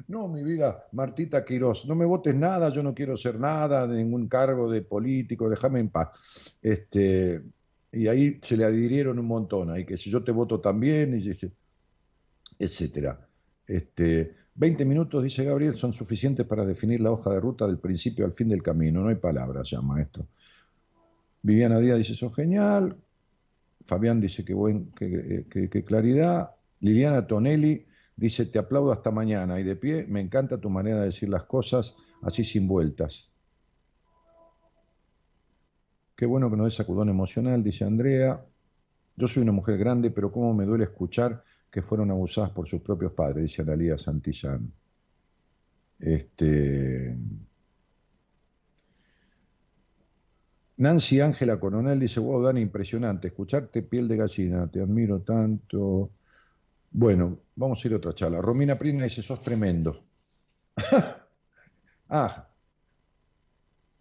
No, 0.10 0.27
mi 0.27 0.44
vida, 0.44 0.88
Martita 0.91 1.45
Quirós, 1.45 1.86
no 1.86 1.95
me 1.95 2.03
votes 2.03 2.36
nada, 2.36 2.69
yo 2.69 2.84
no 2.84 2.94
quiero 2.94 3.15
ser 3.15 3.40
nada, 3.40 3.88
ningún 3.88 4.27
cargo 4.27 4.69
de 4.69 4.82
político, 4.82 5.49
déjame 5.49 5.80
en 5.80 5.90
paz. 5.90 6.57
Este, 6.61 7.41
y 7.94 8.07
ahí 8.07 8.40
se 8.41 8.57
le 8.57 8.65
adhirieron 8.65 9.19
un 9.19 9.26
montón, 9.26 9.69
ahí 9.69 9.86
que 9.86 9.95
si 9.95 10.11
yo 10.11 10.22
te 10.22 10.34
voto 10.34 10.60
también, 10.60 11.14
y 11.14 11.22
dice, 11.22 11.53
etcétera. 12.60 13.26
Este, 13.65 14.36
20 14.56 14.86
minutos, 14.86 15.22
dice 15.23 15.44
Gabriel, 15.44 15.76
son 15.76 15.94
suficientes 15.94 16.45
para 16.45 16.65
definir 16.65 17.02
la 17.02 17.11
hoja 17.11 17.30
de 17.30 17.40
ruta 17.41 17.68
del 17.68 17.77
principio 17.77 18.26
al 18.26 18.32
fin 18.34 18.48
del 18.49 18.64
camino. 18.64 19.02
No 19.02 19.10
hay 19.10 19.15
palabras 19.15 19.69
ya, 19.69 19.82
maestro. 19.82 20.27
Viviana 21.41 21.80
Díaz 21.80 21.98
dice, 21.98 22.14
eso 22.14 22.32
genial. 22.32 22.95
Fabián 23.82 24.19
dice 24.22 24.44
que 24.45 24.53
buen, 24.53 24.91
que- 24.91 25.45
que 25.69 25.84
claridad. 25.84 26.52
Liliana 26.80 27.27
Tonelli 27.27 27.86
dice, 28.15 28.45
te 28.45 28.57
aplaudo 28.57 28.91
hasta 28.91 29.11
mañana. 29.11 29.60
Y 29.60 29.64
de 29.64 29.76
pie, 29.76 30.06
me 30.07 30.22
encanta 30.22 30.57
tu 30.57 30.69
manera 30.69 30.99
de 30.99 31.06
decir 31.06 31.30
las 31.30 31.44
cosas 31.44 31.95
así 32.22 32.44
sin 32.44 32.68
vueltas. 32.68 33.32
Qué 36.15 36.26
bueno 36.26 36.49
que 36.49 36.56
no 36.56 36.64
des 36.64 36.76
sacudón 36.76 37.10
emocional, 37.10 37.61
dice 37.61 37.84
Andrea. 37.84 38.44
Yo 39.18 39.27
soy 39.27 39.44
una 39.44 39.52
mujer 39.52 39.77
grande, 39.77 40.11
pero 40.11 40.32
cómo 40.32 40.53
me 40.53 40.65
duele 40.65 40.86
escuchar 40.86 41.44
que 41.76 41.81
fueron 41.81 42.10
abusadas 42.10 42.52
por 42.52 42.69
sus 42.69 42.80
propios 42.80 43.11
padres, 43.11 43.43
dice 43.43 43.61
Analía 43.61 43.97
Santillán. 43.97 44.72
Este, 45.99 47.14
Nancy 50.77 51.19
Ángela 51.19 51.60
Coronel 51.60 51.99
dice, 51.99 52.22
wow, 52.22 52.43
Dani, 52.43 52.61
impresionante, 52.61 53.27
escucharte 53.27 53.81
piel 53.84 54.07
de 54.07 54.15
gallina, 54.15 54.72
te 54.72 54.80
admiro 54.80 55.19
tanto. 55.19 56.11
Bueno, 56.91 57.39
vamos 57.57 57.84
a 57.84 57.88
ir 57.89 57.93
a 57.93 57.97
otra 57.97 58.14
charla. 58.14 58.39
Romina 58.39 58.80
Prina 58.80 59.03
dice, 59.03 59.22
sos 59.22 59.41
tremendo. 59.41 60.02
ah, 62.07 62.55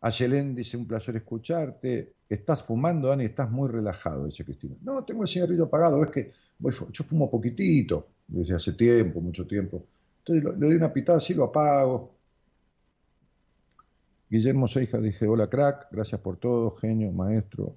Ayelén 0.04 0.54
dice, 0.54 0.76
un 0.76 0.86
placer 0.86 1.16
escucharte. 1.16 2.16
Estás 2.28 2.62
fumando, 2.62 3.08
Dani, 3.08 3.24
estás 3.24 3.50
muy 3.50 3.70
relajado, 3.70 4.26
dice 4.26 4.44
Cristina. 4.44 4.76
No, 4.82 5.02
tengo 5.02 5.22
el 5.22 5.28
cigarrillo 5.28 5.64
apagado, 5.64 6.04
es 6.04 6.10
que 6.10 6.30
yo 6.92 7.04
fumo 7.04 7.30
poquitito, 7.30 8.08
desde 8.26 8.54
hace 8.54 8.74
tiempo, 8.74 9.22
mucho 9.22 9.46
tiempo. 9.46 9.86
Entonces 10.18 10.58
le 10.58 10.66
doy 10.66 10.76
una 10.76 10.92
pitada 10.92 11.16
así, 11.16 11.32
lo 11.32 11.44
apago. 11.44 12.14
Guillermo 14.28 14.68
Seija 14.68 14.98
dice, 14.98 15.26
hola 15.26 15.48
crack, 15.48 15.88
gracias 15.90 16.20
por 16.20 16.36
todo, 16.36 16.70
genio, 16.72 17.10
maestro. 17.10 17.74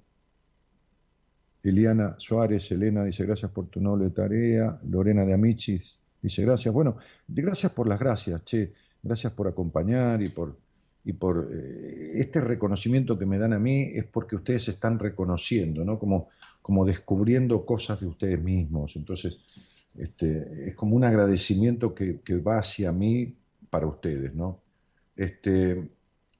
Eliana 1.62 2.14
Suárez, 2.18 2.70
Elena 2.72 3.04
dice, 3.04 3.24
gracias 3.24 3.50
por 3.52 3.68
tu 3.68 3.80
noble 3.80 4.10
tarea. 4.10 4.78
Lorena 4.86 5.24
de 5.24 5.32
Amichis 5.32 5.98
dice, 6.20 6.42
gracias. 6.42 6.74
Bueno, 6.74 6.98
gracias 7.26 7.72
por 7.72 7.88
las 7.88 7.98
gracias, 7.98 8.44
che. 8.44 8.74
Gracias 9.02 9.32
por 9.32 9.46
acompañar 9.46 10.20
y 10.20 10.28
por, 10.28 10.56
y 11.04 11.12
por 11.12 11.50
eh, 11.52 12.20
este 12.20 12.40
reconocimiento 12.40 13.18
que 13.18 13.26
me 13.26 13.38
dan 13.38 13.52
a 13.52 13.58
mí 13.58 13.82
es 13.94 14.04
porque 14.04 14.36
ustedes 14.36 14.64
se 14.64 14.72
están 14.72 14.98
reconociendo, 14.98 15.84
¿no? 15.84 15.98
Como, 15.98 16.28
como 16.62 16.84
descubriendo 16.84 17.64
cosas 17.64 18.00
de 18.00 18.06
ustedes 18.06 18.42
mismos. 18.42 18.96
Entonces, 18.96 19.38
este, 19.96 20.68
es 20.68 20.74
como 20.74 20.96
un 20.96 21.04
agradecimiento 21.04 21.94
que, 21.94 22.20
que 22.20 22.36
va 22.36 22.58
hacia 22.58 22.92
mí 22.92 23.34
para 23.70 23.86
ustedes, 23.86 24.34
¿no? 24.34 24.60
Este, 25.16 25.90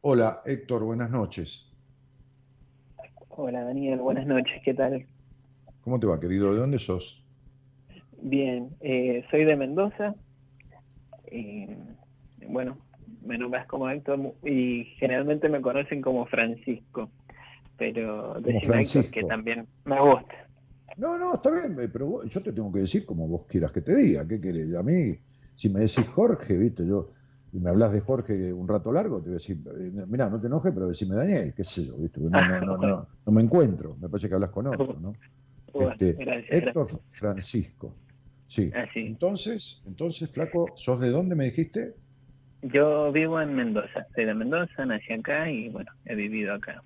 hola, 0.02 0.43
Héctor, 0.44 0.85
buenas 0.85 1.10
noches. 1.10 1.68
Hola 3.40 3.62
Daniel, 3.62 4.01
buenas 4.01 4.26
noches, 4.26 4.60
¿qué 4.64 4.74
tal? 4.74 5.06
¿Cómo 5.82 6.01
te 6.01 6.06
va, 6.06 6.18
querido? 6.18 6.52
¿De 6.52 6.60
dónde 6.60 6.78
sos? 6.78 7.22
Bien, 8.20 8.76
eh, 8.80 9.24
soy 9.30 9.44
de 9.44 9.56
Mendoza 9.56 10.14
y 11.30 11.66
bueno, 12.48 12.78
me 13.24 13.39
nombras 13.39 13.66
como 13.66 13.89
Héctor 13.89 14.35
y 14.45 14.85
generalmente 14.99 15.49
me 15.49 15.61
conocen 15.61 16.01
como 16.03 16.27
Francisco, 16.27 17.11
pero 17.77 18.36
Héctor 18.39 18.61
Francisco. 18.62 19.11
que 19.12 19.24
también 19.24 19.66
me 19.85 20.01
gusta. 20.01 20.35
No, 20.97 21.16
no, 21.19 21.35
está 21.35 21.51
bien, 21.51 21.78
eh, 21.81 21.89
pero 21.93 22.07
vos- 22.07 22.28
yo 22.28 22.43
te 22.43 22.53
tengo 22.53 22.73
que 22.73 22.81
decir 22.81 23.05
como 23.07 23.28
vos 23.28 23.47
quieras 23.47 23.70
que 23.73 23.81
te 23.82 23.95
diga. 23.95 24.27
¿Qué 24.27 24.40
querés? 24.40 24.74
A 24.74 24.82
mí, 24.82 25.16
si 25.55 25.69
me 25.69 25.81
decís 25.81 26.07
Jorge, 26.09 26.57
viste, 26.57 26.86
yo, 26.86 27.12
y 27.53 27.59
me 27.61 27.70
hablas 27.70 27.93
de 27.93 28.01
Jorge 28.01 28.53
un 28.53 28.66
rato 28.66 28.90
largo, 28.93 29.19
te 29.19 29.27
voy 29.27 29.32
a 29.32 29.35
decir, 29.35 29.59
eh, 29.78 29.93
mirá, 30.09 30.28
no 30.28 30.40
te 30.40 30.49
enojes, 30.49 30.73
pero 30.73 30.89
decime 30.89 31.15
Daniel, 31.15 31.55
qué 31.55 31.62
sé 31.62 31.86
yo, 31.86 31.97
viste, 31.99 32.20
no, 32.20 32.31
no, 32.31 32.61
no, 32.61 32.77
no, 32.78 33.09
no 33.24 33.32
me 33.32 33.43
encuentro, 33.43 33.97
me 34.01 34.09
parece 34.09 34.28
que 34.28 34.35
hablas 34.35 34.51
con 34.51 34.66
otro, 34.66 34.99
¿no? 35.01 35.12
Este, 35.74 36.15
gracias, 36.15 36.47
Héctor 36.51 36.86
gracias. 36.86 37.01
Francisco. 37.11 37.95
Sí. 38.47 38.73
Así. 38.74 39.01
Entonces, 39.01 39.82
entonces, 39.86 40.31
flaco, 40.31 40.73
¿sos 40.77 41.01
de 41.01 41.11
dónde 41.11 41.36
me 41.36 41.45
dijiste? 41.45 41.95
Yo 42.62 43.12
vivo 43.12 43.40
en 43.40 43.55
Mendoza, 43.55 44.06
soy 44.14 44.24
de 44.24 44.35
Mendoza, 44.35 44.85
nací 44.85 45.12
acá 45.12 45.51
y 45.51 45.68
bueno, 45.68 45.90
he 46.05 46.14
vivido 46.14 46.55
acá. 46.55 46.82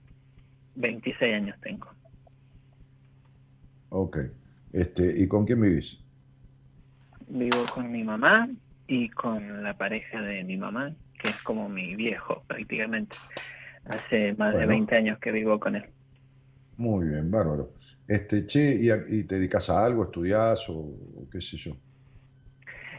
26 0.74 1.34
años 1.34 1.56
tengo. 1.60 1.88
Ok. 3.88 4.18
Este, 4.72 5.14
¿y 5.18 5.28
con 5.28 5.44
quién 5.46 5.60
vivís? 5.60 5.98
Vivo 7.28 7.68
con 7.68 7.90
mi 7.90 8.04
mamá 8.04 8.48
y 8.86 9.08
con 9.10 9.62
la 9.62 9.74
pareja 9.76 10.20
de 10.20 10.44
mi 10.44 10.56
mamá, 10.56 10.94
que 11.18 11.30
es 11.30 11.42
como 11.42 11.68
mi 11.68 11.94
viejo 11.96 12.44
prácticamente. 12.46 13.16
Hace 13.84 14.34
más 14.34 14.52
de 14.52 14.66
Bueno. 14.66 14.68
20 14.68 14.96
años 14.96 15.18
que 15.18 15.32
vivo 15.32 15.58
con 15.58 15.76
él. 15.76 15.84
Muy 16.76 17.08
bien, 17.08 17.30
bárbaro. 17.30 17.74
Este, 18.06 18.44
che, 18.46 18.74
¿y, 19.08 19.24
te 19.24 19.36
dedicas 19.36 19.70
a 19.70 19.84
algo, 19.84 20.04
estudiás 20.04 20.68
o, 20.68 20.74
o 20.74 21.28
qué 21.30 21.40
sé 21.40 21.56
yo? 21.56 21.72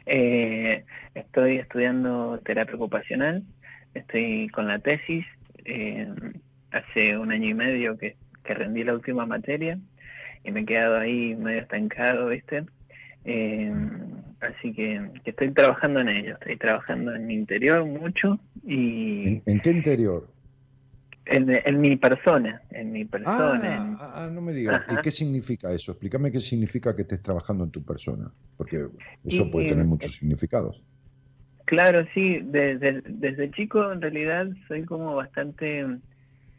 Eh, 0.06 0.84
estoy 1.16 1.58
estudiando 1.58 2.40
terapia 2.44 2.76
ocupacional, 2.76 3.44
estoy 3.94 4.50
con 4.50 4.68
la 4.68 4.80
tesis, 4.80 5.26
eh, 5.66 6.08
hace 6.72 7.18
un 7.18 7.32
año 7.32 7.50
y 7.50 7.54
medio 7.54 7.98
que, 7.98 8.16
que 8.44 8.54
rendí 8.54 8.84
la 8.84 8.94
última 8.94 9.26
materia 9.26 9.78
y 10.44 10.52
me 10.52 10.62
he 10.62 10.66
quedado 10.66 10.98
ahí 10.98 11.36
medio 11.36 11.62
estancado, 11.62 12.28
¿viste? 12.28 12.66
Eh, 13.26 13.74
así 14.42 14.74
que, 14.74 15.02
estoy 15.24 15.52
trabajando 15.52 16.02
en 16.02 16.10
ello, 16.10 16.34
estoy 16.34 16.58
trabajando 16.58 17.16
en 17.16 17.28
mi 17.28 17.36
interior 17.36 17.86
mucho 17.86 18.40
y 18.66 19.28
¿En, 19.28 19.44
en 19.46 19.60
qué 19.62 19.72
interior? 19.72 20.33
En, 21.26 21.50
en 21.66 21.82
mi 21.82 21.96
persona, 21.96 22.62
en 22.70 22.92
mi 22.92 23.06
persona. 23.06 23.76
en- 23.78 23.96
Ah, 24.00 24.26
ah, 24.26 24.30
no 24.32 24.42
me 24.42 24.54
digas. 24.54 24.82
¿Y 24.90 25.02
qué 25.02 25.12
significa 25.12 25.72
eso? 25.72 25.92
Explícame 25.92 26.32
qué 26.32 26.40
significa 26.40 26.96
que 26.96 27.04
estés 27.04 27.22
trabajando 27.22 27.64
en 27.64 27.72
tu 27.72 27.84
persona, 27.84 28.32
porque 28.58 28.88
eso 29.24 29.44
Y- 29.46 29.52
puede 29.52 29.70
tener 29.70 29.86
muchos 29.86 30.14
significados. 30.14 30.84
Claro, 31.66 32.06
sí, 32.14 32.40
desde, 32.44 33.02
desde 33.06 33.50
chico 33.52 33.92
en 33.92 34.02
realidad 34.02 34.48
soy 34.68 34.84
como 34.86 35.16
bastante 35.16 35.86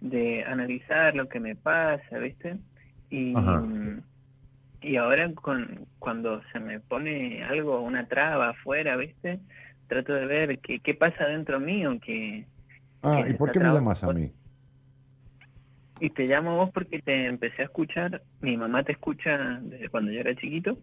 de 0.00 0.44
analizar 0.44 1.14
lo 1.14 1.28
que 1.28 1.40
me 1.40 1.56
pasa, 1.56 2.18
¿viste? 2.18 2.56
Y, 3.10 3.34
Ajá. 3.36 3.62
y 4.80 4.96
ahora 4.96 5.32
con, 5.34 5.86
cuando 5.98 6.42
se 6.52 6.58
me 6.58 6.80
pone 6.80 7.44
algo, 7.44 7.80
una 7.80 8.08
traba 8.08 8.50
afuera, 8.50 8.96
¿viste? 8.96 9.40
Trato 9.88 10.14
de 10.14 10.26
ver 10.26 10.58
qué, 10.60 10.80
qué 10.80 10.94
pasa 10.94 11.26
dentro 11.26 11.60
mío, 11.60 11.98
que, 12.04 12.46
Ah, 13.02 13.24
¿y 13.28 13.34
por 13.34 13.52
qué 13.52 13.60
me 13.60 13.66
llamas 13.66 14.02
a 14.02 14.12
mí? 14.12 14.32
Y 16.00 16.10
te 16.10 16.26
llamo 16.26 16.56
vos 16.56 16.70
porque 16.72 17.00
te 17.00 17.26
empecé 17.26 17.62
a 17.62 17.66
escuchar, 17.66 18.22
mi 18.40 18.56
mamá 18.56 18.82
te 18.82 18.92
escucha 18.92 19.60
desde 19.62 19.88
cuando 19.88 20.10
yo 20.10 20.20
era 20.20 20.34
chiquito. 20.34 20.78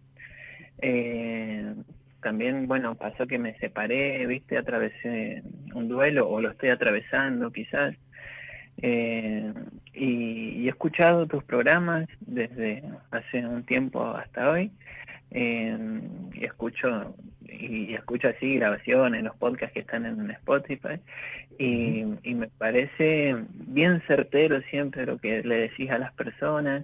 Eh, 0.82 1.74
también, 2.22 2.68
bueno, 2.68 2.96
pasó 2.96 3.28
que 3.28 3.38
me 3.38 3.58
separé, 3.58 4.26
viste, 4.26 4.58
atravesé 4.58 5.44
un 5.74 5.88
duelo 5.88 6.30
o 6.30 6.40
lo 6.40 6.52
estoy 6.52 6.70
atravesando 6.70 7.52
quizás. 7.52 7.96
Eh, 8.82 9.54
y, 9.94 10.62
y 10.62 10.66
he 10.68 10.70
escuchado 10.70 11.28
tus 11.28 11.44
programas 11.44 12.08
desde 12.22 12.84
hace 13.12 13.46
un 13.46 13.64
tiempo 13.64 14.06
hasta 14.06 14.50
hoy. 14.50 14.72
Eh, 15.32 15.78
y 16.34 16.46
escucho 16.46 17.16
y, 17.48 17.92
y 17.92 17.94
escucho 17.94 18.28
así 18.28 18.56
grabaciones, 18.56 19.24
los 19.24 19.36
podcasts 19.38 19.74
que 19.74 19.82
están 19.82 20.06
en 20.06 20.30
Spotify 20.32 21.00
y, 21.60 22.06
y 22.24 22.34
me 22.34 22.48
parece 22.48 23.36
bien 23.54 24.02
certero 24.08 24.62
siempre 24.70 25.06
lo 25.06 25.18
que 25.18 25.44
le 25.44 25.56
decís 25.56 25.90
a 25.92 26.00
las 26.00 26.14
personas. 26.14 26.84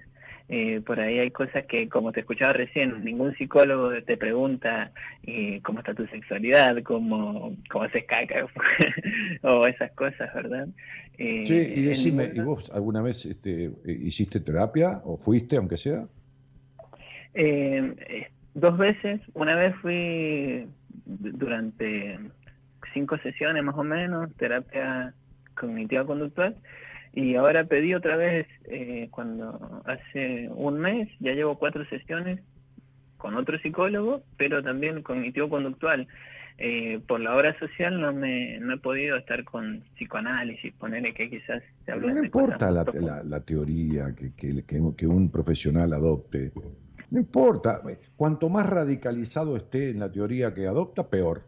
Eh, 0.49 0.79
por 0.85 0.97
ahí 1.01 1.19
hay 1.19 1.31
cosas 1.31 1.65
que, 1.65 1.89
como 1.89 2.13
te 2.13 2.21
escuchaba 2.21 2.53
recién, 2.53 3.03
ningún 3.03 3.35
psicólogo 3.35 3.91
te 4.03 4.15
pregunta 4.15 4.91
eh, 5.23 5.59
cómo 5.61 5.79
está 5.79 5.93
tu 5.93 6.07
sexualidad, 6.07 6.81
cómo, 6.83 7.53
cómo 7.69 7.83
haces 7.83 8.05
caca 8.05 8.47
o 9.41 9.67
esas 9.67 9.91
cosas, 9.91 10.33
¿verdad? 10.33 10.69
Eh, 11.17 11.43
Sí, 11.45 11.73
y 11.75 11.81
decime, 11.81 12.29
¿y 12.33 12.39
vos 12.39 12.69
alguna 12.71 13.01
vez 13.01 13.25
este, 13.25 13.71
hiciste 13.85 14.39
terapia 14.39 15.01
o 15.03 15.17
fuiste, 15.17 15.57
aunque 15.57 15.75
sea? 15.75 16.07
Eh, 17.33 18.27
dos 18.57 18.77
veces, 18.77 19.21
una 19.33 19.55
vez 19.55 19.75
fui 19.81 20.67
durante 21.05 22.19
cinco 22.93 23.17
sesiones 23.19 23.63
más 23.63 23.75
o 23.77 23.83
menos, 23.83 24.33
terapia 24.35 25.13
cognitiva 25.55 26.05
conductual, 26.05 26.55
y 27.13 27.35
ahora 27.35 27.63
pedí 27.65 27.93
otra 27.93 28.15
vez 28.17 28.47
eh, 28.65 29.07
cuando 29.11 29.81
hace 29.85 30.49
un 30.53 30.79
mes, 30.79 31.07
ya 31.19 31.33
llevo 31.33 31.57
cuatro 31.57 31.85
sesiones 31.85 32.39
con 33.17 33.35
otro 33.35 33.57
psicólogo, 33.59 34.23
pero 34.37 34.61
también 34.63 35.01
cognitivo 35.01 35.49
conductual. 35.49 36.07
Eh, 36.59 36.99
por 37.07 37.19
la 37.19 37.35
obra 37.35 37.57
social 37.59 38.01
no 38.01 38.11
me 38.13 38.59
no 38.59 38.73
he 38.73 38.77
podido 38.79 39.15
estar 39.15 39.43
con 39.43 39.81
psicoanálisis, 39.95 40.73
ponerle 40.73 41.13
que 41.13 41.29
quizás 41.29 41.61
se 41.85 41.91
no 41.95 42.23
importa 42.25 42.71
la, 42.71 42.83
la- 43.05 43.23
la 43.23 43.39
teoría 43.41 44.13
que- 44.15 44.31
que- 44.35 44.63
que 44.97 45.07
un 45.07 45.29
profesional 45.29 45.93
adopte. 45.93 46.51
No 47.11 47.19
importa. 47.19 47.81
Cuanto 48.15 48.49
más 48.49 48.67
radicalizado 48.69 49.55
esté 49.55 49.91
en 49.91 49.99
la 49.99 50.11
teoría 50.11 50.53
que 50.53 50.67
adopta, 50.67 51.07
peor. 51.07 51.43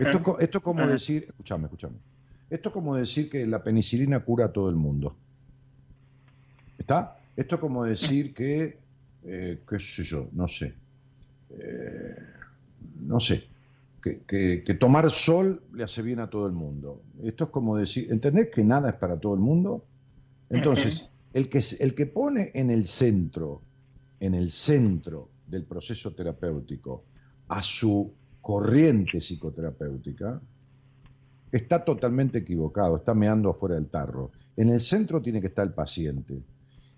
Esto, 0.00 0.38
esto 0.40 0.58
es 0.58 0.64
como 0.64 0.86
decir, 0.86 1.24
escúchame, 1.28 1.64
escúchame. 1.64 1.96
Esto 2.50 2.68
es 2.68 2.72
como 2.72 2.94
decir 2.96 3.30
que 3.30 3.46
la 3.46 3.62
penicilina 3.62 4.20
cura 4.20 4.46
a 4.46 4.52
todo 4.52 4.68
el 4.68 4.76
mundo. 4.76 5.16
¿Está? 6.78 7.16
Esto 7.36 7.54
es 7.56 7.60
como 7.60 7.84
decir 7.84 8.34
que, 8.34 8.78
eh, 9.24 9.60
qué 9.68 9.78
sé 9.80 10.02
yo, 10.02 10.28
no 10.32 10.48
sé, 10.48 10.74
eh, 11.50 12.16
no 13.00 13.20
sé, 13.20 13.44
que, 14.02 14.20
que- 14.26 14.62
que 14.64 14.74
tomar 14.74 15.08
sol 15.10 15.62
le 15.72 15.84
hace 15.84 16.02
bien 16.02 16.18
a 16.20 16.28
todo 16.28 16.46
el 16.46 16.52
mundo. 16.52 17.00
Esto 17.22 17.44
es 17.44 17.50
como 17.50 17.76
decir, 17.76 18.08
¿entendés 18.10 18.50
que 18.54 18.64
nada 18.64 18.90
es 18.90 18.96
para 18.96 19.16
todo 19.18 19.34
el 19.34 19.40
mundo? 19.40 19.84
Entonces, 20.50 21.08
el 21.32 21.48
que, 21.48 21.62
el 21.78 21.94
que 21.94 22.06
pone 22.06 22.50
en 22.54 22.70
el 22.70 22.84
centro, 22.86 23.62
en 24.22 24.34
el 24.34 24.50
centro 24.50 25.30
del 25.48 25.64
proceso 25.64 26.12
terapéutico, 26.12 27.02
a 27.48 27.60
su 27.60 28.12
corriente 28.40 29.18
psicoterapéutica, 29.20 30.40
está 31.50 31.84
totalmente 31.84 32.38
equivocado, 32.38 32.98
está 32.98 33.14
meando 33.14 33.50
afuera 33.50 33.74
del 33.74 33.88
tarro. 33.88 34.30
En 34.56 34.68
el 34.68 34.78
centro 34.78 35.20
tiene 35.20 35.40
que 35.40 35.48
estar 35.48 35.66
el 35.66 35.74
paciente. 35.74 36.40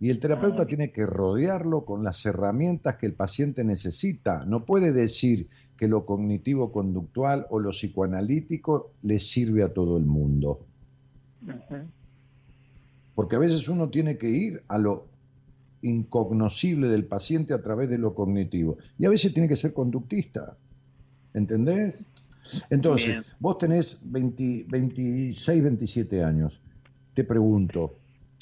Y 0.00 0.10
el 0.10 0.20
terapeuta 0.20 0.64
Ah. 0.64 0.66
tiene 0.66 0.92
que 0.92 1.06
rodearlo 1.06 1.86
con 1.86 2.04
las 2.04 2.26
herramientas 2.26 2.96
que 2.96 3.06
el 3.06 3.14
paciente 3.14 3.64
necesita. 3.64 4.44
No 4.44 4.66
puede 4.66 4.92
decir 4.92 5.48
que 5.78 5.88
lo 5.88 6.04
cognitivo-conductual 6.04 7.46
o 7.48 7.58
lo 7.58 7.70
psicoanalítico 7.70 8.90
le 9.00 9.18
sirve 9.18 9.62
a 9.62 9.72
todo 9.72 9.96
el 9.96 10.04
mundo. 10.04 10.60
Porque 13.14 13.36
a 13.36 13.38
veces 13.38 13.66
uno 13.66 13.88
tiene 13.88 14.18
que 14.18 14.28
ir 14.28 14.62
a 14.68 14.76
lo 14.76 15.13
incognoscible 15.84 16.88
del 16.88 17.04
paciente 17.04 17.54
a 17.54 17.62
través 17.62 17.90
de 17.90 17.98
lo 17.98 18.14
cognitivo. 18.14 18.78
Y 18.98 19.06
a 19.06 19.10
veces 19.10 19.32
tiene 19.32 19.48
que 19.48 19.56
ser 19.56 19.72
conductista. 19.72 20.56
¿Entendés? 21.32 22.12
Entonces, 22.70 23.08
Bien. 23.08 23.24
vos 23.38 23.58
tenés 23.58 23.98
20 24.02 24.66
26, 24.68 25.62
27 25.62 26.24
años. 26.24 26.60
Te 27.12 27.24
pregunto, 27.24 27.96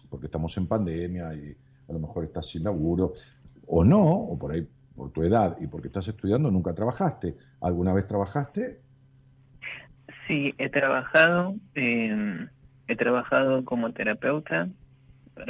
porque 0.09 0.27
estamos 0.27 0.57
en 0.57 0.67
pandemia 0.67 1.35
y 1.35 1.57
a 1.89 1.93
lo 1.93 1.99
mejor 1.99 2.25
estás 2.25 2.47
sin 2.47 2.65
laburo, 2.65 3.13
o 3.67 3.85
no, 3.85 4.03
o 4.03 4.39
por 4.39 4.53
ahí 4.53 4.67
por 4.95 5.11
tu 5.11 5.23
edad 5.23 5.57
y 5.61 5.67
porque 5.67 5.89
estás 5.89 6.09
estudiando 6.09 6.51
nunca 6.51 6.75
trabajaste. 6.75 7.37
¿Alguna 7.61 7.93
vez 7.93 8.07
trabajaste? 8.07 8.81
Sí, 10.27 10.55
he 10.59 10.69
trabajado, 10.69 11.57
eh, 11.75 12.47
he 12.89 12.97
trabajado 12.97 13.65
como 13.65 13.93
terapeuta, 13.93 14.69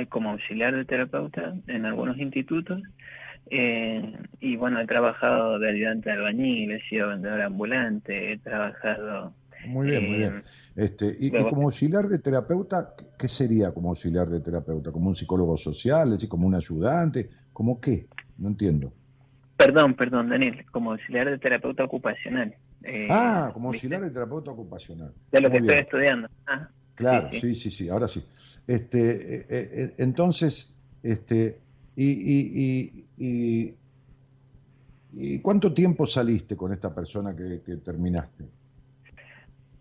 como 0.08 0.30
auxiliar 0.30 0.74
de 0.74 0.84
terapeuta 0.84 1.54
en 1.66 1.86
algunos 1.86 2.18
institutos, 2.18 2.82
eh, 3.50 4.16
y 4.40 4.56
bueno, 4.56 4.80
he 4.80 4.86
trabajado 4.86 5.58
de 5.58 5.70
ayudante 5.70 6.08
de 6.10 6.16
albañil, 6.16 6.72
he 6.72 6.80
sido 6.88 7.08
vendedor 7.08 7.42
ambulante, 7.42 8.32
he 8.32 8.38
trabajado... 8.38 9.34
Muy 9.66 9.88
bien, 9.88 10.06
muy 10.06 10.16
eh, 10.16 10.18
bien. 10.18 10.42
Este, 10.74 11.16
y, 11.18 11.30
como 11.30 11.62
auxiliar 11.62 12.06
de 12.08 12.18
terapeuta, 12.18 12.94
¿qué- 12.96 13.04
¿qué 13.18 13.28
sería 13.28 13.72
como 13.72 13.90
auxiliar 13.90 14.28
de 14.28 14.40
terapeuta? 14.40 14.90
¿Como 14.90 15.08
un 15.08 15.14
psicólogo 15.14 15.56
social? 15.56 16.08
¿Es 16.08 16.14
decir, 16.14 16.28
como 16.28 16.46
un 16.48 16.54
ayudante? 16.54 17.30
¿Cómo 17.52 17.80
qué? 17.80 18.06
No 18.38 18.48
entiendo. 18.48 18.92
Perdón, 19.56 19.94
perdón, 19.94 20.30
Daniel, 20.30 20.64
como 20.72 20.92
auxiliar 20.92 21.30
de 21.30 21.38
terapeuta 21.38 21.84
ocupacional. 21.84 22.54
eh, 22.84 23.06
ah, 23.08 23.50
como 23.54 23.70
¿viste? 23.70 23.86
auxiliar 23.86 24.02
de 24.02 24.10
terapeuta 24.10 24.50
ocupacional. 24.50 25.12
De 25.30 25.40
lo 25.40 25.48
Muy 25.48 25.58
que 25.58 25.62
bien. 25.62 25.78
estoy 25.78 25.84
estudiando. 25.84 26.28
Ah, 26.46 26.68
Claro, 26.94 27.30
sí, 27.32 27.40
sí, 27.40 27.54
sí, 27.54 27.70
sí, 27.70 27.88
ahora 27.88 28.08
sí. 28.08 28.22
Este, 28.66 29.36
eh, 29.36 29.46
eh, 29.48 29.70
eh, 29.72 29.94
entonces, 29.98 30.72
este, 31.02 31.58
y, 31.96 32.10
y, 32.10 33.04
y, 33.18 33.26
y- 33.26 33.74
¿y 35.14 35.38
cuánto 35.40 35.72
tiempo 35.72 36.06
saliste 36.06 36.56
con 36.56 36.72
esta 36.72 36.94
persona 36.94 37.34
que, 37.34 37.60
que 37.64 37.76
terminaste? 37.76 38.44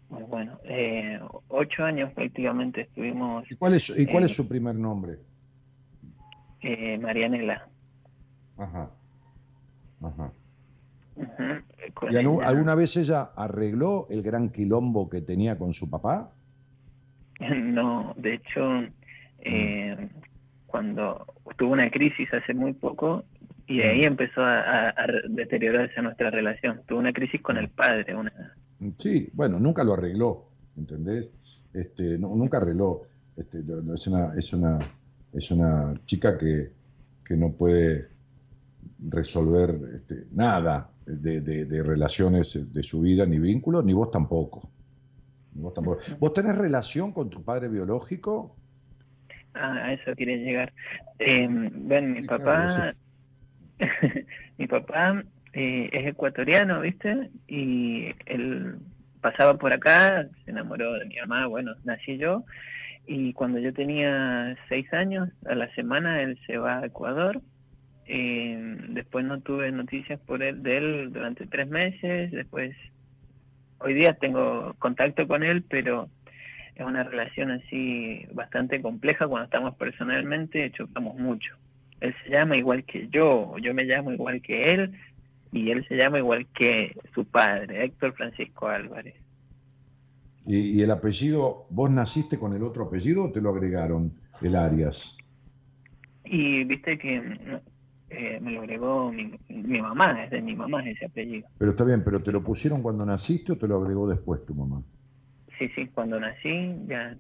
Bueno, 0.10 0.60
eh, 0.66 1.20
ocho 1.48 1.84
años 1.84 2.12
prácticamente 2.14 2.82
estuvimos 2.82 3.50
¿Y 3.50 3.56
cuál 3.56 3.76
es, 3.76 3.90
y 3.96 4.06
cuál 4.06 4.26
es 4.26 4.34
su 4.34 4.48
primer 4.48 4.76
nombre? 4.76 5.20
Marianela. 7.00 7.68
Ajá. 8.58 8.90
Ajá. 10.02 10.32
¿Y 12.10 12.16
alguna 12.16 12.76
vez 12.76 12.96
ella 12.98 13.32
arregló 13.36 14.08
el 14.10 14.22
gran 14.22 14.50
quilombo 14.50 15.10
que 15.10 15.22
tenía 15.22 15.58
con 15.58 15.74
su 15.74 15.90
papá? 15.90 16.32
No, 17.50 18.14
de 18.18 18.36
hecho, 18.36 18.62
eh, 19.40 20.10
cuando 20.68 21.26
tuvo 21.58 21.74
una 21.74 21.90
crisis 21.90 22.32
hace 22.34 22.54
muy 22.54 22.74
poco 22.74 23.24
y 23.68 23.78
de 23.80 23.90
ahí 23.90 24.02
empezó 24.04 24.42
a, 24.42 24.60
a- 24.62 24.90
a 24.90 25.08
deteriorarse 25.30 26.02
nuestra 26.02 26.30
relación. 26.30 26.82
Tuvo 26.88 27.00
una 27.00 27.14
crisis 27.14 27.42
con 27.42 27.58
el 27.58 27.70
padre, 27.70 28.16
una, 28.16 28.32
Sí, 28.98 29.30
bueno, 29.34 29.60
nunca 29.60 29.84
lo 29.84 29.94
arregló, 29.94 30.48
¿entendés? 30.78 31.32
Este, 31.74 32.18
no- 32.18 32.36
nunca 32.36 32.58
arregló. 32.58 33.04
Este, 33.38 33.60
es 33.60 34.08
una, 34.08 34.34
es 34.36 34.54
una, 34.54 34.80
es 35.34 35.52
una 35.52 35.94
chica 36.06 36.38
que, 36.38 36.72
que 37.24 37.36
no 37.38 37.52
puede 37.54 38.08
resolver 39.10 39.76
este, 39.96 40.26
nada 40.32 40.90
de, 41.06 41.42
de- 41.42 41.66
de 41.66 41.84
relaciones 41.84 42.60
de 42.74 42.84
su 42.84 43.02
vida, 43.02 43.26
ni 43.26 43.40
vínculos, 43.40 43.84
ni 43.86 43.94
vos 43.94 44.12
tampoco. 44.12 44.62
Vos 45.52 45.74
tampoco. 45.74 46.02
¿Vos 46.20 46.34
tenés 46.34 46.58
relación 46.58 47.12
con 47.14 47.30
tu 47.30 47.44
padre 47.44 47.68
biológico? 47.70 48.60
Ah, 49.54 49.74
a 49.88 49.94
eso 49.94 50.16
quería 50.16 50.38
llegar. 50.38 50.74
Eh, 51.20 51.48
ven, 51.50 52.14
mi 52.14 52.22
Sí, 52.22 52.28
papá, 52.28 52.66
claro, 52.68 52.94
mi 54.58 54.68
papá 54.68 55.24
eh, 55.54 55.90
es 55.92 56.08
ecuatoriano, 56.08 56.82
¿viste? 56.82 57.32
Y 57.48 58.14
él 58.26 58.78
pasaba 59.22 59.58
por 59.58 59.74
acá, 59.74 60.28
se 60.46 60.52
enamoró 60.52 60.94
de 60.94 61.06
mi 61.06 61.16
mamá, 61.18 61.48
bueno, 61.48 61.74
nací 61.84 62.18
yo, 62.18 62.46
y 63.06 63.34
cuando 63.34 63.60
yo 63.60 63.74
tenía 63.74 64.58
seis 64.70 64.92
años, 64.94 65.30
a 65.46 65.56
la 65.56 65.74
semana 65.76 66.22
él 66.24 66.40
se 66.48 66.58
va 66.58 66.80
a 66.80 66.86
Ecuador. 66.86 67.42
Eh, 68.06 68.58
después 68.90 69.26
no 69.26 69.42
tuve 69.42 69.72
noticias 69.72 70.20
por 70.22 70.44
él, 70.44 70.64
de 70.64 70.78
él 70.78 71.14
durante 71.14 71.48
tres 71.48 71.68
meses, 71.70 72.32
después 72.32 72.76
hoy 73.84 73.94
día 73.94 74.14
tengo 74.14 74.76
contacto 74.80 75.28
con 75.28 75.44
él, 75.44 75.64
pero 75.64 76.10
es 76.76 76.86
una 76.86 77.04
relación 77.04 77.52
así 77.52 78.26
bastante 78.34 78.82
compleja 78.82 79.28
cuando 79.28 79.46
estamos 79.46 79.76
personalmente, 79.76 80.72
chocamos 80.72 81.18
mucho. 81.18 81.56
Él 82.00 82.16
se 82.24 82.32
llama 82.32 82.58
igual 82.58 82.84
que 82.84 83.08
yo, 83.10 83.56
yo 83.60 83.74
me 83.74 83.84
llamo 83.84 84.12
igual 84.12 84.42
que 84.42 84.66
él 84.66 84.92
y 85.52 85.70
él 85.70 85.86
se 85.88 85.96
llama 85.98 86.20
igual 86.20 86.48
que 86.54 86.96
su 87.14 87.26
padre, 87.26 87.84
Héctor 87.84 88.14
Francisco 88.14 88.68
Álvarez. 88.68 89.16
¿Y, 90.46 90.80
y 90.80 90.82
el 90.82 90.90
apellido, 90.90 91.68
vos 91.70 91.92
naciste 91.92 92.40
con 92.40 92.56
el 92.56 92.64
otro 92.64 92.86
apellido 92.86 93.26
o 93.26 93.32
te 93.32 93.42
lo 93.42 93.50
agregaron, 93.50 94.12
el 94.42 94.56
Arias? 94.56 95.18
Y 96.26 96.64
viste 96.64 96.98
que 96.98 97.62
eh, 98.12 98.40
me 98.42 98.52
lo 98.52 98.62
agregó 98.62 99.12
mi, 99.12 99.34
mi 99.50 99.82
mamá, 99.82 100.24
es 100.24 100.32
de 100.32 100.42
mi 100.42 100.56
mamá 100.56 100.88
ese 100.88 101.06
apellido. 101.06 101.48
Pero 101.58 101.72
está 101.72 101.84
bien, 101.84 102.04
¿pero 102.04 102.22
te 102.22 102.32
lo 102.32 102.44
pusieron 102.44 102.82
cuando 102.82 103.06
naciste 103.06 103.54
o 103.54 103.58
te 103.58 103.68
lo 103.68 103.78
agregó 103.78 104.08
después 104.10 104.46
tu 104.46 104.54
mamá? 104.54 104.82
Sí, 105.58 105.70
sí, 105.76 105.88
cuando 105.88 106.20
nací 106.20 106.76
ya... 106.88 107.16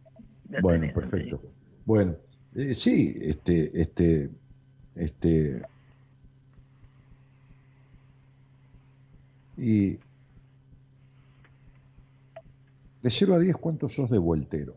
ya 0.49 0.59
Bueno, 0.61 0.81
tenés 0.81 0.93
perfecto. 0.95 1.35
apellido. 1.37 1.41
Bueno, 1.85 2.15
eh, 2.55 2.73
sí, 2.73 3.13
este, 3.21 3.81
este, 3.81 4.29
este. 4.95 5.61
Y 9.57 9.91
de 13.01 13.09
0 13.09 13.35
a 13.35 13.39
10, 13.39 13.55
¿cuántos 13.57 13.93
sos 13.93 14.09
de 14.09 14.17
voltero? 14.17 14.75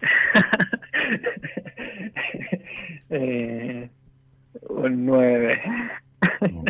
eh, 3.14 3.90
un 4.68 5.06
nueve. 5.06 5.60
Mm. 6.40 6.64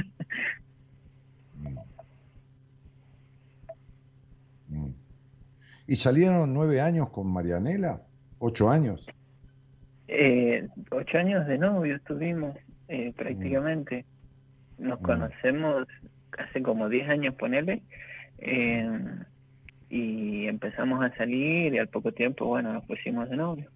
Mm. 4.69 4.89
¿Y 5.87 5.97
salieron 5.97 6.53
nueve 6.55 6.81
años 6.81 7.11
con 7.11 7.27
Marianela? 7.33 8.03
¿Ocho 8.39 8.71
años? 8.71 9.07
Eh, 10.09 10.69
ocho 10.91 11.19
años 11.19 11.47
de 11.47 11.59
novio 11.59 11.97
estuvimos 11.97 12.57
eh, 12.89 13.13
prácticamente. 13.17 14.05
Nos 14.79 15.01
Mm. 15.01 15.05
conocemos 15.05 15.87
hace 16.39 16.63
como 16.63 16.89
diez 16.89 17.09
años, 17.09 17.35
ponele. 17.37 17.83
eh, 18.39 18.89
y 19.89 20.47
empezamos 20.49 21.05
a 21.05 21.15
salir 21.17 21.73
y 21.75 21.79
al 21.79 21.87
poco 21.89 22.11
tiempo, 22.13 22.47
bueno, 22.47 22.73
nos 22.73 22.85
pusimos 22.85 23.31
de 23.31 23.37
novio. 23.37 23.71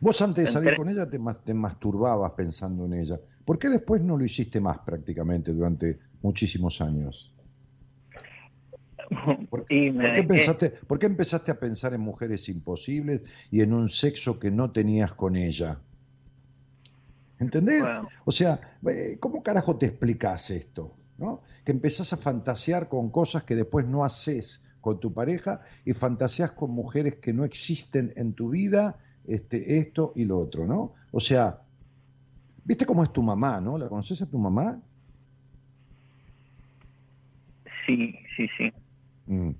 Vos 0.00 0.20
antes 0.22 0.46
de 0.46 0.52
salir 0.52 0.76
con 0.76 0.88
ella 0.88 1.08
te, 1.08 1.18
mas- 1.18 1.42
te 1.44 1.54
masturbabas 1.54 2.32
pensando 2.32 2.84
en 2.84 2.94
ella. 2.94 3.20
¿Por 3.44 3.58
qué 3.58 3.68
después 3.68 4.02
no 4.02 4.16
lo 4.18 4.24
hiciste 4.24 4.60
más 4.60 4.78
prácticamente 4.80 5.52
durante 5.52 5.98
muchísimos 6.22 6.80
años? 6.80 7.32
¿Por, 9.50 9.66
y 9.68 9.90
por 9.90 10.02
me- 10.02 10.14
qué 10.16 10.24
pensaste, 10.24 10.70
por 10.70 10.98
qué 10.98 11.06
empezaste 11.06 11.50
a 11.52 11.58
pensar 11.60 11.94
en 11.94 12.00
mujeres 12.00 12.48
imposibles 12.48 13.22
y 13.50 13.60
en 13.60 13.72
un 13.72 13.88
sexo 13.88 14.38
que 14.38 14.50
no 14.50 14.70
tenías 14.72 15.14
con 15.14 15.36
ella? 15.36 15.78
¿Entendés? 17.38 17.84
O 18.24 18.32
sea, 18.32 18.78
eh, 18.88 19.18
¿cómo 19.20 19.42
carajo 19.42 19.76
te 19.76 19.86
explicás 19.86 20.50
esto? 20.50 20.96
¿no? 21.18 21.42
Que 21.64 21.72
empezás 21.72 22.12
a 22.12 22.16
fantasear 22.16 22.88
con 22.88 23.10
cosas 23.10 23.44
que 23.44 23.54
después 23.54 23.86
no 23.86 24.04
haces 24.04 24.62
con 24.80 25.00
tu 25.00 25.12
pareja 25.12 25.60
y 25.84 25.92
fantaseas 25.92 26.52
con 26.52 26.70
mujeres 26.70 27.16
que 27.16 27.32
no 27.32 27.44
existen 27.44 28.12
en 28.16 28.34
tu 28.34 28.50
vida, 28.50 28.96
este, 29.28 29.78
esto 29.78 30.12
y 30.14 30.24
lo 30.24 30.38
otro, 30.38 30.66
¿no? 30.66 30.92
O 31.12 31.20
sea, 31.20 31.60
¿viste 32.64 32.86
cómo 32.86 33.02
es 33.02 33.12
tu 33.12 33.22
mamá, 33.22 33.60
no? 33.60 33.78
¿La 33.78 33.88
conoces 33.88 34.20
a 34.22 34.26
tu 34.26 34.38
mamá? 34.38 34.80
Sí, 37.86 38.14
sí, 38.36 38.46
sí. 38.58 38.72
Mm. 39.26 39.50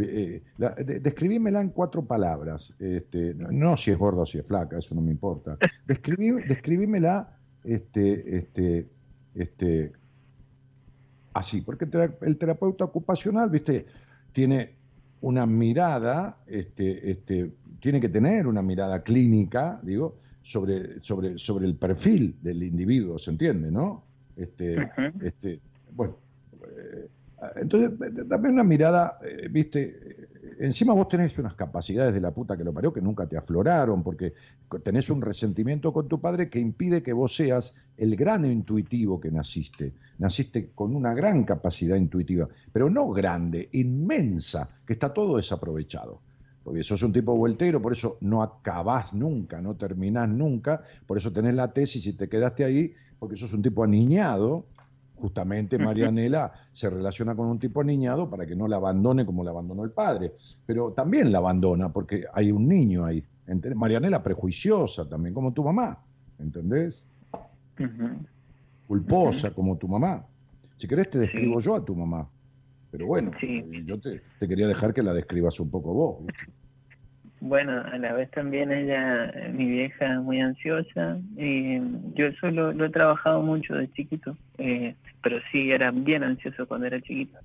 Eh, 0.00 0.42
la- 0.56 0.74
de- 0.74 1.00
describímela 1.00 1.60
en 1.60 1.70
cuatro 1.70 2.04
palabras. 2.04 2.74
Este, 2.78 3.34
no, 3.34 3.50
no 3.50 3.76
si 3.76 3.90
es 3.90 3.98
gorda 3.98 4.22
o 4.22 4.26
si 4.26 4.38
es 4.38 4.46
flaca, 4.46 4.78
eso 4.78 4.94
no 4.94 5.00
me 5.02 5.10
importa. 5.10 5.58
Describí, 5.86 6.30
describímela 6.48 7.36
este, 7.64 8.36
este, 8.38 8.88
este, 9.34 9.92
así, 11.34 11.60
porque 11.60 11.86
el 12.22 12.36
terapeuta 12.38 12.84
ocupacional, 12.84 13.50
viste, 13.50 13.84
tiene 14.32 14.74
una 15.22 15.46
mirada, 15.46 16.36
este, 16.46 17.10
este, 17.10 17.52
tiene 17.80 18.00
que 18.00 18.08
tener 18.08 18.46
una 18.46 18.62
mirada 18.62 19.02
clínica, 19.02 19.80
digo, 19.82 20.16
sobre, 20.42 21.00
sobre, 21.00 21.38
sobre 21.38 21.66
el 21.66 21.76
perfil 21.76 22.36
del 22.42 22.62
individuo, 22.62 23.18
¿se 23.18 23.30
entiende, 23.30 23.70
no? 23.70 24.04
Este, 24.36 24.90
este, 25.22 25.60
bueno, 25.92 26.16
eh, 26.64 27.08
entonces, 27.56 27.90
dame 28.26 28.50
una 28.50 28.64
mirada, 28.64 29.18
eh, 29.24 29.48
viste, 29.50 30.21
encima 30.66 30.94
vos 30.94 31.08
tenés 31.08 31.36
unas 31.38 31.54
capacidades 31.54 32.14
de 32.14 32.20
la 32.20 32.30
puta 32.30 32.56
que 32.56 32.64
lo 32.64 32.72
parió 32.72 32.92
que 32.92 33.02
nunca 33.02 33.26
te 33.26 33.36
afloraron, 33.36 34.02
porque 34.02 34.32
tenés 34.82 35.10
un 35.10 35.20
resentimiento 35.20 35.92
con 35.92 36.08
tu 36.08 36.20
padre 36.20 36.48
que 36.48 36.60
impide 36.60 37.02
que 37.02 37.12
vos 37.12 37.34
seas 37.34 37.74
el 37.96 38.16
gran 38.16 38.44
intuitivo 38.44 39.20
que 39.20 39.30
naciste. 39.30 39.92
Naciste 40.18 40.70
con 40.74 40.94
una 40.94 41.14
gran 41.14 41.44
capacidad 41.44 41.96
intuitiva, 41.96 42.48
pero 42.72 42.88
no 42.88 43.10
grande, 43.10 43.68
inmensa, 43.72 44.68
que 44.86 44.92
está 44.92 45.12
todo 45.12 45.36
desaprovechado. 45.36 46.20
Porque 46.62 46.84
sos 46.84 47.02
un 47.02 47.12
tipo 47.12 47.36
vueltero, 47.36 47.82
por 47.82 47.92
eso 47.92 48.18
no 48.20 48.42
acabás 48.42 49.12
nunca, 49.14 49.60
no 49.60 49.74
terminás 49.74 50.28
nunca, 50.28 50.82
por 51.06 51.18
eso 51.18 51.32
tenés 51.32 51.54
la 51.54 51.72
tesis 51.72 52.06
y 52.06 52.12
te 52.12 52.28
quedaste 52.28 52.64
ahí, 52.64 52.94
porque 53.18 53.36
sos 53.36 53.52
un 53.52 53.62
tipo 53.62 53.82
aniñado. 53.82 54.66
Justamente 55.22 55.78
Marianela 55.78 56.52
se 56.72 56.90
relaciona 56.90 57.36
con 57.36 57.46
un 57.46 57.56
tipo 57.56 57.80
aniñado 57.80 58.28
para 58.28 58.44
que 58.44 58.56
no 58.56 58.66
la 58.66 58.74
abandone 58.74 59.24
como 59.24 59.44
la 59.44 59.50
abandonó 59.50 59.84
el 59.84 59.92
padre. 59.92 60.32
Pero 60.66 60.94
también 60.94 61.30
la 61.30 61.38
abandona 61.38 61.92
porque 61.92 62.24
hay 62.34 62.50
un 62.50 62.66
niño 62.66 63.04
ahí. 63.04 63.22
¿entendés? 63.46 63.78
Marianela 63.78 64.20
prejuiciosa 64.20 65.08
también, 65.08 65.32
como 65.32 65.52
tu 65.52 65.62
mamá. 65.62 65.96
¿Entendés? 66.40 67.06
Culposa 68.88 69.52
como 69.52 69.78
tu 69.78 69.86
mamá. 69.86 70.26
Si 70.76 70.88
querés 70.88 71.08
te 71.08 71.20
describo 71.20 71.60
yo 71.60 71.76
a 71.76 71.84
tu 71.84 71.94
mamá. 71.94 72.28
Pero 72.90 73.06
bueno, 73.06 73.30
eh, 73.40 73.84
yo 73.86 74.00
te, 74.00 74.22
te 74.40 74.48
quería 74.48 74.66
dejar 74.66 74.92
que 74.92 75.04
la 75.04 75.12
describas 75.12 75.60
un 75.60 75.70
poco 75.70 75.94
vos. 75.94 76.26
¿viste? 76.26 76.52
Bueno, 77.44 77.72
a 77.84 77.98
la 77.98 78.12
vez 78.12 78.30
también 78.30 78.70
ella, 78.70 79.26
eh, 79.30 79.52
mi 79.52 79.66
vieja, 79.68 80.20
muy 80.20 80.40
ansiosa. 80.40 81.18
Y 81.36 81.78
yo 82.14 82.26
eso 82.26 82.50
lo, 82.52 82.72
lo 82.72 82.84
he 82.86 82.90
trabajado 82.90 83.42
mucho 83.42 83.74
de 83.74 83.90
chiquito, 83.90 84.36
eh, 84.58 84.94
pero 85.22 85.38
sí 85.50 85.72
era 85.72 85.90
bien 85.90 86.22
ansioso 86.22 86.66
cuando 86.68 86.86
era 86.86 87.00
chiquito. 87.00 87.38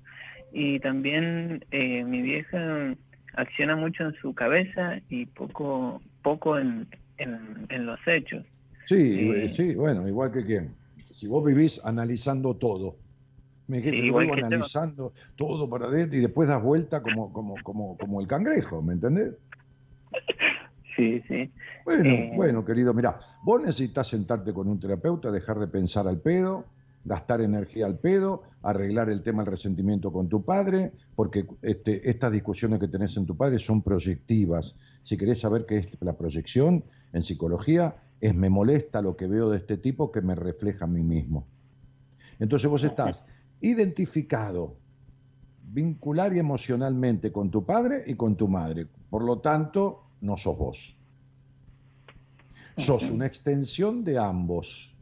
Y 0.52 0.78
también 0.78 1.64
eh, 1.72 2.04
mi 2.04 2.22
vieja 2.22 2.94
acciona 3.34 3.74
mucho 3.74 4.04
en 4.04 4.14
su 4.14 4.34
cabeza 4.34 5.00
y 5.08 5.26
poco 5.26 6.00
poco 6.22 6.58
en, 6.58 6.86
en, 7.18 7.66
en 7.68 7.86
los 7.86 7.98
hechos. 8.06 8.44
Sí, 8.84 9.28
Eh, 9.30 9.44
eh, 9.46 9.48
sí, 9.48 9.74
bueno, 9.74 10.06
igual 10.06 10.30
que 10.30 10.44
quién. 10.44 10.74
Si 11.12 11.26
vos 11.26 11.44
vivís 11.44 11.80
analizando 11.84 12.54
todo. 12.56 12.96
Me 13.66 13.78
dijiste, 13.78 14.00
Sí, 14.00 14.06
yo. 14.06 14.18
analizando 14.46 15.12
todo 15.36 15.68
para 15.68 15.86
adentro 15.86 16.18
y 16.18 16.22
después 16.22 16.48
das 16.48 16.62
vuelta 16.62 17.02
como, 17.02 17.32
como, 17.32 17.54
como, 17.62 17.98
como 17.98 18.20
el 18.20 18.26
cangrejo, 18.26 18.80
¿me 18.80 18.94
entendés? 18.94 19.34
Sí, 20.98 21.22
sí. 21.28 21.52
Bueno, 21.84 22.10
Eh, 22.10 22.32
bueno, 22.34 22.64
querido, 22.64 22.92
mira, 22.92 23.20
vos 23.44 23.60
necesitas 23.60 24.08
sentarte 24.08 24.52
con 24.52 24.66
un 24.68 24.80
terapeuta, 24.80 25.30
dejar 25.30 25.60
de 25.60 25.68
pensar 25.68 26.08
al 26.08 26.20
pedo, 26.20 26.64
gastar 27.04 27.40
energía 27.40 27.86
al 27.86 28.00
pedo, 28.00 28.42
arreglar 28.62 29.08
el 29.08 29.22
tema 29.22 29.44
del 29.44 29.52
resentimiento 29.52 30.12
con 30.12 30.28
tu 30.28 30.44
padre, 30.44 30.92
porque 31.14 31.46
este, 31.62 32.10
estas 32.10 32.32
discusiones 32.32 32.80
que 32.80 32.88
tenés 32.88 33.16
en 33.16 33.26
tu 33.26 33.36
padre 33.36 33.60
son 33.60 33.82
proyectivas. 33.82 34.74
Si 35.04 35.16
querés 35.16 35.38
saber 35.38 35.66
qué 35.66 35.76
es 35.76 35.96
la 36.00 36.16
proyección 36.16 36.82
en 37.12 37.22
psicología, 37.22 37.94
es 38.20 38.34
me 38.34 38.50
molesta 38.50 39.00
lo 39.00 39.16
que 39.16 39.28
veo 39.28 39.48
de 39.50 39.58
este 39.58 39.76
tipo 39.78 40.10
que 40.10 40.20
me 40.20 40.34
refleja 40.34 40.86
a 40.86 40.88
mí 40.88 41.04
mismo. 41.04 41.46
Entonces 42.40 42.68
vos 42.68 42.82
estás 42.82 43.24
identificado 43.60 44.76
vincular 45.62 46.34
y 46.34 46.40
emocionalmente 46.40 47.30
con 47.30 47.52
tu 47.52 47.64
padre 47.64 48.02
y 48.04 48.14
con 48.14 48.36
tu 48.36 48.48
madre. 48.48 48.88
Por 49.08 49.22
lo 49.22 49.38
tanto, 49.38 50.07
no 50.20 50.36
sos 50.36 50.58
vos. 50.58 50.96
Sos 52.76 53.10
una 53.10 53.26
extensión 53.26 54.04
de 54.04 54.18
ambos, 54.18 54.94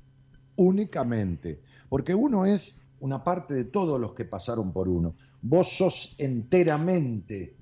únicamente. 0.57 1.61
Porque 1.89 2.15
uno 2.15 2.47
es 2.47 2.81
una 3.01 3.23
parte 3.23 3.55
de 3.55 3.65
todos 3.65 4.01
los 4.01 4.15
que 4.15 4.25
pasaron 4.25 4.73
por 4.73 4.89
uno. 4.89 5.15
Vos 5.43 5.77
sos 5.77 6.15
enteramente 6.19 7.55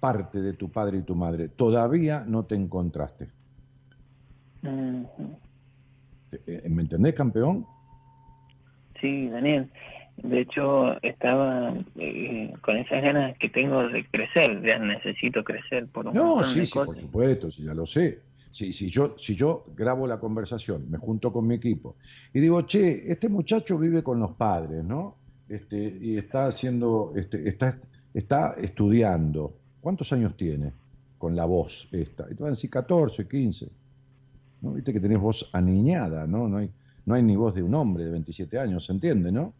parte 0.00 0.42
de 0.42 0.52
tu 0.52 0.70
padre 0.70 0.98
y 0.98 1.02
tu 1.02 1.14
madre. 1.14 1.48
Todavía 1.48 2.24
no 2.26 2.44
te 2.44 2.54
encontraste. 2.54 3.30
¿Me 4.62 5.08
entendés, 6.82 7.14
campeón? 7.14 7.66
Sí, 9.00 9.28
Daniel. 9.28 9.70
De 10.16 10.40
hecho, 10.40 11.00
estaba 11.02 11.74
eh, 11.96 12.52
con 12.62 12.76
esas 12.76 13.02
ganas 13.02 13.36
que 13.38 13.48
tengo 13.48 13.88
de 13.88 14.06
crecer, 14.06 14.62
ya 14.64 14.78
necesito 14.78 15.42
crecer 15.42 15.86
por 15.88 16.06
un 16.06 16.14
No, 16.14 16.42
sí, 16.42 16.60
de 16.60 16.66
sí, 16.66 16.72
cosas. 16.72 16.86
por 16.86 16.96
supuesto, 16.96 17.50
sí, 17.50 17.64
ya 17.64 17.74
lo 17.74 17.84
sé. 17.84 18.20
Si, 18.50 18.72
si, 18.72 18.88
yo, 18.88 19.16
si 19.18 19.34
yo 19.34 19.64
grabo 19.76 20.06
la 20.06 20.20
conversación, 20.20 20.88
me 20.88 20.98
junto 20.98 21.32
con 21.32 21.44
mi 21.46 21.56
equipo 21.56 21.96
y 22.32 22.38
digo, 22.40 22.62
che, 22.62 23.10
este 23.10 23.28
muchacho 23.28 23.76
vive 23.78 24.02
con 24.04 24.20
los 24.20 24.32
padres, 24.36 24.84
¿no? 24.84 25.16
Este, 25.48 25.98
y 26.00 26.16
está 26.16 26.46
haciendo, 26.46 27.12
este, 27.16 27.48
está, 27.48 27.76
está 28.14 28.54
estudiando. 28.56 29.56
¿Cuántos 29.80 30.12
años 30.12 30.36
tiene 30.36 30.72
con 31.18 31.34
la 31.34 31.44
voz 31.46 31.88
esta? 31.90 32.26
Y 32.30 32.36
te 32.36 32.42
van 32.44 32.52
a 32.52 32.54
decir 32.54 32.70
14, 32.70 33.26
15. 33.26 33.68
¿no? 34.62 34.72
Viste 34.74 34.92
que 34.92 35.00
tenés 35.00 35.18
voz 35.18 35.50
aniñada, 35.52 36.26
¿no? 36.28 36.48
No 36.48 36.58
hay, 36.58 36.70
no 37.04 37.14
hay 37.14 37.22
ni 37.24 37.34
voz 37.34 37.54
de 37.56 37.62
un 37.64 37.74
hombre 37.74 38.04
de 38.04 38.12
27 38.12 38.56
años, 38.58 38.86
¿se 38.86 38.92
entiende, 38.92 39.32
no? 39.32 39.52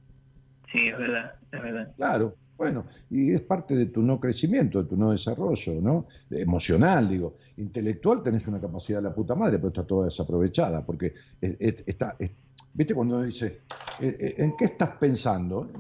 Sí, 0.75 0.89
es 0.89 0.99
verdad, 0.99 1.35
es 1.53 1.63
verdad. 1.63 1.95
Claro, 1.97 2.35
bueno, 2.57 2.85
y 3.09 3.33
es 3.33 3.43
parte 3.43 3.77
de 3.77 3.87
tu 3.87 4.03
no 4.03 4.19
crecimiento, 4.19 4.83
de 4.83 4.89
tu 4.89 4.97
no 4.97 5.13
desarrollo, 5.13 5.81
¿no? 5.81 6.09
Emocional, 6.31 7.09
digo. 7.09 7.37
Intelectual 7.59 8.23
tenés 8.25 8.49
una 8.49 8.61
capacidad 8.61 8.99
de 8.99 9.05
la 9.09 9.15
puta 9.15 9.37
madre, 9.37 9.59
pero 9.59 9.69
está 9.69 9.87
toda 9.87 10.07
desaprovechada, 10.07 10.85
porque 10.85 11.15
es- 11.41 11.57
es- 11.61 11.85
está, 11.87 12.17
es- 12.19 12.33
¿viste 12.73 12.93
cuando 12.93 13.19
uno 13.19 13.25
dice, 13.25 13.61
eh, 14.01 14.17
eh, 14.19 14.35
¿en 14.39 14.57
qué 14.57 14.65
estás 14.65 14.97
pensando? 14.99 15.71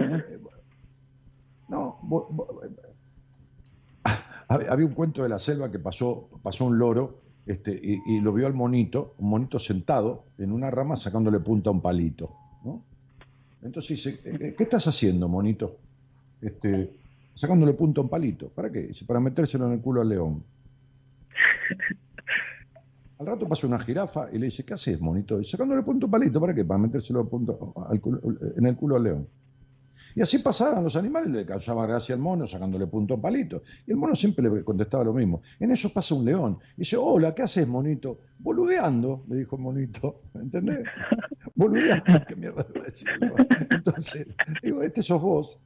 Eh, 0.00 0.38
No, 1.68 1.98
vos- 2.02 2.26
vos- 2.30 2.48
había 4.48 4.72
había 4.72 4.86
un 4.86 4.94
cuento 4.94 5.22
de 5.22 5.28
la 5.28 5.38
selva 5.38 5.70
que 5.70 5.78
pasó, 5.78 6.28
pasó 6.42 6.64
un 6.64 6.78
loro 6.78 7.20
este, 7.46 7.78
y, 7.82 8.00
y 8.06 8.20
lo 8.20 8.32
vio 8.32 8.46
al 8.46 8.54
monito, 8.54 9.14
un 9.18 9.30
monito 9.30 9.58
sentado 9.58 10.24
en 10.38 10.50
una 10.52 10.70
rama 10.70 10.96
sacándole 10.96 11.40
punta 11.40 11.70
a 11.70 11.74
un 11.74 11.80
palito, 11.82 12.30
¿no? 12.64 12.82
Entonces 13.62 13.90
dice, 14.04 14.20
"Eh, 14.24 14.54
¿qué 14.56 14.62
estás 14.64 14.86
haciendo, 14.86 15.28
monito? 15.28 15.76
Este, 16.40 16.92
sacándole 17.34 17.72
punta 17.72 18.00
a 18.00 18.04
un 18.04 18.10
palito. 18.10 18.48
¿Para 18.48 18.70
qué? 18.70 18.82
Dice, 18.88 19.04
para 19.04 19.20
metérselo 19.20 19.66
en 19.66 19.72
el 19.72 19.80
culo 19.80 20.00
al 20.00 20.08
león. 20.08 20.42
Al 23.18 23.26
rato 23.26 23.48
pasa 23.48 23.66
una 23.66 23.78
jirafa 23.80 24.28
y 24.32 24.38
le 24.38 24.46
dice, 24.46 24.64
¿qué 24.64 24.74
haces, 24.74 25.00
monito? 25.00 25.40
Y 25.40 25.44
sacándole 25.44 25.82
punta 25.82 26.04
a 26.04 26.06
un 26.06 26.10
palito, 26.12 26.40
¿para 26.40 26.54
qué? 26.54 26.64
Para 26.64 26.78
metérselo 26.78 27.28
punto- 27.28 27.74
en 28.56 28.66
el 28.66 28.76
culo 28.76 28.96
al 28.96 29.02
león. 29.02 29.28
Y 30.14 30.22
así 30.22 30.38
pasaban 30.38 30.84
los 30.84 30.96
animales, 30.96 31.30
le 31.30 31.46
causaba 31.46 31.86
gracia 31.86 32.14
al 32.14 32.20
mono 32.20 32.46
sacándole 32.46 32.86
punto 32.86 33.14
a 33.14 33.20
palito. 33.20 33.62
Y 33.86 33.92
el 33.92 33.96
mono 33.96 34.14
siempre 34.14 34.48
le 34.48 34.64
contestaba 34.64 35.04
lo 35.04 35.12
mismo. 35.12 35.42
En 35.60 35.70
eso 35.70 35.92
pasa 35.92 36.14
un 36.14 36.24
león. 36.24 36.58
Y 36.76 36.80
dice, 36.80 36.96
hola, 36.96 37.32
¿qué 37.34 37.42
haces, 37.42 37.66
monito? 37.66 38.20
Boludeando, 38.38 39.24
le 39.28 39.36
dijo 39.36 39.56
el 39.56 39.62
monito. 39.62 40.22
¿Entendés? 40.34 40.80
Boludeando, 41.54 42.04
¿qué 42.28 42.36
mierda 42.36 42.66
le 42.68 42.80
voy 42.80 42.82
a 42.82 42.90
decir? 42.90 43.08
Entonces, 43.70 44.26
digo, 44.62 44.82
este 44.82 45.02
sos 45.02 45.20
vos. 45.20 45.58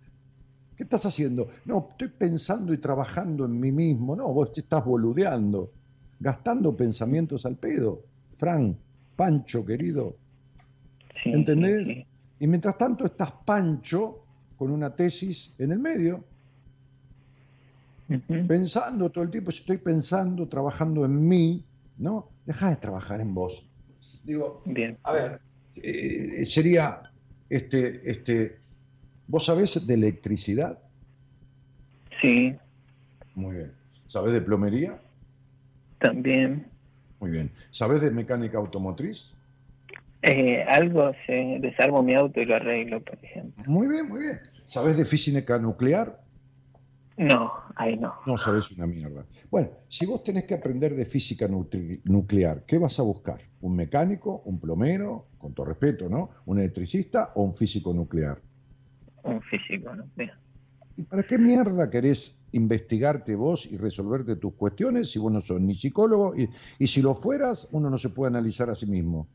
¿Qué 0.76 0.84
estás 0.84 1.04
haciendo? 1.06 1.48
No, 1.64 1.88
estoy 1.90 2.08
pensando 2.08 2.72
y 2.72 2.78
trabajando 2.78 3.44
en 3.44 3.60
mí 3.60 3.72
mismo. 3.72 4.16
No, 4.16 4.32
vos 4.32 4.52
te 4.52 4.60
estás 4.60 4.84
boludeando, 4.84 5.70
gastando 6.18 6.76
pensamientos 6.76 7.44
al 7.46 7.56
pedo. 7.56 8.02
Fran, 8.38 8.76
Pancho, 9.14 9.64
querido. 9.64 10.16
¿Entendés? 11.24 11.88
Y 12.40 12.46
mientras 12.46 12.76
tanto 12.76 13.04
estás 13.04 13.32
Pancho 13.44 14.21
con 14.62 14.70
una 14.70 14.94
tesis 14.94 15.52
en 15.58 15.72
el 15.72 15.80
medio, 15.80 16.22
pensando 18.46 19.10
todo 19.10 19.24
el 19.24 19.30
tiempo, 19.30 19.50
estoy 19.50 19.78
pensando, 19.78 20.46
trabajando 20.46 21.04
en 21.04 21.26
mí, 21.26 21.64
¿no? 21.98 22.28
Deja 22.46 22.70
de 22.70 22.76
trabajar 22.76 23.20
en 23.20 23.34
vos. 23.34 23.66
Digo, 24.22 24.62
Bien. 24.64 24.96
a 25.02 25.10
ver, 25.10 25.40
eh, 25.82 26.44
sería, 26.44 27.10
este, 27.50 28.08
este, 28.08 28.60
¿vos 29.26 29.46
sabés 29.46 29.84
de 29.84 29.94
electricidad? 29.94 30.78
Sí, 32.20 32.54
Muy 33.34 33.56
bien. 33.56 33.72
¿Sabés 34.06 34.32
de 34.32 34.42
plomería? 34.42 35.00
también. 35.98 36.66
Muy 37.18 37.32
bien. 37.32 37.50
¿Sabés 37.72 38.00
de 38.00 38.12
mecánica 38.12 38.58
automotriz? 38.58 39.32
Eh, 40.22 40.62
algo, 40.68 41.12
se 41.26 41.58
desarmo 41.60 42.00
mi 42.00 42.14
auto 42.14 42.40
y 42.40 42.44
lo 42.44 42.54
arreglo, 42.54 43.00
por 43.02 43.18
ejemplo. 43.24 43.64
Muy 43.66 43.88
bien, 43.88 44.08
muy 44.08 44.20
bien. 44.20 44.40
¿Sabés 44.72 44.96
de 44.96 45.04
física 45.04 45.58
nuclear? 45.58 46.18
No, 47.18 47.52
ahí 47.76 47.94
no. 47.98 48.14
No 48.26 48.38
sabés 48.38 48.70
una 48.70 48.86
mierda. 48.86 49.26
Bueno, 49.50 49.68
si 49.86 50.06
vos 50.06 50.24
tenés 50.24 50.44
que 50.44 50.54
aprender 50.54 50.94
de 50.94 51.04
física 51.04 51.46
nuclear, 51.46 52.64
¿qué 52.64 52.78
vas 52.78 52.98
a 52.98 53.02
buscar? 53.02 53.38
¿Un 53.60 53.76
mecánico, 53.76 54.40
un 54.46 54.58
plomero, 54.58 55.26
con 55.36 55.52
todo 55.52 55.66
respeto, 55.66 56.08
¿no? 56.08 56.30
¿Un 56.46 56.58
electricista 56.60 57.32
o 57.34 57.42
un 57.42 57.54
físico 57.54 57.92
nuclear? 57.92 58.40
Un 59.24 59.42
físico, 59.42 59.94
¿no? 59.94 60.08
Bien. 60.16 60.30
¿Y 60.96 61.02
para 61.02 61.22
qué 61.24 61.36
mierda 61.36 61.90
querés 61.90 62.40
investigarte 62.52 63.34
vos 63.34 63.68
y 63.70 63.76
resolverte 63.76 64.36
tus 64.36 64.54
cuestiones 64.54 65.12
si 65.12 65.18
vos 65.18 65.30
no 65.30 65.42
sos 65.42 65.60
ni 65.60 65.74
psicólogo? 65.74 66.34
Y, 66.34 66.48
y 66.78 66.86
si 66.86 67.02
lo 67.02 67.14
fueras, 67.14 67.68
uno 67.72 67.90
no 67.90 67.98
se 67.98 68.08
puede 68.08 68.30
analizar 68.30 68.70
a 68.70 68.74
sí 68.74 68.86
mismo. 68.86 69.28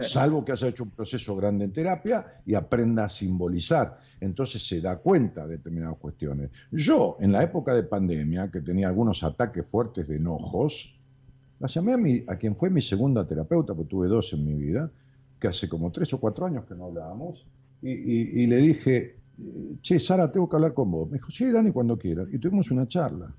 Salvo 0.00 0.44
que 0.44 0.52
haya 0.52 0.68
hecho 0.68 0.84
un 0.84 0.90
proceso 0.90 1.34
grande 1.36 1.64
en 1.64 1.72
terapia 1.72 2.40
y 2.46 2.54
aprenda 2.54 3.04
a 3.04 3.08
simbolizar. 3.08 3.98
Entonces 4.20 4.66
se 4.66 4.80
da 4.80 4.96
cuenta 4.98 5.46
de 5.46 5.56
determinadas 5.56 5.98
cuestiones. 5.98 6.50
Yo, 6.70 7.16
en 7.20 7.32
la 7.32 7.42
época 7.42 7.74
de 7.74 7.82
pandemia, 7.82 8.50
que 8.50 8.60
tenía 8.60 8.88
algunos 8.88 9.22
ataques 9.24 9.68
fuertes 9.68 10.06
de 10.08 10.16
enojos, 10.16 10.94
la 11.58 11.66
llamé 11.66 12.24
a, 12.28 12.36
quien 12.36 12.56
fue 12.56 12.70
mi 12.70 12.80
segunda 12.80 13.26
terapeuta, 13.26 13.74
porque 13.74 13.90
tuve 13.90 14.08
dos 14.08 14.32
en 14.32 14.44
mi 14.44 14.54
vida, 14.54 14.90
que 15.40 15.48
hace 15.48 15.68
como 15.68 15.90
tres 15.90 16.12
o 16.14 16.20
cuatro 16.20 16.46
años 16.46 16.64
que 16.66 16.74
no 16.74 16.86
hablábamos, 16.86 17.44
y, 17.80 17.90
y- 17.90 18.42
y 18.42 18.46
le 18.46 18.56
dije, 18.58 19.16
che, 19.80 19.98
Sara, 19.98 20.30
tengo 20.30 20.48
que 20.48 20.56
hablar 20.56 20.74
con 20.74 20.90
vos. 20.90 21.08
Me 21.10 21.18
dijo, 21.18 21.30
sí, 21.30 21.50
Dani, 21.50 21.72
cuando 21.72 21.98
quieras. 21.98 22.28
Y 22.32 22.38
tuvimos 22.38 22.70
una 22.70 22.86
charla. 22.86 23.34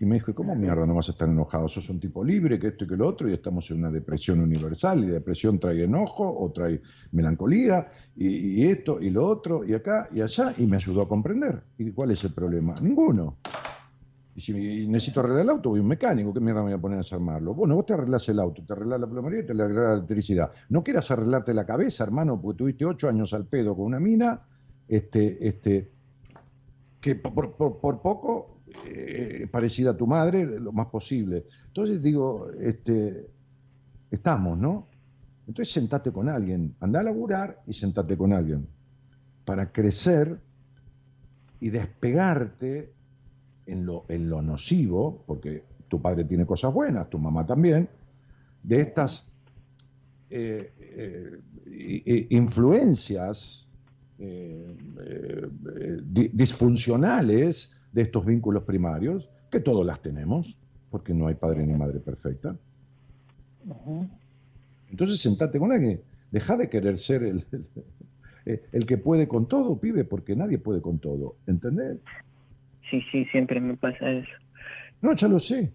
Y 0.00 0.06
me 0.06 0.14
dijo, 0.16 0.32
¿cómo 0.32 0.54
mierda 0.54 0.86
no 0.86 0.94
vas 0.94 1.08
a 1.08 1.12
estar 1.12 1.28
enojado? 1.28 1.66
Sos 1.66 1.88
un 1.90 1.98
tipo 1.98 2.22
libre, 2.22 2.58
que 2.58 2.68
esto 2.68 2.84
y 2.84 2.86
que 2.86 2.96
lo 2.96 3.08
otro, 3.08 3.28
y 3.28 3.32
estamos 3.32 3.68
en 3.70 3.78
una 3.78 3.90
depresión 3.90 4.40
universal, 4.40 5.02
y 5.02 5.08
depresión 5.08 5.58
trae 5.58 5.84
enojo 5.84 6.38
o 6.38 6.52
trae 6.52 6.80
melancolía, 7.10 7.90
y, 8.14 8.64
esto 8.66 9.00
y 9.00 9.10
lo 9.10 9.26
otro, 9.26 9.64
y 9.64 9.74
acá 9.74 10.08
y 10.12 10.20
allá, 10.20 10.54
y 10.56 10.66
me 10.66 10.76
ayudó 10.76 11.02
a 11.02 11.08
comprender. 11.08 11.64
¿Y 11.78 11.90
cuál 11.90 12.12
es 12.12 12.22
el 12.22 12.32
problema? 12.32 12.76
Ninguno. 12.80 13.38
Y 14.36 14.40
si 14.40 14.86
necesito 14.86 15.18
arreglar 15.18 15.42
el 15.42 15.50
auto, 15.50 15.70
voy 15.70 15.80
a 15.80 15.82
un 15.82 15.88
mecánico, 15.88 16.32
¿qué 16.32 16.38
mierda 16.38 16.60
me 16.60 16.66
voy 16.66 16.78
a 16.78 16.80
poner 16.80 16.98
a 16.98 17.00
desarmarlo? 17.00 17.54
Bueno, 17.54 17.74
vos 17.74 17.86
te 17.86 17.94
arreglás 17.94 18.28
el 18.28 18.38
auto, 18.38 18.64
te 18.64 18.72
arreglás 18.72 19.00
la 19.00 19.08
plomería 19.08 19.40
y 19.40 19.46
te 19.46 19.52
arreglás 19.52 19.84
la 19.84 19.92
electricidad. 19.94 20.52
No 20.68 20.84
quieras 20.84 21.10
arreglarte 21.10 21.52
la 21.52 21.66
cabeza, 21.66 22.04
hermano, 22.04 22.40
porque 22.40 22.58
tuviste 22.58 22.84
ocho 22.84 23.08
años 23.08 23.34
al 23.34 23.46
pedo 23.46 23.74
con 23.74 23.86
una 23.86 23.98
mina, 23.98 24.42
este, 24.86 25.48
este, 25.48 25.90
que 27.00 27.16
por 27.16 27.56
poco 27.56 28.57
eh, 28.84 29.46
parecida 29.50 29.90
a 29.90 29.96
tu 29.96 30.06
madre, 30.06 30.60
lo 30.60 30.72
más 30.72 30.86
posible. 30.86 31.46
Entonces 31.66 32.02
digo, 32.02 32.50
este, 32.60 33.26
estamos, 34.10 34.58
¿no? 34.58 34.88
Entonces 35.46 35.72
sentate 35.72 36.12
con 36.12 36.28
alguien, 36.28 36.74
anda 36.80 37.00
a 37.00 37.02
laburar 37.02 37.62
y 37.66 37.72
sentate 37.72 38.16
con 38.16 38.32
alguien 38.32 38.66
para 39.44 39.72
crecer 39.72 40.38
y 41.60 41.70
despegarte 41.70 42.92
en 43.66 43.86
lo, 43.86 44.04
en 44.08 44.28
lo 44.28 44.42
nocivo, 44.42 45.24
porque 45.26 45.64
tu 45.88 46.02
padre 46.02 46.24
tiene 46.24 46.44
cosas 46.44 46.72
buenas, 46.72 47.08
tu 47.08 47.18
mamá 47.18 47.46
también, 47.46 47.88
de 48.62 48.80
estas 48.80 49.32
eh, 50.30 50.72
eh, 51.64 52.26
influencias 52.30 53.70
di- 54.18 56.28
disfuncionales 56.32 57.70
de 57.98 58.04
estos 58.04 58.24
vínculos 58.24 58.62
primarios, 58.62 59.28
que 59.50 59.58
todos 59.58 59.84
las 59.84 60.00
tenemos, 60.00 60.56
porque 60.88 61.12
no 61.12 61.26
hay 61.26 61.34
padre 61.34 61.66
ni 61.66 61.74
madre 61.74 61.98
perfecta. 61.98 62.56
Entonces 64.88 65.20
sentate 65.20 65.58
con 65.58 65.72
alguien, 65.72 66.00
deja 66.30 66.56
de 66.56 66.70
querer 66.70 66.96
ser 66.96 67.24
el, 67.24 67.44
el, 68.44 68.62
el 68.70 68.86
que 68.86 68.98
puede 68.98 69.26
con 69.26 69.48
todo, 69.48 69.80
pibe, 69.80 70.04
porque 70.04 70.36
nadie 70.36 70.58
puede 70.58 70.80
con 70.80 71.00
todo, 71.00 71.34
¿entendés? 71.48 71.98
Sí, 72.88 73.02
sí, 73.10 73.24
siempre 73.32 73.60
me 73.60 73.76
pasa 73.76 74.08
eso. 74.12 74.30
No, 75.02 75.16
ya 75.16 75.26
lo 75.26 75.40
sé. 75.40 75.72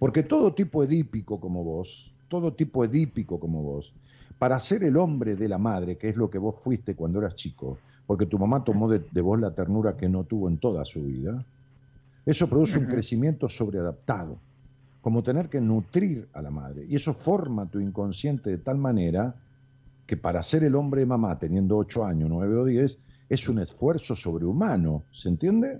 Porque 0.00 0.24
todo 0.24 0.52
tipo 0.52 0.82
edípico 0.82 1.38
como 1.38 1.62
vos, 1.62 2.12
todo 2.26 2.54
tipo 2.54 2.84
edípico 2.84 3.38
como 3.38 3.62
vos, 3.62 3.94
para 4.40 4.58
ser 4.58 4.82
el 4.82 4.96
hombre 4.96 5.36
de 5.36 5.48
la 5.48 5.58
madre, 5.58 5.96
que 5.96 6.08
es 6.08 6.16
lo 6.16 6.28
que 6.28 6.38
vos 6.38 6.58
fuiste 6.60 6.96
cuando 6.96 7.20
eras 7.20 7.36
chico, 7.36 7.78
porque 8.10 8.26
tu 8.26 8.40
mamá 8.40 8.64
tomó 8.64 8.88
de, 8.88 9.04
de 9.08 9.20
vos 9.20 9.38
la 9.38 9.52
ternura 9.52 9.96
que 9.96 10.08
no 10.08 10.24
tuvo 10.24 10.48
en 10.48 10.58
toda 10.58 10.84
su 10.84 11.00
vida, 11.00 11.44
eso 12.26 12.50
produce 12.50 12.76
un 12.76 12.86
crecimiento 12.86 13.48
sobreadaptado, 13.48 14.36
como 15.00 15.22
tener 15.22 15.48
que 15.48 15.60
nutrir 15.60 16.26
a 16.32 16.42
la 16.42 16.50
madre. 16.50 16.84
Y 16.88 16.96
eso 16.96 17.14
forma 17.14 17.66
tu 17.66 17.78
inconsciente 17.78 18.50
de 18.50 18.58
tal 18.58 18.78
manera 18.78 19.36
que 20.08 20.16
para 20.16 20.42
ser 20.42 20.64
el 20.64 20.74
hombre 20.74 21.02
de 21.02 21.06
mamá, 21.06 21.38
teniendo 21.38 21.76
8 21.76 22.04
años, 22.04 22.28
9 22.28 22.56
o 22.56 22.64
10, 22.64 22.98
es 23.28 23.48
un 23.48 23.60
esfuerzo 23.60 24.16
sobrehumano, 24.16 25.04
¿se 25.12 25.28
entiende? 25.28 25.78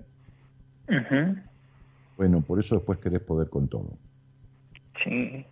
Bueno, 2.15 2.39
por 2.39 2.59
eso 2.59 2.75
después 2.75 2.97
querés 2.99 3.23
poder 3.23 3.49
con 3.49 3.67
todo. 3.67 3.89
Sí. 5.03 5.45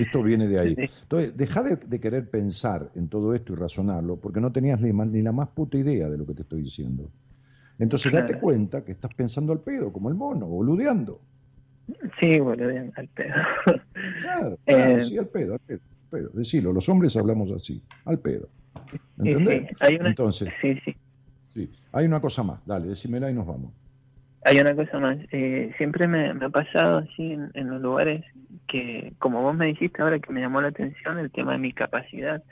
Esto 0.00 0.22
viene 0.22 0.46
de 0.48 0.58
ahí. 0.58 0.76
Entonces, 1.02 1.36
deja 1.36 1.62
de, 1.62 1.76
de 1.76 2.00
querer 2.00 2.30
pensar 2.30 2.90
en 2.94 3.08
todo 3.08 3.34
esto 3.34 3.52
y 3.52 3.56
razonarlo, 3.56 4.16
porque 4.16 4.40
no 4.40 4.50
tenías 4.52 4.80
ni, 4.80 5.22
la 5.22 5.32
más 5.32 5.48
puta 5.50 5.76
idea 5.78 6.08
de 6.08 6.18
lo 6.18 6.26
que 6.26 6.34
te 6.34 6.42
estoy 6.42 6.62
diciendo. 6.62 7.10
Entonces, 7.78 8.12
date 8.12 8.32
Claro. 8.34 8.40
cuenta 8.40 8.84
que 8.84 8.92
estás 8.92 9.12
pensando 9.14 9.52
al 9.52 9.60
pedo, 9.60 9.92
como 9.92 10.08
el 10.08 10.14
mono, 10.14 10.46
boludeando. 10.46 11.20
Sí, 12.20 12.38
boludo, 12.38 12.68
bien, 12.68 12.92
al 12.96 13.08
pedo. 13.08 13.34
Claro, 14.20 14.58
Eh, 14.66 14.74
claro, 14.74 15.00
sí, 15.00 15.18
al 15.18 15.28
pedo, 15.28 15.54
al 15.54 15.60
pedo, 15.60 15.80
al 15.80 16.08
pedo. 16.20 16.30
Decilo, 16.34 16.72
los 16.72 16.88
hombres 16.88 17.16
hablamos 17.16 17.50
así, 17.50 17.82
al 18.04 18.18
pedo. 18.20 18.48
¿Entendés? 19.18 19.68
sí, 19.68 19.76
hay 19.80 19.96
una- 19.96 20.08
Entonces, 20.10 20.48
Sí, 20.60 20.74
sí. 20.84 20.94
sí, 21.46 21.72
hay 21.92 22.06
una 22.06 22.20
cosa 22.20 22.42
más, 22.42 22.60
dale, 22.64 22.88
decímela 22.88 23.30
y 23.30 23.34
nos 23.34 23.46
vamos. 23.46 23.72
Hay 24.42 24.58
una 24.58 24.74
cosa 24.74 24.98
más, 24.98 25.18
eh, 25.32 25.72
siempre 25.76 26.08
me, 26.08 26.30
ha 26.30 26.48
pasado 26.48 26.98
así 26.98 27.32
en, 27.32 27.50
en 27.54 27.68
los 27.68 27.80
lugares 27.80 28.24
que, 28.68 29.12
como 29.18 29.42
vos 29.42 29.54
me 29.54 29.66
dijiste 29.66 30.00
ahora 30.00 30.18
que 30.18 30.32
me 30.32 30.40
llamó 30.40 30.60
la 30.62 30.68
atención, 30.68 31.18
el 31.18 31.30
tema 31.30 31.52
de 31.52 31.58
mi 31.58 31.72
capacidad. 31.72 32.42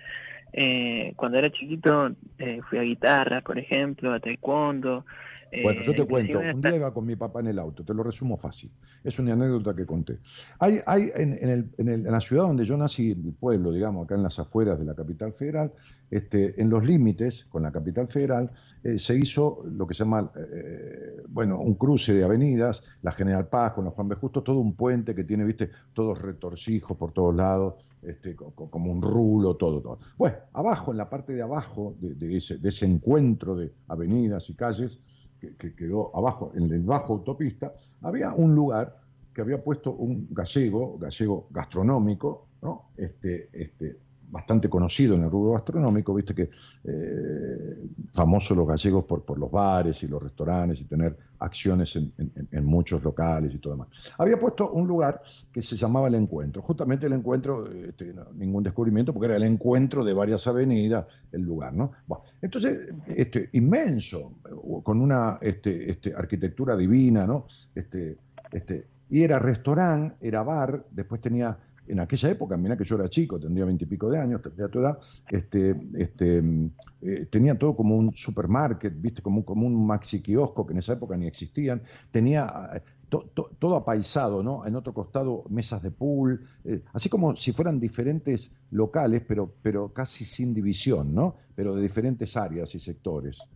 Eh, 0.53 1.13
cuando 1.17 1.39
era 1.39 1.51
chiquito 1.51 2.11
eh, 2.39 2.61
fui 2.69 2.79
a 2.79 2.83
guitarra, 2.83 3.41
por 3.43 3.59
ejemplo, 3.59 4.13
a 4.13 4.21
taekwondo. 4.21 5.05
Eh, 5.51 5.61
Bueno, 5.63 5.81
yo 5.81 5.95
te 5.95 6.03
inclusive 6.03 6.09
cuento, 6.33 6.57
un 6.57 6.61
día 6.61 6.77
iba 6.77 6.93
con 6.95 7.07
mi 7.07 7.17
papá 7.17 7.41
en 7.41 7.49
el 7.49 7.59
auto, 7.59 7.85
te 7.85 7.95
lo 7.95 8.03
resumo 8.03 8.37
fácil. 8.37 8.73
Es 9.03 9.19
una 9.19 9.33
anécdota 9.33 9.75
que 9.75 9.87
conté. 9.87 10.19
Hay, 10.59 10.81
hay 10.87 11.11
en, 11.15 11.33
en 11.35 11.49
el- 11.49 11.71
en 11.79 11.89
el- 11.89 12.07
en 12.07 12.13
la 12.13 12.21
ciudad 12.21 12.45
donde 12.45 12.65
yo 12.65 12.77
nací, 12.77 13.13
el 13.13 13.35
pueblo, 13.35 13.73
digamos, 13.73 14.05
acá 14.05 14.15
en 14.15 14.23
las 14.23 14.39
afueras 14.39 14.79
de 14.79 14.85
la 14.85 14.95
capital 14.95 15.33
federal, 15.33 15.73
este, 16.11 16.61
en 16.61 16.71
los 16.71 16.85
límites 16.85 17.45
con 17.47 17.63
la 17.63 17.71
capital 17.73 18.09
federal, 18.09 18.51
eh, 18.83 18.99
se 18.99 19.17
hizo 19.19 19.63
lo 19.71 19.87
que 19.87 19.95
se 19.95 20.05
llama, 20.05 20.31
eh, 20.37 21.23
bueno, 21.29 21.61
un 21.61 21.75
cruce 21.75 22.15
de 22.15 22.25
avenidas, 22.25 22.83
la 23.03 23.13
General 23.13 23.49
Paz 23.49 23.73
con 23.73 23.85
la 23.85 23.91
Juan 23.91 24.09
B. 24.09 24.17
Justo, 24.17 24.43
todo 24.43 24.61
un 24.61 24.75
puente 24.75 25.15
que 25.15 25.25
tiene, 25.25 25.45
viste, 25.45 25.71
todos 25.93 26.21
retorcijos 26.21 26.97
por 26.97 27.13
todos 27.13 27.35
lados, 27.35 27.75
este, 28.03 28.35
co- 28.37 28.53
co- 28.55 28.71
como 28.71 28.91
un 28.93 29.03
rulo, 29.03 29.57
todo, 29.57 29.81
todo. 29.83 29.99
Bueno, 30.17 30.37
abajo, 30.53 30.93
en 30.93 30.99
la 30.99 31.11
parte 31.11 31.33
de 31.35 31.43
abajo 31.43 31.97
de, 32.01 32.15
de 32.15 32.37
ese, 32.37 32.59
de 32.59 32.69
ese 32.69 32.87
encuentro 32.87 33.55
de 33.57 33.75
avenidas 33.89 34.49
y 34.51 34.55
calles, 34.55 35.01
que, 35.41 35.57
que 35.57 35.75
quedó 35.75 36.15
abajo, 36.17 36.53
en 36.55 36.71
el 36.73 36.83
bajo 36.83 37.15
autopista, 37.15 37.73
había 38.03 38.33
un 38.33 38.55
lugar 38.55 39.01
que 39.33 39.43
había 39.43 39.63
puesto 39.63 39.93
un 39.93 40.27
gallego, 40.31 40.99
gallego 40.99 41.47
gastronómico, 41.51 42.49
¿no? 42.63 42.91
este, 42.97 43.49
este, 43.53 43.99
bastante 44.31 44.69
conocido 44.69 45.15
en 45.15 45.25
el 45.25 45.31
rubro 45.31 45.53
gastronómico, 45.53 46.15
viste 46.15 46.35
que 46.35 46.51
eh, 46.85 47.89
famosos 48.13 48.57
los 48.57 48.67
gallegos 48.67 49.05
por, 49.05 49.25
por 49.25 49.39
los 49.39 49.51
bares 49.51 50.03
y 50.03 50.09
los 50.09 50.23
restaurantes 50.23 50.81
y 50.81 50.85
tener 50.85 51.17
acciones 51.41 51.95
en, 51.97 52.13
en- 52.19 52.65
muchos 52.65 53.03
locales 53.03 53.55
y 53.55 53.59
todo 53.59 53.75
demás. 53.75 53.89
Había 54.19 54.39
puesto 54.39 54.71
un 54.73 54.87
lugar 54.87 55.23
que 55.53 55.63
se 55.63 55.77
llamaba 55.77 56.09
El 56.09 56.17
Encuentro. 56.17 56.61
Justamente 56.63 57.07
el 57.07 57.13
encuentro, 57.13 57.71
este, 57.71 58.13
ningún 58.35 58.63
descubrimiento, 58.63 59.13
porque 59.13 59.27
era 59.27 59.37
el 59.37 59.45
encuentro 59.45 60.05
de 60.05 60.13
varias 60.13 60.47
avenidas, 60.47 61.07
el 61.33 61.43
lugar, 61.43 61.73
¿no? 61.73 61.93
Entonces, 62.43 62.89
este, 63.07 63.49
inmenso, 63.53 64.33
con 64.83 65.01
una 65.01 65.39
este, 65.41 65.91
este, 65.91 66.13
arquitectura 66.15 66.77
divina, 66.77 67.27
¿no? 67.27 67.47
Este, 67.75 68.19
este, 68.53 68.87
y 69.09 69.23
era 69.23 69.39
restaurante, 69.39 70.17
era 70.21 70.43
bar, 70.43 70.85
después 70.91 71.21
tenía, 71.21 71.57
en 71.89 72.01
aquella 72.01 72.31
época, 72.31 72.57
mira 72.57 72.77
que 72.77 72.85
yo 72.85 72.97
era 72.97 73.09
chico, 73.09 73.39
tendría 73.41 73.65
veintipico 73.65 74.09
de 74.11 74.19
años, 74.19 74.43
tendría 74.43 74.69
tu 74.69 74.81
edad, 74.81 74.99
este, 75.29 75.75
este, 75.95 76.43
eh, 77.01 77.27
tenía 77.31 77.57
todo 77.59 77.77
como 77.77 77.97
un 77.97 78.15
supermarket, 78.15 78.93
viste, 79.01 79.23
como 79.23 79.39
un, 79.39 79.43
como 79.45 79.67
un 79.67 79.87
maxi 79.87 80.23
kiosco 80.23 80.67
que 80.67 80.73
en 80.73 80.79
esa 80.79 80.95
época 80.95 81.17
ni 81.17 81.27
existían, 81.27 81.83
tenía 82.11 82.71
eh, 82.77 82.83
to- 83.09 83.31
to- 83.35 83.57
todo 83.59 83.77
apaisado, 83.77 84.43
¿no? 84.43 84.67
En 84.67 84.77
otro 84.77 84.93
costado 84.95 85.45
mesas 85.49 85.83
de 85.83 85.91
pool, 85.91 86.47
eh, 86.65 86.83
así 86.93 87.09
como 87.09 87.37
si 87.37 87.53
fueran 87.53 87.79
diferentes 87.81 88.51
locales, 88.71 89.23
pero, 89.27 89.57
pero 89.63 89.93
casi 89.93 90.25
sin 90.25 90.55
división, 90.55 91.15
¿no? 91.15 91.37
Pero 91.55 91.75
de 91.75 91.83
diferentes 91.83 92.37
áreas 92.37 92.75
y 92.75 92.81
sectores. 92.81 93.49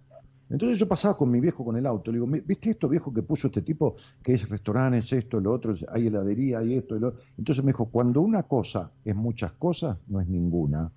Entonces 0.52 0.78
yo 0.78 0.86
pasaba 0.86 1.16
con 1.16 1.30
mi 1.30 1.40
viejo 1.40 1.64
con 1.64 1.76
el 1.76 1.86
auto, 1.86 2.12
le 2.12 2.16
digo, 2.16 2.26
"Mi- 2.26 2.40
¿viste 2.40 2.70
esto 2.70 2.88
viejo 2.88 3.12
que 3.12 3.22
puso 3.22 3.46
este 3.48 3.62
tipo? 3.62 3.96
Que 4.22 4.34
es 4.34 4.48
restaurantes, 4.48 5.12
esto, 5.12 5.40
lo 5.40 5.50
otro, 5.50 5.74
hay 5.90 6.06
heladería, 6.08 6.58
hay 6.58 6.74
esto, 6.74 6.94
y 6.94 7.00
lo 7.00 7.08
otro. 7.08 7.20
Entonces 7.38 7.64
me 7.64 7.72
dijo, 7.72 7.86
cuando 7.86 8.20
una 8.20 8.42
cosa 8.42 8.90
es 9.04 9.16
muchas 9.16 9.54
cosas, 9.54 9.96
no 10.08 10.20
es 10.20 10.28
ninguna 10.28 10.92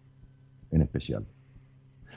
en 0.71 0.81
especial. 0.81 1.25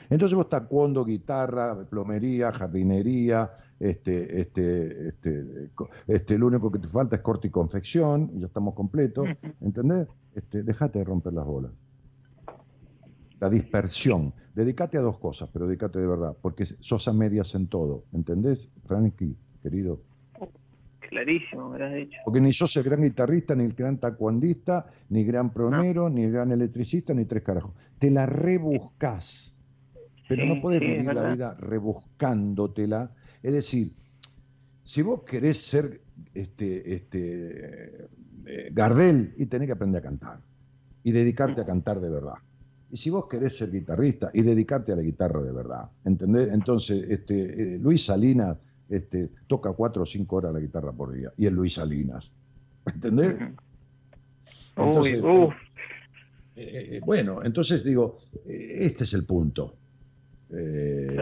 Entonces 0.09 0.35
vos 0.35 0.49
taekwondo, 0.49 1.05
guitarra, 1.05 1.85
plomería, 1.89 2.51
jardinería, 2.51 3.51
este, 3.79 4.41
este, 4.41 5.07
este, 5.09 5.69
este, 6.07 6.37
lo 6.37 6.47
único 6.47 6.69
que 6.71 6.79
te 6.79 6.87
falta 6.87 7.15
es 7.15 7.21
corte 7.21 7.47
y 7.47 7.51
confección, 7.51 8.31
y 8.35 8.39
ya 8.41 8.47
estamos 8.47 8.73
completos, 8.73 9.27
¿entendés? 9.61 10.07
Este, 10.35 10.63
dejate 10.63 10.99
de 10.99 11.05
romper 11.05 11.33
las 11.33 11.45
bolas. 11.45 11.71
La 13.39 13.49
dispersión. 13.49 14.33
Dedicate 14.53 14.97
a 14.97 15.01
dos 15.01 15.19
cosas, 15.19 15.49
pero 15.51 15.67
dedicate 15.67 15.99
de 15.99 16.07
verdad, 16.07 16.35
porque 16.41 16.65
sos 16.65 17.07
a 17.07 17.13
medias 17.13 17.55
en 17.55 17.67
todo. 17.67 18.05
¿Entendés, 18.13 18.69
Frankie, 18.85 19.35
querido? 19.61 20.01
Clarísimo, 21.09 21.69
me 21.69 21.79
lo 21.79 21.85
has 21.85 21.93
dicho. 21.95 22.17
Porque 22.23 22.39
ni 22.39 22.53
sos 22.53 22.75
el 22.77 22.83
gran 22.83 23.01
guitarrista, 23.01 23.55
ni 23.55 23.63
el 23.63 23.73
gran 23.73 23.97
tacuandista, 23.97 24.85
ni 25.09 25.23
gran 25.23 25.51
promero, 25.51 26.09
ni 26.09 26.23
el 26.23 26.31
gran 26.31 26.51
electricista, 26.51 27.13
ni 27.13 27.25
tres 27.25 27.43
carajos. 27.43 27.73
Te 27.97 28.11
la 28.11 28.25
rebuscás. 28.25 29.55
Pero 30.27 30.43
Sí, 30.43 30.49
no 30.49 30.61
podés 30.61 30.79
sí, 30.79 30.85
vivir 30.85 31.13
la 31.13 31.29
vida 31.29 31.55
rebuscándotela. 31.59 33.11
Es 33.41 33.53
decir, 33.53 33.93
si 34.83 35.01
vos 35.01 35.23
querés 35.23 35.57
ser 35.57 36.01
este, 36.35 36.93
este, 36.93 38.07
eh, 38.45 38.69
Gardel, 38.71 39.33
y 39.37 39.47
tenés 39.47 39.67
que 39.67 39.73
aprender 39.73 39.99
a 39.99 40.03
cantar. 40.03 40.39
Y 41.03 41.11
dedicarte 41.11 41.61
a 41.61 41.65
cantar 41.65 41.99
de 42.01 42.09
verdad. 42.09 42.35
Y 42.91 42.97
si 42.97 43.09
vos 43.09 43.27
querés 43.27 43.57
ser 43.57 43.71
guitarrista, 43.71 44.31
y 44.33 44.41
dedicarte 44.41 44.91
a 44.91 44.95
la 44.95 45.01
guitarra 45.01 45.41
de 45.41 45.51
verdad. 45.51 45.89
¿Entendés? 46.05 46.49
Entonces, 46.51 47.05
este, 47.09 47.75
eh, 47.75 47.79
Luis 47.79 48.05
Salinas 48.05 48.57
este, 48.89 49.29
toca 49.47 49.71
cuatro 49.73 50.03
o 50.03 50.05
cinco 50.05 50.37
horas 50.37 50.53
la 50.53 50.59
guitarra 50.59 50.91
por 50.91 51.13
día. 51.13 51.31
Y 51.37 51.45
es 51.45 51.51
Luis 51.51 51.75
Salinas. 51.75 52.33
¿Entendés? 52.85 53.37
Entonces, 54.75 55.21
Uy, 55.21 55.29
uf, 55.29 55.53
eh, 56.55 56.97
eh, 56.97 57.01
bueno, 57.05 57.41
entonces 57.43 57.83
digo, 57.83 58.17
este 58.45 59.05
es 59.05 59.13
el 59.13 59.25
punto. 59.25 59.75
Eh, 60.51 61.17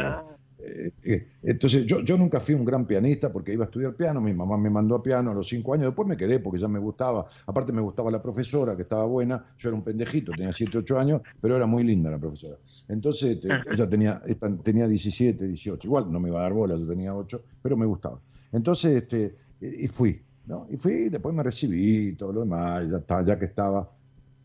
entonces, 1.43 1.85
yo, 1.85 2.01
yo 2.01 2.17
nunca 2.17 2.39
fui 2.39 2.55
un 2.55 2.65
gran 2.65 2.85
pianista 2.85 3.31
porque 3.31 3.53
iba 3.53 3.63
a 3.63 3.67
estudiar 3.67 3.95
piano, 3.95 4.21
mi 4.21 4.33
mamá 4.33 4.57
me 4.57 4.69
mandó 4.69 4.95
a 4.95 5.03
piano 5.03 5.31
a 5.31 5.33
los 5.33 5.47
cinco 5.47 5.73
años, 5.73 5.85
después 5.87 6.07
me 6.07 6.17
quedé 6.17 6.39
porque 6.39 6.59
ya 6.59 6.67
me 6.67 6.79
gustaba, 6.79 7.25
aparte 7.45 7.71
me 7.71 7.81
gustaba 7.81 8.11
la 8.11 8.21
profesora, 8.21 8.75
que 8.75 8.81
estaba 8.83 9.05
buena, 9.05 9.45
yo 9.57 9.69
era 9.69 9.75
un 9.75 9.83
pendejito, 9.83 10.31
tenía 10.31 10.51
7, 10.51 10.79
8 10.79 10.99
años, 10.99 11.21
pero 11.39 11.55
era 11.55 11.65
muy 11.65 11.83
linda 11.83 12.09
la 12.09 12.19
profesora. 12.19 12.57
Entonces, 12.87 13.35
este, 13.35 13.49
ella 13.71 13.89
tenía, 13.89 14.21
tenía 14.63 14.87
17, 14.87 15.47
18, 15.47 15.87
igual 15.87 16.11
no 16.11 16.19
me 16.19 16.29
iba 16.29 16.39
a 16.39 16.43
dar 16.43 16.53
bola, 16.53 16.75
yo 16.75 16.87
tenía 16.87 17.15
8, 17.15 17.41
pero 17.61 17.77
me 17.77 17.85
gustaba. 17.85 18.19
Entonces, 18.51 19.03
este, 19.03 19.35
y 19.61 19.87
fui, 19.87 20.21
¿no? 20.45 20.67
Y 20.69 20.77
fui, 20.77 20.93
y 20.93 21.09
después 21.09 21.33
me 21.33 21.43
recibí, 21.43 22.09
y 22.09 22.13
todo 22.13 22.33
lo 22.33 22.39
demás, 22.41 22.89
ya, 22.89 22.97
está, 22.97 23.23
ya 23.23 23.37
que 23.37 23.45
estaba... 23.45 23.89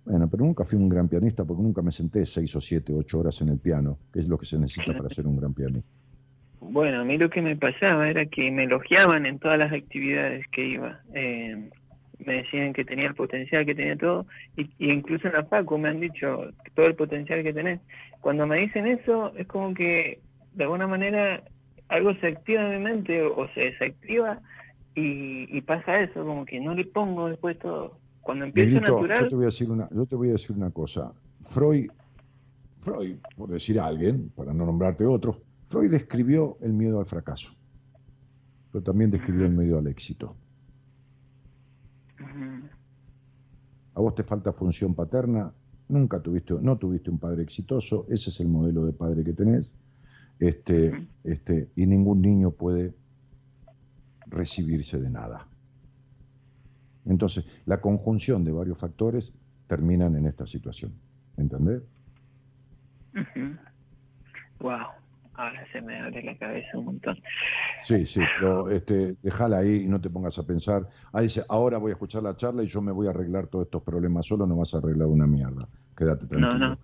Bueno, 0.05 0.29
pero 0.29 0.45
nunca 0.45 0.65
fui 0.65 0.77
un 0.77 0.89
gran 0.89 1.07
pianista 1.07 1.45
porque 1.45 1.63
nunca 1.63 1.81
me 1.81 1.93
senté 1.93 2.27
seis 2.27 2.55
o 2.57 2.61
siete, 2.61 2.93
ocho 2.93 3.21
horas 3.21 3.41
en 3.41 3.51
el 3.51 3.59
piano, 3.59 3.99
que 4.13 4.19
es 4.19 4.27
lo 4.27 4.37
que 4.37 4.47
se 4.47 4.59
necesita 4.59 4.97
para 4.97 5.09
ser 5.09 5.29
un 5.29 5.37
gran 5.37 5.55
pianista. 5.55 6.02
Bueno, 6.71 7.01
a 7.01 7.05
mí 7.05 7.19
lo 7.19 7.29
que 7.29 7.43
me 7.43 7.57
pasaba 7.57 8.09
era 8.09 8.25
que 8.27 8.51
me 8.51 8.65
elogiaban 8.65 9.27
en 9.27 9.39
todas 9.41 9.59
las 9.59 9.73
actividades 9.73 10.47
que 10.49 10.65
iba. 10.65 11.01
Eh, 11.13 11.71
me 12.25 12.35
decían 12.35 12.73
que 12.73 12.85
tenía 12.85 13.09
el 13.09 13.17
potencial, 13.17 13.67
que 13.67 13.75
tenía 13.75 13.97
todo, 13.97 14.27
y, 14.57 14.71
y 14.79 14.93
incluso 14.93 15.27
en 15.27 15.35
la 15.35 15.45
Facu 15.45 15.77
me 15.77 15.89
han 15.89 15.99
dicho 15.99 16.51
todo 16.75 16.87
el 16.87 16.95
potencial 16.95 17.43
que 17.43 17.53
tenés. 17.53 17.81
Cuando 18.21 18.47
me 18.47 18.59
dicen 18.59 18.87
eso, 18.87 19.35
es 19.37 19.47
como 19.49 19.75
que 19.75 20.21
de 20.55 20.65
alguna 20.65 20.87
manera 20.87 21.43
algo 21.89 22.15
se 22.15 22.29
activa 22.29 22.63
en 22.63 22.79
mi 22.79 22.91
mente 22.91 23.21
o, 23.23 23.49
se 23.55 23.61
desactiva 23.61 24.41
y, 24.95 25.49
y 25.57 25.61
pasa 25.63 26.01
eso, 26.01 26.25
como 26.25 26.45
que 26.45 26.61
no 26.61 26.75
le 26.75 26.85
pongo 26.85 27.29
después 27.29 27.59
todo. 27.59 27.99
Cuando 28.21 28.45
empiezo 28.45 28.71
Dieguito, 28.71 28.87
yo 28.87 29.09
natural, 29.09 29.29
te 29.29 29.35
voy 29.35 29.45
a 29.45 29.47
decir 29.47 29.71
una, 29.71 29.89
yo 29.91 30.07
te 30.07 30.15
voy 30.15 30.29
a 30.29 30.33
decir 30.33 30.55
una 30.57 30.71
cosa. 30.71 31.13
Freud, 31.43 31.91
Freud, 32.81 33.17
por 33.37 33.51
decir 33.51 33.81
a 33.81 33.87
alguien, 33.87 34.31
para 34.37 34.55
no 34.55 34.65
nombrarte 34.65 35.05
otro, 35.05 35.41
Freud 35.73 35.91
describió 35.91 36.59
el 36.61 36.75
miedo 36.75 37.01
al 37.01 37.07
fracaso, 37.07 37.51
pero 38.71 38.85
también 38.85 39.11
describió 39.11 39.47
el 39.47 39.53
miedo 39.53 39.79
al 39.79 39.87
éxito. 39.87 40.37
A 43.95 44.01
vos 44.01 44.15
te 44.15 44.23
falta 44.23 44.53
función 44.53 44.95
paterna, 44.95 45.51
nunca 45.89 46.21
tuviste, 46.21 46.53
no 46.61 46.77
tuviste 46.77 47.09
un 47.09 47.19
padre 47.19 47.43
exitoso, 47.43 48.05
ese 48.11 48.29
es 48.29 48.41
el 48.41 48.49
modelo 48.49 48.85
de 48.85 48.93
padre 48.93 49.25
que 49.25 49.33
tenés, 49.33 49.79
este, 50.39 51.09
este, 51.25 51.71
y 51.75 51.87
ningún 51.87 52.21
niño 52.21 52.51
puede 52.51 52.95
recibirse 54.27 55.01
de 55.01 55.09
nada. 55.09 55.49
Entonces, 57.07 57.47
la 57.65 57.81
conjunción 57.81 58.45
de 58.45 58.53
varios 58.53 58.77
factores 58.77 59.33
terminan 59.69 60.17
en 60.17 60.27
esta 60.27 60.47
situación. 60.47 60.93
¿Entendés? 61.39 61.83
wow, 64.61 65.02
ahora 65.43 65.65
se 65.73 65.81
me 65.81 66.01
abre 66.01 66.23
la 66.23 66.37
cabeza 66.37 66.79
un 66.79 66.87
montón. 66.87 67.19
Sí, 67.83 68.07
sí, 68.07 68.21
pero 68.39 68.71
este, 68.71 69.17
déjala 69.23 69.59
ahí 69.59 69.85
y 69.85 69.89
no 69.89 70.01
te 70.01 70.11
pongas 70.11 70.39
a 70.39 70.47
pensar. 70.47 70.89
Ah, 71.13 71.21
dice, 71.21 71.45
ahora 71.49 71.79
voy 71.79 71.91
a 71.91 71.95
escuchar 71.95 72.23
la 72.23 72.37
charla 72.37 72.63
y 72.63 72.67
yo 72.67 72.81
me 72.81 72.93
voy 72.93 73.07
a 73.07 73.11
arreglar 73.11 73.49
todos 73.49 73.67
estos 73.67 73.83
problemas 73.83 74.27
solo, 74.27 74.47
no 74.47 74.57
vas 74.57 74.75
a 74.75 74.79
arreglar 74.79 75.09
una 75.09 75.27
mierda. 75.27 75.69
Quédate 75.97 76.27
tranquilo. 76.27 76.59
No, 76.59 76.69
no. 76.71 76.79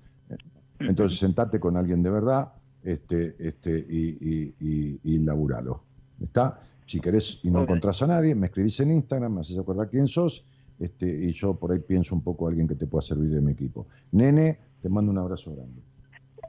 Entonces 0.80 1.18
sentate 1.18 1.58
con 1.58 1.76
alguien 1.76 2.02
de 2.02 2.10
verdad 2.10 2.52
este, 2.82 3.34
este, 3.38 3.78
y, 3.88 4.18
y, 4.20 4.54
y, 4.60 5.00
y 5.02 5.18
laburalo. 5.18 5.82
¿Está? 6.20 6.60
Si 6.84 7.00
querés 7.00 7.40
y 7.42 7.50
no 7.50 7.62
encontrás 7.62 8.02
a 8.02 8.06
nadie, 8.06 8.34
me 8.34 8.46
escribís 8.46 8.80
en 8.80 8.90
Instagram, 8.90 9.34
me 9.34 9.40
haces 9.40 9.58
acordar 9.58 9.88
quién 9.88 10.06
sos, 10.06 10.44
este, 10.78 11.06
y 11.06 11.32
yo 11.32 11.54
por 11.54 11.72
ahí 11.72 11.80
pienso 11.80 12.14
un 12.14 12.22
poco 12.22 12.46
a 12.46 12.50
alguien 12.50 12.66
que 12.66 12.74
te 12.74 12.86
pueda 12.86 13.02
servir 13.02 13.30
de 13.30 13.40
mi 13.40 13.52
equipo. 13.52 13.86
Nene, 14.12 14.58
te 14.80 14.88
mando 14.88 15.12
un 15.12 15.18
abrazo 15.18 15.54
grande. 15.54 15.82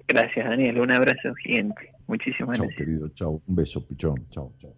Gracias, 0.10 0.44
Daniel. 0.44 0.80
Un 0.80 0.91
abrazo 0.91 1.36
gigante. 1.36 1.94
Muchísimas 2.07 2.57
Chao, 2.57 2.65
gracias. 2.65 2.77
querido, 2.88 3.10
chao. 3.10 3.41
Un 3.45 3.56
beso, 3.56 3.86
pichón. 3.86 4.27
Chao, 4.31 4.52
chao. 4.57 4.73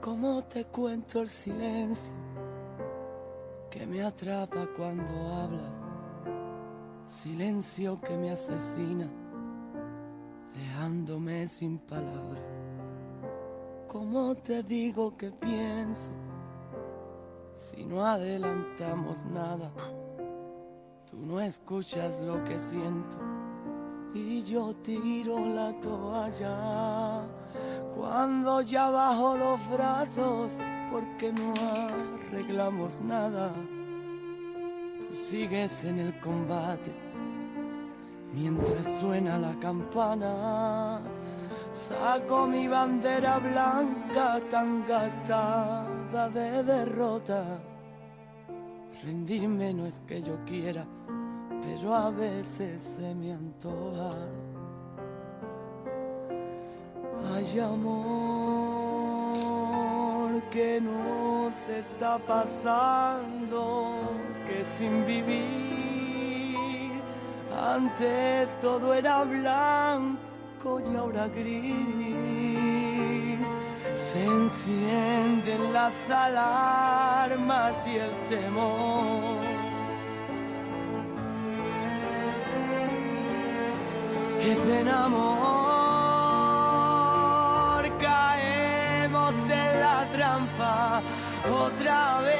¿Cómo 0.00 0.42
te 0.44 0.64
cuento 0.64 1.22
el 1.22 1.28
silencio 1.28 2.14
que 3.70 3.86
me 3.86 4.02
atrapa 4.02 4.66
cuando 4.76 5.12
hablas? 5.34 5.80
Silencio 7.04 8.00
que 8.00 8.16
me 8.16 8.30
asesina, 8.30 9.08
dejándome 10.86 11.48
sin 11.48 11.78
palabras. 11.78 12.42
¿Cómo 13.88 14.36
te 14.36 14.62
digo 14.62 15.16
que 15.16 15.32
pienso 15.32 16.12
si 17.54 17.84
no 17.84 18.04
adelantamos 18.06 19.24
nada? 19.24 19.72
Tú 21.10 21.16
no 21.26 21.40
escuchas 21.40 22.20
lo 22.20 22.42
que 22.44 22.56
siento 22.56 23.18
y 24.14 24.42
yo 24.42 24.74
tiro 24.76 25.44
la 25.44 25.72
toalla 25.80 27.24
cuando 27.96 28.60
ya 28.60 28.88
bajo 28.88 29.36
los 29.36 29.58
brazos 29.68 30.52
porque 30.92 31.32
no 31.32 31.52
arreglamos 32.28 33.00
nada. 33.00 33.52
Tú 35.00 35.14
sigues 35.16 35.84
en 35.84 35.98
el 35.98 36.20
combate 36.20 37.05
mientras 38.36 39.00
suena 39.00 39.38
la 39.38 39.58
campana. 39.58 41.00
Saco 41.72 42.46
mi 42.46 42.68
bandera 42.68 43.38
blanca 43.38 44.40
tan 44.50 44.86
gastada 44.86 46.28
de 46.28 46.62
derrota. 46.62 47.58
Rendirme 49.02 49.72
no 49.72 49.86
es 49.86 50.00
que 50.06 50.22
yo 50.22 50.36
quiera, 50.44 50.86
pero 51.62 51.94
a 51.94 52.10
veces 52.10 52.82
se 52.82 53.14
me 53.14 53.32
antoja. 53.32 54.10
Hay 57.34 57.58
amor 57.58 57.96
que 60.50 60.80
nos 60.80 61.54
está 61.68 62.18
pasando, 62.18 63.90
que 64.46 64.64
sin 64.64 65.04
vivir 65.06 65.95
antes 67.74 68.58
todo 68.60 68.94
era 68.94 69.24
blanco 69.24 70.80
y 70.80 70.96
ahora 70.96 71.26
gris. 71.28 71.66
Se 73.94 74.24
encienden 74.24 75.72
las 75.72 76.10
alarmas 76.10 77.86
y 77.86 77.96
el 77.96 78.10
temor. 78.28 79.36
Qué 84.40 84.54
pena 84.54 85.04
amor, 85.06 85.86
caemos 88.00 89.34
en 89.50 89.80
la 89.80 90.08
trampa 90.12 91.02
otra 91.64 92.20
vez. 92.20 92.36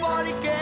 porque 0.00 0.61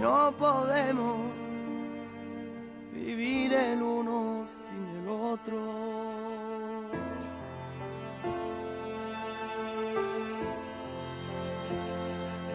no 0.00 0.32
podemos 0.32 1.18
vivir 2.92 3.52
el 3.52 3.82
uno 3.82 4.44
sin 4.46 4.86
el 4.96 5.08
otro. 5.08 5.60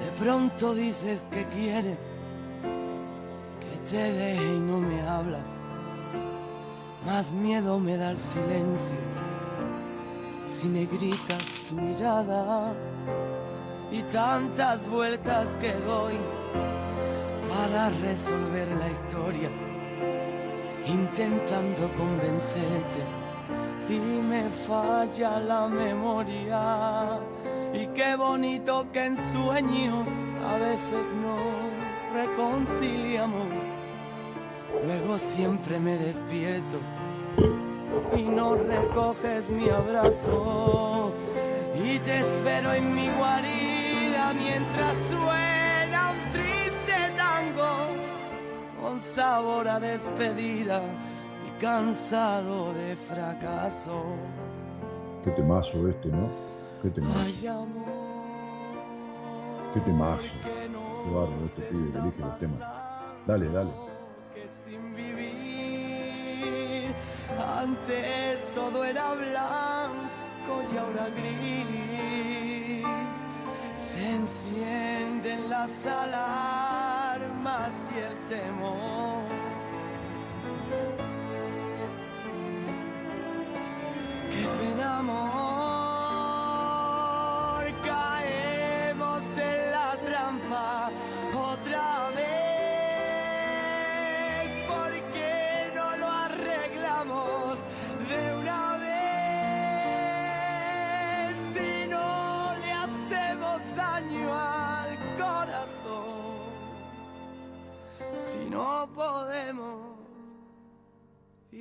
De 0.02 0.24
pronto 0.24 0.74
dices 0.74 1.26
que 1.30 1.46
quieres 1.50 2.00
que 3.60 3.90
te 3.90 3.98
deje 3.98 4.56
y 4.56 4.60
no 4.60 4.80
me 4.80 5.02
hablas. 5.04 5.54
Más 7.06 7.32
miedo 7.32 7.80
me 7.80 7.96
da 7.96 8.12
el 8.12 8.18
silencio 8.18 8.98
si 10.42 10.68
me 10.68 10.86
gritas 10.86 11.44
tu 11.70 11.76
mirada 11.76 12.74
y 13.92 14.02
tantas 14.04 14.90
vueltas 14.90 15.56
que 15.58 15.72
doy 15.74 16.16
para 17.56 17.90
resolver 17.90 18.68
la 18.78 18.90
historia, 18.90 19.50
intentando 20.86 21.90
convencerte 21.96 23.02
y 23.88 24.00
me 24.22 24.50
falla 24.50 25.40
la 25.40 25.68
memoria. 25.68 27.20
Y 27.74 27.88
qué 27.88 28.16
bonito 28.16 28.88
que 28.92 29.06
en 29.06 29.16
sueños 29.32 30.10
a 30.50 30.58
veces 30.58 31.06
nos 31.24 32.14
reconciliamos. 32.14 33.64
Luego 34.86 35.18
siempre 35.18 35.80
me 35.80 35.98
despierto 35.98 36.78
y 38.18 38.24
no 38.24 38.56
recoges 38.56 39.50
mi 39.50 39.70
abrazo. 39.70 41.14
Y 41.84 42.00
te 42.00 42.20
espero 42.20 42.74
en 42.74 42.94
mi 42.94 43.10
guarida 43.10 44.34
mientras 44.34 44.98
suena 45.10 45.55
con 48.86 49.00
sabor 49.00 49.68
a 49.68 49.80
despedida 49.80 50.80
y 51.48 51.50
cansado 51.60 52.72
de 52.76 52.96
fracaso. 52.96 54.04
Qué 55.24 55.32
temazo 55.32 55.90
este, 55.90 56.10
¿no? 56.10 56.30
Qué 56.84 56.92
temazo. 56.92 57.20
Ay, 57.20 57.48
amor, 57.48 57.86
Qué 59.74 59.80
temazo. 59.80 60.34
Qué 60.44 61.10
bárbaro 61.10 61.46
este 61.46 61.64
pibe 61.64 61.92
que 61.92 61.98
elige 61.98 62.22
los 62.22 62.38
temas. 62.38 62.60
Dale, 63.26 63.50
dale. 63.50 63.72
que 64.36 64.48
sin 64.64 64.94
vivir 64.94 65.26
antes 67.64 68.54
todo 68.54 68.86
era 68.86 69.16
blanco 69.16 70.54
y 70.72 70.78
ahora 70.78 71.10
gris 71.10 72.06
se 73.76 74.16
encienden 74.16 75.50
las 75.50 75.72
alarmas 77.46 77.92
y 77.96 78.00
el 78.00 78.16
temor 78.28 79.45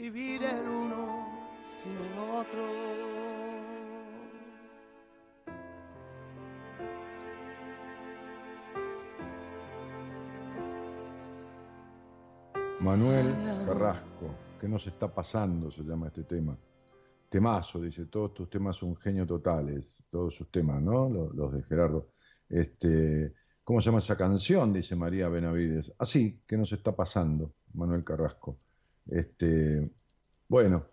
vivir 0.05 0.43
el 0.43 0.69
uno 0.69 1.49
sin 1.63 1.93
el 1.93 2.19
otro 2.19 2.63
Manuel 12.81 13.35
Carrasco, 13.65 14.27
¿qué 14.61 14.69
nos 14.69 14.87
está 14.87 15.09
pasando? 15.09 15.71
Se 15.71 15.83
llama 15.83 16.09
este 16.09 16.25
tema. 16.25 16.55
Temazo, 17.31 17.81
dice, 17.81 18.05
todos 18.05 18.35
tus 18.35 18.51
temas 18.51 18.77
son 18.77 18.95
genio 18.97 19.27
totales, 19.27 20.05
todos 20.11 20.35
sus 20.35 20.51
temas, 20.51 20.83
¿no? 20.83 21.09
Los, 21.09 21.55
de 21.55 21.63
Gerardo. 21.63 22.11
Este, 22.47 23.33
¿Cómo 23.65 23.81
se 23.81 23.87
llama 23.87 24.01
esa 24.01 24.19
canción? 24.19 24.71
Dice 24.71 24.95
María 24.97 25.31
Benavides. 25.31 25.95
Así, 25.99 26.43
¿qué 26.47 26.59
nos 26.59 26.71
está 26.73 26.95
pasando? 26.95 27.55
Manuel 27.73 28.05
Carrasco. 28.05 28.59
Este, 29.07 29.91
bueno, 30.49 30.87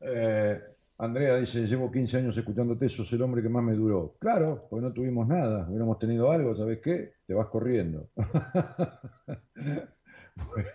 eh, 0.00 0.60
Andrea 0.98 1.36
dice, 1.36 1.66
llevo 1.66 1.90
15 1.90 2.16
años 2.18 2.36
escuchándote, 2.36 2.88
sos 2.88 3.12
el 3.12 3.22
hombre 3.22 3.42
que 3.42 3.48
más 3.48 3.62
me 3.62 3.74
duró. 3.74 4.16
Claro, 4.18 4.66
porque 4.70 4.82
no 4.86 4.92
tuvimos 4.92 5.26
nada, 5.28 5.66
hubiéramos 5.68 5.98
tenido 5.98 6.30
algo, 6.32 6.56
¿sabes 6.56 6.80
qué? 6.82 7.12
Te 7.26 7.34
vas 7.34 7.46
corriendo. 7.48 8.10
Bueno. 10.36 10.68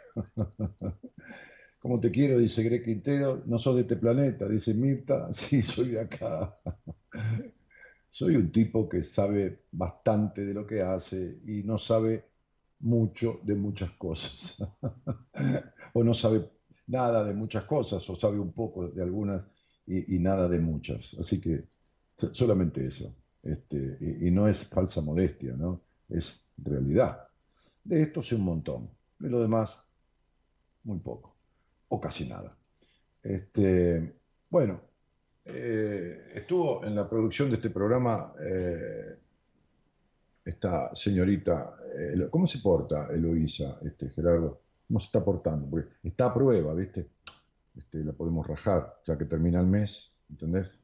¿Cómo 1.80 2.00
te 2.00 2.12
quiero? 2.12 2.38
Dice 2.40 2.64
Greg 2.64 2.84
Quintero. 2.84 3.44
No 3.46 3.58
sos 3.58 3.76
de 3.76 3.82
este 3.82 3.96
planeta, 3.98 4.48
dice 4.48 4.74
Mirta. 4.74 5.30
Sí, 5.34 5.62
soy 5.64 5.90
de 5.90 6.02
acá. 6.02 6.56
Soy 8.10 8.36
un 8.36 8.52
tipo 8.52 8.88
que 8.88 9.02
sabe 9.04 9.64
bastante 9.72 10.46
de 10.46 10.54
lo 10.54 10.68
que 10.68 10.82
hace 10.82 11.40
y 11.46 11.64
no 11.64 11.78
sabe 11.78 12.31
mucho 12.82 13.40
de 13.44 13.56
muchas 13.56 13.92
cosas. 13.92 14.58
o 15.94 16.04
no 16.04 16.14
sabe 16.14 16.50
nada 16.88 17.24
de 17.24 17.34
muchas 17.34 17.64
cosas, 17.66 18.08
o 18.10 18.16
sabe 18.16 18.40
un 18.40 18.54
poco 18.54 18.88
de 18.90 19.02
algunas 19.02 19.44
y, 19.86 20.20
nada 20.20 20.48
de 20.48 20.60
muchas. 20.60 21.16
Así 21.20 21.40
que 21.42 21.66
so- 22.18 22.34
solamente 22.34 22.86
eso. 22.86 23.16
Este, 23.44 23.98
y, 24.02 24.28
y 24.28 24.32
no 24.32 24.48
es 24.48 24.68
falsa 24.68 25.02
modestia, 25.02 25.54
¿no? 25.58 25.82
Es 26.10 26.48
realidad. 26.58 27.28
De 27.84 28.04
esto 28.04 28.22
sé 28.22 28.36
un 28.36 28.46
montón. 28.46 28.90
De 29.20 29.30
lo 29.30 29.42
demás, 29.42 29.84
muy 30.84 31.00
poco. 31.00 31.36
O 31.90 32.00
casi 32.00 32.28
nada. 32.28 32.58
Este, 33.24 34.16
bueno, 34.50 34.82
eh, 35.46 36.34
estuvo 36.36 36.86
en 36.86 36.96
la 36.96 37.10
producción 37.10 37.50
de 37.52 37.58
este 37.58 37.72
programa 37.72 38.34
eh, 38.42 39.20
esta 40.52 40.94
señorita, 40.94 41.78
eh, 41.96 42.28
¿cómo 42.30 42.46
se 42.48 42.60
porta 42.60 43.08
Eloísa, 43.12 43.80
este, 43.84 44.10
Gerardo? 44.10 44.62
¿Cómo 44.88 45.00
se 45.00 45.06
está 45.08 45.24
portando? 45.24 45.70
Porque 45.70 45.90
está 46.04 46.26
a 46.26 46.34
prueba, 46.34 46.74
¿viste? 46.74 47.08
Este, 47.76 48.04
la 48.04 48.14
podemos 48.14 48.46
rajar, 48.46 49.02
ya 49.06 49.18
que 49.18 49.26
termina 49.26 49.60
el 49.60 49.68
mes, 49.68 50.14
¿entendés? 50.30 50.78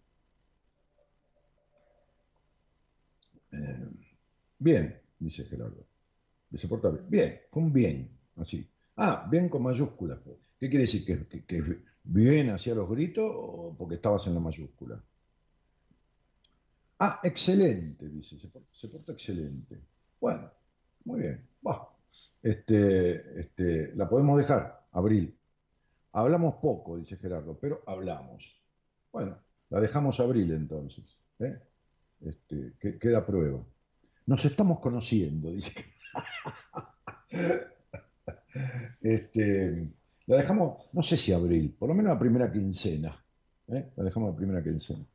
Eh, 3.51 3.89
bien, 4.59 5.01
dice 5.19 5.43
Gerardo. 5.43 5.85
Se 6.55 6.67
porta 6.67 6.89
bien. 6.89 7.41
Con 7.49 7.73
bien, 7.73 8.09
así. 8.37 8.67
Ah, 8.95 9.27
bien 9.29 9.49
con 9.49 9.63
mayúsculas. 9.63 10.19
pues. 10.23 10.37
¿Qué 10.59 10.69
quiere 10.69 10.85
decir? 10.85 11.05
¿Que, 11.05 11.27
que, 11.27 11.45
que 11.45 11.79
bien 12.03 12.49
hacía 12.49 12.73
los 12.73 12.89
gritos 12.89 13.29
o 13.29 13.75
porque 13.77 13.95
estabas 13.95 14.25
en 14.27 14.33
la 14.33 14.39
mayúscula? 14.39 15.03
Ah, 16.99 17.19
excelente, 17.23 18.09
dice. 18.09 18.37
Se 18.39 18.87
porta, 18.87 19.11
excelente. 19.11 19.79
Bueno, 20.19 20.51
muy 21.05 21.21
bien. 21.21 21.47
Este, 22.41 23.39
este, 23.39 23.95
la 23.95 24.07
podemos 24.09 24.37
dejar, 24.37 24.87
Abril. 24.91 25.37
Hablamos 26.13 26.55
poco, 26.55 26.97
dice 26.97 27.17
Gerardo, 27.17 27.57
pero 27.59 27.83
hablamos. 27.85 28.59
Bueno, 29.11 29.37
la 29.69 29.79
dejamos 29.79 30.19
Abril 30.19 30.51
entonces. 30.53 31.19
¿eh? 31.39 31.59
Este, 32.21 32.73
que, 32.79 32.97
queda 32.97 33.25
prueba. 33.25 33.63
Nos 34.25 34.45
estamos 34.45 34.79
conociendo, 34.79 35.51
dice. 35.51 35.73
Este, 39.01 39.87
la 40.25 40.37
dejamos, 40.37 40.89
no 40.91 41.03
sé 41.03 41.15
si 41.15 41.31
abril, 41.31 41.75
por 41.77 41.89
lo 41.89 41.95
menos 41.95 42.13
la 42.13 42.19
primera 42.19 42.51
quincena. 42.51 43.23
¿eh? 43.67 43.91
La 43.95 44.03
dejamos 44.03 44.31
la 44.31 44.35
primera 44.35 44.63
quincena. 44.63 45.05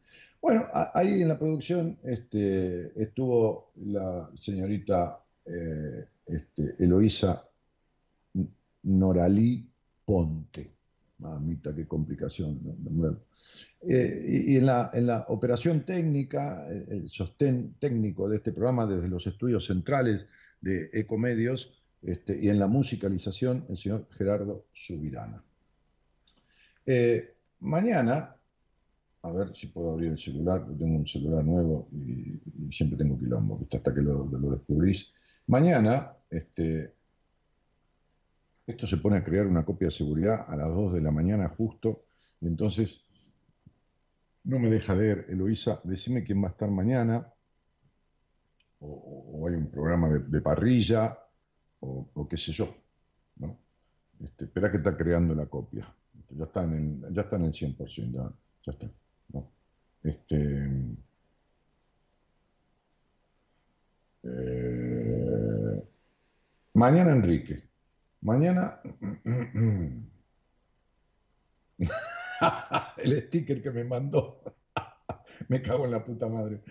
Bueno, 0.43 0.67
ahí 0.73 1.23
en 1.23 1.29
la 1.29 1.39
producción 1.39 1.99
este, 2.03 3.01
estuvo 3.01 3.71
la 3.77 4.29
señorita 4.35 5.23
eh, 5.47 6.05
este, 6.27 6.75
Eloísa 6.81 7.49
Noralí 8.83 9.65
Ponte. 10.05 10.73
Mamita, 11.19 11.73
qué 11.73 11.87
complicación. 11.87 12.59
eh, 13.83 14.25
y 14.27 14.55
y 14.55 14.57
en 14.57 14.67
la, 14.67 14.91
en 14.93 15.07
la 15.07 15.25
operación 15.29 15.85
técnica, 15.85 16.67
eh, 16.69 16.87
el 16.91 17.09
sostén 17.09 17.75
técnico 17.79 18.29
de 18.29 18.39
este 18.39 18.51
programa 18.51 18.85
desde 18.87 19.09
los 19.09 19.25
estudios 19.29 19.67
centrales 19.67 20.27
de 20.61 20.91
Ecomedios 20.93 21.81
este, 22.03 22.37
y 22.37 22.49
en 22.49 22.59
la 22.59 22.67
musicalización, 22.67 23.65
el 23.69 23.77
señor 23.77 24.09
Gerardo 24.11 24.67
Subirana. 24.73 25.45
Eh, 26.85 27.37
mañana, 27.61 28.35
a 29.23 29.31
ver 29.31 29.55
si 29.55 29.69
puedo 29.69 29.93
abrir 29.93 30.11
el 30.11 30.19
celular, 30.19 30.63
porque 30.63 30.79
tengo 30.79 30.99
un 30.99 31.07
celular 31.07 31.45
nuevo 31.45 31.89
y, 31.93 32.41
siempre 32.73 32.99
tengo 32.99 33.19
quilombo, 33.19 33.59
¿viste? 33.59 33.77
hasta 33.77 33.95
que 33.95 34.01
lo, 34.01 34.25
lo 34.25 34.51
descubrís. 34.51 35.13
Mañana, 35.47 36.13
este, 36.31 36.95
esto 38.67 38.87
se 38.87 38.97
pone 38.97 39.17
a 39.19 39.25
crear 39.25 39.47
una 39.47 39.65
copia 39.65 39.89
de 39.89 39.93
seguridad 39.93 40.47
a 40.49 40.57
las 40.57 40.69
2 40.69 40.95
de 40.95 41.01
la 41.01 41.11
mañana 41.11 41.49
justo, 41.49 42.05
y 42.41 42.47
entonces 42.47 43.03
no 44.45 44.59
me 44.59 44.69
deja 44.69 44.95
leer. 44.95 45.27
Eloísa, 45.29 45.81
decime 45.85 46.25
quién 46.25 46.43
va 46.43 46.49
a 46.49 46.53
estar 46.53 46.71
mañana. 46.71 47.33
o, 48.81 49.47
hay 49.49 49.55
un 49.55 49.71
programa 49.71 50.09
de, 50.09 50.41
parrilla, 50.41 51.19
o, 51.81 52.27
qué 52.29 52.37
sé 52.37 52.53
yo. 52.53 52.75
¿no? 53.37 53.59
Este, 54.21 54.47
espera 54.47 54.71
que 54.71 54.79
está 54.79 54.97
creando 54.97 55.35
la 55.35 55.47
copia. 55.47 55.95
Ya 56.31 56.45
está 56.45 56.63
en 56.65 57.03
ya 57.13 57.23
está 57.23 57.37
en 57.37 57.45
el 57.45 57.53
100%, 57.53 58.13
ya, 58.13 58.33
ya 58.65 58.73
está. 58.73 58.91
Este, 60.03 60.69
eh, 64.25 65.83
mañana 66.75 67.13
Enrique. 67.13 67.63
Mañana 68.23 68.81
el 72.99 73.23
sticker 73.27 73.63
que 73.63 73.71
me 73.71 73.85
mandó. 73.85 74.43
me 75.49 75.63
cago 75.63 75.85
en 75.85 75.93
la 75.93 76.05
puta 76.05 76.29
madre. 76.29 76.63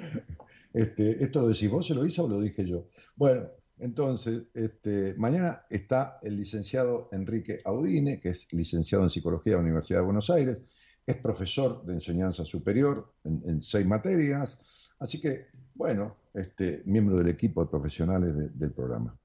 Este, 0.73 1.23
¿Esto 1.23 1.41
lo 1.41 1.49
decís 1.49 1.69
vos, 1.69 1.85
se 1.85 1.93
lo 1.93 2.05
hizo 2.05 2.25
o 2.25 2.27
lo 2.27 2.39
dije 2.39 2.65
yo? 2.65 2.88
Bueno, 3.15 3.47
entonces, 3.79 4.43
este, 4.53 5.15
mañana 5.17 5.65
está 5.69 6.19
el 6.21 6.38
licenciado 6.38 7.09
Enrique 7.11 7.57
Audine, 7.65 8.19
que 8.19 8.29
es 8.29 8.47
licenciado 8.53 9.03
en 9.03 9.09
Psicología 9.09 9.53
de 9.53 9.57
la 9.57 9.63
Universidad 9.63 9.99
de 9.99 10.05
Buenos 10.05 10.29
Aires, 10.29 10.61
es 11.06 11.18
profesor 11.18 11.84
de 11.86 11.94
enseñanza 11.94 12.45
superior 12.45 13.14
en, 13.23 13.60
seis 13.61 13.86
materias, 13.86 14.57
así 14.99 15.19
que, 15.19 15.48
bueno, 15.76 16.15
este, 16.34 16.84
miembro 16.86 17.18
del 17.18 17.30
equipo 17.30 17.64
de 17.64 17.69
profesionales 17.72 18.36
de- 18.36 18.49
del 18.49 18.72
programa. 18.72 19.18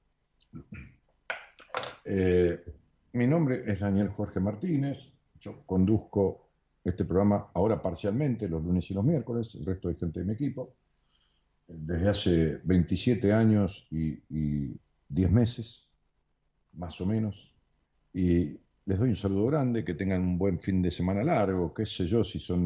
Eh, 2.05 2.63
mi 3.13 3.27
nombre 3.27 3.63
es 3.65 3.79
Daniel 3.79 4.09
Jorge 4.09 4.39
Martínez, 4.39 5.13
yo 5.39 5.63
conduzco 5.65 6.49
este 6.83 7.05
programa 7.05 7.49
ahora 7.53 7.81
parcialmente, 7.81 8.47
los 8.47 8.63
lunes 8.63 8.89
y 8.89 8.93
los 8.93 9.03
miércoles, 9.03 9.55
el 9.55 9.65
resto 9.65 9.89
de 9.89 9.95
gente 9.95 10.19
de 10.21 10.25
mi 10.25 10.33
equipo, 10.33 10.75
desde 11.67 12.09
hace 12.09 12.61
27 12.63 13.33
años 13.33 13.87
y, 13.91 14.23
y 14.29 14.79
10 15.09 15.31
meses, 15.31 15.89
más 16.73 16.99
o 17.01 17.05
menos, 17.05 17.53
y 18.13 18.57
les 18.87 18.97
doy 18.99 19.09
un 19.09 19.15
saludo 19.15 19.45
grande, 19.47 19.83
que 19.85 19.93
tengan 19.95 20.21
un 20.21 20.37
buen 20.37 20.59
fin 20.59 20.81
de 20.81 20.91
semana 20.91 21.21
largo, 21.23 21.73
qué 21.73 21.85
sé 21.85 22.07
yo, 22.07 22.23
si 22.23 22.39
son 22.39 22.59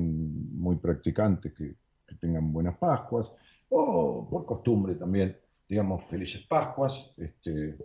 muy 0.55 0.75
practicantes, 0.77 1.53
que, 1.53 1.75
tengan 2.19 2.51
buenas 2.51 2.77
Pascuas, 2.77 3.31
o 3.69 4.27
por 4.29 4.45
costumbre 4.45 4.95
también, 4.95 5.35
digamos, 5.67 6.03
felices 6.05 6.45
Pascuas, 6.45 7.13
este, 7.17 7.77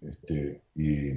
este, 0.00 0.62
y, 0.74 1.10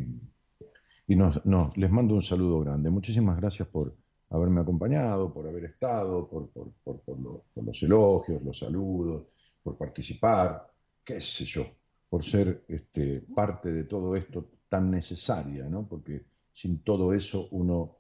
y 1.08 1.16
nos, 1.16 1.44
nos- 1.46 1.76
les 1.78 1.90
mando 1.90 2.14
un 2.16 2.22
saludo 2.22 2.60
grande. 2.60 2.90
Muchísimas 2.90 3.38
gracias 3.38 3.68
por 3.70 3.96
haberme 4.30 4.62
acompañado, 4.62 5.34
por 5.34 5.48
haber 5.48 5.66
estado, 5.66 6.28
por, 6.30 6.50
por- 6.50 6.74
por 6.84 7.20
los 7.64 7.84
elogios, 7.84 8.44
los 8.44 8.60
saludos, 8.60 9.28
por 9.64 9.78
participar, 9.78 10.68
qué 11.04 11.22
sé 11.22 11.46
yo, 11.46 11.66
por 12.10 12.24
ser 12.24 12.66
este, 12.68 13.22
parte 13.34 13.72
de 13.72 13.86
todo 13.86 14.16
esto 14.16 14.50
tan 14.70 14.92
necesaria, 14.92 15.70
¿no? 15.70 15.88
Porque 15.88 16.26
sin 16.56 16.80
todo 16.80 17.14
eso 17.14 17.50
uno 17.52 17.98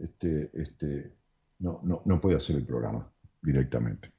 este, 0.00 0.50
este, 0.60 1.12
no, 1.60 1.80
no, 1.84 2.02
no 2.04 2.20
puede 2.20 2.36
hacer 2.36 2.56
el 2.56 2.66
programa 2.66 3.08
directamente. 3.40 4.10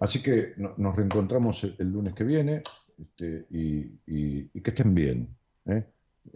Así 0.00 0.22
que 0.22 0.54
no- 0.56 0.72
nos 0.78 0.96
reencontramos 0.96 1.62
el, 1.78 1.92
lunes 1.92 2.14
que 2.14 2.24
viene 2.24 2.62
este, 2.98 3.46
y, 3.50 4.48
que 4.60 4.70
estén 4.70 4.94
bien, 4.94 5.28
¿eh? 5.66 5.84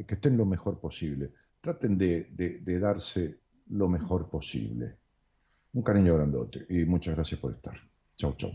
que 0.06 0.14
estén 0.16 0.36
lo 0.36 0.44
mejor 0.44 0.78
posible. 0.78 1.32
Traten 1.62 1.96
de- 1.96 2.24
de 2.62 2.78
darse 2.78 3.40
lo 3.68 3.88
mejor 3.88 4.28
posible. 4.28 4.96
Un 5.72 5.82
cariño 5.82 6.14
grandote 6.14 6.66
y 6.68 6.84
muchas 6.84 7.14
gracias 7.14 7.40
por 7.40 7.52
estar. 7.54 7.76
Chau, 8.16 8.34
chau. 8.36 8.52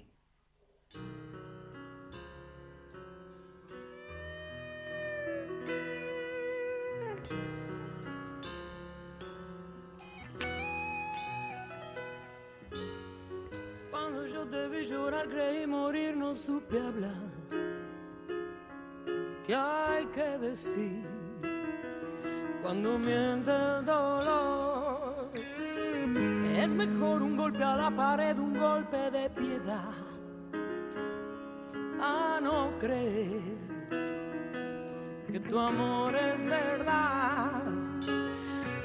Tu 35.52 35.60
amor 35.60 36.15
es 36.15 36.45
verdad. 36.45 37.61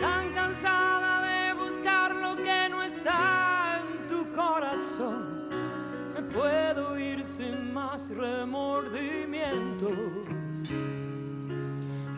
Tan 0.00 0.32
cansada 0.34 1.22
de 1.22 1.54
buscar 1.54 2.12
lo 2.12 2.34
que 2.34 2.68
no 2.68 2.82
está 2.82 3.80
en 3.80 4.08
tu 4.08 4.32
corazón. 4.32 5.48
Me 6.12 6.22
puedo 6.22 6.98
ir 6.98 7.24
sin 7.24 7.72
más 7.72 8.10
remordimientos. 8.10 9.92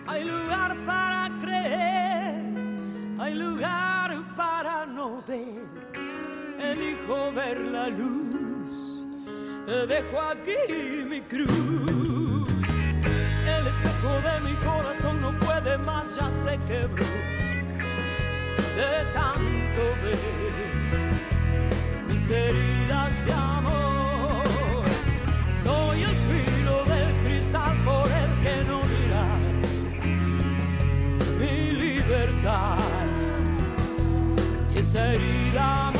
Hay 0.06 0.24
lugar 0.24 0.74
para 0.86 1.30
creer, 1.42 2.54
hay 3.18 3.34
lugar 3.34 4.34
para 4.34 4.86
no 4.86 5.22
ver. 5.28 5.68
Elijo 6.58 7.30
ver 7.32 7.60
la 7.60 7.88
luz, 7.88 9.04
dejo 9.66 10.18
aquí 10.22 11.04
mi 11.06 11.20
cruz. 11.20 12.07
Espejo 13.84 14.20
de 14.20 14.40
mi 14.40 14.54
corazón 14.56 15.20
no 15.20 15.32
puede 15.38 15.78
más, 15.78 16.16
ya 16.16 16.30
se 16.30 16.58
quebró 16.66 17.04
de 18.76 19.04
tanto 19.12 19.82
ver 20.02 20.18
mis 22.08 22.30
heridas 22.30 23.26
de 23.26 23.32
amor. 23.32 24.84
Soy 25.48 26.02
el 26.02 26.16
filo 26.28 26.84
del 26.84 27.12
cristal 27.24 27.76
por 27.84 28.06
el 28.06 28.30
que 28.42 28.64
no 28.64 28.80
dirás 28.94 29.90
mi 31.38 31.72
libertad 31.72 32.78
y 34.74 34.78
esa 34.78 35.14
herida 35.14 35.90